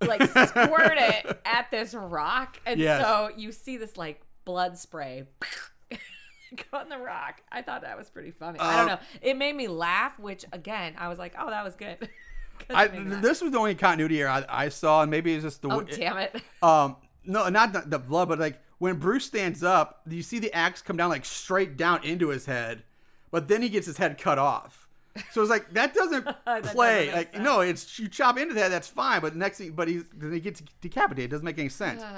like 0.00 0.22
squirt 0.22 0.96
it 0.96 1.38
at 1.44 1.70
this 1.70 1.94
rock. 1.94 2.58
And 2.66 2.80
Yes. 2.80 3.02
so 3.02 3.30
you 3.36 3.52
see 3.52 3.76
this 3.76 3.96
like 3.96 4.20
blood 4.44 4.78
spray 4.78 5.24
on 6.72 6.88
the 6.88 6.98
rock. 6.98 7.42
I 7.50 7.62
thought 7.62 7.82
that 7.82 7.96
was 7.98 8.08
pretty 8.10 8.30
funny. 8.30 8.58
I 8.60 8.76
don't 8.78 8.88
Uh, 8.90 8.94
know. 8.94 9.00
It 9.22 9.36
made 9.36 9.54
me 9.56 9.68
laugh, 9.68 10.18
which 10.18 10.44
again, 10.52 10.94
I 10.98 11.08
was 11.08 11.18
like, 11.18 11.34
oh, 11.38 11.50
that 11.50 11.64
was 11.64 11.74
good." 11.76 12.08
I, 12.70 12.84
it 12.86 12.92
made 12.92 13.04
me 13.04 13.10
laugh. 13.12 13.22
this 13.22 13.42
was 13.42 13.52
the 13.52 13.58
only 13.58 13.74
continuity 13.74 14.20
error 14.22 14.30
I, 14.30 14.44
I 14.48 14.68
saw, 14.68 15.02
and 15.02 15.10
maybe 15.10 15.34
it's 15.34 15.44
just 15.44 15.62
the 15.62 15.68
oh, 15.68 15.80
damn 15.82 16.16
it. 16.18 16.40
Um, 16.62 16.96
no, 17.24 17.48
not 17.48 17.72
the, 17.72 17.82
the 17.86 17.98
blood, 17.98 18.28
but 18.28 18.38
like 18.38 18.60
when 18.78 18.96
Bruce 18.96 19.24
stands 19.24 19.62
up, 19.62 20.02
you 20.08 20.22
see 20.22 20.38
the 20.38 20.52
axe 20.54 20.80
come 20.82 20.96
down 20.96 21.08
like 21.10 21.24
straight 21.24 21.76
down 21.76 22.04
into 22.04 22.28
his 22.28 22.46
head, 22.46 22.84
but 23.30 23.48
then 23.48 23.60
he 23.62 23.68
gets 23.68 23.86
his 23.86 23.98
head 23.98 24.16
cut 24.18 24.38
off. 24.38 24.83
So 25.32 25.40
it's 25.42 25.50
like 25.50 25.72
that 25.74 25.94
doesn't 25.94 26.24
That 26.46 26.64
play. 26.64 27.06
doesn't 27.06 27.14
like 27.16 27.40
no, 27.40 27.60
it's 27.60 27.98
you 27.98 28.08
chop 28.08 28.38
into 28.38 28.54
that, 28.54 28.68
that's 28.68 28.88
fine. 28.88 29.20
But 29.20 29.36
next 29.36 29.58
thing, 29.58 29.72
but 29.72 29.88
he's 29.88 30.04
then 30.14 30.32
he 30.32 30.40
gets 30.40 30.62
decapitated. 30.80 31.30
It 31.30 31.30
doesn't 31.30 31.44
make 31.44 31.58
any 31.58 31.68
sense. 31.68 32.02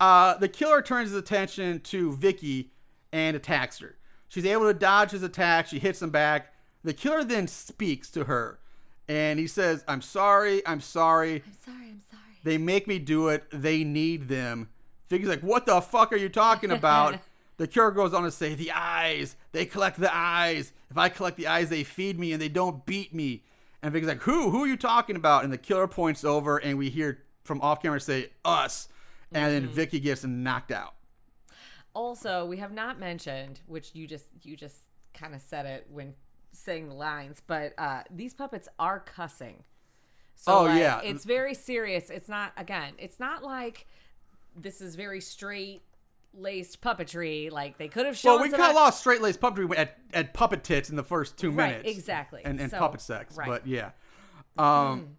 Uh, 0.00 0.38
the 0.38 0.46
killer 0.46 0.80
turns 0.80 1.10
his 1.10 1.18
attention 1.18 1.80
to 1.80 2.12
Vicky 2.12 2.70
and 3.12 3.34
attacks 3.34 3.80
her. 3.80 3.96
She's 4.28 4.46
able 4.46 4.66
to 4.66 4.72
dodge 4.72 5.10
his 5.10 5.24
attack. 5.24 5.66
She 5.66 5.80
hits 5.80 6.00
him 6.00 6.10
back. 6.10 6.52
The 6.84 6.92
killer 6.94 7.24
then 7.24 7.48
speaks 7.48 8.08
to 8.12 8.22
her, 8.26 8.60
and 9.08 9.40
he 9.40 9.48
says, 9.48 9.82
"I'm 9.88 10.00
sorry. 10.00 10.64
I'm 10.64 10.80
sorry. 10.80 11.42
I'm 11.44 11.52
sorry, 11.64 11.88
I'm 11.90 12.00
sorry. 12.08 12.22
They 12.44 12.58
make 12.58 12.86
me 12.86 13.00
do 13.00 13.26
it. 13.26 13.46
They 13.50 13.82
need 13.82 14.28
them. 14.28 14.68
Vicky's 15.08 15.28
like, 15.28 15.40
what 15.40 15.66
the 15.66 15.80
fuck 15.80 16.12
are 16.12 16.16
you 16.16 16.28
talking 16.28 16.70
about? 16.70 17.18
the 17.56 17.66
cure 17.66 17.90
goes 17.90 18.14
on 18.14 18.22
to 18.22 18.30
say, 18.30 18.54
the 18.54 18.70
eyes. 18.72 19.36
They 19.52 19.64
collect 19.64 19.98
the 19.98 20.14
eyes. 20.14 20.72
If 20.90 20.96
I 20.98 21.08
collect 21.08 21.36
the 21.36 21.46
eyes, 21.46 21.68
they 21.68 21.84
feed 21.84 22.18
me 22.18 22.32
and 22.32 22.40
they 22.40 22.48
don't 22.48 22.84
beat 22.86 23.14
me. 23.14 23.44
And 23.82 23.92
Vicky's 23.92 24.08
like, 24.08 24.22
who? 24.22 24.50
Who 24.50 24.64
are 24.64 24.66
you 24.66 24.76
talking 24.76 25.16
about? 25.16 25.44
And 25.44 25.52
the 25.52 25.58
killer 25.58 25.86
points 25.86 26.24
over 26.24 26.58
and 26.58 26.78
we 26.78 26.88
hear 26.90 27.22
from 27.44 27.60
off 27.60 27.82
camera 27.82 28.00
say, 28.00 28.30
us. 28.44 28.88
And 29.32 29.52
then 29.52 29.66
Vicky 29.68 30.00
gets 30.00 30.24
knocked 30.24 30.72
out. 30.72 30.94
Also, 31.94 32.44
we 32.46 32.56
have 32.58 32.72
not 32.72 32.98
mentioned, 32.98 33.60
which 33.66 33.94
you 33.94 34.06
just 34.06 34.26
you 34.42 34.56
just 34.56 34.76
kind 35.14 35.34
of 35.34 35.40
said 35.42 35.66
it 35.66 35.86
when 35.90 36.14
saying 36.52 36.88
the 36.88 36.94
lines, 36.94 37.42
but 37.46 37.72
uh, 37.78 38.02
these 38.10 38.34
puppets 38.34 38.68
are 38.78 39.00
cussing. 39.00 39.64
So 40.34 40.52
Oh, 40.52 40.62
like, 40.64 40.78
yeah. 40.78 41.00
it's 41.02 41.24
very 41.24 41.54
serious. 41.54 42.10
It's 42.10 42.28
not 42.28 42.52
again. 42.56 42.94
It's 42.98 43.18
not 43.20 43.42
like 43.42 43.86
this 44.56 44.80
is 44.80 44.94
very 44.94 45.20
straight 45.20 45.82
laced 46.34 46.80
puppetry. 46.80 47.50
Like 47.50 47.78
they 47.78 47.88
could 47.88 48.06
have 48.06 48.16
shown. 48.16 48.34
Well, 48.36 48.42
we 48.44 48.50
kind 48.50 48.70
of 48.70 48.74
lost 48.76 49.00
straight 49.00 49.20
laced 49.22 49.40
puppetry 49.40 49.76
at, 49.76 49.98
at 50.12 50.34
puppet 50.34 50.64
tits 50.64 50.90
in 50.90 50.96
the 50.96 51.02
first 51.04 51.36
two 51.36 51.50
Right, 51.50 51.70
minutes. 51.82 51.90
exactly. 51.98 52.42
And, 52.44 52.60
and 52.60 52.70
So, 52.70 52.78
puppet 52.78 53.00
sex. 53.00 53.36
right. 53.36 53.48
But 53.48 53.66
yeah. 53.66 53.90
Um, 54.56 55.16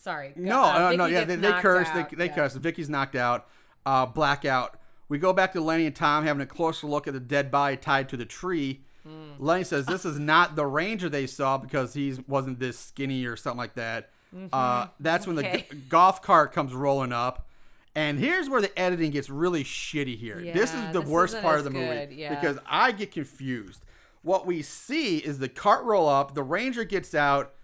Sorry. 0.00 0.32
No, 0.34 0.62
uh, 0.62 0.66
uh, 0.66 0.92
no, 0.96 1.04
Vicky 1.04 1.14
yeah, 1.14 1.24
they, 1.24 1.36
they 1.36 1.52
curse, 1.60 1.88
they, 1.90 2.06
they 2.16 2.26
Yeah. 2.26 2.34
curse. 2.34 2.54
Vicky's 2.56 2.88
knocked 2.88 3.14
out, 3.14 3.46
uh, 3.86 4.04
blackout. 4.06 4.78
We 5.08 5.18
go 5.18 5.32
back 5.32 5.52
to 5.52 5.60
Lenny 5.60 5.86
and 5.86 5.94
Tom 5.94 6.24
having 6.24 6.40
a 6.42 6.46
closer 6.46 6.86
look 6.88 7.06
at 7.06 7.14
the 7.14 7.20
dead 7.20 7.50
body 7.52 7.76
tied 7.76 8.08
to 8.08 8.16
the 8.16 8.24
tree. 8.24 8.82
Hmm. 9.04 9.32
Lenny 9.38 9.62
says 9.64 9.86
this 9.86 10.04
is 10.04 10.18
not 10.18 10.56
the 10.56 10.66
ranger 10.66 11.08
they 11.08 11.26
saw 11.28 11.56
because 11.58 11.94
he 11.94 12.16
wasn't 12.26 12.58
this 12.58 12.78
skinny 12.78 13.24
or 13.26 13.36
something 13.36 13.58
like 13.58 13.74
that. 13.74 14.10
Uh, 14.52 14.86
that's 14.98 15.26
when 15.26 15.36
the 15.36 15.42
g- 15.42 15.64
golf 15.90 16.22
cart 16.22 16.52
comes 16.52 16.72
rolling 16.72 17.12
up. 17.12 17.46
And 17.94 18.18
here's 18.18 18.48
where 18.48 18.60
the 18.60 18.76
editing 18.78 19.10
gets 19.10 19.28
really 19.28 19.64
shitty 19.64 20.16
here. 20.16 20.40
this 20.40 20.72
is 20.72 20.92
the 20.92 21.00
this 21.00 21.08
worst 21.08 21.40
part 21.42 21.58
of 21.58 21.64
the 21.64 21.70
movie 21.70 22.14
yeah. 22.14 22.34
because 22.34 22.58
I 22.66 22.92
get 22.92 23.10
confused. 23.10 23.84
What 24.22 24.46
we 24.46 24.62
see 24.62 25.18
is 25.18 25.38
the 25.38 25.48
cart 25.48 25.84
roll 25.84 26.08
up, 26.08 26.34
the 26.34 26.42
ranger 26.42 26.84
gets 26.84 27.14
out 27.14 27.54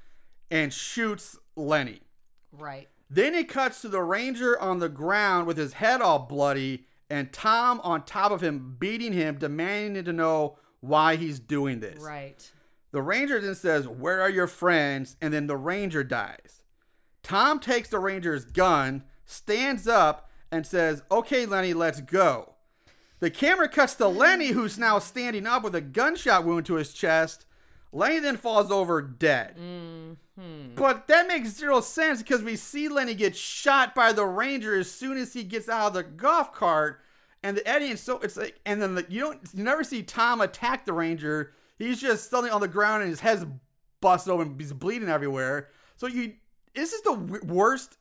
and 0.51 0.73
shoots 0.73 1.39
Lenny. 1.57 2.03
Right. 2.53 2.89
Then 3.09 3.35
it 3.35 3.49
cuts 3.49 3.81
to 3.83 3.89
the 3.89 4.03
ranger 4.03 4.61
on 4.61 4.81
the 4.81 4.89
ground 4.89 5.47
with 5.47 5.57
his 5.57 5.75
head 5.75 6.03
all 6.03 6.19
bloody 6.19 6.85
and 7.11 7.33
Tom 7.33 7.81
on 7.83 8.05
top 8.05 8.33
of 8.33 8.43
him 8.43 8.77
beating 8.79 9.13
him, 9.13 9.39
demanding 9.39 10.05
to 10.05 10.13
know 10.13 10.59
why 10.81 11.17
he's 11.17 11.41
doing 11.41 11.81
this. 11.81 12.03
Right. 12.03 12.51
The 12.91 13.03
ranger 13.03 13.41
then 13.41 13.55
says, 13.55 13.89
Where 13.89 14.21
are 14.21 14.31
your 14.31 14.47
friends? 14.47 15.17
And 15.21 15.33
then 15.33 15.47
the 15.47 15.57
ranger 15.57 16.05
dies. 16.05 16.63
Tom 17.23 17.61
takes 17.61 17.89
the 17.89 17.99
ranger's 17.99 18.45
gun, 18.45 19.05
stands 19.29 19.87
up, 19.87 20.31
and 20.51 20.67
says, 20.67 21.03
Okay, 21.11 21.47
Lenny, 21.47 21.75
let's 21.75 22.01
go. 22.01 22.55
The 23.21 23.31
camera 23.31 23.69
cuts 23.69 23.95
to 23.97 24.09
Lenny, 24.09 24.49
who's 24.49 24.79
now 24.79 24.99
standing 24.99 25.47
up 25.47 25.63
with 25.63 25.75
a 25.75 25.81
gunshot 25.81 26.45
wound 26.45 26.67
to 26.67 26.75
his 26.75 26.93
chest. 26.93 27.45
Lenny 27.93 28.19
then 28.19 28.37
falls 28.37 28.71
over 28.71 29.03
dead. 29.03 29.57
Mm-hmm. 29.57 30.75
But 30.75 31.09
that 31.09 31.27
makes 31.27 31.57
zero 31.57 31.81
sense 31.81 32.23
because 32.23 32.43
we 32.43 32.55
see 32.55 32.89
Lenny 32.89 33.15
get 33.15 33.37
shot 33.37 33.95
by 33.95 34.13
the 34.13 34.25
ranger 34.25 34.79
as 34.79 34.91
soon 34.91 35.17
as 35.17 35.33
he 35.33 35.43
gets 35.43 35.69
out 35.69 35.89
of 35.89 35.95
the 35.95 36.03
golf 36.03 36.55
cart. 36.55 37.01
And 37.43 37.57
the 37.57 37.67
Eddie, 37.67 37.91
and 37.91 37.99
so 37.99 38.19
it's 38.19 38.37
like, 38.37 38.59
and 38.67 38.81
then 38.81 38.95
the, 38.95 39.07
you 39.09 39.21
don't, 39.21 39.41
you 39.55 39.65
never 39.65 39.85
see 39.85 40.03
Tom 40.03 40.41
attack 40.41 40.85
the 40.85 40.93
ranger. 40.93 41.53
He's 41.79 42.01
just 42.01 42.31
suddenly 42.31 42.51
on 42.51 42.61
the 42.61 42.69
ground 42.69 43.03
and 43.03 43.11
his 43.11 43.21
head's 43.21 43.47
busted 44.01 44.33
open, 44.33 44.57
he's 44.59 44.73
bleeding 44.73 45.09
everywhere. 45.09 45.69
So 45.97 46.07
you, 46.07 46.35
this 46.75 46.93
is 46.93 47.03
the 47.03 47.15
w- 47.15 47.45
worst, 47.45 47.98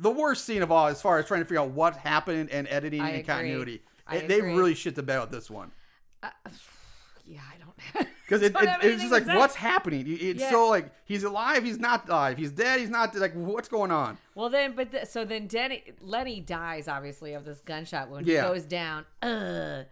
the 0.00 0.10
worst 0.10 0.44
scene 0.44 0.62
of 0.62 0.70
all 0.72 0.86
as 0.88 1.00
far 1.02 1.18
as 1.18 1.26
trying 1.26 1.40
to 1.40 1.44
figure 1.44 1.60
out 1.60 1.70
what 1.70 1.96
happened 1.96 2.50
and 2.50 2.66
editing 2.68 3.00
I 3.00 3.08
and 3.10 3.14
agree. 3.18 3.24
continuity. 3.26 3.82
I 4.06 4.18
They- 4.18 4.40
really 4.40 4.74
shit 4.74 4.94
the 4.94 5.02
bed 5.02 5.20
with 5.20 5.30
this 5.30 5.50
one. 5.50 5.70
Uh, 6.22 6.28
yeah, 7.26 7.40
I 7.52 7.58
don't. 7.58 7.68
Know. 8.06 8.10
Because 8.30 8.42
it, 8.44 8.54
it, 8.54 8.68
it's 8.84 9.00
just 9.02 9.10
like, 9.12 9.24
say. 9.24 9.36
what's 9.36 9.56
happening? 9.56 10.04
It's 10.06 10.40
Yeah. 10.40 10.50
so 10.52 10.68
like, 10.68 10.92
he's 11.04 11.24
alive, 11.24 11.64
he's 11.64 11.80
not 11.80 12.08
alive. 12.08 12.38
He's 12.38 12.52
dead, 12.52 12.78
he's 12.78 12.88
not, 12.88 13.12
like, 13.16 13.32
what's 13.34 13.68
going 13.68 13.90
on? 13.90 14.18
Well, 14.36 14.48
then, 14.48 14.74
but 14.76 14.92
th- 14.92 15.06
so 15.06 15.24
then 15.24 15.48
Denny 15.48 15.82
Lenny 16.00 16.40
dies 16.40 16.86
obviously 16.86 17.34
of 17.34 17.44
this 17.44 17.58
gunshot 17.58 18.08
wound. 18.08 18.26
Yeah. 18.28 18.42
He 18.42 18.48
goes 18.54 18.64
down. 18.66 19.04
Ugh. 19.22 19.84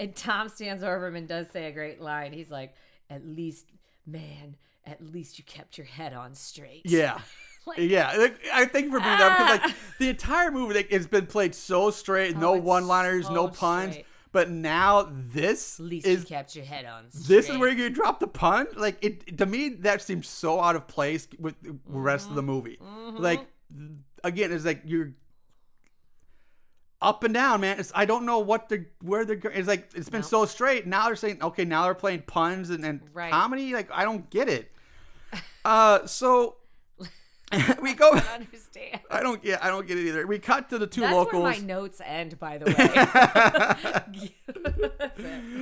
And 0.00 0.16
Tom 0.16 0.48
stands 0.48 0.82
over 0.82 1.06
him 1.08 1.14
and 1.16 1.28
does 1.28 1.50
say 1.50 1.66
a 1.66 1.72
great 1.72 2.00
line. 2.00 2.32
He's 2.32 2.50
like, 2.50 2.74
"At 3.10 3.26
least, 3.26 3.66
man, 4.06 4.56
at 4.86 5.04
least 5.04 5.36
you 5.38 5.44
kept 5.44 5.76
your 5.76 5.86
head 5.86 6.14
on 6.14 6.34
straight." 6.34 6.82
Yeah. 6.86 7.18
Like- 7.66 7.78
yeah, 7.78 8.12
like, 8.18 8.40
I 8.52 8.66
thank 8.66 8.84
you 8.86 8.90
for 8.90 9.00
bringing 9.00 9.18
that 9.18 9.32
up 9.32 9.38
because 9.38 9.60
like 9.60 9.70
Ah. 9.70 9.74
the 9.98 10.08
entire 10.10 10.50
movie, 10.50 10.74
like, 10.74 10.88
it's 10.90 11.06
been 11.06 11.26
played 11.26 11.54
so 11.54 11.90
straight, 11.90 12.36
no 12.36 12.50
Oh, 12.50 12.54
it's 12.56 12.64
one-liners, 12.64 13.30
no 13.30 13.48
puns. 13.48 13.92
straight. 13.94 14.06
But 14.32 14.50
now 14.50 15.08
this 15.10 15.78
At 15.78 15.86
least 15.86 16.06
is 16.06 16.20
you 16.22 16.26
kept 16.26 16.56
your 16.56 16.64
head 16.64 16.84
on. 16.86 17.08
Straight. 17.10 17.28
this 17.28 17.48
is 17.48 17.56
where 17.56 17.70
you 17.70 17.88
drop 17.88 18.18
the 18.20 18.26
pun. 18.26 18.66
Like 18.76 18.98
it 19.00 19.38
to 19.38 19.46
me, 19.46 19.68
that 19.68 20.02
seems 20.02 20.26
so 20.28 20.60
out 20.60 20.74
of 20.76 20.88
place 20.88 21.28
with 21.38 21.54
the 21.62 21.76
rest 21.86 22.28
of 22.28 22.34
the 22.34 22.42
Mm-hmm. 22.42 22.50
movie. 22.50 22.78
Like 23.18 23.46
again, 24.24 24.50
it's 24.52 24.64
like 24.64 24.82
you're 24.84 25.12
up 27.00 27.22
and 27.22 27.34
down, 27.34 27.60
man. 27.60 27.78
It's 27.78 27.92
I 27.94 28.06
don't 28.06 28.24
know 28.26 28.38
what 28.40 28.68
they're 28.68 28.86
where 29.02 29.24
they're. 29.24 29.38
It's 29.52 29.68
like 29.68 29.90
it's 29.94 30.08
been 30.08 30.22
No. 30.22 30.26
so 30.26 30.46
straight. 30.46 30.86
Now 30.86 31.06
they're 31.06 31.16
saying 31.16 31.42
okay, 31.42 31.64
now 31.64 31.84
they're 31.84 31.94
playing 31.94 32.22
puns 32.22 32.70
and, 32.70 32.84
and 32.84 33.00
Right. 33.12 33.30
comedy. 33.30 33.72
Like 33.72 33.88
I 33.92 34.04
don't 34.04 34.28
get 34.30 34.48
it. 34.48 34.70
Uh, 35.66 36.06
so 36.06 36.56
we 37.82 37.94
go. 37.94 38.10
I 38.12 38.20
don't 38.20 38.28
understand. 38.34 39.00
I 39.10 39.20
don't. 39.20 39.42
Yeah, 39.44 39.58
I 39.62 39.68
don't 39.68 39.86
get 39.86 39.98
it 39.98 40.06
either. 40.08 40.26
We 40.26 40.38
cut 40.38 40.70
to 40.70 40.78
the 40.78 40.86
two 40.86 41.02
That's 41.02 41.14
locals. 41.14 41.42
where 41.42 41.52
my 41.52 41.58
notes 41.58 42.00
end, 42.04 42.38
by 42.38 42.58
the 42.58 42.66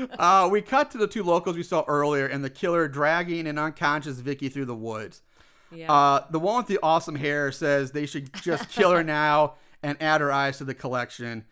way. 0.01 0.07
Uh, 0.19 0.49
we 0.51 0.63
cut 0.63 0.91
to 0.93 0.99
the 0.99 1.07
two 1.07 1.23
locals 1.23 1.57
we 1.57 1.63
saw 1.63 1.85
earlier, 1.87 2.27
and 2.27 2.45
the 2.45 2.51
killer 2.51 2.89
dragging 2.89 3.47
an 3.47 3.59
unconscious 3.59 4.19
Vicky 4.21 4.49
through 4.49 4.65
the 4.67 4.75
woods. 4.75 5.23
Yeah. 5.71 5.93
Uh, 5.93 6.25
the 6.31 6.39
one 6.39 6.59
with 6.59 6.67
the 6.67 6.79
awesome 6.83 7.17
hair 7.17 7.51
says 7.53 7.93
they 7.93 8.07
should 8.07 8.33
just 8.35 8.69
kill 8.71 8.91
her 8.91 9.03
now 9.03 9.55
and 9.83 10.01
add 10.03 10.21
her 10.21 10.31
eyes 10.31 10.59
to 10.59 10.65
the 10.65 10.75
collection. 10.75 11.45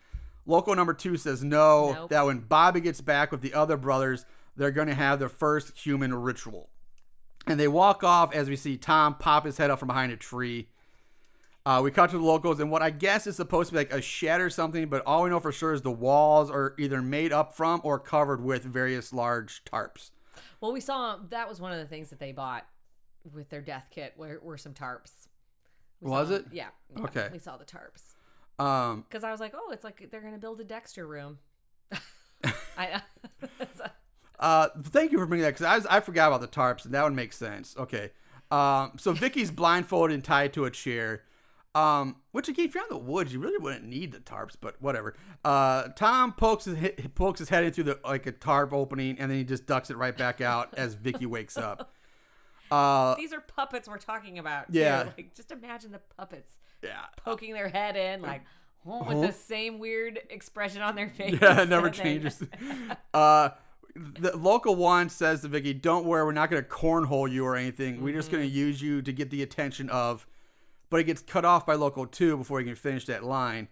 Local 0.45 0.75
number 0.75 0.93
two 0.93 1.17
says 1.17 1.43
no, 1.43 1.91
Nope. 1.93 2.09
that 2.09 2.25
when 2.25 2.39
Bobby 2.39 2.81
gets 2.81 3.01
back 3.01 3.31
with 3.31 3.41
the 3.41 3.53
other 3.53 3.77
brothers, 3.77 4.25
they're 4.55 4.71
going 4.71 4.87
to 4.87 4.93
have 4.95 5.19
their 5.19 5.29
first 5.29 5.77
human 5.77 6.13
ritual. 6.13 6.69
And 7.47 7.59
they 7.59 7.67
walk 7.67 8.03
off 8.03 8.33
as 8.33 8.49
we 8.49 8.55
see 8.55 8.77
Tom 8.77 9.15
pop 9.15 9.45
his 9.45 9.57
head 9.57 9.69
up 9.71 9.79
from 9.79 9.87
behind 9.87 10.11
a 10.11 10.17
tree. 10.17 10.67
Uh, 11.65 11.81
we 11.83 11.91
cut 11.91 12.09
to 12.09 12.17
the 12.17 12.23
locals, 12.23 12.59
and 12.59 12.71
what 12.71 12.81
I 12.81 12.89
guess 12.89 13.27
is 13.27 13.35
supposed 13.35 13.69
to 13.69 13.73
be 13.73 13.79
like 13.79 13.93
a 13.93 14.01
shed 14.01 14.41
or 14.41 14.49
something, 14.49 14.87
but 14.89 15.03
all 15.05 15.23
we 15.23 15.29
know 15.29 15.39
for 15.39 15.51
sure 15.51 15.73
is 15.73 15.81
the 15.83 15.91
walls 15.91 16.49
are 16.49 16.73
either 16.79 17.01
made 17.03 17.31
up 17.31 17.55
from 17.55 17.81
or 17.83 17.99
covered 17.99 18.43
with 18.43 18.63
various 18.63 19.13
large 19.13 19.63
tarps. 19.63 20.09
Well, 20.59 20.71
we 20.73 20.79
saw 20.81 21.17
that 21.29 21.47
was 21.47 21.61
one 21.61 21.71
of 21.71 21.77
the 21.77 21.85
things 21.85 22.09
that 22.09 22.19
they 22.19 22.31
bought 22.31 22.65
with 23.31 23.49
their 23.49 23.61
death 23.61 23.87
kit 23.91 24.13
were, 24.17 24.39
were 24.41 24.57
some 24.57 24.73
tarps. 24.73 25.27
We 25.99 26.09
Was 26.09 26.29
saw- 26.29 26.35
it? 26.35 26.45
Yeah, 26.51 26.69
yeah, 26.95 27.03
Okay. 27.03 27.29
We 27.31 27.37
saw 27.39 27.57
the 27.57 27.65
tarps 27.65 28.15
Um, 28.63 29.01
because 29.07 29.23
I 29.23 29.29
was 29.31 29.39
like, 29.39 29.53
oh, 29.55 29.69
it's 29.71 29.83
like 29.83 30.09
they're 30.09 30.21
gonna 30.21 30.39
build 30.39 30.61
a 30.61 30.63
Dexter 30.63 31.05
room. 31.05 31.37
I 32.77 33.01
Uh, 34.41 34.67
thank 34.83 35.11
you 35.11 35.19
for 35.19 35.25
bringing 35.27 35.43
that 35.43 35.51
because 35.51 35.65
I, 35.65 35.75
was- 35.75 35.85
I 35.85 35.99
forgot 36.01 36.27
about 36.27 36.41
the 36.41 36.47
tarps 36.47 36.83
and 36.83 36.93
that 36.93 37.03
would 37.03 37.13
make 37.13 37.31
sense. 37.31 37.75
Okay. 37.77 38.09
Um, 38.49 38.93
so 38.97 39.13
Vicky's 39.13 39.51
blindfolded 39.51 40.13
and 40.13 40.23
tied 40.23 40.51
to 40.53 40.65
a 40.65 40.71
chair. 40.71 41.23
Um, 41.73 42.17
which 42.31 42.49
again, 42.49 42.65
if 42.65 42.75
you're 42.75 42.83
in 42.83 42.89
the 42.89 42.97
woods, 42.97 43.31
you 43.31 43.39
really 43.39 43.57
wouldn't 43.57 43.85
need 43.85 44.11
the 44.11 44.19
tarps, 44.19 44.55
but 44.59 44.81
whatever. 44.81 45.15
Uh, 45.45 45.87
Tom 45.95 46.33
pokes 46.33 46.65
his 46.65 46.77
he- 46.77 46.89
pokes 47.15 47.39
his 47.39 47.47
head 47.47 47.63
in 47.63 47.71
through 47.71 47.85
the 47.85 47.99
like 48.03 48.25
a 48.25 48.33
tarp 48.33 48.73
opening, 48.73 49.17
and 49.19 49.31
then 49.31 49.37
he 49.37 49.45
just 49.45 49.65
ducks 49.67 49.89
it 49.89 49.95
right 49.95 50.17
back 50.17 50.41
out 50.41 50.73
as 50.77 50.95
Vicky 50.95 51.25
wakes 51.25 51.55
up. 51.57 51.93
Uh, 52.69 53.15
these 53.15 53.31
are 53.31 53.39
puppets 53.39 53.87
we're 53.87 53.97
talking 53.97 54.37
about. 54.37 54.71
too. 54.71 54.79
Yeah. 54.79 55.09
like 55.15 55.33
just 55.33 55.51
imagine 55.51 55.91
the 55.93 56.01
puppets 56.17 56.51
yeah, 56.83 57.05
poking 57.23 57.53
their 57.53 57.69
head 57.69 57.95
in, 57.95 58.21
like 58.21 58.41
oh, 58.85 59.03
with 59.03 59.17
Huh? 59.19 59.27
the 59.27 59.31
same 59.33 59.79
weird 59.79 60.19
expression 60.29 60.81
on 60.81 60.95
their 60.95 61.09
face. 61.09 61.37
yeah, 61.41 61.61
it 61.61 61.69
never 61.69 61.87
and 61.87 61.95
then- 61.95 62.03
changes. 62.03 62.43
uh, 63.13 63.49
the 63.95 64.35
local 64.37 64.75
one 64.75 65.09
says 65.09 65.41
to 65.41 65.47
Vicky, 65.47 65.73
"Don't 65.73 66.05
worry, 66.05 66.23
we're 66.23 66.31
not 66.31 66.49
going 66.49 66.63
to 66.63 66.69
cornhole 66.69 67.29
you 67.31 67.45
or 67.45 67.55
anything. 67.55 68.01
We're 68.01 68.13
just 68.15 68.31
going 68.31 68.43
to 68.43 68.49
Mm-hmm. 68.49 68.57
use 68.57 68.81
you 68.81 69.01
to 69.01 69.11
get 69.13 69.29
the 69.29 69.41
attention 69.43 69.89
of." 69.89 70.25
But 70.89 70.99
it 70.99 71.03
gets 71.05 71.21
cut 71.21 71.45
off 71.45 71.65
by 71.65 71.75
local 71.75 72.05
two 72.05 72.35
before 72.37 72.59
he 72.59 72.65
can 72.65 72.75
finish 72.75 73.05
that 73.05 73.23
line. 73.23 73.69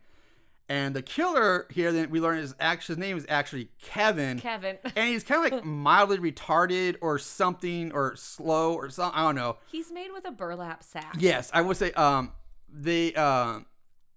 And 0.69 0.95
the 0.95 1.01
killer 1.01 1.65
here, 1.71 1.91
then 1.91 2.09
we 2.11 2.21
learn 2.21 2.37
is 2.37 2.53
actually 2.59 2.93
his 2.95 2.99
name 2.99 3.17
is 3.17 3.25
actually 3.27 3.69
Kevin, 3.81 4.39
Kevin. 4.39 4.77
and 4.95 5.09
he's 5.09 5.23
kind 5.23 5.43
of 5.45 5.51
like 5.51 5.65
mildly 5.65 6.17
retarded 6.19 6.95
or 7.01 7.17
something 7.17 7.91
or 7.91 8.15
slow 8.15 8.73
or 8.75 8.89
something. 8.89 9.19
I 9.19 9.23
don't 9.23 9.35
know. 9.35 9.57
He's 9.71 9.91
made 9.91 10.11
with 10.13 10.25
a 10.25 10.31
burlap 10.31 10.83
sack. 10.83 11.15
Yes, 11.17 11.49
I 11.53 11.61
would 11.61 11.75
say 11.75 11.91
um 11.93 12.31
they 12.71 13.13
um 13.15 13.65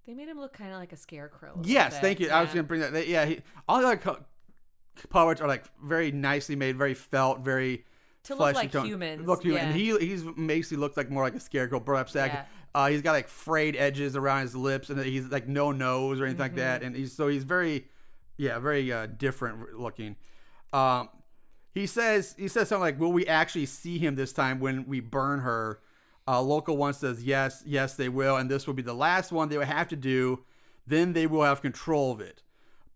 They 0.06 0.12
made 0.14 0.28
him 0.28 0.38
look 0.38 0.52
kind 0.52 0.72
of 0.72 0.78
like 0.78 0.92
a 0.92 0.96
scarecrow. 0.96 1.58
a 1.64 1.66
Yes, 1.66 1.98
thank 2.00 2.20
you. 2.20 2.28
I 2.28 2.42
was 2.42 2.50
gonna 2.50 2.64
bring 2.64 2.82
that. 2.82 2.92
they- 2.92 3.06
yeah, 3.08 3.24
he, 3.24 3.40
all 3.66 3.80
the 3.80 3.86
other 3.86 3.96
co- 3.96 4.22
puppets 5.10 5.40
are 5.40 5.48
like 5.48 5.64
very 5.82 6.12
nicely 6.12 6.56
made, 6.56 6.76
very 6.76 6.94
felt, 6.94 7.40
very 7.40 7.84
To 8.24 8.34
look 8.34 8.54
like 8.54 8.72
tone. 8.72 8.86
humans, 8.86 9.26
Look 9.26 9.42
human. 9.42 9.68
And 9.68 9.76
he 9.76 9.96
he's 9.98 10.22
basically 10.22 10.78
looks 10.78 10.96
like 10.96 11.10
more 11.10 11.22
like 11.22 11.34
a 11.34 11.40
scarecrow, 11.40 11.80
burlap 11.80 12.08
sack. 12.10 12.32
Yeah. 12.32 12.44
Uh, 12.74 12.88
he's 12.88 13.02
got 13.02 13.12
like 13.12 13.28
frayed 13.28 13.76
edges 13.76 14.16
around 14.16 14.42
his 14.42 14.56
lips, 14.56 14.88
and 14.88 14.98
he's 15.00 15.26
like 15.26 15.46
no 15.46 15.72
nose 15.72 16.20
or 16.20 16.24
anything 16.24 16.40
like 16.40 16.52
Mm-hmm. 16.52 16.60
that. 16.60 16.82
And 16.82 16.96
he's 16.96 17.12
so 17.12 17.28
he's 17.28 17.44
very, 17.44 17.86
yeah, 18.38 18.58
very 18.58 18.90
uh, 18.92 19.06
different 19.06 19.78
looking. 19.78 20.16
Um, 20.72 21.10
he 21.74 21.86
says 21.86 22.34
he 22.38 22.48
says 22.48 22.68
something 22.68 22.80
like, 22.82 22.98
"Will 22.98 23.12
we 23.12 23.26
actually 23.26 23.66
see 23.66 23.98
him 23.98 24.14
this 24.14 24.32
time 24.32 24.58
when 24.60 24.86
we 24.86 25.00
burn 25.00 25.40
her?" 25.40 25.80
Uh, 26.26 26.40
local 26.40 26.76
one 26.76 26.94
says, 26.94 27.22
"Yes, 27.24 27.62
yes, 27.66 27.94
they 27.96 28.08
will, 28.08 28.36
and 28.36 28.50
this 28.50 28.66
will 28.66 28.74
be 28.74 28.82
the 28.82 28.94
last 28.94 29.32
one 29.32 29.48
they 29.48 29.58
will 29.58 29.66
have 29.66 29.88
to 29.88 29.96
do. 29.96 30.44
Then 30.86 31.12
they 31.12 31.26
will 31.26 31.42
have 31.42 31.60
control 31.60 32.12
of 32.12 32.20
it." 32.20 32.42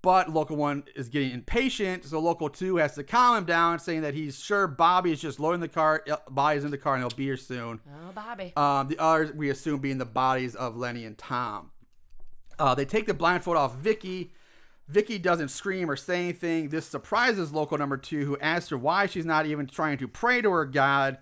But 0.06 0.32
local 0.32 0.56
one 0.56 0.84
is 0.94 1.08
getting 1.08 1.32
impatient, 1.32 2.04
so 2.04 2.20
local 2.20 2.48
two 2.48 2.76
has 2.76 2.94
to 2.94 3.02
calm 3.02 3.38
him 3.38 3.44
down, 3.44 3.80
saying 3.80 4.02
that 4.02 4.14
he's 4.14 4.38
sure 4.38 4.68
Bobby 4.68 5.10
is 5.10 5.20
just 5.20 5.40
loading 5.40 5.60
the 5.60 5.66
car. 5.66 6.04
Yep, 6.06 6.28
Bobby's 6.30 6.62
in 6.62 6.70
the 6.70 6.78
car 6.78 6.94
and 6.94 7.02
he'll 7.02 7.10
be 7.10 7.24
here 7.24 7.36
soon. 7.36 7.80
Oh, 7.88 8.12
Bobby. 8.12 8.52
Um, 8.56 8.86
the 8.86 9.00
others 9.00 9.32
we 9.32 9.50
assume 9.50 9.80
being 9.80 9.98
the 9.98 10.04
bodies 10.04 10.54
of 10.54 10.76
Lenny 10.76 11.04
and 11.04 11.18
Tom. 11.18 11.72
Uh, 12.56 12.72
they 12.72 12.84
take 12.84 13.06
the 13.06 13.14
blindfold 13.14 13.56
off 13.56 13.74
Vicky. 13.74 14.30
Vicky 14.86 15.18
doesn't 15.18 15.48
scream 15.48 15.90
or 15.90 15.96
say 15.96 16.20
anything. 16.20 16.68
This 16.68 16.86
surprises 16.86 17.52
local 17.52 17.76
number 17.76 17.96
two, 17.96 18.26
who 18.26 18.38
asks 18.38 18.68
her 18.68 18.78
why 18.78 19.06
she's 19.06 19.26
not 19.26 19.46
even 19.46 19.66
trying 19.66 19.98
to 19.98 20.06
pray 20.06 20.40
to 20.40 20.52
her 20.52 20.66
God. 20.66 21.18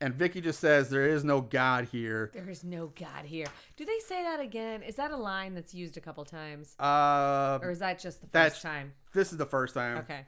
And 0.00 0.12
Vicky 0.14 0.40
just 0.40 0.58
says, 0.60 0.90
There 0.90 1.06
is 1.08 1.24
no 1.24 1.40
God 1.40 1.86
here. 1.90 2.30
there 2.34 2.50
is 2.50 2.64
no 2.64 2.88
God 2.88 3.24
here. 3.24 3.46
Do 3.76 3.84
they 3.84 3.98
say 4.00 4.22
that 4.24 4.40
again? 4.40 4.82
Is 4.82 4.96
that 4.96 5.10
a 5.12 5.16
line 5.16 5.54
that's 5.54 5.72
used 5.72 5.96
a 5.96 6.00
couple 6.00 6.24
times, 6.24 6.74
Uh, 6.78 7.58
or 7.62 7.70
is 7.70 7.78
that 7.78 7.98
just 8.00 8.20
the 8.20 8.26
first 8.26 8.60
time? 8.62 8.92
this 9.12 9.30
is 9.32 9.38
the 9.38 9.46
first 9.46 9.72
time. 9.74 9.98
Okay, 9.98 10.26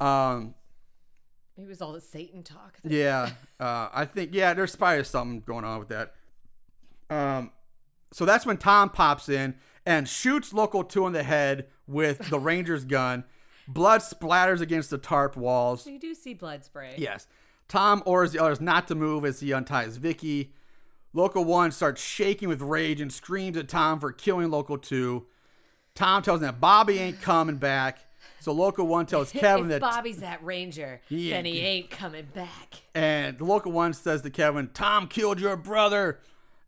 Um, 0.00 0.54
maybe 1.56 1.66
it 1.66 1.70
was 1.70 1.80
all 1.80 1.92
the 1.92 2.00
Satan 2.00 2.42
talk. 2.42 2.78
yeah, 2.82 3.30
uh, 3.60 3.88
I 3.92 4.04
think, 4.04 4.30
yeah, 4.34 4.52
there's 4.52 4.74
probably 4.76 5.04
something 5.04 5.40
going 5.40 5.64
on 5.64 5.78
with 5.78 5.88
that. 5.88 6.14
Um, 7.10 7.52
so 8.12 8.24
that's 8.24 8.44
when 8.44 8.58
Tom 8.58 8.90
pops 8.90 9.28
in 9.28 9.54
and 9.86 10.08
shoots 10.08 10.52
Local 10.52 10.82
2 10.84 11.06
in 11.06 11.12
the 11.12 11.22
head 11.22 11.68
with 11.86 12.30
the 12.30 12.38
Ranger's 12.40 12.84
gun. 12.84 13.24
Blood 13.66 14.00
splatters 14.00 14.60
against 14.60 14.90
the 14.90 14.98
tarp 14.98 15.36
walls. 15.36 15.82
So 15.84 15.90
you 15.90 15.98
do 16.00 16.14
see 16.14 16.34
blood 16.34 16.64
spray. 16.64 16.94
Yes. 16.98 17.26
Tom 17.68 18.02
orders 18.06 18.32
the 18.32 18.42
others 18.42 18.60
not 18.60 18.88
to 18.88 18.94
move 18.94 19.24
as 19.24 19.40
he 19.40 19.52
unties 19.52 19.98
Vicky. 19.98 20.52
Local 21.12 21.44
1 21.44 21.72
starts 21.72 22.02
shaking 22.02 22.48
with 22.48 22.60
rage 22.60 23.00
and 23.00 23.12
screams 23.12 23.56
at 23.56 23.68
Tom 23.68 24.00
for 24.00 24.12
killing 24.12 24.50
Local 24.50 24.78
2. 24.78 25.26
Tom 25.94 26.22
tells 26.22 26.40
him 26.40 26.46
that 26.46 26.60
Bobby 26.60 26.98
ain't 26.98 27.20
coming 27.20 27.56
back. 27.56 27.98
So 28.40 28.52
Local 28.52 28.86
1 28.86 29.06
tells 29.06 29.32
Kevin 29.32 29.66
if 29.66 29.70
that 29.72 29.80
Bobby's 29.80 30.18
that 30.18 30.42
ranger, 30.44 31.00
He 31.08 31.30
then 31.30 31.44
he 31.44 31.60
ain't 31.60 31.90
coming 31.90 32.26
back. 32.34 32.82
And 32.94 33.38
the 33.38 33.44
local 33.44 33.72
one 33.72 33.92
says 33.92 34.22
to 34.22 34.30
Kevin, 34.30 34.70
Tom 34.72 35.08
killed 35.08 35.40
your 35.40 35.56
brother. 35.56 36.20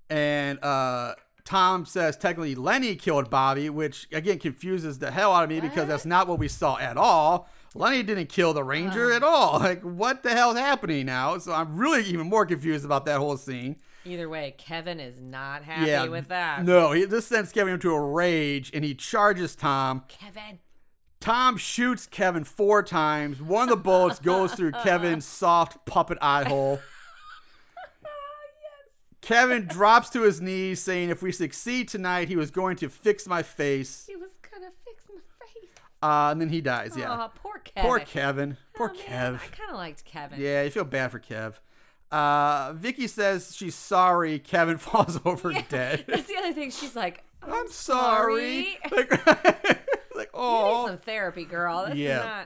And 0.09 0.63
uh, 0.65 1.15
Tom 1.45 1.87
says 1.87 2.17
technically 2.17 2.55
Lenny 2.55 2.97
killed 2.97 3.31
Bobby, 3.31 3.71
which 3.71 4.09
again 4.13 4.39
confuses 4.39 4.99
the 4.99 5.11
hell 5.11 5.33
out 5.33 5.45
of 5.45 5.51
me 5.51 5.61
because 5.61 5.89
that's 5.89 6.07
not 6.07 6.27
what 6.27 6.39
we 6.39 6.49
saw 6.49 6.79
at 6.79 6.97
all. 6.97 7.49
Lenny 7.75 8.03
didn't 8.03 8.29
kill 8.29 8.53
the 8.53 8.65
ranger 8.65 9.13
at 9.13 9.23
all. 9.23 9.61
Like, 9.71 9.83
what 9.83 10.23
the 10.23 10.31
hell's 10.31 10.57
happening 10.57 11.07
now? 11.07 11.39
So 11.39 11.53
I'm 11.53 11.77
really 11.77 12.03
even 12.05 12.29
more 12.29 12.47
confused 12.47 12.85
about 12.85 13.05
that 13.05 13.19
whole 13.19 13.37
scene. 13.37 13.77
Either 14.05 14.29
way, 14.29 14.55
Kevin 14.57 14.99
is 14.99 15.21
not 15.21 15.63
happy 15.63 16.09
with 16.09 16.29
that. 16.29 16.65
No, 16.65 16.93
he, 16.93 17.05
this 17.05 17.27
sends 17.27 17.53
Kevin 17.53 17.75
into 17.75 17.93
a 17.93 18.01
rage 18.01 18.71
and 18.73 18.85
he 18.85 18.95
charges 18.95 19.55
Tom. 19.55 20.05
Kevin. 20.09 20.59
Tom 21.21 21.59
shoots 21.59 22.07
Kevin 22.07 22.45
four 22.45 22.83
times. 22.83 23.43
One 23.43 23.65
of 23.65 23.69
the 23.69 23.77
bullets 23.77 24.19
goes 24.19 24.55
through 24.55 24.73
Kevin's 24.83 25.27
soft 25.27 25.85
puppet 25.85 26.17
eye 26.23 26.49
hole. 26.49 26.81
Kevin 29.21 29.67
drops 29.67 30.09
to 30.11 30.23
his 30.23 30.41
knees, 30.41 30.81
saying, 30.81 31.11
If 31.11 31.23
we 31.23 31.31
succeed 31.31 31.89
tonight, 31.89 32.29
he 32.29 32.37
was 32.37 32.51
going 32.51 32.77
to 32.77 32.89
fix 32.89 33.27
my 33.27 33.43
face. 33.43 34.07
He 34.07 34.17
was 34.17 34.31
gonna 34.51 34.71
fix 34.85 35.05
my 35.09 35.21
face. 35.45 35.69
Uh, 36.03 36.29
and 36.33 36.41
then 36.41 36.49
he 36.49 36.61
dies, 36.61 36.97
yeah. 36.97 37.11
Aw, 37.11 37.29
poor 37.29 37.59
Kevin. 37.59 37.89
Poor 37.89 37.99
Kevin. 38.01 38.57
Poor 38.75 38.91
Oh, 38.95 39.11
man, 39.11 39.35
Kev. 39.35 39.37
I 39.37 39.47
kind 39.57 39.71
of 39.71 39.77
liked 39.77 40.05
Kevin. 40.05 40.41
Yeah, 40.41 40.63
you 40.63 40.71
feel 40.71 40.85
bad 40.85 41.11
for 41.11 41.21
Kev. 41.21 41.55
Uh, 42.11 42.73
Vicky 42.73 43.07
says 43.07 43.55
she's 43.55 43.75
sorry. 43.75 44.39
Kevin 44.39 44.79
falls 44.79 45.21
over 45.25 45.53
dead. 45.69 46.05
That's 46.09 46.27
the 46.27 46.37
other 46.37 46.53
thing. 46.53 46.71
She's 46.71 46.97
like, 46.97 47.23
I'm, 47.43 47.53
I'm 47.53 47.69
sorry. 47.69 48.79
Like, 48.91 49.27
like 49.27 50.31
You 50.35 50.41
oh. 50.41 50.83
need 50.83 50.89
some 50.89 50.99
therapy, 50.99 51.45
girl. 51.45 51.85
That's 51.87 51.97
Yeah. 51.99 52.45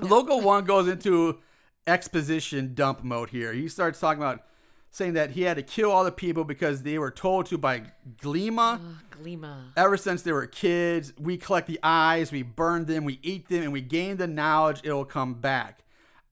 not. 0.00 0.08
Local 0.10 0.40
one 0.40 0.64
goes 0.64 0.88
into 0.88 1.38
exposition 1.86 2.74
dump 2.74 3.04
mode 3.04 3.30
here. 3.30 3.52
He 3.52 3.68
starts 3.68 4.00
talking 4.00 4.22
about 4.22 4.42
saying 4.90 5.12
that 5.14 5.30
he 5.32 5.42
had 5.42 5.56
to 5.56 5.62
kill 5.62 5.90
all 5.90 6.04
the 6.04 6.12
people 6.12 6.44
because 6.44 6.82
they 6.82 6.98
were 6.98 7.10
told 7.10 7.46
to 7.46 7.58
by 7.58 7.82
Glima. 8.22 8.74
Ugh, 8.74 8.80
Glima. 9.22 9.72
Ever 9.76 9.96
since 9.96 10.22
they 10.22 10.32
were 10.32 10.46
kids, 10.46 11.12
we 11.18 11.36
collect 11.36 11.66
the 11.66 11.80
eyes, 11.82 12.32
we 12.32 12.42
burn 12.42 12.86
them, 12.86 13.04
we 13.04 13.18
eat 13.22 13.48
them, 13.48 13.62
and 13.62 13.72
we 13.72 13.80
gain 13.80 14.16
the 14.16 14.26
knowledge. 14.26 14.80
It'll 14.84 15.04
come 15.04 15.34
back. 15.34 15.84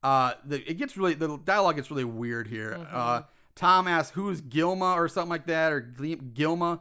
Uh, 0.03 0.35
the, 0.45 0.69
it 0.69 0.75
gets 0.75 0.97
really 0.97 1.15
the 1.15 1.39
dialogue 1.39 1.77
gets 1.77 1.91
really 1.91 2.05
weird 2.05 2.49
here. 2.49 2.87
Uh, 2.91 3.23
Tom 3.55 3.87
asks 3.87 4.15
who's 4.15 4.41
Gilma 4.41 4.95
or 4.95 5.09
something 5.09 5.31
like 5.31 5.47
that, 5.47 5.73
or 5.73 5.81
Gilma. 5.81 6.81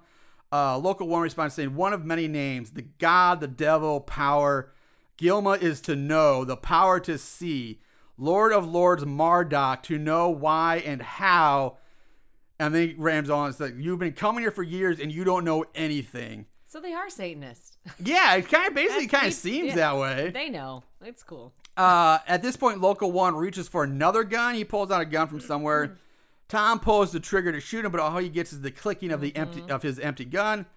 Uh, 0.51 0.77
local 0.77 1.07
one 1.07 1.21
responds 1.21 1.55
saying 1.55 1.75
one 1.75 1.93
of 1.93 2.03
many 2.03 2.27
names: 2.27 2.71
the 2.71 2.81
God, 2.81 3.39
the 3.39 3.47
devil, 3.47 4.01
power. 4.01 4.73
Gilma 5.17 5.51
is 5.51 5.81
to 5.81 5.95
know, 5.95 6.43
the 6.43 6.57
power 6.57 6.99
to 7.01 7.17
see. 7.17 7.79
Lord 8.17 8.51
of 8.51 8.67
Lords 8.67 9.05
Marduk 9.05 9.83
to 9.83 9.97
know 9.97 10.29
why 10.29 10.77
and 10.77 11.01
how. 11.01 11.77
And 12.61 12.75
then 12.75 12.89
he 12.89 12.95
rams 12.95 13.31
on. 13.31 13.49
It's 13.49 13.59
like 13.59 13.73
you've 13.75 13.97
been 13.97 14.13
coming 14.13 14.43
here 14.43 14.51
for 14.51 14.61
years 14.61 14.99
and 14.99 15.11
you 15.11 15.23
don't 15.23 15.43
know 15.43 15.65
anything. 15.73 16.45
So 16.67 16.79
they 16.79 16.93
are 16.93 17.09
Satanists. 17.09 17.69
Yeah, 18.03 18.35
it 18.35 18.47
kind 18.47 18.67
of 18.67 18.75
basically 18.75 19.07
kind 19.07 19.25
of 19.25 19.33
seems 19.33 19.69
yeah. 19.69 19.75
that 19.75 19.97
way. 19.97 20.29
They 20.29 20.47
know. 20.49 20.83
It's 21.03 21.23
cool. 21.23 21.51
Uh, 21.75 22.19
at 22.27 22.43
this 22.43 22.55
point, 22.55 22.79
local 22.79 23.11
one 23.11 23.35
reaches 23.35 23.67
for 23.67 23.83
another 23.83 24.23
gun. 24.23 24.53
He 24.53 24.63
pulls 24.63 24.91
out 24.91 25.01
a 25.01 25.05
gun 25.05 25.27
from 25.27 25.39
somewhere. 25.39 25.97
Tom 26.47 26.79
pulls 26.79 27.11
the 27.11 27.19
trigger 27.19 27.51
to 27.51 27.59
shoot 27.59 27.83
him, 27.83 27.91
but 27.91 27.99
all 27.99 28.19
he 28.19 28.29
gets 28.29 28.53
is 28.53 28.61
the 28.61 28.69
clicking 28.69 29.11
of 29.11 29.21
the 29.21 29.35
empty 29.35 29.63
of 29.67 29.81
his 29.81 29.97
empty 29.97 30.25
gun. 30.25 30.67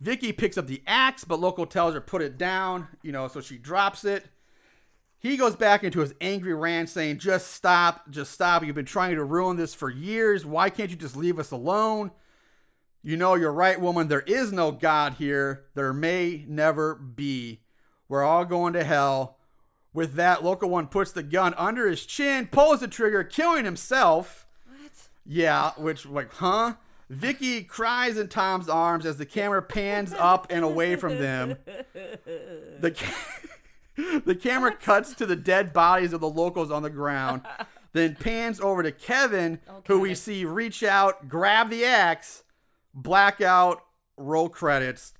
Vicky 0.00 0.32
picks 0.32 0.58
up 0.58 0.66
the 0.66 0.82
axe, 0.88 1.22
but 1.22 1.38
local 1.38 1.66
tells 1.66 1.94
her 1.94 2.00
put 2.00 2.20
it 2.20 2.36
down. 2.36 2.88
You 3.02 3.12
know, 3.12 3.28
so 3.28 3.40
she 3.40 3.58
drops 3.58 4.04
it. 4.04 4.26
He 5.26 5.36
goes 5.36 5.56
back 5.56 5.82
into 5.82 6.00
his 6.00 6.14
angry 6.20 6.54
rant, 6.54 6.88
saying, 6.88 7.18
"Just 7.18 7.52
stop, 7.52 8.10
just 8.10 8.32
stop. 8.32 8.64
You've 8.64 8.76
been 8.76 8.84
trying 8.84 9.16
to 9.16 9.24
ruin 9.24 9.56
this 9.56 9.74
for 9.74 9.90
years. 9.90 10.46
Why 10.46 10.70
can't 10.70 10.90
you 10.90 10.96
just 10.96 11.16
leave 11.16 11.38
us 11.38 11.50
alone?" 11.50 12.12
You 13.02 13.16
know, 13.16 13.34
you're 13.34 13.52
right, 13.52 13.80
woman. 13.80 14.08
There 14.08 14.22
is 14.22 14.52
no 14.52 14.72
God 14.72 15.14
here. 15.14 15.66
There 15.74 15.92
may 15.92 16.44
never 16.48 16.94
be. 16.94 17.60
We're 18.08 18.24
all 18.24 18.44
going 18.44 18.72
to 18.72 18.82
hell. 18.84 19.38
With 19.92 20.14
that, 20.14 20.44
Local 20.44 20.68
One 20.68 20.88
puts 20.88 21.12
the 21.12 21.22
gun 21.22 21.54
under 21.54 21.88
his 21.88 22.04
chin, 22.04 22.48
pulls 22.48 22.80
the 22.80 22.88
trigger, 22.88 23.24
killing 23.24 23.64
himself. 23.64 24.46
What? 24.66 25.08
Yeah, 25.24 25.70
which, 25.76 26.04
like, 26.04 26.32
huh? 26.34 26.74
Vicky 27.08 27.62
cries 27.62 28.18
in 28.18 28.28
Tom's 28.28 28.68
arms 28.68 29.06
as 29.06 29.16
the 29.16 29.26
camera 29.26 29.62
pans 29.62 30.12
up 30.12 30.48
and 30.50 30.64
away 30.64 30.96
from 30.96 31.18
them. 31.18 31.56
The, 32.78 32.90
ca- 32.90 33.14
the 34.24 34.34
camera 34.34 34.74
cuts 34.74 35.14
to 35.14 35.26
the 35.26 35.36
dead 35.36 35.72
bodies 35.72 36.12
of 36.12 36.20
the 36.20 36.28
locals 36.28 36.70
on 36.70 36.82
the 36.82 36.90
ground, 36.90 37.42
then 37.92 38.16
pans 38.16 38.60
over 38.60 38.82
to 38.82 38.92
Kevin, 38.92 39.60
who 39.86 40.00
we 40.00 40.14
see 40.14 40.44
reach 40.44 40.82
out, 40.82 41.28
grab 41.28 41.70
the 41.70 41.84
axe, 41.84 42.44
blackout, 42.94 43.82
roll 44.16 44.48
credits. 44.48 45.14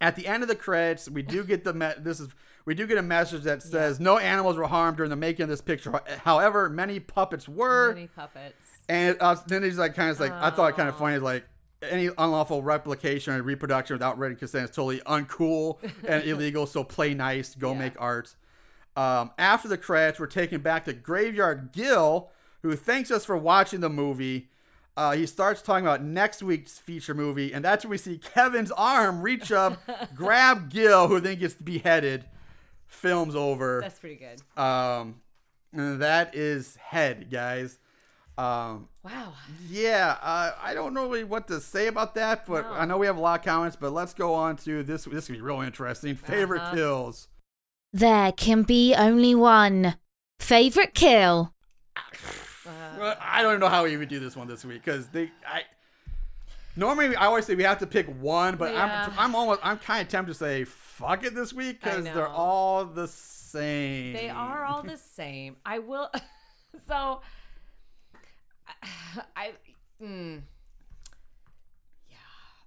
At 0.00 0.16
the 0.16 0.26
end 0.26 0.42
of 0.42 0.48
the 0.48 0.56
credits, 0.56 1.08
we 1.08 1.22
do 1.22 1.42
get 1.44 1.64
the 1.64 1.72
me- 1.72 1.94
this 1.98 2.20
is 2.20 2.28
we 2.66 2.74
do 2.74 2.86
get 2.86 2.98
a 2.98 3.02
message 3.02 3.44
that 3.44 3.62
says 3.62 4.00
no 4.00 4.18
animals 4.18 4.56
were 4.56 4.66
harmed 4.66 4.96
during 4.96 5.10
the 5.10 5.16
making 5.16 5.44
of 5.44 5.48
this 5.48 5.60
picture. 5.60 6.00
However, 6.24 6.68
many 6.68 6.98
puppets 6.98 7.48
were. 7.48 7.94
Many 7.94 8.08
puppets. 8.08 8.54
And 8.88 9.16
uh, 9.20 9.36
then 9.46 9.62
he's 9.62 9.78
like, 9.78 9.94
kind 9.94 10.10
of 10.10 10.20
like, 10.20 10.32
I 10.32 10.50
thought 10.50 10.70
it 10.70 10.76
kind 10.76 10.88
of 10.88 10.98
funny, 10.98 11.18
like 11.18 11.44
any 11.82 12.08
unlawful 12.18 12.62
replication 12.62 13.34
or 13.34 13.42
reproduction 13.42 13.94
without 13.94 14.18
written 14.18 14.36
consent 14.36 14.70
is 14.70 14.74
totally 14.74 15.00
uncool 15.00 15.78
and 16.08 16.24
illegal. 16.24 16.66
So 16.66 16.82
play 16.84 17.14
nice, 17.14 17.54
go 17.54 17.72
Yeah. 17.72 17.78
make 17.78 18.00
art. 18.00 18.34
Um, 18.96 19.30
after 19.38 19.68
the 19.68 19.76
credits, 19.78 20.18
we're 20.18 20.26
taken 20.26 20.60
back 20.62 20.84
to 20.86 20.92
Graveyard 20.94 21.72
Gill, 21.72 22.30
who 22.62 22.74
thanks 22.76 23.10
us 23.10 23.24
for 23.26 23.36
watching 23.36 23.80
the 23.80 23.90
movie. 23.90 24.48
Uh, 24.96 25.12
he 25.12 25.26
starts 25.26 25.60
talking 25.60 25.84
about 25.84 26.02
next 26.02 26.42
week's 26.42 26.78
feature 26.78 27.12
movie, 27.12 27.52
and 27.52 27.62
that's 27.62 27.84
when 27.84 27.90
we 27.90 27.98
see 27.98 28.16
Kevin's 28.16 28.72
arm 28.72 29.20
reach 29.20 29.52
up, 29.52 29.78
grab 30.14 30.70
Gill, 30.70 31.08
who 31.08 31.20
then 31.20 31.38
gets 31.38 31.52
beheaded. 31.54 32.24
Film's 32.86 33.36
over. 33.36 33.80
That's 33.82 33.98
pretty 33.98 34.16
good. 34.16 34.40
Um, 34.60 35.16
and 35.74 36.00
that 36.00 36.34
is 36.34 36.76
Head, 36.76 37.30
guys. 37.30 37.78
Um, 38.38 38.88
Wow. 39.02 39.32
yeah, 39.70 40.16
uh, 40.20 40.52
I 40.62 40.74
don't 40.74 40.92
know 40.92 41.08
really 41.08 41.24
what 41.24 41.48
to 41.48 41.60
say 41.60 41.86
about 41.86 42.14
that, 42.16 42.44
but 42.46 42.66
No. 42.66 42.72
I 42.74 42.84
know 42.84 42.98
we 42.98 43.06
have 43.06 43.16
a 43.16 43.20
lot 43.20 43.40
of 43.40 43.44
comments. 43.46 43.76
But 43.80 43.92
let's 43.92 44.12
go 44.12 44.34
on 44.34 44.56
to 44.58 44.82
this. 44.82 45.04
This 45.04 45.28
will 45.28 45.36
be 45.36 45.40
real 45.40 45.60
interesting. 45.62 46.16
Favorite 46.16 46.60
Uh-huh. 46.62 46.74
kills. 46.74 47.28
There 47.92 48.32
can 48.32 48.62
be 48.62 48.94
only 48.94 49.34
one. 49.34 49.96
Favorite 50.38 50.92
kill? 50.94 51.54
Well, 52.98 53.16
I 53.20 53.42
don't 53.42 53.60
know 53.60 53.68
how 53.68 53.84
we 53.84 53.92
even 53.92 54.08
do 54.08 54.18
this 54.18 54.36
one 54.36 54.48
this 54.48 54.64
week 54.64 54.82
because 54.84 55.08
they. 55.08 55.30
I 55.46 55.62
normally 56.74 57.14
I 57.14 57.26
always 57.26 57.46
say 57.46 57.54
we 57.54 57.62
have 57.62 57.78
to 57.78 57.86
pick 57.86 58.06
one, 58.20 58.56
but 58.56 58.72
Yeah. 58.72 59.06
I'm 59.08 59.18
I'm 59.18 59.34
almost 59.34 59.60
I'm 59.62 59.78
kind 59.78 60.02
of 60.02 60.08
tempted 60.10 60.32
to 60.32 60.38
say 60.38 60.64
fuck 60.64 61.24
it 61.24 61.34
this 61.34 61.52
week 61.52 61.80
because 61.82 62.04
they're 62.04 62.28
all 62.28 62.84
the 62.84 63.06
same. 63.06 64.14
They 64.14 64.28
are 64.28 64.64
all 64.64 64.82
the 64.82 64.96
same. 64.98 65.56
I 65.64 65.78
will. 65.78 66.10
so, 66.88 67.20
I. 69.36 69.52
Mm, 70.02 70.42
yeah. 72.08 72.16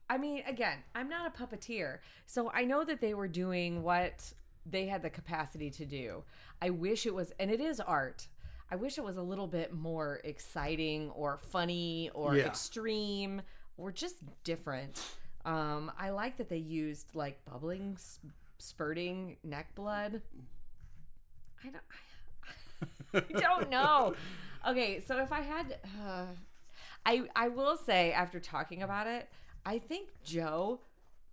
I 0.09 0.17
mean, 0.17 0.43
again, 0.47 0.77
I'm 0.95 1.09
not 1.09 1.27
a 1.27 1.31
puppeteer, 1.45 1.99
so 2.25 2.49
I 2.51 2.63
know 2.63 2.83
that 2.83 3.01
they 3.01 3.13
were 3.13 3.27
doing 3.27 3.83
what 3.83 4.33
they 4.65 4.87
had 4.87 5.01
the 5.03 5.09
capacity 5.09 5.69
to 5.71 5.85
do. 5.85 6.23
I 6.61 6.69
wish 6.71 7.05
it 7.05 7.13
was, 7.13 7.31
and 7.39 7.49
it 7.51 7.59
is 7.61 7.79
art. 7.79 8.27
I 8.71 8.75
wish 8.75 8.97
it 8.97 9.03
was 9.03 9.17
a 9.17 9.21
little 9.21 9.47
bit 9.47 9.73
more 9.73 10.19
exciting 10.23 11.09
or 11.11 11.39
funny 11.41 12.11
or 12.13 12.35
Yeah. 12.35 12.45
extreme 12.45 13.41
or 13.77 13.91
just 13.91 14.17
different. 14.43 15.01
Um, 15.45 15.91
I 15.97 16.09
like 16.11 16.37
that 16.37 16.49
they 16.49 16.57
used 16.57 17.15
like 17.15 17.43
bubbling, 17.45 17.97
spurting 18.59 19.37
neck 19.43 19.73
blood. 19.73 20.21
I 21.63 21.69
don't. 21.69 21.83
I 23.35 23.39
don't 23.39 23.69
know. 23.69 24.13
Okay, 24.67 24.99
so 24.99 25.17
if 25.21 25.31
I 25.31 25.41
had, 25.41 25.77
uh, 26.05 26.25
I 27.05 27.23
I 27.35 27.47
will 27.49 27.77
say 27.77 28.11
after 28.11 28.39
talking 28.39 28.83
about 28.83 29.07
it, 29.07 29.29
I 29.65 29.79
think 29.79 30.09
Joe, 30.23 30.81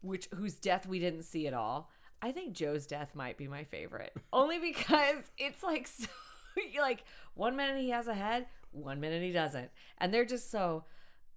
which 0.01 0.29
whose 0.35 0.55
death 0.55 0.87
we 0.87 0.99
didn't 0.99 1.23
see 1.25 1.47
at 1.47 1.55
all, 1.55 1.91
I 2.23 2.33
think 2.33 2.53
Joe's 2.55 2.87
death 2.87 3.15
might 3.15 3.37
be 3.37 3.49
my 3.49 3.65
favorite. 3.65 4.13
Only 4.33 4.59
because 4.59 5.23
it's 5.39 5.63
like 5.63 5.87
so, 5.89 6.07
like 6.81 7.05
one 7.35 7.57
minute 7.57 7.81
he 7.81 7.91
has 7.91 8.07
a 8.07 8.15
head, 8.15 8.47
one 8.73 9.01
minute 9.01 9.23
he 9.23 9.33
doesn't, 9.33 9.71
and 9.99 10.15
they're 10.15 10.25
just 10.25 10.51
so 10.51 10.85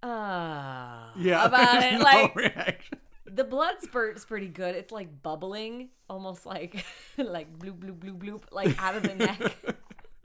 uh 0.02 1.08
Yeah, 1.16 1.44
about 1.46 1.82
it. 1.82 1.98
no 1.98 2.04
Like 2.04 2.34
reaction. 2.36 2.98
the 3.26 3.44
blood 3.44 3.76
spurt's 3.80 4.24
pretty 4.24 4.48
good. 4.48 4.74
It's 4.74 4.92
like 4.92 5.22
bubbling, 5.22 5.88
almost 6.08 6.46
like 6.46 6.84
like 7.18 7.58
bloop 7.58 7.78
bloop 7.78 7.98
bloop 7.98 8.18
bloop, 8.18 8.42
like 8.52 8.80
out 8.82 8.96
of 8.96 9.02
the 9.02 9.14
neck. 9.14 9.56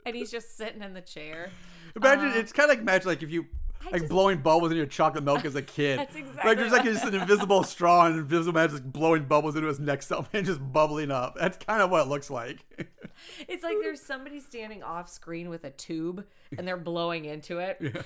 and 0.08 0.16
he's 0.16 0.32
just 0.32 0.56
sitting 0.58 0.82
in 0.82 0.94
the 0.94 1.02
chair. 1.02 1.50
Imagine 1.96 2.30
Uh, 2.30 2.36
it's 2.36 2.52
kind 2.52 2.70
of 2.70 2.76
like 2.78 2.82
imagine 2.82 3.08
like 3.08 3.24
if 3.24 3.32
you 3.32 3.46
I 3.82 3.92
like 3.92 4.02
just- 4.02 4.10
blowing 4.10 4.40
bubbles 4.40 4.72
in 4.72 4.78
your 4.78 4.86
chocolate 4.88 5.24
milk 5.24 5.46
as 5.46 5.56
a 5.56 5.62
kid. 5.78 6.00
That's 6.00 6.16
exactly 6.16 6.50
Like 6.50 6.58
there's 6.58 6.72
like 6.72 6.84
just 6.84 7.04
an 7.06 7.14
invisible 7.14 7.64
straw 7.64 8.06
and 8.06 8.16
an 8.16 8.22
invisible 8.22 8.54
man 8.54 8.70
just 8.70 8.92
blowing 8.92 9.26
bubbles 9.26 9.56
into 9.56 9.68
his 9.68 9.80
neck 9.80 10.02
stump 10.02 10.30
and 10.34 10.46
just 10.46 10.60
bubbling 10.74 11.12
up. 11.12 11.36
That's 11.40 11.58
kind 11.58 11.82
of 11.82 11.90
what 11.92 12.02
it 12.06 12.10
looks 12.10 12.30
like. 12.30 12.60
It's 13.48 13.64
like 13.64 13.78
there's 13.82 14.02
somebody 14.02 14.42
standing 14.42 14.84
off 14.84 15.10
screen 15.10 15.50
with 15.50 15.64
a 15.64 15.70
tube 15.70 16.26
and 16.58 16.68
they're 16.68 16.76
blowing 16.76 17.24
into 17.24 17.60
it 17.60 18.04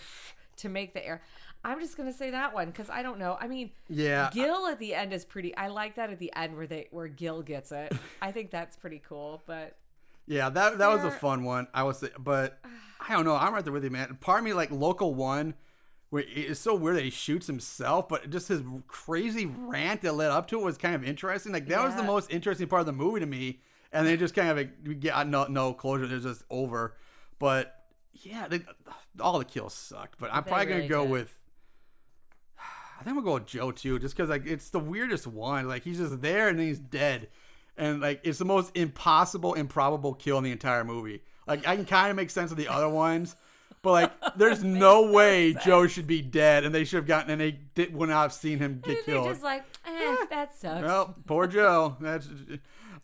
to 0.58 0.70
make 0.70 0.94
the 0.94 1.04
air. 1.04 1.24
I'm 1.66 1.80
just 1.80 1.98
gonna 1.98 2.14
say 2.14 2.30
that 2.30 2.54
one 2.54 2.68
because 2.68 2.92
I 2.92 3.02
don't 3.02 3.18
know. 3.18 3.36
I 3.42 3.48
mean, 3.48 3.72
Yeah. 3.90 4.30
Gil 4.32 4.68
at 4.68 4.78
the 4.78 4.94
end 4.94 5.12
is 5.12 5.26
pretty. 5.26 5.56
I 5.58 5.68
like 5.70 5.96
that 5.96 6.12
at 6.12 6.20
the 6.20 6.32
end 6.36 6.56
where 6.56 6.68
they 6.68 6.90
where 6.92 7.08
Gil 7.08 7.42
gets 7.42 7.72
it. 7.72 7.92
I 8.22 8.32
think 8.32 8.52
that's 8.52 8.78
pretty 8.78 9.02
cool. 9.10 9.42
But 9.48 9.78
Yeah, 10.30 10.50
that 10.50 10.78
that 10.78 10.88
was 10.88 11.04
a 11.04 11.12
fun 11.12 11.44
one. 11.44 11.68
I 11.74 11.84
was, 11.84 12.04
but 12.18 12.60
I 13.10 13.14
don't 13.14 13.26
know. 13.26 13.36
I'm 13.36 13.54
right 13.54 13.64
there 13.64 13.74
with 13.74 13.84
you, 13.84 13.90
man. 13.90 14.18
Part 14.22 14.40
of 14.40 14.46
me, 14.46 14.54
like 14.54 14.72
local 14.72 15.14
one, 15.16 15.56
where 16.12 16.24
it's 16.28 16.60
so 16.60 16.76
weird 16.76 16.98
that 16.98 17.04
he 17.04 17.10
shoots 17.10 17.48
himself, 17.48 18.08
but 18.08 18.30
just 18.30 18.48
his 18.48 18.62
crazy 18.88 19.46
rant 19.48 20.02
that 20.04 20.14
led 20.14 20.30
up 20.32 20.48
to 20.50 20.60
it 20.60 20.64
was 20.64 20.78
kind 20.78 20.96
of 20.96 21.04
interesting. 21.04 21.52
Like 21.52 21.68
that 21.68 21.84
was 21.84 21.96
the 21.96 22.04
most 22.04 22.32
interesting 22.32 22.68
part 22.68 22.82
of 22.82 22.86
the 22.86 22.94
movie 22.94 23.20
to 23.20 23.26
me. 23.26 23.60
And 23.92 24.06
then 24.06 24.20
just 24.20 24.36
kind 24.36 24.50
of 24.50 24.58
like 24.58 25.00
get 25.00 25.28
no 25.28 25.46
no 25.46 25.74
closure. 25.74 26.06
It's 26.14 26.24
just 26.24 26.44
over. 26.52 26.96
But 27.40 27.76
yeah, 28.14 28.48
they, 28.48 28.62
all 29.20 29.40
the 29.40 29.46
kills 29.46 29.74
sucked. 29.74 30.20
But 30.20 30.30
I'm 30.32 30.44
They 30.44 30.50
probably 30.50 30.66
gonna 30.68 30.88
go 30.88 31.02
did. 31.04 31.12
with. 31.12 31.40
I 32.60 33.04
think 33.04 33.16
I'm 33.18 33.24
gonna 33.24 33.26
go 33.26 33.34
with 33.36 33.48
Joe 33.48 33.72
too, 33.72 33.98
just 33.98 34.16
because 34.16 34.30
like 34.30 34.46
it's 34.46 34.70
the 34.70 34.80
weirdest 34.80 35.26
one. 35.26 35.68
Like 35.68 35.84
he's 35.84 35.98
just 35.98 36.22
there 36.22 36.50
and 36.50 36.60
then 36.60 36.68
he's 36.68 36.78
dead, 36.80 37.30
and 37.80 38.02
like 38.02 38.22
it's 38.24 38.38
the 38.38 38.46
most 38.46 38.76
impossible, 38.76 39.54
improbable 39.56 40.14
kill 40.14 40.38
in 40.38 40.44
the 40.44 40.52
entire 40.52 40.84
movie. 40.84 41.22
Like 41.48 41.68
I 41.68 41.76
can 41.76 41.86
kind 41.86 42.10
of 42.10 42.16
make 42.16 42.30
sense 42.30 42.52
of 42.52 42.58
the 42.58 42.68
other 42.68 42.90
ones, 42.90 43.36
but 43.82 43.92
like 43.92 44.12
there's 44.38 44.64
no 44.64 45.12
way 45.12 45.54
Joe 45.54 45.88
should 45.88 46.06
be 46.06 46.22
dead, 46.22 46.66
and 46.66 46.76
they 46.76 46.84
should 46.84 46.98
have 46.98 47.08
gotten 47.08 47.32
and 47.32 47.42
they 47.42 47.60
did, 47.74 47.94
would 47.94 48.10
not 48.10 48.22
have 48.24 48.34
seen 48.34 48.60
him 48.60 48.82
get 48.84 49.06
they're 49.06 49.16
killed. 49.16 49.30
just 49.30 49.44
like, 49.44 49.64
eh, 49.88 50.16
that 50.30 50.56
sucks. 50.56 50.84
Well, 50.84 51.16
poor 51.26 51.48
Joe. 51.48 51.98
That's 52.00 52.28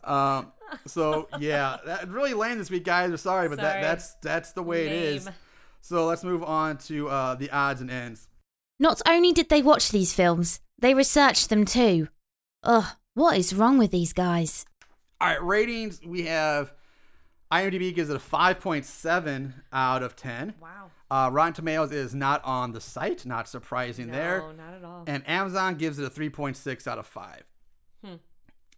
um. 0.04 0.52
So 0.86 1.28
yeah, 1.38 1.78
that 1.86 2.08
really 2.08 2.34
lame 2.34 2.58
this 2.58 2.70
week, 2.70 2.84
guys. 2.84 3.10
We're 3.10 3.16
sorry, 3.16 3.48
but 3.48 3.58
that 3.58 3.80
that's 3.80 4.14
that's 4.22 4.52
the 4.52 4.62
way 4.62 4.86
it 4.86 4.92
is. 4.92 5.28
So 5.80 6.06
let's 6.06 6.24
move 6.24 6.42
on 6.42 6.78
to 6.78 7.08
uh, 7.08 7.34
the 7.36 7.50
odds 7.50 7.80
and 7.80 7.90
ends. 7.90 8.26
Not 8.78 9.00
only 9.06 9.32
did 9.32 9.48
they 9.48 9.62
watch 9.62 9.90
these 9.90 10.12
films, 10.12 10.60
they 10.78 10.94
researched 10.94 11.48
them 11.48 11.64
too. 11.64 12.08
Ugh, 12.64 12.84
what 13.16 13.36
is 13.38 13.54
wrong 13.54 13.78
with 13.78 13.90
these 13.90 14.12
guys? 14.12 14.66
All 15.20 15.28
right, 15.28 15.42
ratings. 15.42 16.00
We 16.04 16.24
have 16.24 16.72
IMDb 17.50 17.94
gives 17.94 18.10
it 18.10 18.16
a 18.16 18.18
5.7 18.18 19.54
out 19.72 20.02
of 20.02 20.14
10. 20.16 20.54
Wow. 20.60 20.90
Uh, 21.10 21.30
Rotten 21.32 21.54
Tomatoes 21.54 21.92
is 21.92 22.14
not 22.14 22.44
on 22.44 22.72
the 22.72 22.80
site, 22.80 23.24
not 23.24 23.48
surprising 23.48 24.08
No, 24.08 24.12
there. 24.12 24.38
No, 24.40 24.52
not 24.52 24.74
at 24.74 24.84
all. 24.84 25.04
And 25.06 25.26
Amazon 25.28 25.76
gives 25.76 25.98
it 25.98 26.04
a 26.04 26.10
3.6 26.10 26.86
out 26.86 26.98
of 26.98 27.06
5. 27.06 27.42
Hmm. 28.04 28.14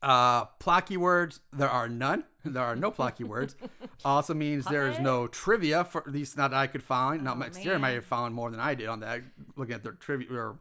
Uh, 0.01 0.45
plocky 0.61 0.97
words, 0.97 1.41
there 1.53 1.71
are 1.71 1.89
none. 1.89 2.25
There 2.45 2.63
are 2.63 2.77
no 2.77 2.91
plucky 2.91 3.25
words. 3.25 3.57
Also 4.05 4.33
means 4.33 4.65
there's 4.65 5.01
no 5.01 5.27
trivia, 5.27 5.85
for 5.85 6.01
at 6.03 6.13
least 6.13 6.37
not 6.37 6.53
that 6.53 6.57
I 6.57 6.67
could 6.69 6.85
find. 6.85 7.25
Not 7.25 7.35
Oh, 7.35 7.41
my 7.41 7.51
Sarah 7.51 7.81
might 7.81 7.91
have 7.91 8.05
found 8.05 8.33
more 8.33 8.49
than 8.51 8.61
I 8.61 8.75
did 8.77 8.87
on 8.87 9.01
that, 9.01 9.23
looking 9.57 9.75
at 9.75 9.83
their 9.83 9.93
trivia 9.93 10.33
or 10.33 10.59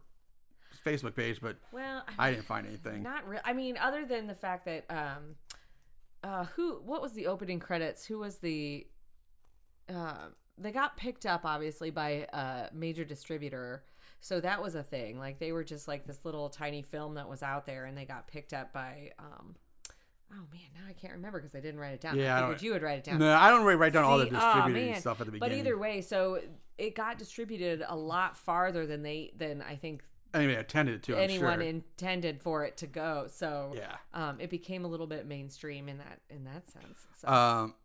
Facebook 0.86 1.16
page, 1.16 1.40
but 1.42 1.58
well, 1.72 2.04
I 2.18 2.32
didn't 2.32 2.46
find 2.46 2.68
anything. 2.68 3.04
Not 3.04 3.28
real. 3.28 3.42
I 3.44 3.54
mean, 3.54 3.78
other 3.78 4.06
than 4.06 4.28
the 4.28 4.36
fact 4.36 4.66
that 4.66 4.86
um, 4.90 5.36
uh, 6.24 6.46
who? 6.56 6.82
What 6.86 7.02
was 7.02 7.14
the 7.14 7.28
opening 7.28 7.60
credits? 7.60 8.06
Who 8.06 8.20
was 8.20 8.38
the? 8.38 8.88
Uh, 9.90 10.28
they 10.58 10.72
got 10.72 10.98
picked 10.98 11.26
up 11.26 11.46
obviously 11.46 11.92
by 11.92 12.28
a 12.34 12.70
major 12.74 13.06
distributor, 13.06 13.84
so 14.20 14.40
that 14.42 14.62
was 14.62 14.76
a 14.76 14.84
thing. 14.84 15.20
Like 15.20 15.40
they 15.40 15.52
were 15.52 15.64
just 15.64 15.88
like 15.88 16.06
this 16.06 16.26
little 16.26 16.50
tiny 16.50 16.82
film 16.82 17.16
that 17.16 17.30
was 17.30 17.44
out 17.44 17.66
there, 17.66 17.86
and 17.86 17.98
they 17.98 18.06
got 18.06 18.28
picked 18.28 18.54
up 18.54 18.74
by. 18.74 19.12
Um, 19.20 19.56
oh 20.32 20.44
man, 20.52 20.70
now 20.76 20.82
I 20.90 20.94
can't 20.94 21.14
remember 21.14 21.40
because 21.40 21.56
I 21.56 21.60
didn't 21.60 21.80
write 21.80 21.94
it 21.94 22.02
down. 22.02 22.18
Yeah, 22.18 22.44
I 22.44 22.52
I 22.52 22.58
you 22.60 22.74
would 22.74 22.82
write 22.82 23.00
it 23.00 23.04
down. 23.04 23.20
No, 23.20 23.34
I 23.34 23.50
don't 23.50 23.64
really 23.64 23.76
write 23.76 23.94
down 23.94 24.04
all 24.04 24.18
the 24.18 24.26
See, 24.26 24.32
oh, 24.34 25.00
stuff 25.00 25.22
at 25.22 25.28
the 25.28 25.32
beginning. 25.32 25.40
But 25.40 25.52
either 25.54 25.78
way, 25.78 26.02
so 26.02 26.42
it 26.78 26.96
got 26.96 27.18
distributed 27.18 27.84
a 27.88 27.96
lot 27.96 28.36
farther 28.36 28.86
than 28.86 29.04
they 29.04 29.32
than 29.38 29.62
I 29.62 29.76
think 29.76 30.04
anyway, 30.38 30.56
I 30.58 30.60
attended 30.62 31.04
to. 31.04 31.16
I'm 31.16 31.22
anyone 31.24 31.60
sure. 31.60 31.68
intended 31.68 32.42
for 32.42 32.64
it 32.66 32.78
to 32.78 32.88
go. 32.88 33.28
So 33.30 33.74
Yeah. 33.76 33.96
um, 34.14 34.40
it 34.40 34.50
became 34.50 34.86
a 34.86 34.88
little 34.88 35.08
bit 35.08 35.26
mainstream 35.28 35.90
in 35.90 35.98
that 36.00 36.20
in 36.30 36.44
that 36.46 36.68
sense. 36.70 37.06
So 37.22 37.28
Um, 37.28 37.76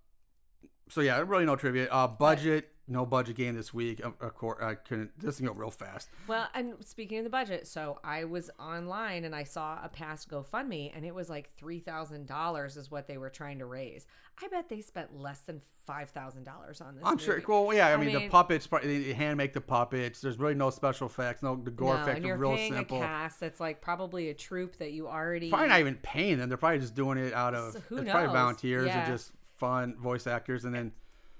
so 0.88 1.00
yeah, 1.00 1.22
really 1.26 1.44
no 1.46 1.56
trivia. 1.56 1.88
Uh, 1.90 2.06
budget, 2.06 2.70
no 2.92 3.06
budget 3.06 3.36
game 3.36 3.56
this 3.56 3.72
week. 3.74 4.00
Of 4.00 4.14
of 4.20 4.34
course, 4.34 4.62
I 4.62 4.74
couldn't. 4.74 5.18
This 5.18 5.38
can 5.38 5.46
go 5.46 5.52
real 5.52 5.70
fast. 5.70 6.08
well, 6.28 6.48
and 6.54 6.74
speaking 6.84 7.18
of 7.18 7.24
the 7.24 7.30
budget, 7.30 7.66
so 7.66 7.98
I 8.04 8.24
was 8.24 8.50
online 8.60 9.24
and 9.24 9.34
I 9.34 9.44
saw 9.44 9.78
a 9.82 9.88
past 9.88 10.28
GoFundMe, 10.28 10.92
and 10.94 11.04
it 11.04 11.14
was 11.14 11.28
like 11.30 11.50
three 11.56 11.80
thousand 11.80 12.26
dollars 12.26 12.76
is 12.76 12.90
what 12.90 13.06
they 13.06 13.18
were 13.18 13.30
trying 13.30 13.58
to 13.58 13.66
raise. 13.66 14.06
I 14.42 14.48
bet 14.48 14.68
they 14.68 14.80
spent 14.80 15.18
less 15.18 15.40
than 15.40 15.60
five 15.84 16.10
thousand 16.10 16.44
dollars 16.44 16.80
on 16.80 16.94
this. 16.96 17.04
I'm 17.04 17.18
sure. 17.18 17.42
Well, 17.46 17.72
yeah. 17.74 17.88
I, 17.88 17.94
I 17.94 17.96
mean, 17.96 18.12
the 18.14 18.28
puppets. 18.28 18.68
They 18.82 18.98
they 18.98 19.12
hand 19.12 19.36
make 19.36 19.52
the 19.52 19.60
puppets. 19.60 20.20
There's 20.20 20.38
really 20.38 20.54
no 20.54 20.70
special 20.70 21.06
effects. 21.06 21.42
No, 21.42 21.56
the 21.56 21.70
gore 21.70 21.94
no, 21.94 22.02
effects 22.02 22.16
and 22.16 22.26
you're 22.26 22.36
real 22.36 22.56
paying 22.56 22.72
simple. 22.74 22.98
a 22.98 23.00
cast 23.00 23.40
that's 23.40 23.60
like 23.60 23.80
probably 23.80 24.30
a 24.30 24.34
troupe 24.34 24.76
that 24.78 24.92
you 24.92 25.08
already 25.08 25.50
Probably 25.50 25.68
not 25.68 25.80
even 25.80 25.96
paying 25.96 26.38
them. 26.38 26.48
They're 26.48 26.58
probably 26.58 26.78
just 26.78 26.94
doing 26.94 27.18
it 27.18 27.32
out 27.34 27.54
of. 27.54 27.72
So 27.74 27.80
who 27.88 27.96
it's 27.98 28.10
probably 28.10 28.28
knows? 28.28 28.32
volunteers 28.34 28.86
Yeah. 28.86 29.04
or 29.04 29.12
just 29.12 29.32
fun 29.56 29.96
voice 29.96 30.26
actors, 30.26 30.64
and 30.64 30.74
then 30.74 30.92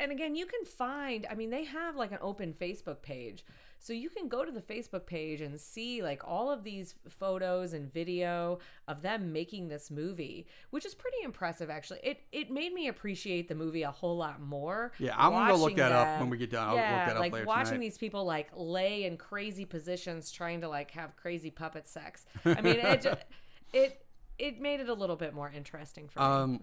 and 0.03 0.11
again, 0.11 0.35
you 0.35 0.47
can 0.47 0.65
find, 0.65 1.27
I 1.31 1.35
mean, 1.37 1.51
they 1.51 1.65
have 1.65 1.95
like 1.95 2.11
an 2.11 2.19
open 2.21 2.53
Facebook 2.53 3.03
page. 3.03 3.45
So 3.79 3.93
you 3.93 4.11
can 4.11 4.29
go 4.29 4.45
to 4.45 4.51
the 4.53 4.61
Facebook 4.61 5.07
page 5.07 5.41
and 5.41 5.61
see 5.61 6.03
like 6.03 6.23
all 6.25 6.51
of 6.51 6.63
these 6.63 6.95
photos 7.09 7.73
and 7.73 7.93
video 7.93 8.59
of 8.87 9.03
them 9.03 9.33
making 9.33 9.69
this 9.69 9.91
movie, 9.91 10.47
which 10.71 10.85
is 10.87 10.95
pretty 10.95 11.17
impressive 11.25 11.69
actually. 11.69 11.99
It 12.05 12.21
it 12.31 12.49
made 12.49 12.73
me 12.73 12.87
appreciate 12.87 13.49
the 13.49 13.57
movie 13.57 13.83
a 13.83 13.91
whole 13.91 14.17
lot 14.17 14.41
more. 14.41 14.93
Yeah, 14.99 15.17
I'm 15.19 15.33
gonna 15.33 15.57
look 15.57 15.75
that 15.75 15.91
up 15.91 16.21
when 16.21 16.31
we 16.31 16.37
get 16.37 16.51
done. 16.51 16.69
I'll 16.69 16.75
look 16.75 16.81
yeah, 16.81 17.07
that 17.07 17.17
up 17.17 17.21
like 17.21 17.45
watching 17.45 17.73
tonight. 17.73 17.81
these 17.81 17.99
people 17.99 18.25
like 18.25 18.51
lay 18.55 19.05
in 19.05 19.17
crazy 19.17 19.65
positions 19.65 20.31
trying 20.31 20.61
to 20.61 20.69
like 20.69 20.93
have 20.93 21.17
crazy 21.17 21.51
puppet 21.51 21.89
sex. 21.89 22.25
I 22.45 22.61
mean, 22.61 22.77
it 22.77 23.03
just, 23.03 23.25
it 23.73 24.07
it 24.39 24.61
made 24.61 24.79
it 24.79 24.89
a 24.89 24.95
little 24.95 25.17
bit 25.17 25.35
more 25.35 25.51
interesting 25.51 26.09
for 26.09 26.21
me. 26.21 26.25
Um, 26.25 26.61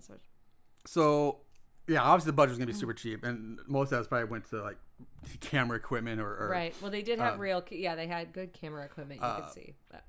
So, 0.86 1.42
yeah, 1.90 2.02
obviously 2.02 2.30
the 2.30 2.34
budget 2.34 2.52
was 2.52 2.58
gonna 2.60 2.68
be 2.68 2.74
super 2.74 2.94
cheap, 2.94 3.24
and 3.24 3.60
most 3.68 3.92
of 3.92 4.02
that 4.02 4.10
probably 4.10 4.30
went 4.30 4.50
to 4.52 4.62
like 4.62 4.78
camera 5.42 5.78
equipment 5.78 6.22
or, 6.22 6.46
or 6.46 6.50
Right. 6.50 6.74
Well, 6.82 6.92
they 6.92 7.02
did 7.02 7.20
have 7.20 7.34
um, 7.36 7.40
real. 7.40 7.64
Yeah, 7.72 7.96
they 7.96 8.08
had 8.08 8.32
good 8.32 8.54
camera 8.54 8.86
equipment. 8.86 9.20
You 9.22 9.28
uh, 9.28 9.42
could 9.42 9.54
see. 9.54 9.74
But. 9.92 10.04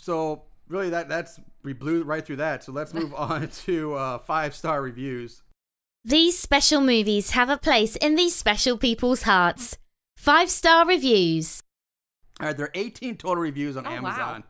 so 0.00 0.42
really 0.68 0.90
that 0.90 1.08
that's 1.08 1.38
we 1.62 1.72
blew 1.72 2.02
right 2.02 2.24
through 2.24 2.36
that. 2.36 2.64
So 2.64 2.72
let's 2.72 2.92
move 2.94 3.14
on 3.14 3.48
to 3.66 3.94
uh, 3.94 4.18
five 4.18 4.54
star 4.54 4.82
reviews. 4.82 5.42
These 6.04 6.38
special 6.38 6.80
movies 6.80 7.30
have 7.30 7.50
a 7.50 7.56
place 7.58 7.96
in 7.96 8.14
these 8.14 8.34
special 8.34 8.78
people's 8.78 9.22
hearts. 9.22 9.76
Five 10.16 10.50
star 10.50 10.86
reviews. 10.86 11.62
All 12.40 12.46
right, 12.46 12.56
there 12.56 12.66
are 12.66 12.72
18 12.74 13.16
total 13.16 13.42
reviews 13.42 13.76
on 13.76 13.86
Oh, 13.86 13.90
wow. 13.90 13.96
Amazon. 13.96 14.44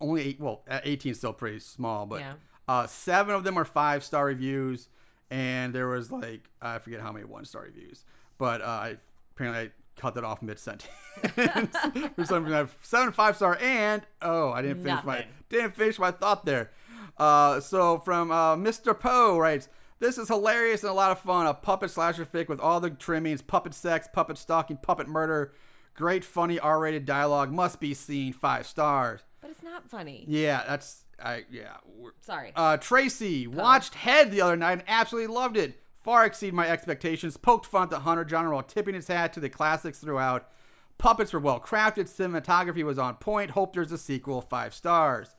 Only 0.00 0.22
eight, 0.22 0.40
well, 0.40 0.62
uh, 0.68 0.80
18 0.84 1.12
is 1.12 1.18
still 1.18 1.32
pretty 1.32 1.58
small, 1.58 2.06
but 2.06 2.20
Yeah. 2.20 2.34
uh, 2.68 2.86
seven 2.86 3.34
of 3.34 3.44
them 3.44 3.58
are 3.58 3.64
five 3.64 4.04
star 4.04 4.26
reviews, 4.26 4.88
and 5.30 5.74
there 5.74 5.88
was 5.88 6.10
like 6.10 6.48
I 6.60 6.78
forget 6.78 7.00
how 7.00 7.12
many 7.12 7.24
one 7.24 7.44
star 7.44 7.62
reviews, 7.62 8.04
but 8.38 8.62
uh, 8.62 8.64
I 8.64 8.96
apparently 9.34 9.66
I 9.66 9.70
cut 10.00 10.14
that 10.14 10.24
off 10.24 10.42
mid 10.42 10.58
sentence. 10.58 10.88
For 11.20 12.24
some 12.24 12.44
reason, 12.44 12.54
I 12.54 12.58
have 12.58 12.76
seven 12.82 13.12
five 13.12 13.36
star, 13.36 13.58
and 13.60 14.02
oh, 14.22 14.50
I 14.50 14.62
didn't 14.62 14.82
finish 14.82 15.04
my 15.04 15.26
didn't 15.48 15.74
finish 15.74 15.98
my 15.98 16.10
thought 16.10 16.44
there. 16.46 16.70
Uh, 17.16 17.60
so 17.60 17.98
from 17.98 18.30
uh, 18.30 18.56
Mr. 18.56 18.98
Poe 18.98 19.38
writes, 19.38 19.68
"This 19.98 20.18
is 20.18 20.28
hilarious 20.28 20.82
and 20.82 20.90
a 20.90 20.94
lot 20.94 21.10
of 21.10 21.18
fun. 21.18 21.46
A 21.46 21.54
puppet 21.54 21.90
slasher 21.90 22.24
fic 22.24 22.48
with 22.48 22.60
all 22.60 22.80
the 22.80 22.90
trimmings, 22.90 23.42
puppet 23.42 23.74
sex, 23.74 24.08
puppet 24.12 24.38
stalking, 24.38 24.76
puppet 24.78 25.08
murder. 25.08 25.52
Great, 25.94 26.24
funny 26.24 26.60
R-rated 26.60 27.04
dialogue. 27.04 27.52
Must 27.52 27.80
be 27.80 27.92
seen. 27.92 28.32
Five 28.32 28.66
stars. 28.66 29.22
But 29.40 29.50
it's 29.50 29.62
not 29.64 29.90
funny. 29.90 30.24
Yeah, 30.28 30.62
that's 30.66 31.04
I. 31.22 31.44
Yeah. 31.50 31.76
we're- 31.96 32.12
Sorry. 32.20 32.52
Uh, 32.54 32.76
Tracy 32.76 33.46
watched 33.46 33.94
Head 33.94 34.30
the 34.30 34.40
other 34.40 34.56
night 34.56 34.72
and 34.72 34.84
absolutely 34.86 35.32
loved 35.34 35.56
it. 35.56 35.80
Far 36.02 36.24
exceed 36.24 36.54
my 36.54 36.68
expectations. 36.68 37.36
Poked 37.36 37.66
fun 37.66 37.84
at 37.84 37.90
the 37.90 38.00
Hunter 38.00 38.26
genre 38.26 38.54
while 38.54 38.62
tipping 38.62 38.94
his 38.94 39.08
hat 39.08 39.32
to 39.34 39.40
the 39.40 39.48
classics 39.50 39.98
throughout. 39.98 40.48
Puppets 40.96 41.32
were 41.32 41.40
well 41.40 41.60
crafted. 41.60 42.04
Cinematography 42.08 42.82
was 42.84 42.98
on 42.98 43.16
point. 43.16 43.50
Hope 43.52 43.72
there's 43.74 43.92
a 43.92 43.98
sequel. 43.98 44.40
Five 44.40 44.74
stars. 44.74 45.34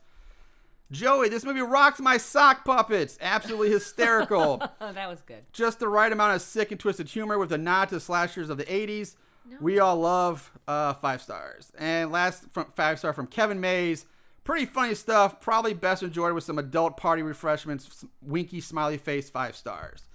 Joey, 0.92 1.28
this 1.28 1.44
movie 1.44 1.60
rocks 1.60 2.00
my 2.00 2.16
sock 2.16 2.64
puppets. 2.64 3.16
Absolutely 3.20 3.70
hysterical. 3.72 4.60
oh, 4.80 4.92
that 4.92 5.08
was 5.08 5.22
good. 5.22 5.44
Just 5.52 5.78
the 5.78 5.88
right 5.88 6.10
amount 6.12 6.34
of 6.36 6.42
sick 6.42 6.70
and 6.72 6.80
twisted 6.80 7.08
humor 7.08 7.38
with 7.38 7.52
a 7.52 7.58
nod 7.58 7.88
to 7.90 8.00
slashers 8.00 8.50
of 8.50 8.58
the 8.58 8.64
80s. 8.64 9.16
We 9.60 9.78
all 9.80 9.96
love 9.96 10.50
uh, 10.68 10.94
five 10.94 11.20
stars. 11.22 11.72
And 11.78 12.12
last 12.12 12.44
from 12.52 12.66
five 12.76 12.98
star 12.98 13.12
from 13.12 13.26
Kevin 13.26 13.60
Mays. 13.60 14.06
Pretty 14.50 14.66
funny 14.66 14.96
stuff. 14.96 15.40
Probably 15.40 15.74
best 15.74 16.02
enjoyed 16.02 16.32
with 16.32 16.42
some 16.42 16.58
adult 16.58 16.96
party 16.96 17.22
refreshments. 17.22 18.04
Winky 18.20 18.60
smiley 18.60 18.98
face. 18.98 19.30
Five 19.30 19.54
stars. 19.54 20.08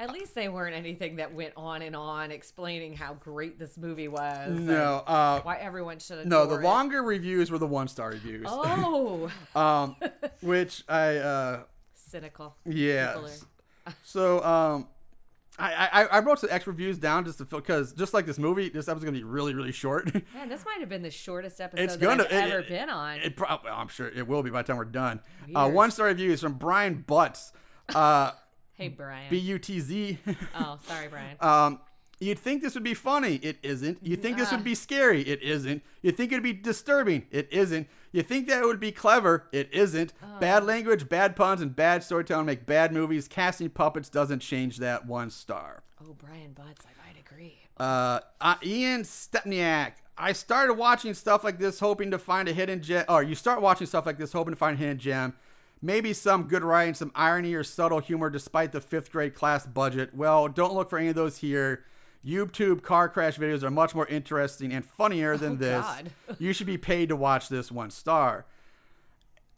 At 0.00 0.10
least 0.10 0.34
they 0.34 0.48
weren't 0.48 0.74
anything 0.74 1.14
that 1.16 1.32
went 1.32 1.52
on 1.56 1.82
and 1.82 1.94
on 1.94 2.32
explaining 2.32 2.94
how 2.94 3.14
great 3.14 3.60
this 3.60 3.76
movie 3.76 4.08
was. 4.08 4.58
No. 4.58 5.04
Uh, 5.06 5.42
Why 5.42 5.54
everyone 5.58 6.00
should 6.00 6.26
no. 6.26 6.46
The 6.46 6.56
it. 6.56 6.62
longer 6.62 7.04
reviews 7.04 7.52
were 7.52 7.58
the 7.58 7.66
one 7.68 7.86
star 7.86 8.10
reviews. 8.10 8.46
Oh, 8.48 9.30
Um, 9.54 9.94
which 10.40 10.82
I 10.88 11.18
uh, 11.18 11.62
cynical. 11.94 12.56
yeah. 12.64 13.20
So 14.02 14.42
um, 14.42 14.88
I, 15.60 15.88
I 15.92 16.04
I 16.04 16.18
wrote 16.20 16.38
some 16.40 16.50
extra 16.52 16.72
reviews 16.72 16.98
down 16.98 17.24
just 17.24 17.38
to 17.38 17.44
feel 17.44 17.60
because 17.60 17.92
just 17.92 18.14
like 18.14 18.26
this 18.26 18.38
movie, 18.38 18.68
this 18.68 18.88
episode's 18.88 19.04
gonna 19.04 19.18
be 19.18 19.24
really 19.24 19.54
really 19.54 19.72
short. 19.72 20.12
Man, 20.34 20.48
this 20.48 20.64
might 20.64 20.80
have 20.80 20.88
been 20.88 21.02
the 21.02 21.10
shortest 21.10 21.60
episode 21.60 21.82
It's 21.84 21.96
that 21.96 22.00
gonna 22.00 22.22
I've 22.24 22.30
it- 22.32 22.50
ever 22.52 22.58
it- 22.60 22.68
been 22.68 22.90
on. 22.90 23.18
It 23.20 23.36
probably, 23.36 23.70
I'm 23.70 23.88
sure 23.88 24.08
it 24.08 24.26
will 24.26 24.42
be 24.42 24.50
by 24.50 24.62
the 24.62 24.66
time 24.68 24.76
we're 24.78 24.84
done. 24.86 25.20
Uh, 25.54 25.68
one 25.70 25.90
star 25.90 26.06
reviews 26.06 26.40
from 26.40 26.54
Brian 26.54 27.04
Butts, 27.06 27.52
uh, 27.94 28.32
hey, 28.74 28.88
Brian. 28.88 29.28
B 29.30 29.36
U 29.38 29.58
T 29.58 29.80
Z. 29.80 30.18
oh, 30.58 30.78
sorry, 30.86 31.08
Brian. 31.08 31.36
Um, 31.40 31.80
you'd 32.20 32.38
think 32.38 32.62
this 32.62 32.74
would 32.74 32.84
be 32.84 32.94
funny. 32.94 33.36
It 33.36 33.58
isn't. 33.62 33.98
You 34.02 34.16
think 34.16 34.36
this 34.38 34.50
would 34.52 34.64
be 34.64 34.74
scary. 34.74 35.22
It 35.22 35.42
isn't. 35.42 35.82
You 36.02 36.12
think 36.12 36.32
it'd 36.32 36.42
be 36.42 36.52
disturbing. 36.52 37.26
It 37.30 37.48
isn't. 37.52 37.88
You 38.12 38.22
think 38.22 38.48
that 38.48 38.62
it 38.62 38.66
would 38.66 38.80
be 38.80 38.92
clever. 38.92 39.46
It 39.52 39.68
isn't. 39.72 40.12
Bad 40.40 40.64
language, 40.64 41.08
bad 41.08 41.36
puns, 41.36 41.60
and 41.60 41.74
bad 41.74 42.02
storytelling 42.02 42.46
make 42.46 42.66
bad 42.66 42.92
movies. 42.92 43.28
Casting 43.28 43.70
puppets 43.70 44.08
doesn't 44.08 44.40
change 44.40 44.78
that 44.78 45.06
one 45.06 45.30
star. 45.30 45.82
oh, 46.02 46.14
Brian 46.14 46.52
Butts, 46.52 46.84
I 46.84 47.06
might 47.06 47.20
agree. 47.20 47.58
Uh, 47.78 48.20
uh, 48.40 48.56
Ian 48.64 49.02
Stepniak. 49.02 49.92
I 50.18 50.32
started 50.32 50.74
watching 50.74 51.14
stuff 51.14 51.44
like 51.44 51.58
this 51.58 51.80
hoping 51.80 52.10
to 52.10 52.18
find 52.18 52.48
a 52.48 52.52
hidden 52.52 52.82
gem. 52.82 53.04
Or 53.08 53.22
you 53.22 53.34
start 53.34 53.62
watching 53.62 53.86
stuff 53.86 54.04
like 54.06 54.18
this 54.18 54.32
hoping 54.32 54.52
to 54.52 54.58
find 54.58 54.76
a 54.76 54.78
hidden 54.78 54.98
gem. 54.98 55.34
Maybe 55.80 56.12
some 56.12 56.42
good 56.42 56.62
writing, 56.62 56.92
some 56.92 57.10
irony, 57.14 57.54
or 57.54 57.64
subtle 57.64 58.00
humor 58.00 58.28
despite 58.28 58.72
the 58.72 58.82
fifth 58.82 59.10
grade 59.10 59.34
class 59.34 59.66
budget. 59.66 60.14
Well, 60.14 60.46
don't 60.48 60.74
look 60.74 60.90
for 60.90 60.98
any 60.98 61.08
of 61.08 61.14
those 61.14 61.38
here. 61.38 61.84
YouTube 62.24 62.82
car 62.82 63.08
crash 63.08 63.38
videos 63.38 63.62
are 63.62 63.70
much 63.70 63.94
more 63.94 64.06
interesting 64.06 64.72
and 64.72 64.84
funnier 64.84 65.36
than 65.36 65.52
Oh, 65.52 65.56
this. 65.56 65.86
You 66.38 66.52
should 66.52 66.66
be 66.66 66.78
paid 66.78 67.08
to 67.08 67.16
watch 67.16 67.48
this 67.48 67.70
one 67.72 67.90
star. 67.90 68.44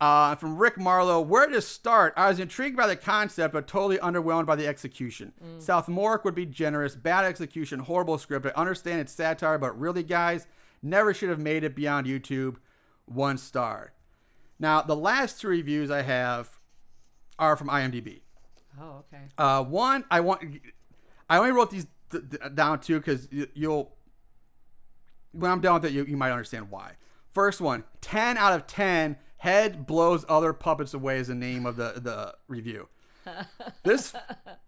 Uh, 0.00 0.34
from 0.34 0.56
Rick 0.58 0.78
Marlowe, 0.78 1.20
where 1.20 1.46
to 1.46 1.62
start? 1.62 2.12
I 2.16 2.28
was 2.28 2.40
intrigued 2.40 2.76
by 2.76 2.88
the 2.88 2.96
concept, 2.96 3.52
but 3.54 3.68
totally 3.68 3.98
underwhelmed 3.98 4.46
by 4.46 4.56
the 4.56 4.66
execution. 4.66 5.32
South 5.60 5.86
Morrick 5.86 6.24
would 6.24 6.34
be 6.34 6.44
generous, 6.44 6.96
bad 6.96 7.24
execution, 7.24 7.78
horrible 7.78 8.18
script. 8.18 8.44
I 8.46 8.48
understand 8.60 9.00
it's 9.00 9.12
satire, 9.12 9.58
but 9.58 9.78
really, 9.78 10.02
guys, 10.02 10.48
never 10.82 11.14
should 11.14 11.28
have 11.28 11.38
made 11.38 11.62
it 11.62 11.76
beyond 11.76 12.08
YouTube. 12.08 12.56
One 13.06 13.38
star. 13.38 13.92
Now, 14.58 14.82
the 14.82 14.96
last 14.96 15.40
two 15.40 15.48
reviews 15.48 15.88
I 15.88 16.02
have 16.02 16.58
are 17.38 17.56
from 17.56 17.68
IMDb. 17.68 18.22
Oh, 18.80 19.04
okay. 19.12 19.22
Uh, 19.38 19.62
one, 19.62 20.04
I 20.10 20.18
want. 20.18 20.58
I 21.30 21.38
only 21.38 21.52
wrote 21.52 21.70
these 21.70 21.86
d- 22.20 22.38
down 22.54 22.80
too 22.80 22.98
because 22.98 23.28
you'll. 23.54 23.96
When 25.32 25.50
I'm 25.50 25.60
done 25.60 25.74
with 25.74 25.86
it, 25.86 25.92
you, 25.92 26.04
you 26.04 26.16
might 26.16 26.30
understand 26.30 26.70
why. 26.70 26.96
First 27.30 27.60
one, 27.60 27.84
10 28.02 28.36
out 28.36 28.52
of 28.52 28.66
10. 28.66 29.16
Head 29.38 29.86
blows 29.86 30.24
other 30.28 30.52
puppets 30.52 30.94
away 30.94 31.18
is 31.18 31.28
the 31.28 31.34
name 31.34 31.66
of 31.66 31.76
the 31.76 31.94
the 31.96 32.34
review. 32.48 32.88
This 33.84 34.14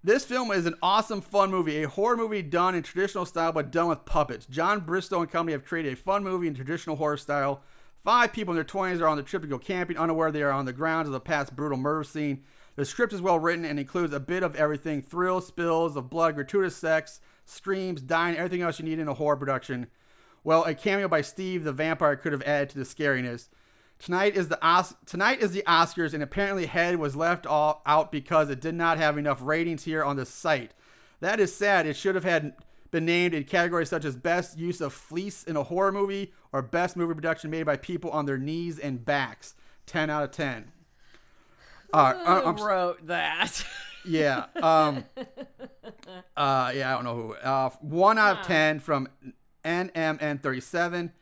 this 0.02 0.24
film 0.24 0.50
is 0.50 0.66
an 0.66 0.74
awesome, 0.82 1.20
fun 1.20 1.50
movie, 1.50 1.82
a 1.82 1.88
horror 1.88 2.16
movie 2.16 2.42
done 2.42 2.74
in 2.74 2.82
traditional 2.82 3.24
style 3.24 3.52
but 3.52 3.70
done 3.70 3.88
with 3.88 4.04
puppets. 4.04 4.46
John 4.46 4.80
Bristol 4.80 5.20
and 5.20 5.30
company 5.30 5.52
have 5.52 5.64
created 5.64 5.92
a 5.92 5.96
fun 5.96 6.24
movie 6.24 6.48
in 6.48 6.54
traditional 6.54 6.96
horror 6.96 7.16
style. 7.16 7.62
Five 8.02 8.32
people 8.32 8.52
in 8.52 8.56
their 8.56 8.64
20s 8.64 9.00
are 9.00 9.06
on 9.06 9.16
the 9.16 9.22
trip 9.22 9.42
to 9.42 9.48
go 9.48 9.58
camping, 9.58 9.96
unaware 9.96 10.30
they 10.30 10.42
are 10.42 10.50
on 10.50 10.66
the 10.66 10.72
grounds 10.72 11.08
of 11.08 11.12
the 11.12 11.20
past 11.20 11.54
brutal 11.56 11.78
murder 11.78 12.04
scene. 12.04 12.42
The 12.76 12.84
script 12.84 13.12
is 13.12 13.22
well 13.22 13.38
written 13.38 13.64
and 13.64 13.78
includes 13.78 14.12
a 14.12 14.20
bit 14.20 14.42
of 14.42 14.56
everything 14.56 15.00
thrills, 15.00 15.46
spills 15.46 15.96
of 15.96 16.10
blood, 16.10 16.34
gratuitous 16.34 16.76
sex, 16.76 17.20
screams, 17.44 18.00
dying, 18.00 18.36
everything 18.36 18.62
else 18.62 18.78
you 18.78 18.84
need 18.84 18.98
in 18.98 19.08
a 19.08 19.14
horror 19.14 19.36
production. 19.36 19.86
Well, 20.42 20.64
a 20.64 20.74
cameo 20.74 21.08
by 21.08 21.22
Steve 21.22 21.64
the 21.64 21.72
vampire 21.72 22.16
could 22.16 22.32
have 22.32 22.42
added 22.42 22.70
to 22.70 22.78
the 22.78 22.84
scariness. 22.84 23.48
Tonight 23.98 24.36
is 24.36 24.48
the 24.48 24.62
Os- 24.62 24.94
tonight 25.06 25.40
is 25.40 25.52
the 25.52 25.62
Oscars, 25.62 26.12
and 26.12 26.22
apparently 26.22 26.66
Head 26.66 26.96
was 26.96 27.16
left 27.16 27.46
all 27.46 27.80
out 27.86 28.10
because 28.10 28.50
it 28.50 28.60
did 28.60 28.74
not 28.74 28.98
have 28.98 29.16
enough 29.16 29.38
ratings 29.40 29.84
here 29.84 30.04
on 30.04 30.16
the 30.16 30.26
site. 30.26 30.72
That 31.20 31.40
is 31.40 31.54
sad. 31.54 31.86
It 31.86 31.96
should 31.96 32.16
have 32.16 32.24
had 32.24 32.54
been 32.90 33.06
named 33.06 33.34
in 33.34 33.44
categories 33.44 33.88
such 33.88 34.04
as 34.04 34.16
best 34.16 34.58
use 34.58 34.80
of 34.80 34.92
fleece 34.92 35.42
in 35.44 35.56
a 35.56 35.62
horror 35.62 35.92
movie 35.92 36.32
or 36.52 36.60
best 36.60 36.96
movie 36.96 37.14
production 37.14 37.50
made 37.50 37.64
by 37.64 37.76
people 37.76 38.10
on 38.10 38.26
their 38.26 38.36
knees 38.36 38.78
and 38.78 39.04
backs. 39.04 39.54
Ten 39.86 40.10
out 40.10 40.24
of 40.24 40.32
ten. 40.32 40.70
Uh, 41.94 42.14
I- 42.26 42.40
I'm- 42.40 42.56
wrote 42.56 43.06
that? 43.06 43.64
yeah. 44.04 44.46
Um. 44.62 45.04
Uh. 46.36 46.72
Yeah. 46.74 46.90
I 46.90 46.94
don't 46.94 47.04
know 47.04 47.14
who. 47.14 47.32
Uh. 47.34 47.70
One 47.80 48.18
out 48.18 48.40
of 48.40 48.46
ten 48.46 48.80
from 48.80 49.08
NMN37. 49.64 51.12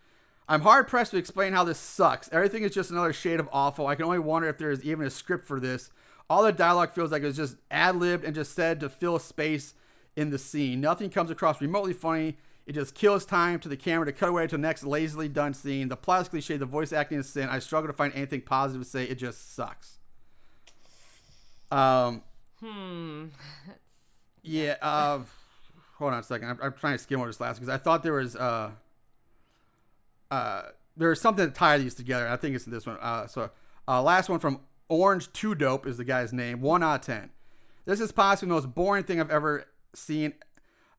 I'm 0.49 0.61
hard 0.63 0.89
pressed 0.89 1.13
to 1.13 1.17
explain 1.17 1.53
how 1.53 1.65
this 1.65 1.79
sucks. 1.79 2.29
Everything 2.33 2.63
is 2.65 2.73
just 2.73 2.91
another 2.91 3.13
shade 3.13 3.41
of 3.41 3.49
awful. 3.53 3.87
I 3.87 3.95
can 3.95 4.05
only 4.05 4.19
wonder 4.19 4.49
if 4.49 4.59
there 4.59 4.71
is 4.71 4.83
even 4.85 5.07
a 5.07 5.11
script 5.11 5.45
for 5.47 5.61
this. 5.61 5.91
All 6.29 6.43
the 6.43 6.53
dialogue 6.53 6.93
feels 6.93 7.13
like 7.13 7.23
it 7.23 7.27
was 7.27 7.37
just 7.37 7.57
ad 7.71 7.97
libbed 7.97 8.25
and 8.25 8.35
just 8.35 8.55
said 8.55 8.81
to 8.81 8.89
fill 8.89 9.19
space 9.19 9.75
in 10.17 10.31
the 10.31 10.39
scene. 10.39 10.81
Nothing 10.81 11.11
comes 11.11 11.31
across 11.31 11.61
remotely 11.61 11.93
funny. 11.93 12.37
It 12.67 12.73
just 12.75 12.95
kills 12.95 13.25
time 13.25 13.61
to 13.61 13.69
the 13.69 13.77
camera 13.77 14.07
to 14.07 14.13
cut 14.13 14.29
away 14.29 14.47
to 14.47 14.57
the 14.57 14.63
next 14.63 14.85
lazily 14.85 15.29
done 15.29 15.55
scene. 15.55 15.89
The 15.89 15.97
plot 15.97 16.23
is 16.23 16.29
cliche, 16.29 16.57
the 16.57 16.67
voice 16.67 16.93
acting 16.93 17.19
is 17.19 17.29
sin. 17.29 17.49
I 17.49 17.59
struggle 17.59 17.89
to 17.89 17.97
find 17.97 18.13
anything 18.15 18.43
positive 18.43 18.83
to 18.83 18.89
say. 18.89 19.05
It 19.05 19.17
just 19.17 19.55
sucks. 19.55 19.99
Um. 21.73 22.23
hmm. 22.61 23.27
Yeah. 24.45 24.75
Uh, 24.83 25.21
hold 25.99 26.15
on 26.15 26.19
a 26.19 26.23
second. 26.25 26.49
I'm, 26.49 26.59
I'm 26.61 26.73
trying 26.73 26.95
to 26.95 26.99
skim 26.99 27.21
over 27.21 27.29
this 27.29 27.41
last 27.41 27.61
because 27.61 27.69
I 27.69 27.79
thought 27.79 28.03
there 28.03 28.15
was 28.15 28.35
uh, 28.35 28.73
uh, 30.33 30.63
there 30.97 31.11
was 31.11 31.21
something 31.21 31.47
to 31.47 31.53
tie 31.53 31.79
these 31.79 31.95
together. 31.95 32.27
I 32.27 32.37
think 32.37 32.57
it's 32.57 32.65
this 32.65 32.87
one. 32.87 32.97
Uh, 33.01 33.29
so 33.29 33.51
uh, 33.87 34.03
last 34.03 34.29
one 34.29 34.41
from 34.41 34.61
Orange 34.89 35.33
Two 35.33 35.55
Dope 35.55 35.87
is 35.87 35.97
the 35.99 36.05
guy's 36.05 36.33
name. 36.33 36.61
One 36.61 36.83
out 36.83 36.97
of 36.97 37.01
ten. 37.03 37.31
This 37.85 38.01
is 38.01 38.11
possibly 38.11 38.49
the 38.49 38.55
most 38.55 38.75
boring 38.75 39.05
thing 39.05 39.21
I've 39.21 39.31
ever 39.31 39.67
seen. 39.95 40.33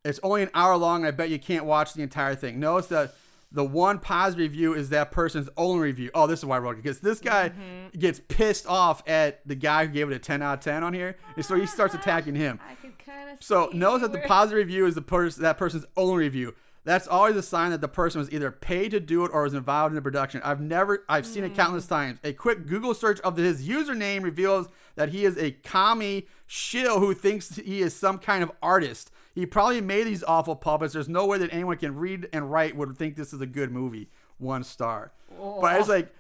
It's 0.06 0.22
only 0.24 0.44
an 0.44 0.50
hour 0.54 0.76
long, 0.78 1.02
and 1.02 1.08
I 1.08 1.12
bet 1.12 1.30
you 1.30 1.40
can't 1.40 1.66
watch 1.66 1.94
the 1.94 2.02
entire 2.02 2.36
thing. 2.36 2.60
Notice 2.60 2.88
that 2.88 3.14
the 3.54 3.64
one 3.64 4.00
positive 4.00 4.40
review 4.40 4.74
is 4.74 4.90
that 4.90 5.12
person's 5.12 5.48
only 5.56 5.84
review. 5.84 6.10
Oh, 6.14 6.28
this 6.28 6.40
is 6.40 6.46
why 6.46 6.58
I 6.58 6.60
wrote 6.60 6.72
it 6.72 6.84
because 6.84 7.00
this 7.00 7.20
guy 7.20 7.50
mm-hmm. 7.50 7.98
gets 7.98 8.20
pissed 8.28 8.66
off 8.68 9.08
at 9.08 9.48
the 9.48 9.56
guy 9.56 9.86
who 9.86 9.94
gave 9.94 10.12
it 10.12 10.16
a 10.16 10.20
10 10.20 10.42
out 10.42 10.56
of 10.56 10.60
10 10.64 10.84
on 10.84 10.94
here, 10.94 11.16
and 11.36 11.46
so 11.46 11.56
he 11.56 11.68
starts 11.68 11.94
attacking 11.94 12.36
him. 12.36 12.60
I 12.70 12.74
could 12.76 12.98
kind 12.98 13.30
of. 13.30 13.44
So 13.44 13.70
notice 13.72 14.02
that 14.02 14.12
the 14.12 14.28
positive 14.28 14.58
review 14.58 14.86
is 14.86 14.96
the 14.96 15.02
person 15.02 15.44
that 15.44 15.58
person's 15.58 15.86
own 15.96 16.18
review. 16.18 16.56
That's 16.86 17.08
always 17.08 17.38
a 17.38 17.42
sign 17.42 17.72
that 17.72 17.80
the 17.80 17.88
person 17.88 18.20
was 18.20 18.32
either 18.32 18.52
paid 18.52 18.92
to 18.92 19.00
do 19.00 19.24
it 19.24 19.32
or 19.34 19.44
was 19.44 19.54
involved 19.54 19.92
in 19.92 19.96
the 19.96 20.02
production. 20.02 20.42
I've 20.44 20.60
never, 20.60 21.06
I've 21.08 21.26
seen 21.26 21.46
it 21.46 21.54
mm. 21.54 21.56
countless 21.56 21.88
times. 21.88 22.20
A 22.26 22.34
quick 22.34 22.68
Google 22.68 22.94
search 22.94 23.22
of 23.22 23.38
his 23.38 23.68
username 23.68 24.24
reveals 24.24 24.68
that 24.96 25.10
he 25.10 25.24
is 25.24 25.38
a 25.38 25.52
commie 25.52 26.28
shill 26.46 27.00
who 27.00 27.14
thinks 27.14 27.56
he 27.56 27.82
is 27.82 27.96
some 27.96 28.18
kind 28.18 28.44
of 28.44 28.52
artist. 28.62 29.12
He 29.34 29.46
probably 29.46 29.82
made 29.82 30.06
these 30.06 30.24
awful 30.24 30.56
puppets. 30.56 30.94
There's 30.94 31.10
no 31.10 31.26
way 31.26 31.40
that 31.40 31.52
anyone 31.52 31.78
can 31.78 31.96
read 31.96 32.30
and 32.32 32.52
write 32.52 32.76
would 32.76 32.98
think 32.98 33.16
this 33.16 33.34
is 33.34 33.42
a 33.42 33.48
good 33.48 33.72
movie. 33.72 34.10
One 34.38 34.64
star. 34.64 35.12
But 35.38 35.74
I 35.74 35.80
was 35.80 35.90
like, 35.90 36.14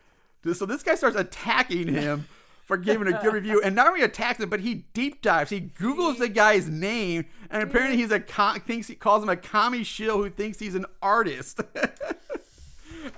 so 0.53 0.65
this 0.65 0.81
guy 0.83 0.95
starts 0.95 1.15
attacking 1.15 1.89
him 1.89 2.27
for 2.65 2.77
giving 2.77 3.07
a 3.07 3.21
good 3.21 3.33
review, 3.33 3.61
and 3.63 3.75
not 3.75 3.87
only 3.87 4.01
attacks 4.01 4.39
him, 4.39 4.49
but 4.49 4.61
he 4.61 4.85
deep 4.93 5.21
dives. 5.21 5.51
He 5.51 5.61
Googles 5.61 6.17
the 6.17 6.29
guy's 6.29 6.67
name, 6.67 7.25
and 7.49 7.61
apparently 7.61 7.97
he's 7.97 8.11
a 8.11 8.19
com- 8.19 8.59
thinks 8.61 8.87
he 8.87 8.95
calls 8.95 9.21
him 9.21 9.29
a 9.29 9.35
commie 9.35 9.83
shill 9.83 10.17
who 10.17 10.29
thinks 10.29 10.59
he's 10.59 10.75
an 10.75 10.85
artist. 11.01 11.61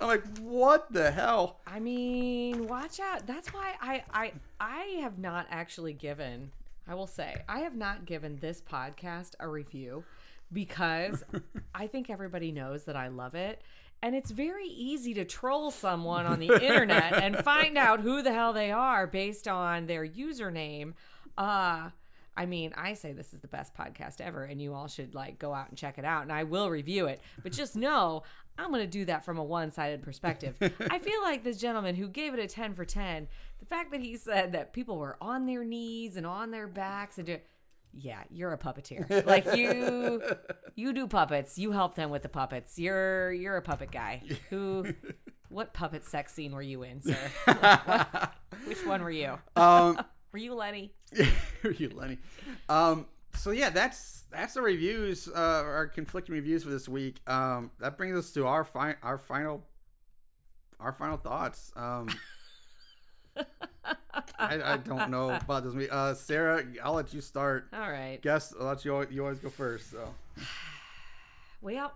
I'm 0.01 0.07
like, 0.07 0.25
what 0.39 0.91
the 0.91 1.11
hell? 1.11 1.59
I 1.67 1.79
mean, 1.79 2.67
watch 2.67 2.99
out. 2.99 3.27
That's 3.27 3.53
why 3.53 3.75
I 3.81 4.03
I 4.13 4.31
I 4.59 4.81
have 5.01 5.19
not 5.19 5.45
actually 5.49 5.93
given. 5.93 6.51
I 6.87 6.95
will 6.95 7.07
say 7.07 7.43
I 7.47 7.59
have 7.59 7.75
not 7.75 8.05
given 8.05 8.37
this 8.37 8.61
podcast 8.61 9.31
a 9.39 9.47
review 9.47 10.03
because 10.51 11.23
I 11.75 11.87
think 11.87 12.09
everybody 12.09 12.51
knows 12.51 12.83
that 12.85 12.95
I 12.95 13.07
love 13.07 13.35
it. 13.35 13.61
And 14.01 14.15
it's 14.15 14.29
very 14.31 14.67
easy 14.67 15.13
to 15.15 15.25
troll 15.25 15.71
someone 15.71 16.25
on 16.25 16.39
the 16.39 16.53
internet 16.65 17.13
and 17.13 17.37
find 17.37 17.77
out 17.77 18.01
who 18.01 18.21
the 18.21 18.33
hell 18.33 18.53
they 18.53 18.71
are 18.71 19.07
based 19.07 19.47
on 19.47 19.87
their 19.87 20.07
username. 20.07 20.93
Uh 21.37 21.89
I 22.37 22.45
mean, 22.45 22.73
I 22.75 22.93
say 22.93 23.13
this 23.13 23.33
is 23.33 23.41
the 23.41 23.47
best 23.47 23.73
podcast 23.73 24.19
ever, 24.19 24.43
and 24.43 24.61
you 24.61 24.73
all 24.73 24.87
should 24.87 25.15
like 25.15 25.39
go 25.39 25.53
out 25.53 25.69
and 25.69 25.77
check 25.77 25.97
it 25.97 26.05
out, 26.05 26.23
and 26.23 26.31
I 26.31 26.43
will 26.43 26.69
review 26.69 27.07
it. 27.07 27.21
But 27.41 27.51
just 27.51 27.75
know 27.75 28.23
I'm 28.57 28.69
going 28.69 28.81
to 28.81 28.87
do 28.87 29.05
that 29.05 29.25
from 29.25 29.37
a 29.37 29.43
one 29.43 29.71
sided 29.71 30.01
perspective. 30.01 30.55
I 30.89 30.99
feel 30.99 31.21
like 31.21 31.43
this 31.43 31.57
gentleman 31.57 31.95
who 31.95 32.07
gave 32.07 32.33
it 32.33 32.39
a 32.39 32.47
10 32.47 32.73
for 32.73 32.85
10, 32.85 33.27
the 33.59 33.65
fact 33.65 33.91
that 33.91 34.01
he 34.01 34.17
said 34.17 34.53
that 34.53 34.73
people 34.73 34.97
were 34.97 35.17
on 35.19 35.45
their 35.45 35.63
knees 35.63 36.15
and 36.15 36.25
on 36.25 36.51
their 36.51 36.67
backs 36.67 37.17
and 37.17 37.27
do, 37.27 37.37
yeah, 37.93 38.23
you're 38.29 38.53
a 38.53 38.57
puppeteer. 38.57 39.25
Like 39.25 39.55
you, 39.55 40.21
you 40.75 40.93
do 40.93 41.07
puppets. 41.07 41.57
You 41.57 41.71
help 41.71 41.95
them 41.95 42.09
with 42.09 42.23
the 42.23 42.29
puppets. 42.29 42.77
You're 42.77 43.31
you're 43.31 43.55
a 43.57 43.61
puppet 43.61 43.91
guy. 43.91 44.21
Who, 44.49 44.93
what 45.49 45.73
puppet 45.73 46.03
sex 46.03 46.33
scene 46.33 46.53
were 46.53 46.61
you 46.61 46.83
in, 46.83 47.01
sir? 47.01 47.17
Which 48.65 48.85
one 48.85 49.01
were 49.01 49.11
you? 49.11 49.37
Um, 49.55 49.99
Were 50.35 50.39
you 50.39 50.53
Lenny? 50.53 50.91
Are 51.63 51.71
you 51.71 51.87
Lenny. 51.95 52.17
Um, 52.67 53.05
so 53.35 53.51
yeah, 53.51 53.69
that's 53.69 54.25
that's 54.29 54.55
the 54.55 54.61
reviews, 54.61 55.29
uh, 55.29 55.31
our 55.33 55.87
conflicting 55.87 56.35
reviews 56.35 56.61
for 56.65 56.71
this 56.71 56.89
week. 56.89 57.21
Um, 57.25 57.71
that 57.79 57.97
brings 57.97 58.17
us 58.17 58.31
to 58.31 58.45
our 58.45 58.65
fi- 58.65 58.97
our 59.01 59.17
final 59.17 59.63
our 60.77 60.91
final 60.91 61.15
thoughts. 61.15 61.71
Um, 61.77 62.09
I, 64.37 64.73
I 64.73 64.75
don't 64.75 65.09
know 65.09 65.29
about 65.29 65.63
this 65.63 65.73
movie. 65.73 65.89
Uh, 65.89 66.13
Sarah, 66.13 66.65
I'll 66.83 66.95
let 66.95 67.13
you 67.13 67.21
start. 67.21 67.69
All 67.71 67.89
right. 67.89 68.19
Guess 68.21 68.53
I'll 68.59 68.67
let 68.67 68.83
you 68.83 69.07
you 69.09 69.23
always 69.23 69.39
go 69.39 69.49
first. 69.49 69.89
So 69.89 70.13
Well, 71.61 71.93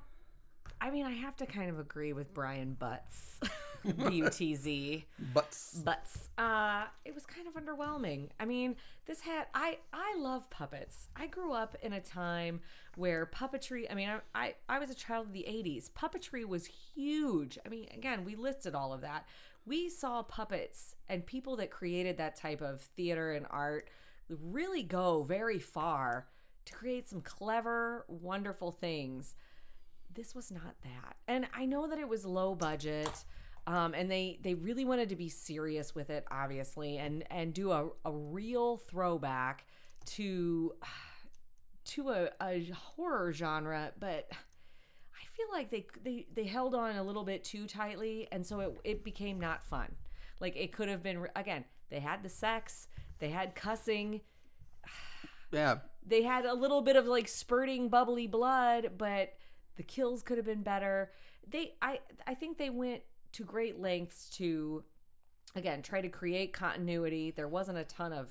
I 0.80 0.92
mean, 0.92 1.06
I 1.06 1.12
have 1.12 1.36
to 1.36 1.46
kind 1.46 1.70
of 1.70 1.78
agree 1.78 2.14
with 2.14 2.34
Brian 2.34 2.74
Butts, 2.76 3.38
B 3.84 4.16
U 4.18 4.30
T 4.30 4.56
Z. 4.56 5.06
but 5.34 5.58
Butts. 5.84 6.30
Uh, 6.38 6.86
it 7.06 7.14
was 7.14 7.26
kind 7.26 7.48
of 7.48 7.54
underwhelming. 7.56 8.30
I 8.40 8.46
mean, 8.46 8.76
this 9.06 9.22
had 9.22 9.48
I 9.54 9.78
I 9.94 10.16
love 10.18 10.50
puppets. 10.50 11.10
I 11.16 11.28
grew 11.28 11.54
up 11.54 11.76
in 11.82 11.94
a 11.94 12.02
time 12.02 12.62
where 12.96 13.26
puppetry. 13.26 13.86
I 13.90 13.96
mean, 13.96 14.10
I 14.10 14.20
I, 14.36 14.56
I 14.68 14.80
was 14.80 14.90
a 14.90 14.96
child 14.96 15.28
of 15.28 15.34
the 15.34 15.46
'80s. 15.48 15.90
Puppetry 15.92 16.46
was 16.46 16.66
huge. 16.66 17.58
I 17.66 17.70
mean, 17.70 17.88
again, 17.94 18.26
we 18.26 18.36
listed 18.36 18.76
all 18.76 18.94
of 18.94 19.02
that. 19.02 19.26
We 19.66 19.90
saw 19.90 20.24
puppets 20.24 20.96
and 21.08 21.26
people 21.26 21.56
that 21.58 21.70
created 21.70 22.18
that 22.18 22.36
type 22.36 22.62
of 22.62 22.82
theater 22.82 23.34
and 23.34 23.46
art 23.50 23.90
really 24.30 24.84
go 24.84 25.24
very 25.24 25.60
far 25.60 26.28
to 26.66 26.74
create 26.74 27.08
some 27.08 27.22
clever, 27.22 28.06
wonderful 28.08 28.72
things 28.72 29.36
this 30.14 30.36
was 30.36 30.52
not 30.52 30.76
that. 30.84 31.16
And 31.28 31.48
I 31.54 31.66
know 31.66 31.88
that 31.88 32.00
it 32.00 32.08
was 32.08 32.26
low 32.26 32.56
budget. 32.56 33.24
Um, 33.68 33.94
and 33.94 34.10
they, 34.10 34.40
they 34.42 34.54
really 34.56 34.86
wanted 34.86 35.10
to 35.10 35.16
be 35.16 35.30
serious 35.30 35.94
with 35.94 36.10
it, 36.10 36.26
obviously, 36.32 36.98
and, 36.98 37.24
and 37.30 37.54
do 37.54 37.72
a, 37.72 37.90
a 38.06 38.12
real 38.12 38.78
throwback 38.78 39.66
to 40.06 40.74
to 41.86 42.10
a, 42.10 42.30
a 42.42 42.72
horror 42.72 43.34
genre, 43.34 43.92
but 44.00 44.28
I 44.32 45.26
feel 45.36 45.48
like 45.52 45.72
they, 45.72 45.88
they 46.04 46.28
they 46.34 46.44
held 46.44 46.76
on 46.76 46.96
a 46.96 47.04
little 47.04 47.24
bit 47.24 47.44
too 47.44 47.66
tightly, 47.66 48.28
and 48.32 48.46
so 48.46 48.60
it, 48.60 48.78
it 48.84 49.04
became 49.04 49.40
not 49.40 49.64
fun. 49.64 49.96
Like 50.40 50.56
it 50.56 50.72
could 50.72 50.88
have 50.88 51.02
been 51.02 51.28
again. 51.36 51.66
They 51.90 52.00
had 52.00 52.22
the 52.22 52.30
sex, 52.30 52.88
they 53.18 53.30
had 53.30 53.56
cussing, 53.56 54.22
yeah, 55.52 55.78
they 56.06 56.24
had 56.24 56.46
a 56.46 56.54
little 56.54 56.82
bit 56.82 56.96
of 56.96 57.06
like 57.06 57.28
spurting 57.28 57.90
bubbly 57.90 58.28
blood 58.28 58.92
but 58.98 59.34
the 59.76 59.84
kills 59.84 60.24
could 60.24 60.38
have 60.38 60.46
been 60.46 60.64
better 60.64 61.12
they 61.48 61.74
i 61.82 62.00
i 62.28 62.34
think 62.34 62.58
they 62.58 62.70
went 62.70 63.02
to 63.34 63.44
great 63.44 63.80
lengths 63.80 64.30
to 64.30 64.84
again 65.56 65.82
try 65.82 66.02
to 66.02 66.10
create 66.10 66.54
continuity 66.54 67.32
there 67.32 67.48
wasn't 67.48 67.78
a 67.78 67.84
ton 67.86 68.14
of 68.14 68.30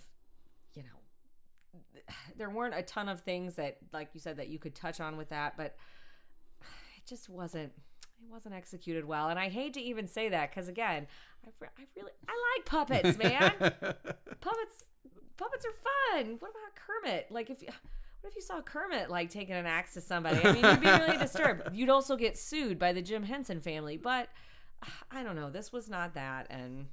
you 0.74 0.82
know 0.82 1.80
there 2.36 2.50
weren't 2.50 2.74
a 2.74 2.82
ton 2.82 3.08
of 3.08 3.20
things 3.20 3.54
that 3.54 3.78
like 3.92 4.10
you 4.14 4.20
said 4.20 4.36
that 4.36 4.48
you 4.48 4.58
could 4.58 4.74
touch 4.74 5.00
on 5.00 5.16
with 5.16 5.28
that 5.28 5.56
but 5.56 5.76
it 6.96 7.06
just 7.06 7.28
wasn't 7.28 7.72
it 8.20 8.30
wasn't 8.30 8.54
executed 8.54 9.04
well 9.04 9.28
and 9.28 9.38
i 9.38 9.48
hate 9.48 9.74
to 9.74 9.80
even 9.80 10.06
say 10.06 10.28
that 10.28 10.50
because 10.50 10.68
again 10.68 11.06
I, 11.44 11.50
re- 11.60 11.68
I 11.78 11.82
really 11.96 12.12
i 12.28 12.56
like 12.56 12.66
puppets 12.66 13.18
man 13.18 13.52
puppets 14.40 14.84
puppets 15.38 15.64
are 15.64 16.22
fun. 16.22 16.36
What 16.40 16.50
about 16.50 16.74
Kermit? 16.74 17.28
Like 17.30 17.48
if 17.48 17.62
you 17.62 17.68
what 18.20 18.30
if 18.30 18.36
you 18.36 18.42
saw 18.42 18.60
Kermit 18.60 19.08
like 19.08 19.30
taking 19.30 19.54
an 19.54 19.64
axe 19.64 19.94
to 19.94 20.02
somebody? 20.02 20.40
I 20.44 20.52
mean, 20.52 20.64
you'd 20.64 20.80
be 20.80 20.86
really 20.86 21.16
disturbed. 21.16 21.70
You'd 21.72 21.88
also 21.88 22.16
get 22.16 22.36
sued 22.36 22.78
by 22.78 22.92
the 22.92 23.00
Jim 23.00 23.22
Henson 23.22 23.60
family. 23.60 23.96
But 23.96 24.28
I 25.10 25.22
don't 25.22 25.36
know. 25.36 25.50
This 25.50 25.72
was 25.72 25.88
not 25.88 26.14
that, 26.14 26.46
and 26.50 26.86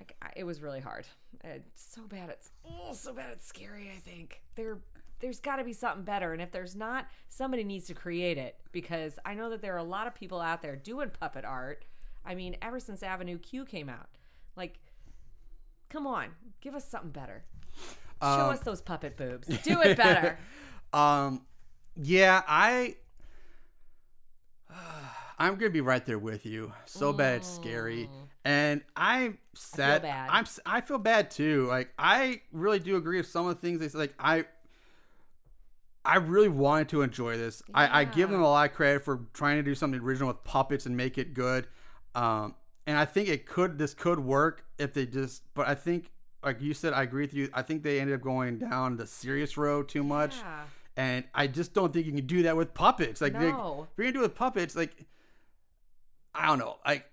I, 0.00 0.26
I- 0.26 0.32
it 0.36 0.44
was 0.44 0.60
really 0.60 0.80
hard. 0.80 1.06
It's 1.44 1.82
so 1.94 2.02
bad. 2.02 2.30
It's 2.30 2.50
oh, 2.64 2.92
so 2.92 3.12
bad. 3.12 3.30
It's 3.32 3.46
scary. 3.46 3.90
I 3.94 3.98
think 3.98 4.42
there. 4.54 4.78
There's 5.20 5.38
got 5.38 5.56
to 5.56 5.64
be 5.64 5.72
something 5.72 6.02
better, 6.02 6.32
and 6.32 6.42
if 6.42 6.50
there's 6.50 6.74
not, 6.74 7.06
somebody 7.28 7.62
needs 7.62 7.86
to 7.86 7.94
create 7.94 8.38
it 8.38 8.56
because 8.72 9.20
I 9.24 9.34
know 9.34 9.50
that 9.50 9.62
there 9.62 9.72
are 9.72 9.78
a 9.78 9.84
lot 9.84 10.08
of 10.08 10.16
people 10.16 10.40
out 10.40 10.62
there 10.62 10.74
doing 10.74 11.10
puppet 11.10 11.44
art. 11.44 11.84
I 12.26 12.34
mean, 12.34 12.56
ever 12.60 12.80
since 12.80 13.04
Avenue 13.04 13.38
Q 13.38 13.64
came 13.64 13.88
out, 13.88 14.08
like 14.56 14.80
Come 15.92 16.06
on, 16.06 16.28
give 16.62 16.74
us 16.74 16.88
something 16.88 17.10
better. 17.10 17.44
Show 18.22 18.28
us 18.28 18.60
those 18.60 18.80
puppet 18.80 19.18
boobs. 19.18 19.46
Do 19.62 19.80
it 19.82 19.96
better. 19.96 20.38
Um, 20.94 21.46
yeah, 21.96 22.42
I, 22.46 22.96
I'm 25.38 25.56
gonna 25.56 25.70
be 25.70 25.80
right 25.80 26.04
there 26.04 26.18
with 26.18 26.46
you. 26.46 26.72
So 26.86 27.12
bad, 27.12 27.36
it's 27.38 27.48
scary, 27.48 28.08
and 28.44 28.82
I 28.96 29.34
said, 29.54 30.02
bad. 30.02 30.30
I'm, 30.30 30.44
I 30.66 30.80
feel 30.80 30.98
bad 30.98 31.30
too. 31.30 31.66
Like 31.66 31.92
I 31.98 32.40
really 32.52 32.78
do 32.78 32.96
agree 32.96 33.18
with 33.18 33.26
some 33.28 33.46
of 33.46 33.54
the 33.54 33.60
things 33.60 33.80
they 33.80 33.88
said. 33.88 33.98
Like 33.98 34.14
I, 34.18 34.44
I 36.04 36.16
really 36.16 36.48
wanted 36.48 36.88
to 36.90 37.02
enjoy 37.02 37.36
this. 37.36 37.62
I, 37.74 38.00
I 38.00 38.04
give 38.04 38.28
them 38.30 38.42
a 38.42 38.48
lot 38.48 38.68
of 38.70 38.74
credit 38.76 39.02
for 39.04 39.20
trying 39.34 39.56
to 39.58 39.62
do 39.62 39.74
something 39.74 40.00
original 40.00 40.28
with 40.28 40.42
puppets 40.44 40.86
and 40.86 40.96
make 40.96 41.16
it 41.16 41.32
good. 41.32 41.68
Um, 42.14 42.54
and 42.86 42.98
I 42.98 43.04
think 43.04 43.28
it 43.28 43.46
could, 43.46 43.78
this 43.78 43.94
could 43.94 44.18
work 44.18 44.64
if 44.78 44.92
they 44.92 45.06
just. 45.06 45.42
But 45.54 45.68
I 45.68 45.76
think, 45.76 46.10
like 46.44 46.60
you 46.60 46.74
said, 46.74 46.92
I 46.92 47.02
agree 47.02 47.22
with 47.22 47.34
you. 47.34 47.48
I 47.54 47.62
think 47.62 47.84
they 47.84 48.00
ended 48.00 48.16
up 48.16 48.22
going 48.22 48.58
down 48.58 48.96
the 48.96 49.06
serious 49.06 49.56
road 49.56 49.88
too 49.88 50.02
much. 50.02 50.36
Yeah. 50.38 50.62
And 50.96 51.24
I 51.34 51.46
just 51.46 51.72
don't 51.72 51.92
think 51.92 52.04
you 52.06 52.12
can 52.12 52.26
do 52.26 52.42
that 52.42 52.56
with 52.56 52.74
puppets. 52.74 53.20
Like, 53.20 53.34
they- 53.34 53.52
No. 53.52 53.86
if 53.90 53.96
you're 53.96 54.06
gonna 54.06 54.12
do 54.14 54.18
it 54.20 54.22
with 54.22 54.34
puppets, 54.34 54.74
like, 54.74 55.06
I 56.34 56.46
don't 56.46 56.58
know. 56.58 56.78
Like, 56.86 57.06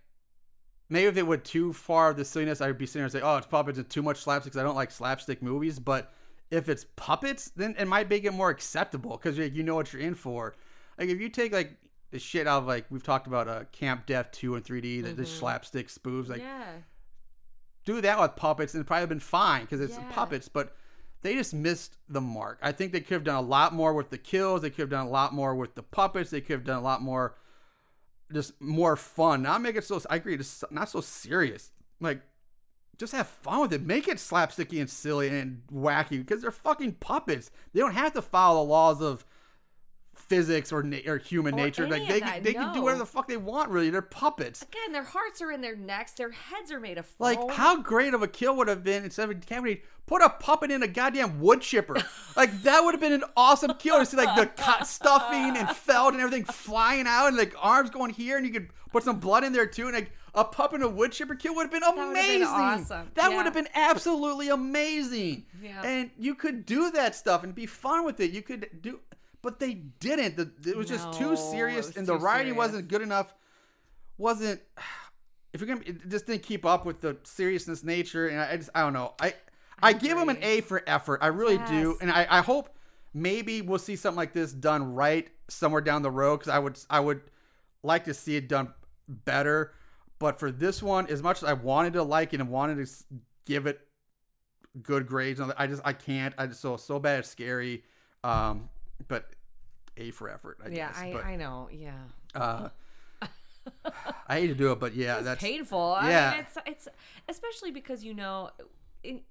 maybe 0.89 1.07
if 1.07 1.15
they 1.15 1.23
went 1.23 1.43
too 1.45 1.73
far 1.73 2.09
of 2.09 2.17
the 2.17 2.25
silliness, 2.25 2.61
I'd 2.61 2.77
be 2.77 2.85
sitting 2.85 2.99
there 3.01 3.05
and 3.05 3.11
say, 3.11 3.21
"Oh, 3.21 3.37
it's 3.37 3.47
puppets 3.47 3.77
and 3.77 3.89
too 3.89 4.01
much 4.01 4.17
slapstick." 4.21 4.53
'cause 4.53 4.59
I 4.59 4.63
don't 4.63 4.75
like 4.75 4.91
slapstick 4.91 5.41
movies. 5.41 5.79
But 5.79 6.11
if 6.51 6.69
it's 6.69 6.85
puppets, 6.95 7.49
then 7.55 7.75
it 7.77 7.85
might 7.87 8.09
make 8.09 8.23
it 8.23 8.33
more 8.33 8.49
acceptable 8.49 9.17
because 9.17 9.37
you 9.37 9.63
know 9.63 9.75
what 9.75 9.91
you're 9.93 10.01
in 10.01 10.15
for. 10.15 10.55
Like, 10.97 11.09
if 11.09 11.19
you 11.21 11.29
take 11.29 11.51
like 11.53 11.77
the 12.11 12.19
shit 12.19 12.47
out 12.47 12.59
of 12.63 12.67
like 12.67 12.85
we've 12.89 13.03
talked 13.03 13.27
about 13.27 13.47
uh, 13.47 13.65
Camp 13.71 14.05
Death 14.05 14.31
two 14.31 14.55
and 14.55 14.63
3D, 14.65 15.01
the, 15.03 15.13
the 15.13 15.25
slapstick 15.25 15.89
spoofs, 15.89 16.27
like 16.29 16.41
yeah. 16.41 16.65
do 17.85 18.01
that 18.01 18.19
with 18.19 18.35
puppets 18.35 18.73
and 18.73 18.79
it'd 18.79 18.87
probably 18.87 19.07
been 19.07 19.19
fine 19.19 19.61
because 19.61 19.79
it's 19.81 19.95
Yeah. 19.97 20.11
puppets, 20.11 20.47
but 20.47 20.75
they 21.21 21.35
just 21.35 21.53
missed 21.53 21.97
the 22.07 22.21
mark. 22.21 22.57
I 22.61 22.71
think 22.71 22.93
they 22.93 23.01
could 23.01 23.13
have 23.13 23.23
done 23.25 23.35
a 23.35 23.47
lot 23.47 23.73
more 23.73 23.93
with 23.93 24.09
the 24.09 24.17
kills. 24.17 24.61
They 24.61 24.69
could 24.69 24.79
have 24.83 24.89
done 24.89 25.05
a 25.05 25.09
lot 25.09 25.33
more 25.33 25.53
with 25.53 25.75
the 25.75 25.83
puppets. 25.83 26.29
They 26.31 26.41
could 26.41 26.53
have 26.53 26.63
done 26.63 26.77
a 26.77 26.81
lot 26.81 27.01
more, 27.01 27.35
just 28.33 28.59
more 28.61 28.95
fun. 28.95 29.41
Not 29.41 29.61
make 29.61 29.75
it 29.75 29.83
so. 29.83 30.01
I 30.09 30.17
agree, 30.17 30.37
just 30.37 30.63
not 30.71 30.89
so 30.89 31.01
serious. 31.01 31.71
Like, 31.99 32.21
just 32.97 33.13
have 33.13 33.27
fun 33.27 33.61
with 33.61 33.73
it. 33.73 33.81
Make 33.81 34.07
it 34.07 34.17
slapsticky 34.17 34.79
and 34.79 34.89
silly 34.89 35.29
and 35.29 35.61
wacky 35.73 36.19
because 36.19 36.41
they're 36.41 36.51
fucking 36.51 36.93
puppets. 36.93 37.49
They 37.73 37.79
don't 37.79 37.93
have 37.93 38.13
to 38.13 38.21
follow 38.21 38.63
the 38.63 38.69
laws 38.69 39.01
of 39.01 39.25
physics 40.27 40.71
or 40.71 40.83
na- 40.83 40.97
or 41.07 41.17
human 41.17 41.53
Or 41.53 41.57
nature. 41.57 41.87
Like 41.87 42.07
they 42.07 42.19
that, 42.19 42.43
they 42.43 42.53
can 42.53 42.73
do 42.73 42.81
whatever 42.81 42.99
the 42.99 43.05
fuck 43.05 43.27
they 43.27 43.37
want. 43.37 43.69
Really, 43.69 43.89
they're 43.89 44.01
puppets. 44.01 44.61
Again, 44.61 44.91
their 44.91 45.03
hearts 45.03 45.41
are 45.41 45.51
in 45.51 45.61
their 45.61 45.75
necks. 45.75 46.11
Their 46.13 46.31
heads 46.31 46.71
are 46.71 46.79
made 46.79 46.97
of 46.97 47.05
foam. 47.05 47.25
Like, 47.25 47.51
how 47.51 47.81
great 47.81 48.13
of 48.13 48.21
a 48.21 48.27
kill 48.27 48.55
would 48.57 48.67
have 48.67 48.83
been 48.83 49.03
instead 49.03 49.29
of 49.29 49.39
decapitating, 49.39 49.83
put 50.05 50.21
a 50.21 50.29
puppet 50.29 50.71
in 50.71 50.83
a 50.83 50.87
goddamn 50.87 51.39
wood 51.39 51.61
chipper. 51.61 51.95
like, 52.35 52.61
that 52.63 52.83
would 52.83 52.93
have 52.93 53.01
been 53.01 53.13
an 53.13 53.23
awesome 53.37 53.73
kill 53.79 53.99
to 53.99 54.05
see, 54.05 54.17
like, 54.17 54.35
the 54.35 54.45
cut 54.45 54.85
stuffing 54.87 55.55
and 55.57 55.69
felt 55.69 56.13
and 56.13 56.21
everything 56.21 56.45
flying 56.45 57.05
out 57.07 57.27
and, 57.27 57.37
like, 57.37 57.53
arms 57.59 57.89
going 57.89 58.11
here 58.11 58.37
and 58.37 58.45
you 58.45 58.51
could 58.53 58.69
put 58.91 59.03
some 59.03 59.19
blood 59.19 59.43
in 59.43 59.53
there, 59.53 59.65
too. 59.67 59.85
And, 59.85 59.93
like, 59.93 60.11
a 60.35 60.43
puppet 60.45 60.81
in 60.81 60.83
a 60.85 60.89
wood 60.89 61.11
chipper 61.11 61.33
kill 61.35 61.55
would 61.55 61.63
have 61.63 61.71
been 61.71 61.81
would 61.81 61.97
have 61.97 62.13
been 62.13 62.41
amazing. 62.43 62.43
awesome. 62.47 63.09
That 63.15 63.31
Yeah. 63.31 63.37
would 63.37 63.45
have 63.45 63.53
been 63.53 63.67
absolutely 63.73 64.49
amazing. 64.49 65.45
Yeah. 65.61 65.81
And 65.83 66.11
you 66.17 66.35
could 66.35 66.65
do 66.65 66.91
that 66.91 67.15
stuff 67.15 67.43
and 67.43 67.53
be 67.53 67.65
fun 67.65 68.05
with 68.05 68.19
it. 68.19 68.31
You 68.31 68.41
could 68.43 68.69
do, 68.81 68.99
but 69.41 69.59
they 69.59 69.73
didn't. 69.73 70.35
The, 70.35 70.69
it 70.69 70.75
was 70.75 70.87
just 70.87 71.13
too 71.13 71.35
serious 71.35 71.95
and 71.95 72.05
the 72.05 72.17
writing 72.17 72.53
serious. 72.53 72.57
wasn't 72.57 72.87
good 72.87 73.01
enough. 73.01 73.33
Wasn't 74.17 74.61
if 75.53 75.61
you're 75.61 75.67
gonna 75.67 75.81
it 75.85 76.09
just 76.09 76.27
didn't 76.27 76.43
keep 76.43 76.65
up 76.65 76.85
with 76.85 77.01
the 77.01 77.17
seriousness 77.23 77.83
nature 77.83 78.27
and 78.27 78.39
I, 78.39 78.51
I 78.51 78.57
just 78.57 78.69
I 78.75 78.81
don't 78.81 78.93
know 78.93 79.13
I 79.19 79.33
I 79.81 79.93
give 79.93 80.17
him 80.17 80.29
an. 80.29 80.37
A 80.41 80.61
for 80.61 80.83
effort 80.85 81.19
I 81.23 81.27
really 81.27 81.57
do 81.69 81.97
and 82.01 82.11
I, 82.11 82.27
I 82.29 82.41
hope 82.41 82.75
maybe 83.13 83.61
we'll 83.61 83.79
see 83.79 83.95
something 83.95 84.17
like 84.17 84.33
this 84.33 84.51
done 84.51 84.93
right 84.93 85.27
somewhere 85.47 85.81
down 85.81 86.01
the 86.01 86.11
road 86.11 86.37
because 86.37 86.53
I 86.53 86.59
would 86.59 86.77
I 86.89 86.99
would 86.99 87.21
like 87.81 88.05
to 88.05 88.13
see 88.13 88.35
it 88.35 88.47
done 88.47 88.73
better 89.07 89.73
but 90.19 90.37
for 90.37 90.51
this 90.51 90.83
one 90.83 91.07
as 91.07 91.23
much 91.23 91.37
as 91.37 91.49
I 91.49 91.53
wanted 91.53 91.93
to 91.93 92.03
like 92.03 92.33
it 92.33 92.41
and 92.41 92.49
wanted 92.49 92.85
to 92.85 92.93
give 93.45 93.65
it 93.65 93.79
good 94.83 95.07
grades 95.07 95.41
I 95.57 95.65
just 95.65 95.81
I 95.83 95.93
can't 95.93 96.35
I 96.37 96.45
just 96.45 96.61
so 96.61 96.77
so 96.77 96.99
bad 96.99 97.19
it's 97.19 97.29
scary 97.29 97.83
um 98.23 98.69
but 99.07 99.29
A 99.97 100.11
for 100.11 100.29
effort 100.29 100.57
I 100.63 100.69
yeah, 100.69 100.87
guess 100.87 100.97
I, 100.99 101.13
but 101.13 101.25
I 101.25 101.35
know. 101.35 101.69
Yeah. 101.71 101.93
uh, 102.35 102.69
I 104.27 104.39
hate 104.41 104.47
to 104.47 104.55
do 104.55 104.71
it, 104.71 104.79
but 104.79 104.95
yeah, 104.95 105.17
It's 105.17 105.25
that's 105.25 105.41
painful. 105.41 105.79
I 105.99 106.09
yeah. 106.09 106.31
mean, 106.31 106.39
it's 106.41 106.57
it's 106.65 106.87
especially 107.27 107.71
because 107.71 108.03
you 108.03 108.13
know, 108.13 108.49
in, 109.03 109.21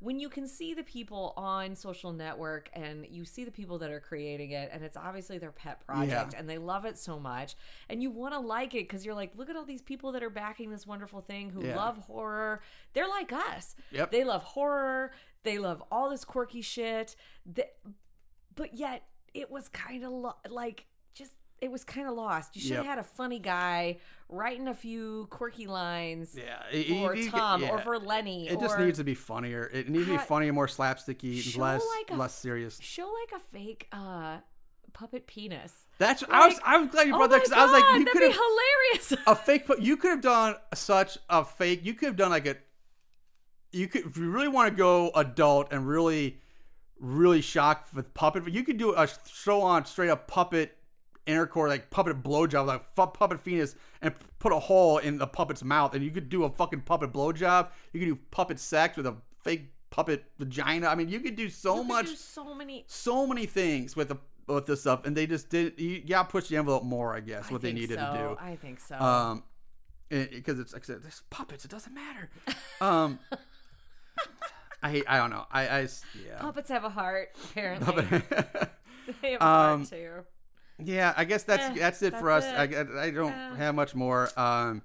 when 0.00 0.18
you 0.18 0.28
can 0.28 0.46
see 0.46 0.74
the 0.74 0.82
people 0.82 1.32
on 1.36 1.74
social 1.74 2.12
network 2.12 2.68
and 2.74 3.06
you 3.08 3.24
see 3.24 3.44
the 3.44 3.50
people 3.50 3.78
that 3.78 3.90
are 3.90 4.00
creating 4.00 4.50
it 4.50 4.68
and 4.72 4.82
it's 4.84 4.96
obviously 4.96 5.38
their 5.38 5.50
pet 5.52 5.80
project 5.86 6.32
Yeah. 6.32 6.38
and 6.38 6.48
they 6.48 6.58
love 6.58 6.84
it 6.84 6.98
so 6.98 7.18
much 7.18 7.54
and 7.88 8.02
you 8.02 8.10
want 8.10 8.34
to 8.34 8.40
like 8.40 8.74
it 8.74 8.86
because 8.88 9.06
you're 9.06 9.14
like 9.14 9.32
look 9.36 9.48
at 9.48 9.56
all 9.56 9.64
these 9.64 9.80
people 9.80 10.12
that 10.12 10.22
are 10.22 10.28
backing 10.30 10.70
this 10.70 10.86
wonderful 10.86 11.22
thing 11.22 11.48
who 11.48 11.64
Yeah. 11.64 11.76
love 11.76 11.96
horror 11.98 12.60
they're 12.92 13.08
like 13.08 13.32
us 13.32 13.74
Yep. 13.90 14.10
they 14.12 14.22
love 14.22 14.42
horror 14.42 15.12
they 15.44 15.58
love 15.58 15.82
all 15.90 16.10
this 16.10 16.26
quirky 16.26 16.60
shit 16.60 17.16
Th- 17.54 17.68
but 18.56 18.74
yet 18.76 19.04
it 19.34 19.50
was 19.50 19.68
kind 19.68 20.02
of 20.04 20.10
lo- 20.12 20.36
like 20.50 20.86
just 21.14 21.32
it 21.60 21.70
was 21.70 21.84
kind 21.84 22.06
of 22.08 22.14
lost 22.14 22.54
you 22.56 22.60
should 22.62 22.76
have 22.76 22.84
Yep. 22.84 22.90
had 22.96 22.98
a 22.98 23.04
funny 23.04 23.38
guy 23.38 23.98
writing 24.28 24.66
a 24.68 24.74
few 24.74 25.26
quirky 25.30 25.66
lines 25.66 26.36
Yeah, 26.36 26.62
it- 26.72 26.88
for 26.88 27.14
you- 27.14 27.24
you- 27.24 27.30
Tom 27.30 27.62
or 27.64 27.78
for 27.78 27.98
Lenny. 27.98 28.48
It 28.48 28.58
just 28.60 28.74
or 28.76 28.84
needs 28.84 28.98
to 28.98 29.04
be 29.04 29.14
funnier. 29.14 29.70
It 29.72 29.88
needs 29.88 30.06
to 30.06 30.12
be 30.12 30.18
funnier, 30.18 30.52
more 30.52 30.66
slapsticky, 30.66 31.40
show 31.40 31.60
less 31.60 31.82
like 31.98 32.10
a 32.10 32.20
less 32.20 32.34
serious. 32.34 32.80
Show 32.80 33.08
like 33.22 33.40
a 33.40 33.44
fake 33.44 33.86
uh, 33.92 34.38
puppet 34.92 35.26
penis. 35.26 35.86
That's 35.98 36.24
I 36.28 36.46
was 36.46 36.54
like- 36.54 36.62
I'm 36.66 36.88
glad 36.88 37.06
you 37.06 37.14
Oh 37.14 37.18
brought 37.18 37.30
that 37.30 37.36
my 37.36 37.42
because 37.44 37.52
I 37.52 37.62
was 37.64 37.72
like 37.72 37.84
you 37.84 37.90
that'd 38.04 38.08
could 38.12 38.20
be 38.20 38.26
have 38.26 38.34
hilarious. 38.34 39.14
a 39.26 39.36
fake 39.36 39.66
pu- 39.66 39.80
you 39.80 39.96
could 39.96 40.10
have 40.10 40.20
done 40.22 40.56
such 40.74 41.18
a 41.30 41.44
fake 41.44 41.84
you 41.84 41.94
could 41.94 42.06
have 42.06 42.16
done 42.16 42.30
like 42.30 42.46
a 42.46 42.56
you 43.72 43.88
could 43.88 44.06
if 44.06 44.16
you 44.16 44.30
really 44.30 44.48
want 44.48 44.70
to 44.70 44.76
go 44.76 45.10
adult 45.14 45.68
and 45.72 45.86
really 45.86 46.38
really 46.98 47.40
shocked 47.40 47.94
with 47.94 48.12
puppet 48.14 48.48
you 48.52 48.62
could 48.62 48.76
do 48.78 48.94
a 48.96 49.08
show 49.30 49.60
on 49.62 49.84
straight 49.84 50.08
up 50.08 50.26
puppet 50.26 50.76
intercourse 51.26 51.68
like 51.68 51.90
puppet 51.90 52.22
blowjob 52.22 52.66
like 52.66 52.82
fu- 52.94 53.06
puppet 53.06 53.44
penis 53.44 53.74
and 54.00 54.14
put 54.38 54.52
a 54.52 54.58
hole 54.58 54.98
in 54.98 55.18
the 55.18 55.26
puppet's 55.26 55.62
mouth 55.64 55.94
and 55.94 56.02
you 56.04 56.10
could 56.10 56.28
do 56.28 56.44
a 56.44 56.50
fucking 56.50 56.80
puppet 56.80 57.12
blowjob 57.12 57.68
you 57.92 58.00
could 58.00 58.06
do 58.06 58.18
puppet 58.30 58.58
sex 58.60 58.96
with 58.96 59.06
a 59.06 59.14
fake 59.42 59.72
puppet 59.90 60.24
vagina 60.38 60.86
i 60.86 60.94
mean 60.94 61.08
you 61.08 61.20
could 61.20 61.36
do 61.36 61.48
so 61.50 61.76
You 61.78 61.84
much 61.84 62.06
do 62.06 62.14
so 62.16 62.54
many. 62.54 62.84
so 62.86 63.26
many 63.26 63.44
things 63.46 63.94
with 63.96 64.08
the 64.08 64.16
with 64.46 64.66
this 64.66 64.80
stuff 64.82 65.04
and 65.04 65.16
they 65.16 65.26
just 65.26 65.48
did 65.50 65.78
you 65.80 66.00
gotta 66.00 66.28
push 66.28 66.48
the 66.48 66.56
envelope 66.56 66.84
more 66.84 67.14
i 67.14 67.20
guess 67.20 67.46
I 67.50 67.52
what 67.52 67.60
they 67.62 67.72
needed 67.72 67.98
so. 67.98 68.06
to 68.12 68.18
do 68.18 68.36
I 68.40 68.56
think 68.56 68.78
so. 68.80 68.96
um 68.96 69.42
because 70.08 70.60
it's 70.60 70.72
like 70.72 70.82
I 70.84 70.86
said, 70.86 71.02
there's 71.02 71.22
puppets 71.30 71.64
it 71.64 71.70
doesn't 71.70 71.92
matter 71.92 72.30
um 72.80 73.18
i 74.86 74.90
hate 74.90 75.04
i 75.08 75.16
don't 75.18 75.30
know 75.30 75.44
I 75.52 75.80
yeah 76.26 76.38
Puppets 76.40 76.68
have 76.70 76.84
a 76.84 76.88
heart. 76.90 77.28
Apparently, 77.50 78.02
they 79.22 79.32
have 79.32 79.40
a 79.40 79.44
Um, 79.44 79.78
heart 79.80 79.88
too. 79.90 80.10
yeah 80.78 81.12
i 81.16 81.24
guess 81.24 81.42
that's 81.44 81.64
Eh, 81.64 81.80
that's 81.80 82.02
it 82.02 82.14
for 82.14 82.30
us 82.30 82.44
I, 82.44 82.64
it. 82.64 82.88
I 82.96 83.02
I 83.06 83.10
don't 83.10 83.32
Eh. 83.32 83.56
have 83.56 83.74
much 83.74 83.94
more 83.94 84.28
um 84.38 84.82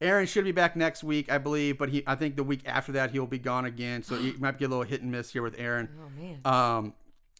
Aaron 0.00 0.26
should 0.26 0.42
be 0.44 0.50
back 0.50 0.74
next 0.74 1.04
week, 1.04 1.30
I 1.30 1.38
believe, 1.38 1.78
but 1.78 1.88
he 1.88 2.02
I 2.08 2.16
think 2.16 2.34
the 2.34 2.42
week 2.42 2.62
after 2.66 2.90
that 2.92 3.12
he'll 3.12 3.24
be 3.26 3.38
gone 3.38 3.66
again. 3.66 4.02
So 4.02 4.16
you 4.16 4.34
might 4.40 4.58
get 4.58 4.64
a 4.64 4.68
little 4.68 4.82
hit 4.84 5.00
and 5.00 5.12
miss 5.12 5.30
here 5.32 5.42
with 5.42 5.54
Aaron. 5.58 5.88
Oh 5.96 6.10
man. 6.20 6.40
Um, 6.44 6.94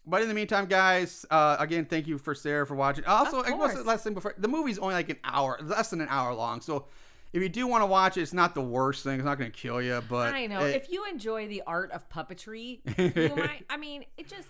but 0.07 0.23
in 0.23 0.29
the 0.29 0.35
meantime, 0.35 0.67
guys, 0.67 1.27
uh, 1.31 1.57
again, 1.59 1.87
thank 1.87 2.07
you 2.07 2.19
for 2.19 2.37
Sarah 2.37 2.65
for 2.65 2.77
watching. 2.77 3.05
Also, 3.05 3.43
I 3.43 3.51
the 3.51 3.83
last 3.83 4.05
thing 4.05 4.15
before 4.15 4.35
the 4.39 4.47
movie's 4.47 4.79
only 4.79 4.95
like 4.95 5.09
an 5.09 5.17
hour, 5.25 5.59
less 5.61 5.91
than 5.91 6.01
an 6.01 6.07
hour 6.09 6.33
long. 6.35 6.61
So 6.61 6.87
if 7.33 7.43
you 7.43 7.49
do 7.49 7.67
want 7.67 7.83
to 7.83 7.87
watch 7.87 8.17
it, 8.17 8.23
it's 8.23 8.33
not 8.33 8.55
the 8.55 8.61
worst 8.63 9.05
thing. 9.05 9.17
It's 9.17 9.25
not 9.25 9.39
going 9.39 9.51
to 9.51 9.57
kill 9.57 9.81
you, 9.83 10.03
but 10.09 10.35
I 10.35 10.47
know. 10.47 10.61
it- 10.65 10.77
if 10.77 10.91
you 10.93 11.05
enjoy 11.07 11.49
the 11.49 11.63
art 11.67 11.91
of 11.93 12.09
puppetry, 12.09 12.81
you 12.99 13.37
might. 13.37 13.65
I 13.71 13.77
mean, 13.77 14.05
it 14.17 14.29
just. 14.29 14.49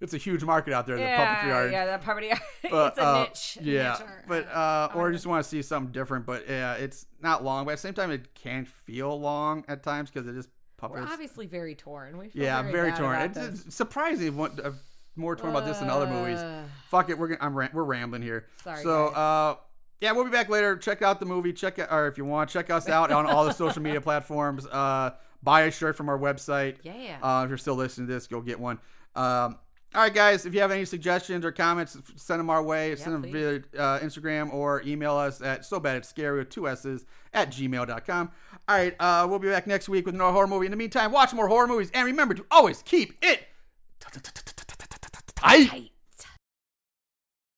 it's 0.00 0.14
a 0.14 0.18
huge 0.18 0.44
market 0.44 0.72
out 0.74 0.86
there, 0.86 0.96
the 0.96 1.02
puppetry 1.02 1.54
art. 1.54 1.72
yeah, 1.72 1.86
that 1.86 2.02
puppetry 2.04 2.30
art. 2.32 2.40
But, 2.70 2.88
it's 2.88 2.98
a 2.98 3.02
uh, 3.04 3.22
niche. 3.24 3.58
Yeah, 3.62 3.96
niche 3.98 4.08
but 4.28 4.48
uh, 4.54 4.90
or 4.94 5.10
just 5.12 5.26
want 5.26 5.42
to 5.42 5.48
see 5.48 5.62
something 5.62 5.90
different. 5.92 6.26
But 6.26 6.48
yeah, 6.48 6.74
it's 6.74 7.06
not 7.22 7.42
long. 7.44 7.64
But 7.64 7.72
at 7.72 7.76
the 7.78 7.82
same 7.82 7.94
time, 7.94 8.10
it 8.10 8.34
can 8.34 8.64
feel 8.66 9.18
long 9.18 9.64
at 9.68 9.82
times 9.82 10.10
because 10.10 10.28
it 10.28 10.36
is 10.36 10.48
We're 10.82 10.88
puppets. 10.88 11.10
obviously 11.12 11.46
very 11.46 11.74
torn. 11.74 12.18
We 12.18 12.28
feel 12.28 12.42
Yeah, 12.42 12.60
very, 12.62 12.72
very, 12.72 12.92
torn. 12.92 13.18
It's, 13.22 13.38
it's 13.38 13.74
surprising 13.74 14.36
what 14.36 14.62
uh, 14.64 14.72
more 15.16 15.34
torn 15.34 15.50
about 15.50 15.66
this 15.66 15.78
than 15.78 15.88
other 15.88 16.06
movies. 16.06 16.38
Uh, 16.38 16.62
Fuck 16.90 17.08
it, 17.10 17.18
we're 17.18 17.28
gonna, 17.28 17.40
I'm 17.40 17.54
ram- 17.56 17.70
we're 17.72 17.82
rambling 17.84 18.22
here. 18.22 18.46
Sorry, 18.62 18.82
So, 18.82 19.08
guys. 19.08 19.16
uh, 19.16 19.60
yeah, 20.00 20.12
we'll 20.12 20.24
be 20.24 20.30
back 20.30 20.48
later. 20.48 20.76
Check 20.76 21.02
out 21.02 21.20
the 21.20 21.26
movie. 21.26 21.52
Check 21.52 21.78
out, 21.78 21.90
or 21.90 22.06
if 22.06 22.16
you 22.18 22.24
want, 22.24 22.50
check 22.50 22.70
us 22.70 22.88
out 22.88 23.10
on 23.10 23.26
all 23.26 23.44
the 23.44 23.52
social 23.52 23.82
media 23.82 24.00
platforms. 24.02 24.66
Uh, 24.66 25.10
buy 25.42 25.62
a 25.62 25.70
shirt 25.70 25.96
from 25.96 26.08
our 26.08 26.18
website. 26.18 26.76
Yeah. 26.82 27.18
Uh, 27.22 27.42
if 27.44 27.48
you're 27.48 27.58
still 27.58 27.74
listening 27.74 28.06
to 28.06 28.12
this, 28.14 28.26
go 28.26 28.40
get 28.40 28.60
one. 28.60 28.78
Um, 29.16 29.58
all 29.94 30.02
right, 30.02 30.12
guys. 30.12 30.44
If 30.44 30.52
you 30.54 30.60
have 30.60 30.70
any 30.70 30.84
suggestions 30.84 31.44
or 31.44 31.50
comments, 31.50 31.96
send 32.16 32.40
them 32.40 32.50
our 32.50 32.62
way. 32.62 32.94
send 32.94 33.14
them 33.14 33.22
please. 33.22 33.32
via 33.72 33.82
uh, 33.82 33.98
Instagram 34.00 34.52
or 34.52 34.82
email 34.86 35.16
us 35.16 35.40
at 35.40 35.64
so 35.64 35.80
bad 35.80 35.96
it's 35.96 36.08
scary 36.08 36.38
with 36.38 36.50
two 36.50 36.68
s's 36.68 37.06
at 37.32 37.50
gmail.com. 37.50 38.30
All 38.68 38.76
right, 38.76 38.94
uh, 39.00 39.26
we'll 39.28 39.38
be 39.38 39.48
back 39.48 39.66
next 39.66 39.88
week 39.88 40.04
with 40.04 40.14
another 40.14 40.32
horror 40.32 40.46
movie. 40.46 40.66
In 40.66 40.70
the 40.72 40.76
meantime, 40.76 41.10
watch 41.10 41.32
more 41.32 41.48
horror 41.48 41.66
movies 41.66 41.90
and 41.94 42.04
remember 42.04 42.34
to 42.34 42.44
always 42.50 42.82
keep 42.82 43.14
it. 43.22 43.40
Tight. 45.36 45.90